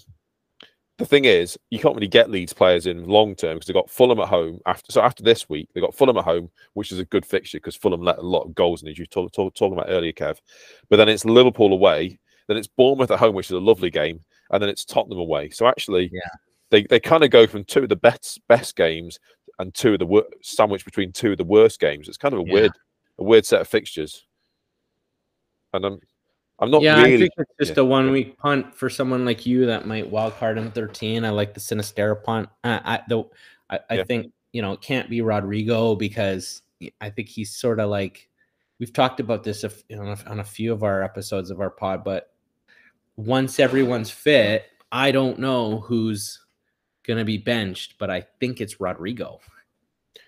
the 0.98 1.06
thing 1.06 1.26
is, 1.26 1.56
you 1.70 1.78
can't 1.78 1.94
really 1.94 2.08
get 2.08 2.30
Leeds 2.30 2.52
players 2.52 2.86
in 2.86 3.06
long 3.06 3.36
term 3.36 3.54
because 3.54 3.68
they 3.68 3.72
got 3.72 3.88
Fulham 3.88 4.18
at 4.18 4.28
home 4.28 4.60
after. 4.66 4.90
So 4.90 5.00
after 5.00 5.22
this 5.22 5.48
week, 5.48 5.68
they 5.72 5.80
got 5.80 5.94
Fulham 5.94 6.18
at 6.18 6.24
home, 6.24 6.50
which 6.74 6.90
is 6.90 6.98
a 6.98 7.04
good 7.04 7.24
fixture 7.24 7.58
because 7.58 7.76
Fulham 7.76 8.02
let 8.02 8.18
a 8.18 8.22
lot 8.22 8.42
of 8.42 8.54
goals 8.54 8.82
in, 8.82 8.88
as 8.88 8.98
you 8.98 9.06
talk, 9.06 9.32
talk, 9.32 9.54
talking 9.54 9.74
about 9.78 9.90
earlier, 9.90 10.12
Kev. 10.12 10.38
But 10.90 10.96
then 10.96 11.08
it's 11.08 11.24
Liverpool 11.24 11.72
away, 11.72 12.18
then 12.48 12.56
it's 12.56 12.66
Bournemouth 12.66 13.10
at 13.12 13.18
home, 13.20 13.34
which 13.34 13.46
is 13.46 13.52
a 13.52 13.58
lovely 13.60 13.90
game, 13.90 14.24
and 14.50 14.60
then 14.62 14.68
it's 14.68 14.84
Tottenham 14.84 15.18
away. 15.18 15.50
So 15.50 15.66
actually, 15.68 16.10
Yeah. 16.12 16.20
they 16.70 16.82
they 16.84 16.98
kind 17.00 17.22
of 17.22 17.30
go 17.30 17.46
from 17.46 17.64
two 17.64 17.84
of 17.84 17.88
the 17.88 17.96
best 17.96 18.40
best 18.48 18.74
games 18.76 19.20
and 19.60 19.72
two 19.74 19.92
of 19.92 19.98
the 20.00 20.06
wor- 20.06 20.28
sandwiched 20.42 20.84
between 20.84 21.12
two 21.12 21.32
of 21.32 21.38
the 21.38 21.44
worst 21.44 21.78
games. 21.80 22.08
It's 22.08 22.16
kind 22.18 22.34
of 22.34 22.40
a 22.40 22.44
Yeah. 22.46 22.52
weird, 22.52 22.72
a 23.18 23.22
weird 23.24 23.46
set 23.46 23.60
of 23.60 23.68
fixtures. 23.68 24.24
And 25.74 25.84
I'm, 25.84 26.00
I'm 26.60 26.70
not 26.70 26.82
yeah, 26.82 26.96
I 26.96 27.02
really. 27.04 27.18
think 27.18 27.32
it's 27.38 27.68
just 27.68 27.76
yeah, 27.76 27.82
a 27.82 27.86
one 27.86 28.10
week 28.10 28.38
punt 28.38 28.74
for 28.74 28.88
someone 28.88 29.24
like 29.24 29.46
you 29.46 29.66
that 29.66 29.86
might 29.86 30.08
wild 30.08 30.34
card 30.36 30.58
in 30.58 30.70
13. 30.70 31.24
I 31.24 31.30
like 31.30 31.54
the 31.54 31.60
Sinisterra 31.60 32.22
punt. 32.22 32.48
Uh, 32.64 32.80
I 32.84 33.00
though 33.08 33.30
I, 33.70 33.80
I 33.90 33.94
Yeah. 33.96 34.04
think 34.04 34.32
you 34.52 34.62
know 34.62 34.72
it 34.72 34.80
can't 34.80 35.10
be 35.10 35.20
Rodrigo 35.20 35.94
because 35.94 36.62
I 37.00 37.10
think 37.10 37.28
he's 37.28 37.54
sort 37.54 37.80
of 37.80 37.90
like 37.90 38.28
we've 38.78 38.92
talked 38.92 39.20
about 39.20 39.42
this 39.44 39.64
on 39.64 39.70
a, 39.90 40.16
on 40.26 40.40
a 40.40 40.44
few 40.44 40.72
of 40.72 40.82
our 40.84 41.02
episodes 41.02 41.50
of 41.50 41.60
our 41.60 41.70
pod, 41.70 42.02
but 42.04 42.32
once 43.18 43.58
everyone's 43.58 44.10
fit, 44.10 44.66
I 44.92 45.10
don't 45.10 45.38
know 45.40 45.80
who's 45.80 46.38
gonna 47.06 47.24
be 47.24 47.36
benched, 47.36 47.96
but 47.98 48.10
I 48.10 48.20
think 48.38 48.60
it's 48.60 48.80
Rodrigo 48.80 49.40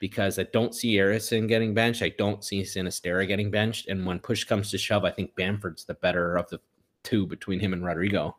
because 0.00 0.38
I 0.38 0.42
don't 0.52 0.74
see 0.74 0.94
Harrison 0.96 1.46
getting 1.46 1.72
benched. 1.72 2.02
I 2.02 2.08
don't 2.18 2.42
see 2.44 2.62
Sinisterra 2.62 3.28
getting 3.28 3.50
benched. 3.50 3.88
And 3.88 4.04
when 4.04 4.18
push 4.18 4.44
comes 4.44 4.70
to 4.72 4.78
shove, 4.78 5.04
I 5.04 5.10
think 5.10 5.36
Bamford's 5.36 5.84
the 5.84 5.94
better 5.94 6.36
of 6.36 6.48
the 6.50 6.58
two 7.04 7.26
between 7.26 7.60
him 7.60 7.72
and 7.72 7.84
Rodrigo. 7.84 8.36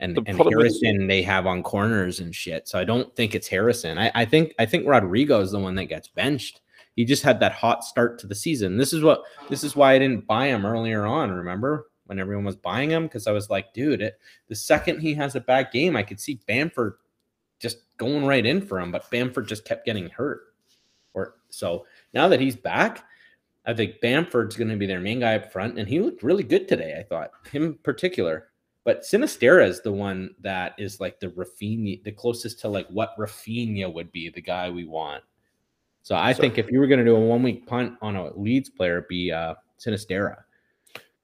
And, 0.00 0.16
The 0.16 0.22
and 0.26 0.36
problem 0.36 0.66
is- 0.66 0.80
Harrison 0.82 1.06
they 1.06 1.22
have 1.22 1.46
on 1.46 1.62
corners 1.62 2.18
and 2.18 2.34
shit. 2.34 2.66
So 2.66 2.78
I 2.80 2.84
don't 2.84 3.14
think 3.14 3.34
it's 3.36 3.46
Harrison. 3.46 3.96
I, 3.96 4.10
I 4.14 4.24
think 4.24 4.54
I 4.58 4.66
think 4.66 4.88
Rodrigo 4.88 5.40
is 5.40 5.52
the 5.52 5.60
one 5.60 5.76
that 5.76 5.84
gets 5.84 6.08
benched. 6.08 6.62
He 6.96 7.04
just 7.04 7.22
had 7.22 7.38
that 7.40 7.52
hot 7.52 7.84
start 7.84 8.18
to 8.18 8.26
the 8.26 8.34
season. 8.34 8.76
This 8.76 8.92
is 8.92 9.02
what 9.04 9.22
this 9.48 9.62
is 9.62 9.76
why 9.76 9.92
I 9.92 9.98
didn't 10.00 10.26
buy 10.26 10.46
him 10.46 10.66
earlier 10.66 11.06
on. 11.06 11.30
Remember 11.30 11.86
when 12.06 12.18
everyone 12.18 12.44
was 12.44 12.56
buying 12.56 12.90
him? 12.90 13.04
Because 13.04 13.26
I 13.26 13.32
was 13.32 13.50
like, 13.50 13.72
dude, 13.72 14.02
it, 14.02 14.18
the 14.48 14.54
second 14.54 15.00
he 15.00 15.14
has 15.14 15.34
a 15.34 15.40
bad 15.40 15.70
game, 15.72 15.96
I 15.96 16.02
could 16.02 16.20
see 16.20 16.40
Bamford 16.46 16.94
just 17.58 17.78
going 17.96 18.26
right 18.26 18.44
in 18.44 18.60
for 18.60 18.80
him, 18.80 18.90
but 18.90 19.10
Bamford 19.10 19.46
just 19.46 19.64
kept 19.64 19.86
getting 19.86 20.08
hurt. 20.10 20.54
Or 21.14 21.34
so 21.50 21.86
now 22.14 22.28
that 22.28 22.40
he's 22.40 22.56
back, 22.56 23.04
I 23.64 23.74
think 23.74 24.00
Bamford's 24.00 24.56
going 24.56 24.70
to 24.70 24.76
be 24.76 24.86
their 24.86 25.00
main 25.00 25.20
guy 25.20 25.36
up 25.36 25.52
front, 25.52 25.78
and 25.78 25.88
he 25.88 26.00
looked 26.00 26.22
really 26.24 26.42
good 26.42 26.66
today. 26.66 26.96
I 26.98 27.02
thought 27.04 27.30
him 27.52 27.62
in 27.62 27.74
particular, 27.74 28.48
but 28.82 29.02
Sinisterra 29.02 29.64
is 29.68 29.80
the 29.80 29.92
one 29.92 30.34
that 30.40 30.74
is 30.78 30.98
like 30.98 31.20
the 31.20 31.28
Rafinha, 31.28 32.02
the 32.02 32.10
closest 32.10 32.58
to 32.60 32.68
like 32.68 32.88
what 32.88 33.16
Rafinha 33.16 33.92
would 33.92 34.10
be, 34.10 34.28
the 34.30 34.40
guy 34.40 34.68
we 34.70 34.84
want. 34.84 35.22
So 36.02 36.16
I 36.16 36.32
So- 36.32 36.40
think 36.40 36.58
if 36.58 36.68
you 36.72 36.80
were 36.80 36.88
going 36.88 36.98
to 36.98 37.04
do 37.04 37.14
a 37.14 37.20
one 37.20 37.44
week 37.44 37.64
punt 37.64 37.96
on 38.02 38.16
a 38.16 38.36
Leeds 38.36 38.68
player, 38.70 38.98
it'd 38.98 39.08
be 39.08 39.30
uh, 39.30 39.54
Sinisterra. 39.78 40.38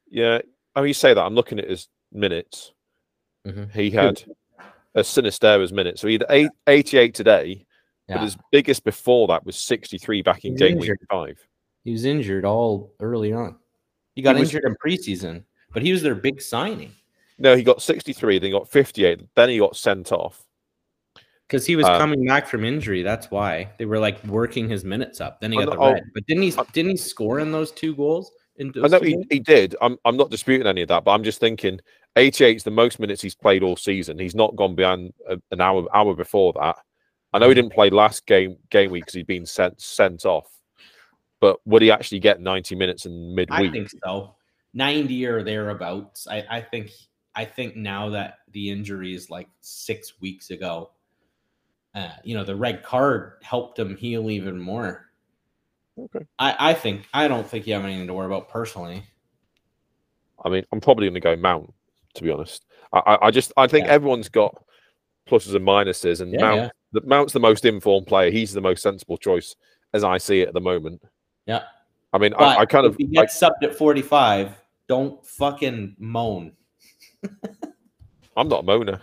Yeah, 0.08 0.38
I 0.78 0.80
mean, 0.82 0.88
you 0.88 0.94
say 0.94 1.12
that. 1.12 1.20
I'm 1.20 1.34
looking 1.34 1.58
at 1.58 1.68
his 1.68 1.88
minutes. 2.12 2.72
Mhm. 3.44 3.72
He 3.72 3.90
had 3.90 4.22
a 4.94 5.02
Sinisterra's 5.02 5.72
minutes. 5.72 6.00
So 6.00 6.06
he 6.06 6.14
had 6.14 6.24
eight, 6.30 6.50
88 6.68 7.14
today, 7.14 7.66
but 8.06 8.20
his 8.20 8.36
biggest 8.52 8.84
before 8.84 9.26
that 9.26 9.44
was 9.44 9.56
63 9.56 10.22
back 10.22 10.44
in 10.44 10.54
game 10.54 10.78
week 10.78 10.92
five. 11.10 11.36
He 11.82 11.90
was 11.90 12.04
injured 12.04 12.44
all 12.44 12.94
early 13.00 13.32
on. 13.32 13.56
He 14.14 14.22
got 14.22 14.36
He 14.36 14.40
was- 14.40 14.50
injured 14.54 14.70
in 14.70 14.76
preseason, 14.76 15.42
but 15.72 15.82
he 15.82 15.90
was 15.90 16.02
their 16.02 16.14
big 16.14 16.40
signing 16.40 16.92
No, 17.38 17.56
he 17.56 17.62
got 17.64 17.82
63, 17.82 18.38
then 18.38 18.46
he 18.46 18.52
got 18.52 18.68
58, 18.68 19.20
then 19.34 19.48
he 19.48 19.58
got 19.58 19.76
sent 19.76 20.12
off. 20.12 20.44
because 21.48 21.64
he 21.66 21.74
was 21.76 21.86
Um, 21.86 21.98
coming 21.98 22.24
back 22.26 22.46
from 22.46 22.62
injury. 22.64 23.02
That's 23.02 23.30
why 23.32 23.72
they 23.78 23.84
were 23.86 23.98
like 23.98 24.22
working 24.26 24.68
his 24.68 24.84
minutes 24.84 25.18
up. 25.20 25.40
Then 25.40 25.50
he 25.50 25.58
got 25.58 25.70
the 25.72 25.78
oh, 25.78 25.92
red. 25.94 26.04
But 26.14 26.26
didn't 26.26 26.42
he? 26.42 26.50
Didn't 26.72 26.90
he 26.90 26.96
score 26.98 27.40
in 27.40 27.50
those 27.52 27.72
two 27.72 27.96
goals? 27.96 28.30
I 28.60 28.88
know 28.88 29.00
he, 29.00 29.24
he 29.30 29.38
did. 29.38 29.76
I'm, 29.80 29.96
I'm 30.04 30.16
not 30.16 30.30
disputing 30.30 30.66
any 30.66 30.82
of 30.82 30.88
that, 30.88 31.04
but 31.04 31.12
I'm 31.12 31.24
just 31.24 31.40
thinking 31.40 31.80
88 32.16 32.56
is 32.56 32.64
the 32.64 32.70
most 32.70 32.98
minutes 32.98 33.22
he's 33.22 33.34
played 33.34 33.62
all 33.62 33.76
season. 33.76 34.18
He's 34.18 34.34
not 34.34 34.56
gone 34.56 34.74
beyond 34.74 35.12
a, 35.28 35.38
an 35.50 35.60
hour 35.60 35.86
hour 35.94 36.14
before 36.14 36.52
that. 36.54 36.76
I 37.32 37.38
know 37.38 37.48
he 37.48 37.54
didn't 37.54 37.72
play 37.72 37.90
last 37.90 38.26
game 38.26 38.56
game 38.70 38.90
week 38.90 39.04
because 39.04 39.14
he'd 39.14 39.26
been 39.26 39.46
sent 39.46 39.80
sent 39.80 40.24
off. 40.24 40.48
But 41.40 41.58
would 41.66 41.82
he 41.82 41.90
actually 41.90 42.18
get 42.18 42.40
90 42.40 42.74
minutes 42.74 43.06
in 43.06 43.34
midweek? 43.34 43.70
I 43.70 43.70
think 43.70 43.90
so. 44.04 44.34
Ninety 44.74 45.24
or 45.24 45.42
thereabouts. 45.42 46.26
I, 46.28 46.44
I 46.50 46.60
think. 46.60 46.90
I 47.34 47.44
think 47.44 47.76
now 47.76 48.08
that 48.10 48.38
the 48.50 48.68
injury 48.68 49.14
is 49.14 49.30
like 49.30 49.48
six 49.60 50.20
weeks 50.20 50.50
ago, 50.50 50.90
uh, 51.94 52.10
you 52.24 52.34
know, 52.34 52.42
the 52.42 52.56
red 52.56 52.82
card 52.82 53.34
helped 53.42 53.78
him 53.78 53.96
heal 53.96 54.28
even 54.28 54.58
more. 54.58 55.07
Okay. 55.98 56.24
I, 56.38 56.70
I 56.70 56.74
think 56.74 57.06
I 57.12 57.28
don't 57.28 57.46
think 57.46 57.66
you 57.66 57.74
have 57.74 57.84
anything 57.84 58.06
to 58.06 58.14
worry 58.14 58.26
about 58.26 58.48
personally. 58.48 59.02
I 60.44 60.48
mean, 60.48 60.64
I'm 60.72 60.80
probably 60.80 61.06
going 61.06 61.14
to 61.14 61.20
go 61.20 61.34
Mount, 61.36 61.72
to 62.14 62.22
be 62.22 62.30
honest. 62.30 62.64
I, 62.92 62.98
I, 62.98 63.26
I 63.26 63.30
just, 63.30 63.52
I 63.56 63.66
think 63.66 63.86
Yeah. 63.86 63.92
everyone's 63.94 64.28
got 64.28 64.62
pluses 65.28 65.54
and 65.54 65.66
minuses, 65.66 66.20
and 66.20 66.32
Yeah, 66.32 66.40
Mount, 66.40 66.56
yeah. 66.56 66.68
the 66.92 67.00
Mount's 67.02 67.32
the 67.32 67.40
most 67.40 67.64
informed 67.64 68.06
player. 68.06 68.30
He's 68.30 68.52
the 68.52 68.60
most 68.60 68.82
sensible 68.82 69.16
choice, 69.18 69.56
as 69.92 70.04
I 70.04 70.18
see 70.18 70.40
it 70.42 70.48
at 70.48 70.54
the 70.54 70.60
moment. 70.60 71.02
Yeah. 71.46 71.64
I 72.12 72.18
mean, 72.18 72.32
I, 72.34 72.58
I 72.58 72.66
kind 72.66 72.86
if 72.86 72.92
of 72.92 72.96
he 72.98 73.04
like, 73.06 73.26
gets 73.26 73.38
subbed 73.40 73.62
at 73.62 73.74
45, 73.74 74.52
don't 74.86 75.24
fucking 75.26 75.96
moan. 75.98 76.52
I'm 78.36 78.48
not 78.48 78.62
a 78.64 78.66
moaner. 78.66 79.00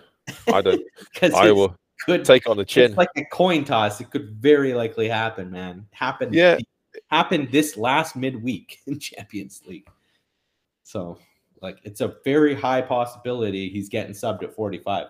I 0.51 0.61
don't. 0.61 0.81
Because 1.13 1.33
I 1.33 1.51
will 1.51 1.75
could 2.05 2.25
take 2.25 2.47
on 2.49 2.57
the 2.57 2.65
chin. 2.65 2.85
it's 2.85 2.97
like 2.97 3.09
a 3.17 3.23
coin 3.25 3.63
toss. 3.63 3.99
It 4.01 4.09
could 4.09 4.31
very 4.31 4.73
likely 4.73 5.07
happen, 5.07 5.51
man. 5.51 5.85
Happen 5.91 6.31
Yeah. 6.33 6.57
Happened 7.07 7.51
this 7.51 7.77
last 7.77 8.15
midweek 8.15 8.79
in 8.87 8.99
Champions 8.99 9.61
League. 9.65 9.87
So 10.83 11.17
like 11.61 11.79
it's 11.83 12.01
a 12.01 12.15
very 12.23 12.53
high 12.53 12.81
possibility 12.81 13.69
he's 13.69 13.89
getting 13.89 14.13
subbed 14.13 14.43
at 14.43 14.55
45. 14.55 15.07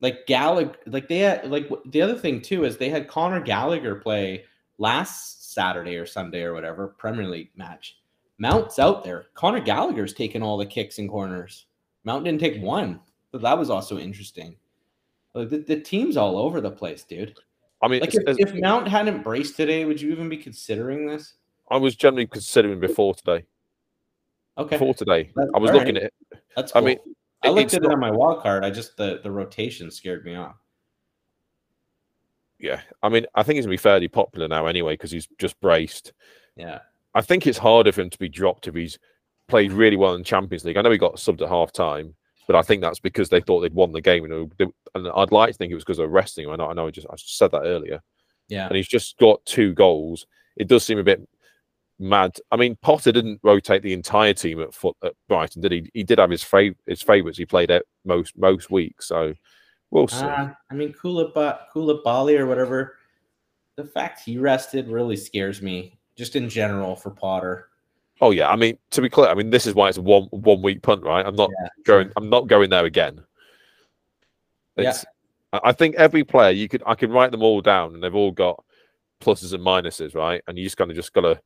Like 0.00 0.26
Gallagher, 0.26 0.74
like 0.86 1.08
they 1.08 1.18
had 1.18 1.50
like 1.50 1.70
the 1.86 2.02
other 2.02 2.16
thing 2.16 2.40
too 2.40 2.64
is 2.64 2.76
they 2.76 2.90
had 2.90 3.08
Conor 3.08 3.40
Gallagher 3.40 3.94
play 3.94 4.44
last 4.78 5.52
Saturday 5.54 5.96
or 5.96 6.06
Sunday 6.06 6.42
or 6.42 6.54
whatever 6.54 6.88
Premier 6.88 7.28
League 7.28 7.50
match. 7.56 7.98
Mount's 8.38 8.78
out 8.78 9.04
there. 9.04 9.26
Conor 9.34 9.60
Gallagher's 9.60 10.12
taking 10.12 10.42
all 10.42 10.56
the 10.56 10.66
kicks 10.66 10.98
and 10.98 11.08
corners. 11.08 11.66
Mount 12.04 12.24
didn't 12.24 12.40
take 12.40 12.60
one. 12.60 13.00
So 13.30 13.38
that 13.38 13.56
was 13.56 13.70
also 13.70 13.98
interesting. 13.98 14.56
Like 15.34 15.48
the, 15.48 15.58
the 15.58 15.80
team's 15.80 16.16
all 16.16 16.36
over 16.36 16.60
the 16.60 16.70
place, 16.70 17.04
dude. 17.04 17.38
I 17.82 17.88
mean, 17.88 18.00
Like 18.00 18.14
if, 18.14 18.38
if 18.38 18.54
Mount 18.54 18.86
hadn't 18.88 19.22
braced 19.22 19.56
today, 19.56 19.84
would 19.84 20.00
you 20.00 20.12
even 20.12 20.28
be 20.28 20.36
considering 20.36 21.06
this? 21.06 21.34
I 21.70 21.76
was 21.76 21.96
generally 21.96 22.26
considering 22.26 22.78
before 22.78 23.14
today. 23.14 23.44
Okay, 24.58 24.76
Before 24.76 24.94
today, 24.94 25.32
That's 25.34 25.50
I 25.54 25.58
was 25.58 25.70
looking 25.72 25.94
right. 25.94 26.04
at 26.04 26.12
it. 26.32 26.42
that's 26.54 26.76
I 26.76 26.80
mean, 26.80 26.98
I 27.42 27.48
looked 27.48 27.74
at 27.74 27.82
it 27.82 27.90
on 27.90 27.98
my 27.98 28.10
wild 28.10 28.42
card. 28.42 28.64
I 28.64 28.70
just 28.70 28.96
the 28.96 29.20
the 29.22 29.30
rotation 29.30 29.90
scared 29.90 30.24
me 30.24 30.36
off. 30.36 30.56
Yeah, 32.58 32.80
I 33.02 33.08
mean, 33.08 33.26
I 33.34 33.42
think 33.42 33.56
he's 33.56 33.64
gonna 33.64 33.72
be 33.72 33.78
fairly 33.78 34.08
popular 34.08 34.46
now 34.46 34.66
anyway 34.66 34.92
because 34.94 35.10
he's 35.10 35.26
just 35.38 35.58
braced. 35.60 36.12
Yeah, 36.54 36.80
I 37.14 37.22
think 37.22 37.46
it's 37.46 37.58
harder 37.58 37.90
for 37.92 38.02
him 38.02 38.10
to 38.10 38.18
be 38.18 38.28
dropped 38.28 38.68
if 38.68 38.74
he's 38.74 38.98
played 39.48 39.72
really 39.72 39.96
well 39.96 40.14
in 40.14 40.22
Champions 40.22 40.64
League. 40.64 40.76
I 40.76 40.82
know 40.82 40.90
he 40.90 40.98
got 40.98 41.16
subbed 41.16 41.42
at 41.42 41.48
half 41.48 41.72
time, 41.72 42.14
but 42.46 42.56
I 42.56 42.62
think 42.62 42.82
that's 42.82 43.00
because 43.00 43.28
they 43.28 43.40
thought 43.40 43.60
they'd 43.60 43.74
won 43.74 43.92
the 43.92 44.00
game. 44.00 44.22
You 44.24 44.28
know, 44.28 44.50
they- 44.58 44.66
and 44.94 45.08
I'd 45.14 45.32
like 45.32 45.52
to 45.52 45.58
think 45.58 45.70
it 45.72 45.74
was 45.76 45.84
because 45.84 45.98
of 45.98 46.10
resting. 46.10 46.48
I 46.48 46.56
know, 46.56 46.68
I 46.68 46.72
know, 46.74 46.86
I 46.86 46.90
just 46.90 47.06
I 47.10 47.14
said 47.16 47.50
that 47.52 47.62
earlier, 47.64 48.02
yeah. 48.48 48.66
and 48.66 48.76
he's 48.76 48.88
just 48.88 49.16
got 49.18 49.44
two 49.46 49.72
goals. 49.74 50.26
It 50.56 50.68
does 50.68 50.84
seem 50.84 50.98
a 50.98 51.04
bit 51.04 51.26
mad. 51.98 52.36
I 52.50 52.56
mean, 52.56 52.76
Potter 52.82 53.12
didn't 53.12 53.40
rotate 53.42 53.82
the 53.82 53.92
entire 53.92 54.34
team 54.34 54.60
at 54.60 54.74
foot 54.74 54.96
at 55.04 55.14
Brighton, 55.28 55.62
did 55.62 55.72
he? 55.72 55.90
He 55.94 56.02
did 56.04 56.18
have 56.18 56.30
his 56.30 56.42
fav- 56.42 56.76
his 56.86 57.00
favourites. 57.02 57.38
He 57.38 57.46
played 57.46 57.70
out 57.70 57.82
most 58.04 58.36
most 58.36 58.70
weeks, 58.70 59.06
so 59.08 59.34
we'll 59.90 60.08
see. 60.08 60.24
Uh, 60.24 60.50
I 60.70 60.74
mean, 60.74 60.92
Kouliba- 60.92 61.60
Koulibaly 61.74 62.38
or 62.38 62.46
whatever. 62.46 62.96
The 63.76 63.84
fact 63.84 64.20
he 64.26 64.36
rested 64.36 64.88
really 64.88 65.16
scares 65.16 65.62
me, 65.62 65.98
just 66.16 66.36
in 66.36 66.48
general 66.50 66.94
for 66.96 67.10
Potter. 67.10 67.68
Oh 68.22 68.30
yeah, 68.30 68.48
I 68.48 68.56
mean 68.56 68.78
to 68.92 69.02
be 69.02 69.10
clear, 69.10 69.28
I 69.28 69.34
mean 69.34 69.50
this 69.50 69.66
is 69.66 69.74
why 69.74 69.88
it's 69.88 69.98
one 69.98 70.28
one 70.30 70.62
week 70.62 70.80
punt, 70.80 71.02
right? 71.02 71.26
I'm 71.26 71.34
not 71.34 71.50
Yeah, 71.60 71.68
going. 71.84 72.12
I'm 72.16 72.30
not 72.30 72.46
going 72.46 72.70
there 72.70 72.84
again. 72.84 73.20
Yeah. 74.76 74.90
It's, 74.90 75.04
I 75.52 75.60
I 75.64 75.72
think 75.72 75.96
every 75.96 76.22
player 76.22 76.52
you 76.52 76.68
could 76.68 76.84
I 76.86 76.94
can 76.94 77.10
write 77.10 77.32
them 77.32 77.42
all 77.42 77.60
down, 77.60 77.94
and 77.94 78.02
they've 78.02 78.14
all 78.14 78.30
got 78.30 78.64
pluses 79.20 79.52
and 79.52 79.62
minuses, 79.62 80.14
right? 80.14 80.40
And 80.46 80.56
you 80.56 80.64
just 80.64 80.76
kind 80.76 80.90
of 80.90 80.96
just 80.96 81.12
gotta. 81.12 81.40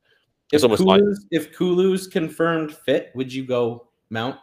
It's 0.51 0.63
If 0.63 0.63
almost 0.63 0.83
like 0.83 1.01
if 1.31 1.57
Kulu's 1.57 2.07
confirmed 2.07 2.73
fit, 2.73 3.11
would 3.15 3.33
you 3.33 3.45
go 3.45 3.87
Mount? 4.11 4.37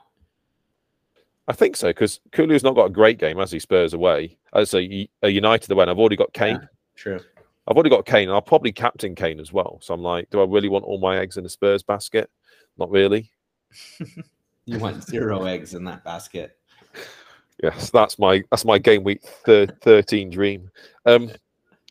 I 1.47 1.53
think 1.53 1.76
so 1.76 1.91
because 1.91 2.20
Kulu's 2.32 2.64
not 2.64 2.74
got 2.74 2.87
a 2.87 2.91
great 2.91 3.18
game 3.18 3.39
as 3.39 3.53
he 3.53 3.61
Spurs 3.61 3.95
away. 3.95 4.37
As 4.53 4.74
a, 4.74 5.09
a 5.22 5.28
United 5.28 5.70
away, 5.70 5.82
and 5.82 5.91
I've 5.91 5.99
already 5.99 6.16
got 6.16 6.32
Kane. 6.32 6.57
Yeah. 6.61 6.66
True. 6.97 7.20
I've 7.67 7.77
already 7.77 7.91
got 7.91 8.05
Kane, 8.07 8.25
and 8.29 8.33
I'll 8.33 8.43
probably 8.43 8.73
captain 8.73 9.15
Kane 9.15 9.41
as 9.41 9.53
well. 9.53 9.79
So 9.83 9.95
I'm 9.95 10.03
like, 10.03 10.29
do 10.31 10.41
I 10.41 10.45
really 10.45 10.69
want 10.69 10.85
all 10.85 10.99
my 10.99 11.19
eggs 11.19 11.37
in 11.39 11.45
the 11.45 11.51
Spurs 11.51 11.83
basket? 11.83 12.31
Not 12.79 12.91
really. 12.91 13.31
You 14.67 14.79
want 14.79 15.05
zero 15.05 15.45
eggs 15.45 15.75
in 15.75 15.85
that 15.85 16.03
basket. 16.05 16.57
Yes, 17.62 17.91
that's 17.91 18.19
my 18.19 18.43
that's 18.51 18.65
my 18.65 18.79
game 18.79 19.05
week 19.05 19.23
thir- 19.45 19.67
thirteen 19.83 20.31
dream. 20.31 20.71
Um, 21.05 21.31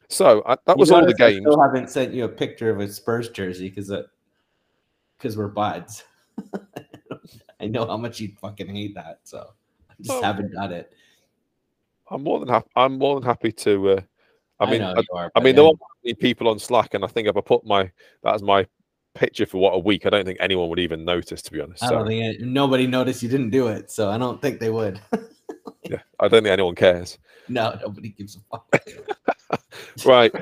so 0.10 0.42
I, 0.48 0.58
that 0.66 0.76
You 0.78 0.80
was 0.80 0.90
all 0.90 1.02
the 1.02 1.06
notice 1.08 1.22
I 1.22 1.30
games. 1.34 1.44
Still 1.44 1.62
haven't 1.62 1.90
sent 1.92 2.16
you 2.16 2.24
a 2.26 2.30
picture 2.30 2.72
of 2.72 2.80
a 2.80 2.88
Spurs 2.92 3.30
jersey 3.30 3.70
because 3.70 3.92
because 5.20 5.38
we're 5.38 5.50
buds. 5.50 6.04
I 7.62 7.68
know 7.68 7.86
how 7.86 7.98
much 7.98 8.20
you'd 8.20 8.40
fucking 8.40 8.74
hate 8.74 8.96
that, 8.96 9.20
so 9.24 9.50
I 9.90 9.94
just 10.02 10.10
Oh. 10.18 10.24
haven't 10.24 10.52
got 10.56 10.72
it. 10.72 10.92
I'm 12.10 12.24
more 12.24 12.40
than 12.40 12.50
happy. 12.50 12.70
I'm 12.76 12.98
more 12.98 13.20
than 13.20 13.28
happy 13.28 13.52
to. 13.52 13.90
Uh, 13.90 14.02
I 14.64 14.72
mean, 14.72 14.82
I, 14.82 14.94
are, 15.14 15.32
I 15.36 15.40
mean, 15.40 15.56
there 15.56 15.66
are 15.66 16.16
people 16.20 16.48
on 16.48 16.60
Slack, 16.60 16.94
and 16.94 17.04
I 17.04 17.08
think 17.08 17.28
if 17.28 17.38
I 17.38 17.42
put 17.42 17.66
my 17.66 17.92
that's 18.24 18.42
my 18.42 18.66
picture 19.14 19.46
for 19.46 19.60
what 19.60 19.72
a 19.72 19.80
week, 19.80 20.06
I 20.06 20.10
don't 20.10 20.26
think 20.26 20.38
anyone 20.40 20.70
would 20.70 20.80
even 20.80 21.06
notice, 21.06 21.42
to 21.44 21.52
be 21.52 21.62
honest. 21.62 21.84
I 21.84 21.92
don't 21.92 22.08
think 22.08 22.40
it, 22.40 22.42
nobody 22.42 22.88
noticed 22.88 23.24
you 23.24 23.30
didn't 23.30 23.52
do 23.52 23.68
it, 23.68 23.92
so 23.92 24.10
I 24.10 24.18
don't 24.18 24.42
think 24.42 24.60
they 24.60 24.70
would. 24.70 25.00
yeah, 25.84 26.00
I 26.20 26.28
don't 26.28 26.44
think 26.44 26.48
anyone 26.48 26.76
cares. 26.76 27.18
no, 27.48 27.78
nobody 27.82 28.10
gives 28.10 28.38
a 28.38 28.40
fuck. 28.52 29.62
right. 30.06 30.34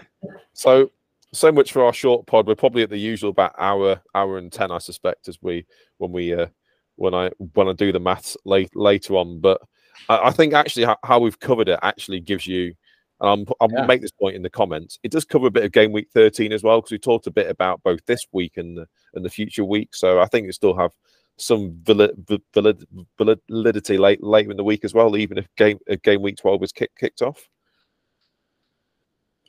So 0.54 0.92
so 1.34 1.52
much 1.52 1.72
for 1.72 1.86
our 1.86 1.94
short 1.94 2.26
pod. 2.28 2.48
We're 2.48 2.56
probably 2.56 2.84
at 2.84 2.90
the 2.90 2.98
usual 2.98 3.30
about 3.30 3.56
hour 3.58 4.02
hour 4.16 4.38
and 4.38 4.52
ten, 4.52 4.72
I 4.72 4.78
suspect, 4.80 5.28
as 5.28 5.42
we 5.42 5.66
when 5.98 6.12
we 6.12 6.34
uh 6.34 6.48
when 6.96 7.14
I 7.14 7.32
when 7.54 7.68
I 7.68 7.74
do 7.74 7.92
the 7.92 8.00
maths 8.00 8.38
late 8.46 8.76
later 8.76 9.16
on. 9.16 9.40
But 9.40 9.62
I, 10.10 10.28
I 10.28 10.32
think 10.32 10.54
actually 10.54 10.86
how, 10.86 10.98
how 11.04 11.20
we've 11.20 11.40
covered 11.40 11.70
it 11.70 11.80
actually 11.82 12.20
gives 12.20 12.48
you. 12.48 12.74
And 13.22 13.30
I'm, 13.30 13.54
I'll 13.62 13.72
Yeah. 13.72 13.86
make 13.86 14.02
this 14.02 14.12
point 14.12 14.36
in 14.36 14.42
the 14.42 14.50
comments. 14.50 15.00
It 15.04 15.12
does 15.12 15.26
cover 15.26 15.48
a 15.48 15.52
bit 15.52 15.64
of 15.64 15.72
game 15.72 15.92
week 15.92 16.10
13 16.14 16.52
as 16.52 16.64
well 16.64 16.80
because 16.80 16.92
we 16.92 16.98
talked 16.98 17.28
a 17.28 17.32
bit 17.32 17.50
about 17.50 17.82
both 17.84 18.04
this 18.06 18.26
week 18.32 18.58
and 18.58 18.78
the 18.78 18.88
and 19.14 19.24
the 19.24 19.30
future 19.30 19.64
week. 19.64 19.96
So 19.96 20.20
I 20.20 20.26
think 20.26 20.48
it 20.48 20.54
still 20.54 20.76
have 20.76 20.92
some 21.38 21.72
valid, 21.84 22.42
valid, 22.54 22.86
validity 23.18 23.98
late 23.98 24.24
later 24.24 24.52
in 24.52 24.58
the 24.58 24.64
week 24.64 24.84
as 24.84 24.94
well, 24.94 25.16
even 25.16 25.38
if 25.38 25.48
game 25.56 25.80
game 26.04 26.22
week 26.22 26.38
12 26.38 26.60
was 26.62 26.72
kick, 26.72 26.92
kicked 26.98 27.22
off. 27.22 27.48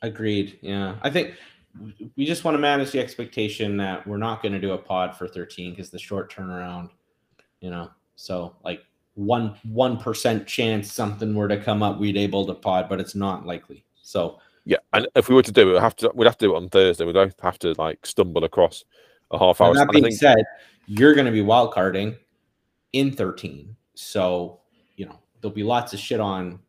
Agreed. 0.01 0.59
Yeah. 0.61 0.95
I 1.01 1.09
think 1.09 1.35
we 2.15 2.25
just 2.25 2.43
want 2.43 2.55
to 2.55 2.59
manage 2.59 2.91
the 2.91 2.99
expectation 2.99 3.77
that 3.77 4.05
we're 4.05 4.17
not 4.17 4.41
going 4.41 4.51
to 4.53 4.59
do 4.59 4.71
a 4.73 4.77
pod 4.77 5.15
for 5.15 5.27
13 5.27 5.71
because 5.71 5.89
the 5.89 5.97
short 5.97 6.31
turnaround, 6.31 6.89
you 7.61 7.69
know, 7.69 7.89
so 8.15 8.55
like 8.63 8.83
one 9.15 9.55
one 9.63 9.97
percent 9.97 10.47
chance 10.47 10.91
something 10.91 11.35
were 11.35 11.47
to 11.47 11.57
come 11.57 11.83
up, 11.83 11.99
we'd 11.99 12.17
able 12.17 12.45
to 12.47 12.53
pod, 12.53 12.89
but 12.89 12.99
it's 12.99 13.15
not 13.15 13.45
likely. 13.45 13.85
So 14.01 14.39
Yeah, 14.65 14.77
and 14.93 15.07
if 15.15 15.29
we 15.29 15.35
were 15.35 15.43
to 15.43 15.51
do 15.51 15.69
it, 15.69 15.73
we'd 15.73 15.81
have 15.81 15.95
to 15.97 16.11
we'd 16.13 16.25
have 16.25 16.37
to 16.37 16.45
do 16.47 16.53
it 16.53 16.57
on 16.57 16.69
Thursday. 16.69 17.05
We 17.05 17.13
don't 17.13 17.33
have 17.41 17.59
to 17.59 17.73
like 17.77 18.05
stumble 18.05 18.43
across 18.43 18.83
a 19.31 19.39
half 19.39 19.61
hour. 19.61 19.69
and 19.69 19.77
that 19.79 19.89
being 19.89 20.03
think 20.03 20.15
said, 20.15 20.43
you're 20.87 21.13
going 21.13 21.25
to 21.25 21.31
be 21.31 21.41
wild 21.41 21.73
carding 21.73 22.15
in 22.93 23.11
13. 23.11 23.75
So, 23.95 24.59
you 24.95 25.05
know, 25.05 25.19
there'll 25.41 25.55
be 25.55 25.63
lots 25.63 25.93
of 25.93 25.99
shit 25.99 26.19
on 26.19 26.59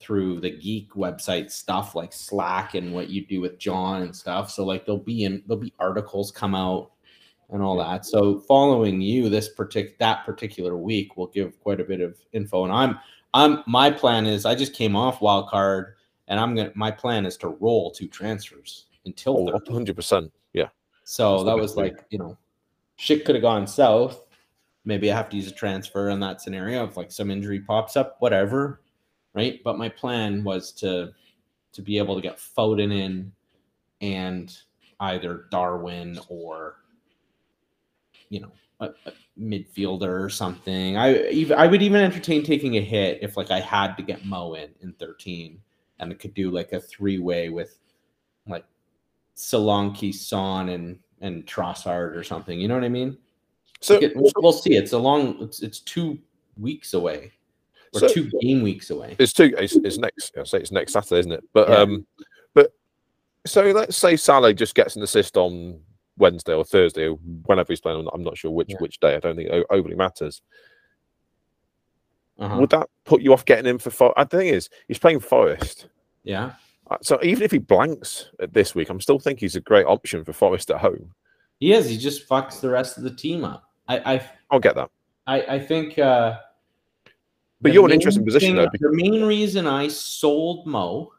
through 0.00 0.40
the 0.40 0.50
geek 0.50 0.92
website 0.94 1.50
stuff 1.50 1.94
like 1.94 2.12
Slack 2.12 2.74
and 2.74 2.92
what 2.92 3.08
you 3.08 3.24
do 3.24 3.40
with 3.40 3.58
John 3.58 4.02
and 4.02 4.14
stuff. 4.14 4.50
So 4.50 4.64
like 4.64 4.84
there'll 4.84 4.98
be 4.98 5.24
in 5.24 5.42
there'll 5.46 5.62
be 5.62 5.72
articles 5.78 6.32
come 6.32 6.54
out 6.54 6.91
and 7.52 7.62
all 7.62 7.76
that. 7.76 8.04
So 8.04 8.40
following 8.40 9.00
you 9.00 9.28
this 9.28 9.54
partic 9.54 9.98
that 9.98 10.24
particular 10.24 10.76
week 10.76 11.16
will 11.16 11.28
give 11.28 11.60
quite 11.60 11.80
a 11.80 11.84
bit 11.84 12.00
of 12.00 12.18
info. 12.32 12.64
And 12.64 12.72
I'm 12.72 12.98
I'm 13.34 13.62
my 13.66 13.90
plan 13.90 14.26
is 14.26 14.44
I 14.44 14.54
just 14.54 14.72
came 14.72 14.96
off 14.96 15.20
wild 15.20 15.48
card 15.48 15.94
and 16.28 16.40
I'm 16.40 16.54
gonna 16.56 16.72
my 16.74 16.90
plan 16.90 17.26
is 17.26 17.36
to 17.38 17.48
roll 17.48 17.90
two 17.90 18.08
transfers 18.08 18.86
until 19.04 19.46
13. 19.48 19.72
hundred 19.72 19.96
percent. 19.96 20.32
Yeah, 20.52 20.68
So 21.04 21.44
that 21.44 21.56
was 21.56 21.76
like, 21.76 22.04
you 22.10 22.18
know, 22.18 22.36
shit 22.96 23.24
could 23.24 23.34
have 23.34 23.42
gone 23.42 23.66
south. 23.66 24.22
Maybe 24.84 25.12
I 25.12 25.16
have 25.16 25.28
to 25.30 25.36
use 25.36 25.48
a 25.48 25.54
transfer 25.54 26.08
in 26.08 26.20
that 26.20 26.40
scenario 26.40 26.84
if 26.84 26.96
like 26.96 27.12
some 27.12 27.30
injury 27.30 27.60
pops 27.60 27.96
up, 27.96 28.16
whatever. 28.20 28.80
Right. 29.34 29.62
But 29.62 29.78
my 29.78 29.88
plan 29.88 30.42
was 30.42 30.72
to 30.72 31.12
to 31.72 31.82
be 31.82 31.98
able 31.98 32.14
to 32.16 32.20
get 32.20 32.36
Foden 32.38 32.92
in 32.92 33.32
and 34.00 34.54
either 35.00 35.46
Darwin 35.50 36.18
or 36.28 36.81
you 38.32 38.40
know, 38.40 38.52
a, 38.80 38.86
a 39.06 39.12
midfielder 39.38 40.24
or 40.24 40.30
something. 40.30 40.96
I 40.96 41.28
even 41.28 41.58
I 41.58 41.66
would 41.66 41.82
even 41.82 42.00
entertain 42.00 42.42
taking 42.42 42.78
a 42.78 42.80
hit 42.80 43.18
if 43.22 43.36
like 43.36 43.50
I 43.50 43.60
had 43.60 43.94
to 43.96 44.02
get 44.02 44.24
Mo 44.24 44.54
in 44.54 44.70
in 44.80 44.92
13 44.94 45.60
and 46.00 46.10
it 46.10 46.18
could 46.18 46.32
do 46.34 46.50
like 46.50 46.72
a 46.72 46.80
three-way 46.80 47.50
with 47.50 47.76
like 48.48 48.64
Solanke, 49.36 50.12
Son, 50.14 50.70
and 50.70 50.98
and 51.20 51.46
Trossard 51.46 52.16
or 52.16 52.24
something. 52.24 52.58
You 52.58 52.68
know 52.68 52.74
what 52.74 52.84
I 52.84 52.88
mean? 52.88 53.16
So, 53.80 53.94
Like 53.94 54.02
it- 54.04 54.16
we'll, 54.16 54.32
we'll 54.38 54.52
see. 54.52 54.74
It's 54.76 54.92
a 54.92 54.98
long. 54.98 55.36
It's 55.42 55.62
it's 55.62 55.80
two 55.80 56.18
weeks 56.56 56.94
away, 56.94 57.32
or 57.94 58.00
So- 58.00 58.08
two 58.08 58.30
game 58.40 58.62
weeks 58.62 58.90
away. 58.90 59.14
it's 59.18 59.32
two. 59.34 59.54
It's, 59.58 59.76
it's 59.76 59.98
next. 59.98 60.32
I 60.38 60.44
say 60.44 60.58
it's 60.58 60.72
next 60.72 60.92
Saturday, 60.94 61.20
isn't 61.20 61.32
it? 61.32 61.44
But 61.52 61.68
Yeah. 61.68 61.76
um, 61.76 62.06
but 62.54 62.72
so 63.46 63.62
let's 63.72 63.96
say 63.96 64.16
Salah 64.16 64.54
just 64.54 64.74
gets 64.74 64.96
an 64.96 65.02
assist 65.02 65.36
on 65.36 65.80
Wednesday 66.18 66.54
or 66.54 66.64
Thursday, 66.64 67.08
or 67.08 67.16
whenever 67.46 67.72
he's 67.72 67.80
playing. 67.80 67.98
I'm 67.98 68.04
not- 68.04 68.14
I'm 68.14 68.22
not 68.22 68.36
sure 68.36 68.50
which 68.50 68.68
Yeah. 68.70 68.76
which 68.80 69.00
day. 69.00 69.14
I 69.16 69.20
don't 69.20 69.36
think 69.36 69.48
it 69.50 69.66
overly 69.70 69.94
matters. 69.96 70.42
Uh-huh. 72.38 72.56
Would 72.60 72.70
that 72.70 72.88
put 73.04 73.22
you 73.22 73.32
off 73.32 73.44
getting 73.44 73.66
him 73.66 73.78
for? 73.78 73.90
For 73.90 74.18
I 74.18 74.24
think 74.24 74.52
is 74.52 74.68
he's 74.88 74.98
playing 74.98 75.20
Forest. 75.20 75.86
Yeah, 76.24 76.54
Uh, 76.90 76.98
So 77.02 77.18
even 77.22 77.42
if 77.44 77.50
he 77.52 77.58
blanks 77.58 78.30
this 78.50 78.74
week, 78.74 78.90
I'm 78.90 79.00
still 79.00 79.18
think 79.18 79.38
he's 79.40 79.56
a 79.56 79.60
great 79.60 79.86
option 79.86 80.24
for 80.24 80.32
Forest 80.32 80.70
at 80.70 80.80
home. 80.80 81.14
he 81.60 81.72
is. 81.72 81.88
He 81.88 81.96
just 81.96 82.28
fucks 82.28 82.60
the 82.60 82.68
rest 82.70 82.98
of 82.98 83.04
the 83.04 83.14
team 83.14 83.44
up. 83.44 83.70
I 83.88 84.14
I 84.14 84.30
I'll 84.50 84.58
get 84.60 84.74
that. 84.74 84.90
I, 85.26 85.42
I 85.42 85.58
think. 85.60 85.98
uh 85.98 86.38
But 87.60 87.72
you're 87.72 87.84
in 87.84 87.90
an 87.92 87.94
interesting 87.94 88.24
position, 88.24 88.56
though, 88.56 88.68
thing- 88.70 88.80
The 88.80 88.92
main 88.92 89.24
reason 89.24 89.66
I 89.68 89.86
sold 89.88 90.66
Mo 90.66 91.12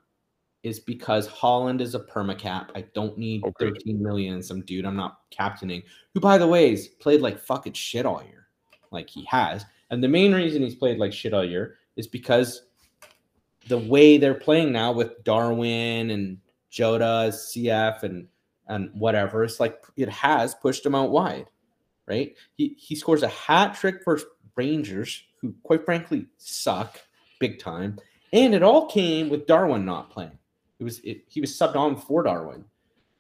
is 0.63 0.79
because 0.79 1.27
Haaland 1.27 1.81
is 1.81 1.93
a 1.93 1.99
permacap. 1.99 2.69
I 2.73 2.85
don't 2.93 3.17
need 3.17 3.45
Agreed. 3.45 3.73
13 3.75 4.01
million 4.01 4.41
some 4.41 4.61
dude 4.61 4.85
I'm 4.85 4.95
not 4.95 5.19
captaining, 5.29 5.83
who 6.13 6.19
by 6.19 6.37
the 6.37 6.47
way 6.47 6.71
has 6.71 6.87
played 6.87 7.21
like 7.21 7.37
fucking 7.37 7.73
shit 7.73 8.05
all 8.05 8.23
year. 8.23 8.47
Like 8.91 9.09
he 9.09 9.25
has. 9.25 9.65
And 9.91 10.03
the 10.03 10.07
main 10.07 10.33
reason 10.33 10.63
he's 10.63 10.75
played 10.75 10.97
like 10.97 11.13
shit 11.13 11.33
all 11.33 11.43
year 11.43 11.75
is 11.97 12.07
because 12.07 12.63
the 13.67 13.77
way 13.77 14.17
they're 14.17 14.33
playing 14.33 14.71
now 14.71 14.91
with 14.91 15.23
Darwin 15.23 16.09
and 16.11 16.37
Jota 16.69 17.29
CF 17.31 18.03
and 18.03 18.27
and 18.67 18.89
whatever, 18.93 19.43
it's 19.43 19.59
like 19.59 19.83
it 19.97 20.09
has 20.09 20.55
pushed 20.55 20.85
him 20.85 20.95
out 20.95 21.11
wide, 21.11 21.49
right? 22.07 22.35
He 22.55 22.75
he 22.79 22.95
scores 22.95 23.23
a 23.23 23.27
hat 23.27 23.75
trick 23.75 24.03
versus 24.05 24.27
Rangers, 24.55 25.23
who 25.41 25.53
quite 25.63 25.83
frankly 25.83 26.27
suck 26.37 26.99
big 27.39 27.59
time, 27.59 27.97
and 28.31 28.55
it 28.55 28.63
all 28.63 28.87
came 28.87 29.29
with 29.29 29.47
Darwin 29.47 29.83
not 29.83 30.09
playing. 30.09 30.37
It 30.79 30.83
was 30.83 30.99
it, 30.99 31.23
he 31.27 31.41
was 31.41 31.51
subbed 31.51 31.75
on 31.75 31.95
for 31.95 32.23
Darwin, 32.23 32.65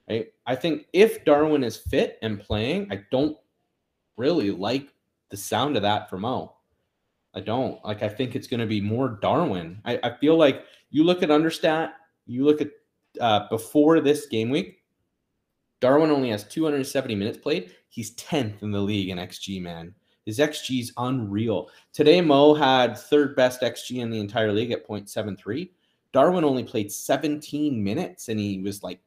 right? 0.09 0.27
I 0.45 0.55
think 0.55 0.87
if 0.93 1.23
Darwin 1.25 1.63
is 1.63 1.77
fit 1.77 2.17
and 2.21 2.39
playing, 2.39 2.87
I 2.91 3.03
don't 3.11 3.37
really 4.17 4.51
like 4.51 4.89
the 5.29 5.37
sound 5.37 5.75
of 5.75 5.81
that 5.83 6.09
for 6.09 6.17
Mo. 6.17 6.55
I 7.35 7.39
don't 7.39 7.83
like. 7.83 8.03
I 8.03 8.09
think 8.09 8.35
it's 8.35 8.47
going 8.47 8.59
to 8.59 8.67
be 8.67 8.81
more 8.81 9.17
Darwin. 9.21 9.81
I, 9.85 9.99
I 10.03 10.17
feel 10.17 10.37
like 10.37 10.65
you 10.91 11.03
look 11.03 11.23
at 11.23 11.29
understat, 11.29 11.93
you 12.27 12.45
look 12.45 12.61
at 12.61 12.69
uh, 13.19 13.47
before 13.49 13.99
this 13.99 14.27
game 14.27 14.49
week. 14.49 14.79
Darwin 15.79 16.11
only 16.11 16.29
has 16.29 16.45
270 16.45 17.15
minutes 17.15 17.37
played. 17.37 17.71
He's 17.89 18.15
10th 18.15 18.63
in 18.63 18.71
the 18.71 18.79
league 18.79 19.09
in 19.09 19.17
XG, 19.17 19.61
man. 19.61 19.93
His 20.25 20.39
XG 20.39 20.79
is 20.79 20.93
unreal. 20.97 21.69
Today, 21.91 22.21
Mo 22.21 22.53
had 22.53 22.97
third 22.97 23.35
best 23.35 23.61
XG 23.61 24.01
in 24.01 24.09
the 24.09 24.19
entire 24.19 24.53
league 24.53 24.71
at 24.71 24.87
0.73. 24.87 25.69
Darwin 26.13 26.43
only 26.45 26.63
played 26.63 26.91
17 26.91 27.83
minutes 27.83 28.29
and 28.29 28.39
he 28.39 28.59
was 28.59 28.83
like 28.83 28.99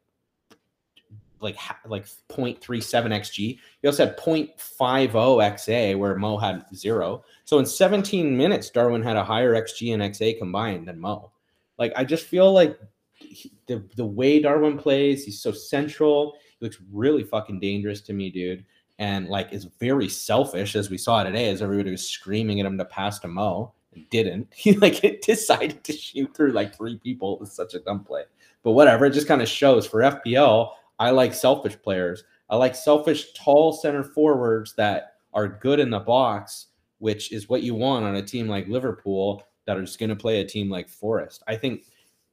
like 1.41 1.57
like 1.87 2.07
0.37 2.29 2.59
xg 2.59 3.35
he 3.37 3.61
also 3.85 4.07
had 4.07 4.17
0.50 4.17 5.11
xa 5.11 5.99
where 5.99 6.17
mo 6.17 6.37
had 6.37 6.65
zero. 6.75 7.25
So 7.45 7.59
in 7.59 7.67
17 7.67 8.37
minutes 8.37 8.71
darwin 8.71 9.03
had 9.03 9.17
a 9.17 9.25
higher 9.25 9.55
xg 9.55 9.95
and 9.95 10.03
xa 10.03 10.39
combined 10.39 10.89
than 10.89 11.01
mo. 11.01 11.31
Like 11.79 11.93
i 11.97 12.05
just 12.05 12.27
feel 12.27 12.53
like 12.53 12.79
he- 13.15 13.53
the, 13.67 13.85
the 13.97 14.05
way 14.05 14.41
darwin 14.41 14.77
plays 14.77 15.25
he's 15.25 15.41
so 15.41 15.53
central. 15.53 16.35
He 16.59 16.67
looks 16.67 16.79
really 16.93 17.23
fucking 17.23 17.61
dangerous 17.61 18.01
to 18.03 18.13
me 18.13 18.31
dude. 18.31 18.65
And 18.99 19.29
like 19.29 19.53
is 19.53 19.67
very 19.79 20.09
selfish 20.09 20.75
as 20.75 20.89
we 20.89 20.97
saw 20.99 21.23
today 21.23 21.51
as 21.51 21.61
everybody 21.61 21.91
was 21.91 22.09
screaming 22.09 22.61
at 22.61 22.67
him 22.67 22.79
to 22.79 22.85
pass 22.87 23.19
to 23.21 23.29
mo 23.29 23.75
didn't 24.11 24.47
he 24.55 24.73
like 24.75 25.03
it 25.05 25.23
decided 25.27 25.83
to 25.85 25.93
shoot 25.93 26.35
through 26.35 26.53
like 26.53 26.77
three 26.77 26.97
people 26.99 27.35
it 27.35 27.41
was 27.41 27.53
such 27.53 27.75
a 27.75 27.81
dumb 27.81 28.05
play 28.05 28.23
but 28.63 28.73
whatever 28.73 29.07
it 29.07 29.13
just 29.13 29.29
kind 29.29 29.43
of 29.43 29.49
shows 29.49 29.87
for 29.87 30.01
fpl 30.01 30.71
I 30.99 31.11
like 31.11 31.35
selfish 31.35 31.81
players. 31.83 32.25
I 32.49 32.57
like 32.57 32.75
selfish, 32.75 33.33
tall 33.33 33.73
center 33.73 34.03
forwards 34.03 34.75
that 34.77 35.17
are 35.35 35.49
good 35.49 35.81
in 35.81 35.91
the 35.91 36.01
box, 36.01 36.69
which 36.99 37.33
is 37.33 37.49
what 37.49 37.63
you 37.63 37.75
want 37.75 38.05
on 38.05 38.17
a 38.17 38.23
team 38.23 38.49
like 38.49 38.69
Liverpool 38.69 39.43
that 39.67 39.77
are 39.77 39.83
just 39.83 39.99
going 39.99 40.11
to 40.11 40.17
play 40.17 40.41
a 40.41 40.45
team 40.45 40.71
like 40.71 40.89
Forest. 40.89 41.43
I 41.47 41.57
think 41.57 41.85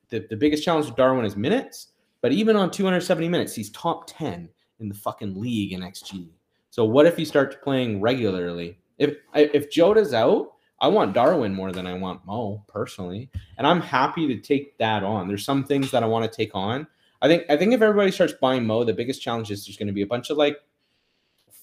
the, 0.09 0.25
the 0.29 0.37
biggest 0.37 0.63
challenge 0.63 0.85
with 0.85 0.95
Darwin 0.95 1.25
is 1.25 1.35
minutes, 1.35 1.89
but 2.21 2.31
even 2.31 2.55
on 2.55 2.71
270 2.71 3.27
minutes, 3.27 3.55
he's 3.55 3.71
top 3.71 4.05
10 4.07 4.47
in 4.79 4.87
the 4.89 4.95
fucking 4.95 5.39
league 5.39 5.73
in 5.73 5.81
XG. 5.81 6.29
So 6.69 6.85
what 6.85 7.05
if 7.05 7.17
he 7.17 7.25
starts 7.25 7.57
playing 7.61 7.99
regularly? 8.01 8.77
If 8.97 9.17
if 9.33 9.71
Jota's 9.71 10.13
out, 10.13 10.52
I 10.83 10.87
want 10.87 11.13
Darwin 11.13 11.53
more 11.53 11.71
than 11.71 11.87
I 11.87 11.93
want 11.93 12.25
Mo 12.25 12.61
personally, 12.67 13.29
and 13.57 13.65
I'm 13.65 13.79
happy 13.79 14.27
to 14.27 14.37
take 14.37 14.77
that 14.79 15.01
on. 15.01 15.29
There's 15.29 15.45
some 15.45 15.63
things 15.63 15.89
that 15.91 16.03
I 16.03 16.05
want 16.05 16.29
to 16.29 16.35
take 16.35 16.51
on. 16.53 16.85
I 17.21 17.29
think 17.29 17.45
I 17.49 17.55
think 17.55 17.73
if 17.73 17.81
everybody 17.81 18.11
starts 18.11 18.33
buying 18.33 18.67
Mo, 18.67 18.83
the 18.83 18.93
biggest 18.93 19.21
challenge 19.21 19.49
is 19.49 19.65
there's 19.65 19.77
going 19.77 19.87
to 19.87 19.93
be 19.93 20.01
a 20.01 20.07
bunch 20.07 20.29
of 20.29 20.35
like 20.35 20.57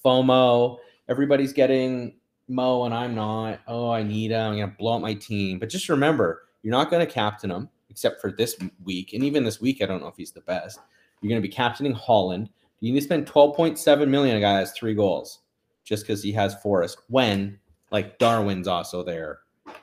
FOMO. 0.03 0.79
Everybody's 1.07 1.53
getting 1.53 2.15
Mo 2.47 2.85
and 2.85 2.95
I'm 2.95 3.13
not. 3.13 3.59
Oh, 3.67 3.91
I 3.91 4.01
need 4.01 4.31
him. 4.31 4.53
I'm 4.53 4.57
going 4.57 4.71
to 4.71 4.75
blow 4.75 4.95
up 4.95 5.01
my 5.01 5.13
team. 5.13 5.59
But 5.59 5.69
just 5.69 5.87
remember, 5.87 6.41
you're 6.63 6.71
not 6.71 6.89
going 6.89 7.05
to 7.05 7.11
captain 7.11 7.51
him. 7.51 7.69
except 7.91 8.21
for 8.21 8.31
this 8.31 8.57
week. 8.83 9.13
And 9.13 9.23
even 9.23 9.43
this 9.43 9.61
week, 9.61 9.83
I 9.83 9.85
don't 9.85 10.01
know 10.01 10.07
if 10.07 10.17
he's 10.17 10.31
the 10.31 10.41
best. 10.41 10.79
You're 11.21 11.29
going 11.29 11.41
to 11.41 11.47
be 11.47 11.53
captaining 11.53 11.93
Haaland. 11.93 12.49
You 12.79 12.91
need 12.91 12.99
to 12.99 13.05
spend 13.05 13.27
12.7 13.27 14.07
million. 14.07 14.37
A 14.37 14.39
guy 14.39 14.57
has 14.57 14.71
three 14.71 14.95
goals 14.95 15.39
just 15.83 16.03
because 16.03 16.23
he 16.23 16.31
has 16.31 16.55
Forest. 16.63 16.99
When 17.09 17.59
like 17.91 18.17
Darwin's 18.17 18.67
also 18.67 19.03
there, 19.03 19.39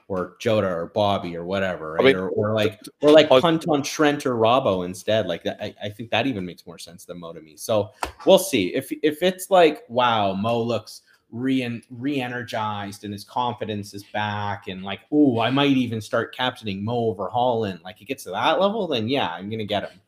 or 0.09 0.37
Jota 0.41 0.69
or 0.69 0.87
Bobby 0.87 1.37
or 1.37 1.45
whatever, 1.45 1.93
right? 1.93 2.03
I 2.03 2.05
mean, 2.05 2.17
or, 2.17 2.29
or, 2.31 2.55
like 2.55 2.81
or 3.03 3.11
like 3.11 3.29
punt 3.29 3.67
on 3.69 3.83
Trent 3.83 4.27
or 4.27 4.35
Robbo 4.35 4.85
instead. 4.85 5.27
Like 5.27 5.45
that, 5.45 5.63
I, 5.63 5.75
I 5.85 5.89
think 5.91 6.11
that 6.11 6.27
even 6.27 6.45
makes 6.45 6.67
more 6.67 6.79
sense 6.79 7.05
than 7.05 7.21
Mo 7.21 7.33
to 7.33 7.41
me. 7.41 7.57
So 7.57 7.91
we'll 8.27 8.39
see 8.39 8.75
if 8.75 8.91
if 9.03 9.23
it's 9.23 9.51
like 9.51 9.85
wow, 9.89 10.33
Mo 10.33 10.61
looks 10.61 11.03
re 11.31 11.83
re-energized 11.91 13.05
and 13.05 13.13
his 13.13 13.25
confidence 13.25 13.93
is 13.93 14.03
back 14.15 14.69
and 14.69 14.83
like 14.83 15.01
oh 15.13 15.41
I 15.41 15.51
might 15.51 15.77
even 15.77 16.01
start 16.01 16.35
captaining 16.35 16.83
Mo 16.83 16.95
over 16.95 17.29
Haaland 17.29 17.83
like 17.83 18.01
it 18.01 18.07
gets 18.07 18.25
to 18.25 18.31
that 18.31 18.59
level 18.59 18.87
then 18.87 19.09
yeah 19.09 19.29
I'm 19.29 19.51
gonna 19.51 19.65
get 19.65 19.91
him 19.91 20.01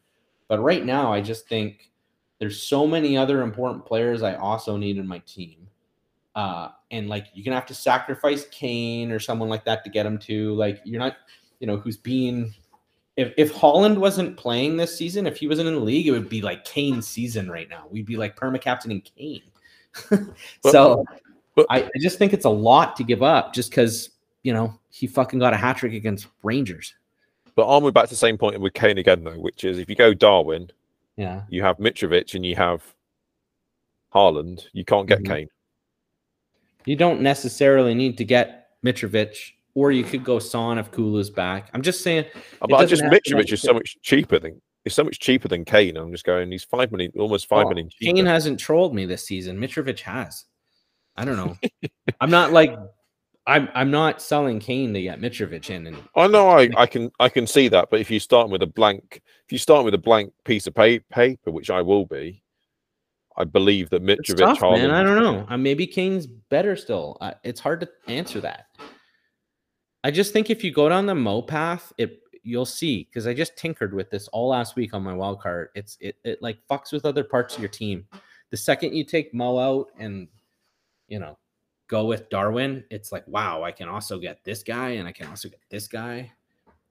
but 0.49 0.61
right 0.61 0.85
now 0.85 1.13
I 1.13 1.21
just 1.21 1.47
think 1.47 1.91
there's 2.39 2.63
so 2.63 2.87
many 2.87 3.19
other 3.19 3.43
important 3.43 3.85
players 3.85 4.23
I 4.23 4.37
also 4.37 4.79
need 4.79 4.97
in 4.97 5.07
my 5.07 5.19
team 5.27 5.69
uh 6.35 6.69
and 6.91 7.09
like 7.09 7.27
you're 7.35 7.45
gonna 7.45 7.57
have 7.57 7.67
to 7.67 7.75
sacrifice 7.75 8.47
Kane 8.51 9.11
or 9.11 9.19
someone 9.19 9.49
like 9.49 9.65
that 9.65 9.85
to 9.85 9.91
get 9.91 10.07
him 10.07 10.19
to 10.19 10.55
like 10.55 10.81
you're 10.85 11.01
not 11.01 11.17
you 11.59 11.67
know 11.67 11.77
who's 11.77 11.97
being 11.97 12.55
if 13.17 13.33
if 13.37 13.53
Haaland 13.53 13.99
wasn't 13.99 14.37
playing 14.37 14.77
this 14.77 14.97
season 14.97 15.27
if 15.27 15.37
he 15.37 15.49
wasn't 15.49 15.69
in 15.69 15.75
the 15.75 15.81
league 15.81 16.07
it 16.07 16.13
would 16.13 16.29
be 16.29 16.43
like 16.43 16.65
Kane's 16.65 17.09
season 17.09 17.51
right 17.51 17.69
now 17.69 17.87
we'd 17.91 18.07
be 18.07 18.17
like 18.17 18.37
perma 18.37 18.61
captaining 18.61 19.03
Kane 19.03 19.43
so 20.65 21.05
but, 21.55 21.67
I, 21.69 21.83
I, 21.83 21.99
just 21.99 22.19
think 22.19 22.33
it's 22.33 22.45
a 22.45 22.51
lot 22.51 22.97
to 22.97 23.05
give 23.05 23.23
up 23.23 23.53
just 23.53 23.71
because, 23.71 24.11
you 24.43 24.53
know, 24.53 24.79
he 24.91 25.07
fucking 25.07 25.39
got 25.39 25.53
a 25.53 25.57
hat 25.57 25.79
trick 25.79 25.93
against 25.93 26.29
Rangers. 26.43 26.95
But 27.57 27.67
aren't 27.67 27.85
we 27.85 27.91
back 27.91 28.05
to 28.05 28.11
the 28.11 28.17
same 28.17 28.39
point 28.39 28.61
with 28.61 28.75
Kane 28.75 28.99
again, 28.99 29.25
though, 29.25 29.39
which 29.39 29.65
is 29.65 29.79
if 29.79 29.91
you 29.91 29.97
go 29.97 30.15
Darwin, 30.15 30.71
yeah, 31.17 31.43
you 31.49 31.63
have 31.63 31.79
Mitrovic 31.79 32.35
and 32.35 32.47
you 32.47 32.57
have 32.57 32.83
Haaland, 34.15 34.67
you 34.73 34.85
can't 34.85 35.09
get 35.09 35.23
mm-hmm. 35.23 35.33
Kane. 35.33 35.49
You 36.85 36.97
don't 36.97 37.21
necessarily 37.21 37.95
need 37.95 38.17
to 38.19 38.25
get 38.25 38.69
Mitrovic, 38.85 39.37
or 39.75 39.93
you 39.93 40.05
could 40.05 40.25
go 40.25 40.39
Son 40.39 40.79
if 40.79 40.91
Kula's 40.91 41.31
back. 41.31 41.71
I'm 41.75 41.83
just 41.83 42.03
saying. 42.03 42.27
Uh, 42.63 42.67
but 42.69 42.87
just 42.87 43.03
Mitrovic 43.03 43.53
is 43.53 43.63
so 43.63 43.73
much 43.73 43.97
cheaper 44.03 44.39
than 44.39 44.61
it's 44.85 44.95
so 44.95 45.05
much 45.05 45.19
cheaper 45.19 45.49
than 45.49 45.65
Kane. 45.65 45.97
I'm 45.97 46.11
just 46.11 46.25
going. 46.25 46.51
He's 46.51 46.65
five 46.65 46.91
million, 46.91 47.13
almost 47.19 47.47
five 47.47 47.65
well, 47.65 47.71
million. 47.71 47.91
Cheaper. 47.91 48.17
Kane 48.17 48.27
hasn't 48.27 48.59
trolled 48.59 48.95
me 48.95 49.07
this 49.07 49.27
season. 49.27 49.59
Mitrovic 49.59 50.01
has. 50.01 50.47
I 51.17 51.25
don't 51.25 51.37
know. 51.37 51.57
I'm 52.21 52.31
not 52.31 52.53
like 52.53 52.77
I'm 53.47 53.69
I'm 53.75 53.91
not 53.91 54.23
selling 54.23 54.59
Kane 54.59 54.95
to 54.95 55.03
get 55.03 55.21
Mitrovic 55.21 55.71
in. 55.71 55.87
And 55.87 55.97
I 56.17 56.27
know 56.29 56.49
I, 56.49 56.69
I 56.77 56.87
can 56.87 57.11
I 57.21 57.29
can 57.29 57.47
see 57.47 57.69
that, 57.69 57.89
but 57.91 58.01
if 58.01 58.11
you 58.11 58.21
start 58.21 58.49
with 58.49 58.63
a 58.63 58.67
blank, 58.67 59.21
if 59.45 59.53
you 59.53 59.59
start 59.59 59.85
with 59.85 59.95
a 59.95 59.99
blank 59.99 60.33
piece 60.45 60.67
of 60.67 60.75
paper, 60.75 61.51
which 61.51 61.71
I 61.71 61.83
will 61.83 62.07
be, 62.07 62.43
I 63.37 63.45
believe 63.45 63.91
that 63.91 64.03
Mitrovic. 64.03 64.39
Tough, 64.39 64.61
man, 64.61 64.91
I 64.91 65.03
don't 65.03 65.23
know. 65.23 65.47
Uh, 65.51 65.57
maybe 65.57 65.87
Kane's 65.87 66.27
better 66.27 66.77
still. 66.77 67.17
Uh, 67.21 67.33
it's 67.43 67.61
hard 67.61 67.81
to 67.81 67.89
answer 68.07 68.41
that. 68.41 68.67
I 70.03 70.11
just 70.11 70.33
think 70.33 70.51
if 70.51 70.65
you 70.65 70.73
go 70.73 70.89
down 70.89 71.07
the 71.07 71.15
Mo 71.15 71.43
path, 71.43 71.93
it 71.99 72.21
you'll 72.43 72.67
see 72.67 73.05
because 73.05 73.27
I 73.27 73.35
just 73.35 73.57
tinkered 73.57 73.95
with 73.95 74.11
this 74.11 74.29
all 74.29 74.49
last 74.49 74.77
week 74.77 74.95
on 74.95 75.03
my 75.03 75.13
wild 75.13 75.41
card. 75.41 75.69
It's 75.75 75.97
it 76.01 76.17
it 76.25 76.41
like 76.43 76.59
fucks 76.69 76.93
with 76.93 77.05
other 77.05 77.25
parts 77.25 77.55
of 77.55 77.61
your 77.61 77.69
team. 77.69 78.07
The 78.51 78.57
second 78.57 78.95
you 78.95 79.05
take 79.05 79.35
Mo 79.35 79.59
out 79.59 79.89
and 79.99 80.29
you 81.09 81.19
know 81.19 81.37
go 81.89 82.05
with 82.07 82.31
Darwin, 82.31 82.85
it's 82.91 83.13
like 83.13 83.27
wow, 83.29 83.63
I 83.63 83.73
can 83.73 83.89
also 83.89 84.19
get 84.19 84.43
this 84.45 84.63
guy 84.63 84.91
and 84.91 85.07
I 85.07 85.13
can 85.13 85.27
also 85.27 85.49
get 85.49 85.61
this 85.71 85.87
guy. 85.87 86.33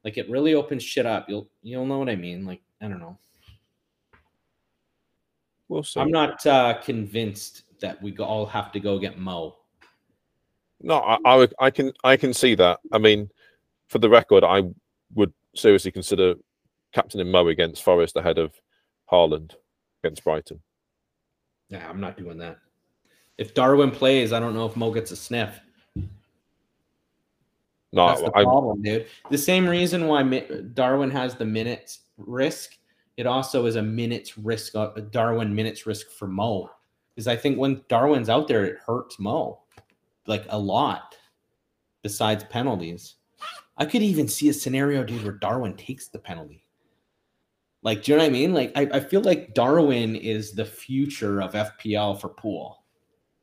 Like 0.04 0.18
it 0.18 0.30
really 0.30 0.54
opens 0.54 0.84
shit 0.84 1.06
up. 1.06 1.28
You'll 1.30 1.50
you'll 1.64 1.86
know 1.86 2.00
what 2.00 2.10
I 2.10 2.16
mean. 2.16 2.46
Like 2.46 2.62
I 2.82 2.88
don't 2.88 3.00
know. 3.00 3.18
We'll 5.70 5.84
see. 5.84 6.00
I'm 6.00 6.12
not 6.12 6.46
uh, 6.46 6.80
convinced 6.82 7.64
that 7.80 8.02
we 8.02 8.16
all 8.18 8.46
have 8.46 8.72
to 8.74 8.80
go 8.80 9.00
get 9.00 9.18
Mo. 9.18 9.56
No, 10.82 10.96
I, 10.96 11.18
I, 11.26 11.36
would, 11.36 11.54
I 11.60 11.70
can 11.70 11.94
I 12.04 12.18
can 12.18 12.34
see 12.34 12.56
that. 12.56 12.80
I 12.92 12.98
mean, 12.98 13.30
for 13.88 14.00
the 14.00 14.10
record, 14.10 14.44
I 14.44 14.64
would 15.14 15.34
seriously 15.56 15.92
consider 15.92 16.36
captaining 16.94 17.32
Mo 17.32 17.48
against 17.48 17.84
Forest 17.84 18.16
ahead 18.16 18.38
of 18.38 18.54
Haaland 19.12 19.56
against 20.04 20.24
Brighton. 20.24 20.62
Yeah, 21.70 21.88
I'm 21.88 22.00
not 22.00 22.18
doing 22.18 22.38
that. 22.40 22.58
If 23.38 23.54
Darwin 23.54 23.92
plays, 23.92 24.34
I 24.34 24.40
don't 24.40 24.54
know 24.54 24.66
if 24.66 24.76
Mo 24.76 24.92
gets 24.92 25.12
a 25.12 25.16
sniff. 25.16 25.60
No, 27.92 28.08
that's 28.08 28.22
the 28.22 28.32
I, 28.36 28.44
problem, 28.44 28.82
dude. 28.82 29.08
The 29.32 29.38
same 29.38 29.68
reason 29.68 30.08
why 30.08 30.24
Darwin 30.74 31.10
has 31.12 31.36
the 31.36 31.46
minutes 31.46 32.02
risk, 32.18 32.78
it 33.20 33.28
also 33.28 33.66
is 33.66 33.76
a 33.76 33.82
minutes 33.82 34.38
risk, 34.38 34.76
a 34.76 34.80
uh, 34.80 35.02
Darwin 35.12 35.54
minutes 35.54 35.86
risk 35.86 36.10
for 36.10 36.26
Mo. 36.26 36.72
Because 37.14 37.28
I 37.28 37.36
think 37.36 37.58
when 37.58 37.84
Darwin's 37.90 38.30
out 38.30 38.48
there, 38.48 38.64
it 38.64 38.78
hurts 38.88 39.20
Mo 39.20 39.60
like 40.26 40.46
a 40.48 40.58
lot. 40.58 41.18
Besides 42.02 42.46
penalties, 42.46 43.16
I 43.76 43.86
could 43.86 44.04
even 44.04 44.30
see 44.30 44.48
a 44.48 44.54
scenario, 44.54 45.04
dude, 45.04 45.22
where 45.24 45.34
Darwin 45.34 45.76
takes 45.76 46.08
the 46.08 46.18
penalty. 46.18 46.64
Like, 47.82 48.04
do 48.04 48.14
you 48.14 48.18
know 48.18 48.24
what 48.24 48.30
I 48.30 48.32
mean? 48.32 48.54
Like, 48.54 48.72
I, 48.74 48.84
I 48.94 49.00
feel 49.02 49.20
like 49.20 49.54
Darwin 49.54 50.16
is 50.16 50.54
the 50.54 50.64
future 50.64 51.42
of 51.42 51.52
FPL 51.52 52.22
for 52.22 52.30
Pool. 52.30 52.86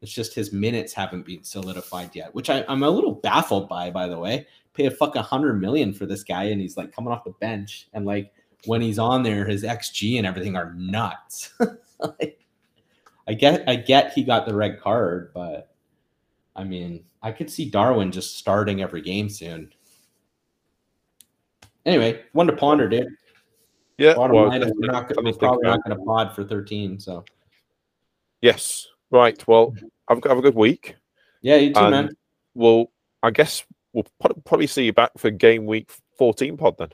It's 0.01 0.11
just 0.13 0.35
his 0.35 0.55
minutes 0.55 0.95
haven't 0.95 1.27
been 1.27 1.45
solidified 1.45 2.17
yet, 2.17 2.35
which 2.35 2.49
I, 2.49 2.65
I'm 2.67 2.83
a 2.83 2.89
little 2.89 3.17
baffled 3.17 3.69
by, 3.69 3.91
by 3.91 4.09
the 4.09 4.19
way. 4.19 4.47
Pay 4.73 4.87
a 4.87 4.91
fucking 4.91 5.23
hundred 5.23 5.61
million 5.61 5.93
for 5.93 6.07
this 6.07 6.25
guy, 6.25 6.45
and 6.45 6.63
he's 6.63 6.79
like 6.79 6.93
coming 6.93 7.13
off 7.13 7.25
the 7.25 7.35
bench, 7.41 7.89
and 7.93 8.07
like 8.07 8.33
when 8.65 8.81
he's 8.81 8.99
on 8.99 9.23
there, 9.23 9.47
his 9.47 9.63
XG 9.63 10.19
and 10.19 10.27
everything 10.27 10.57
are 10.57 10.73
nuts. 10.75 11.53
like, 12.01 12.41
I 13.29 13.35
get, 13.35 13.69
I 13.69 13.77
get 13.77 14.13
he 14.13 14.25
got 14.25 14.47
the 14.47 14.55
red 14.55 14.81
card, 14.81 15.31
but 15.35 15.75
I 16.55 16.65
mean, 16.65 17.05
I 17.23 17.33
could 17.33 17.51
see 17.51 17.69
Darwin 17.69 18.13
just 18.13 18.39
starting 18.39 18.83
every 18.83 19.03
game 19.03 19.29
soon 19.29 19.73
anyway, 21.87 22.23
one 22.33 22.47
to 22.49 22.53
ponder, 22.53 22.89
dude. 22.89 23.09
Yeah. 23.97 24.15
Bottom 24.15 24.37
well, 24.37 24.49
line 24.49 24.63
is 24.63 24.73
we're, 24.77 24.91
not, 24.91 25.11
we're 25.17 25.33
probably 25.33 25.63
not 25.63 25.83
going 25.85 25.97
to 25.97 26.05
pod 26.05 26.35
for 26.35 26.45
13. 26.45 27.01
So. 27.01 27.25
Yes. 28.43 28.87
Right. 29.11 29.43
Well, 29.49 29.75
have, 30.09 30.23
have 30.25 30.39
a 30.39 30.43
good 30.43 30.55
week. 30.55 30.97
Yeah, 31.41 31.57
you 31.57 31.73
too, 31.73 31.81
and 31.81 31.91
man. 31.91 32.11
Well, 32.55 32.91
I 33.23 33.31
guess 33.31 33.65
we'll 33.93 34.07
probably 34.21 34.67
see 34.67 34.85
you 34.85 34.93
back 34.93 35.13
for 35.17 35.31
game 35.31 35.65
week 35.65 35.91
14 36.19 36.57
pod 36.57 36.77
then. 36.79 36.89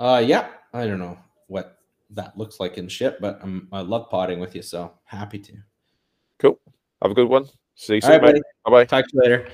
Uh, 0.00 0.22
yeah. 0.26 0.48
I 0.72 0.86
don't 0.86 0.98
know 0.98 1.18
what 1.48 1.76
that 2.10 2.36
looks 2.36 2.58
like 2.58 2.78
in 2.78 2.88
shit, 2.88 3.20
but 3.20 3.38
I'm, 3.42 3.68
I 3.70 3.82
love 3.82 4.08
potting 4.08 4.40
with 4.40 4.56
you, 4.56 4.62
so 4.62 4.94
happy 5.04 5.38
to. 5.40 5.52
Cool. 6.38 6.58
Have 7.02 7.12
a 7.12 7.14
good 7.14 7.28
one. 7.28 7.46
See 7.74 7.96
you 7.96 8.00
soon, 8.00 8.22
right, 8.22 8.34
Bye 8.64 8.70
bye. 8.70 8.84
Talk 8.86 9.04
to 9.06 9.10
you 9.12 9.20
later. 9.20 9.48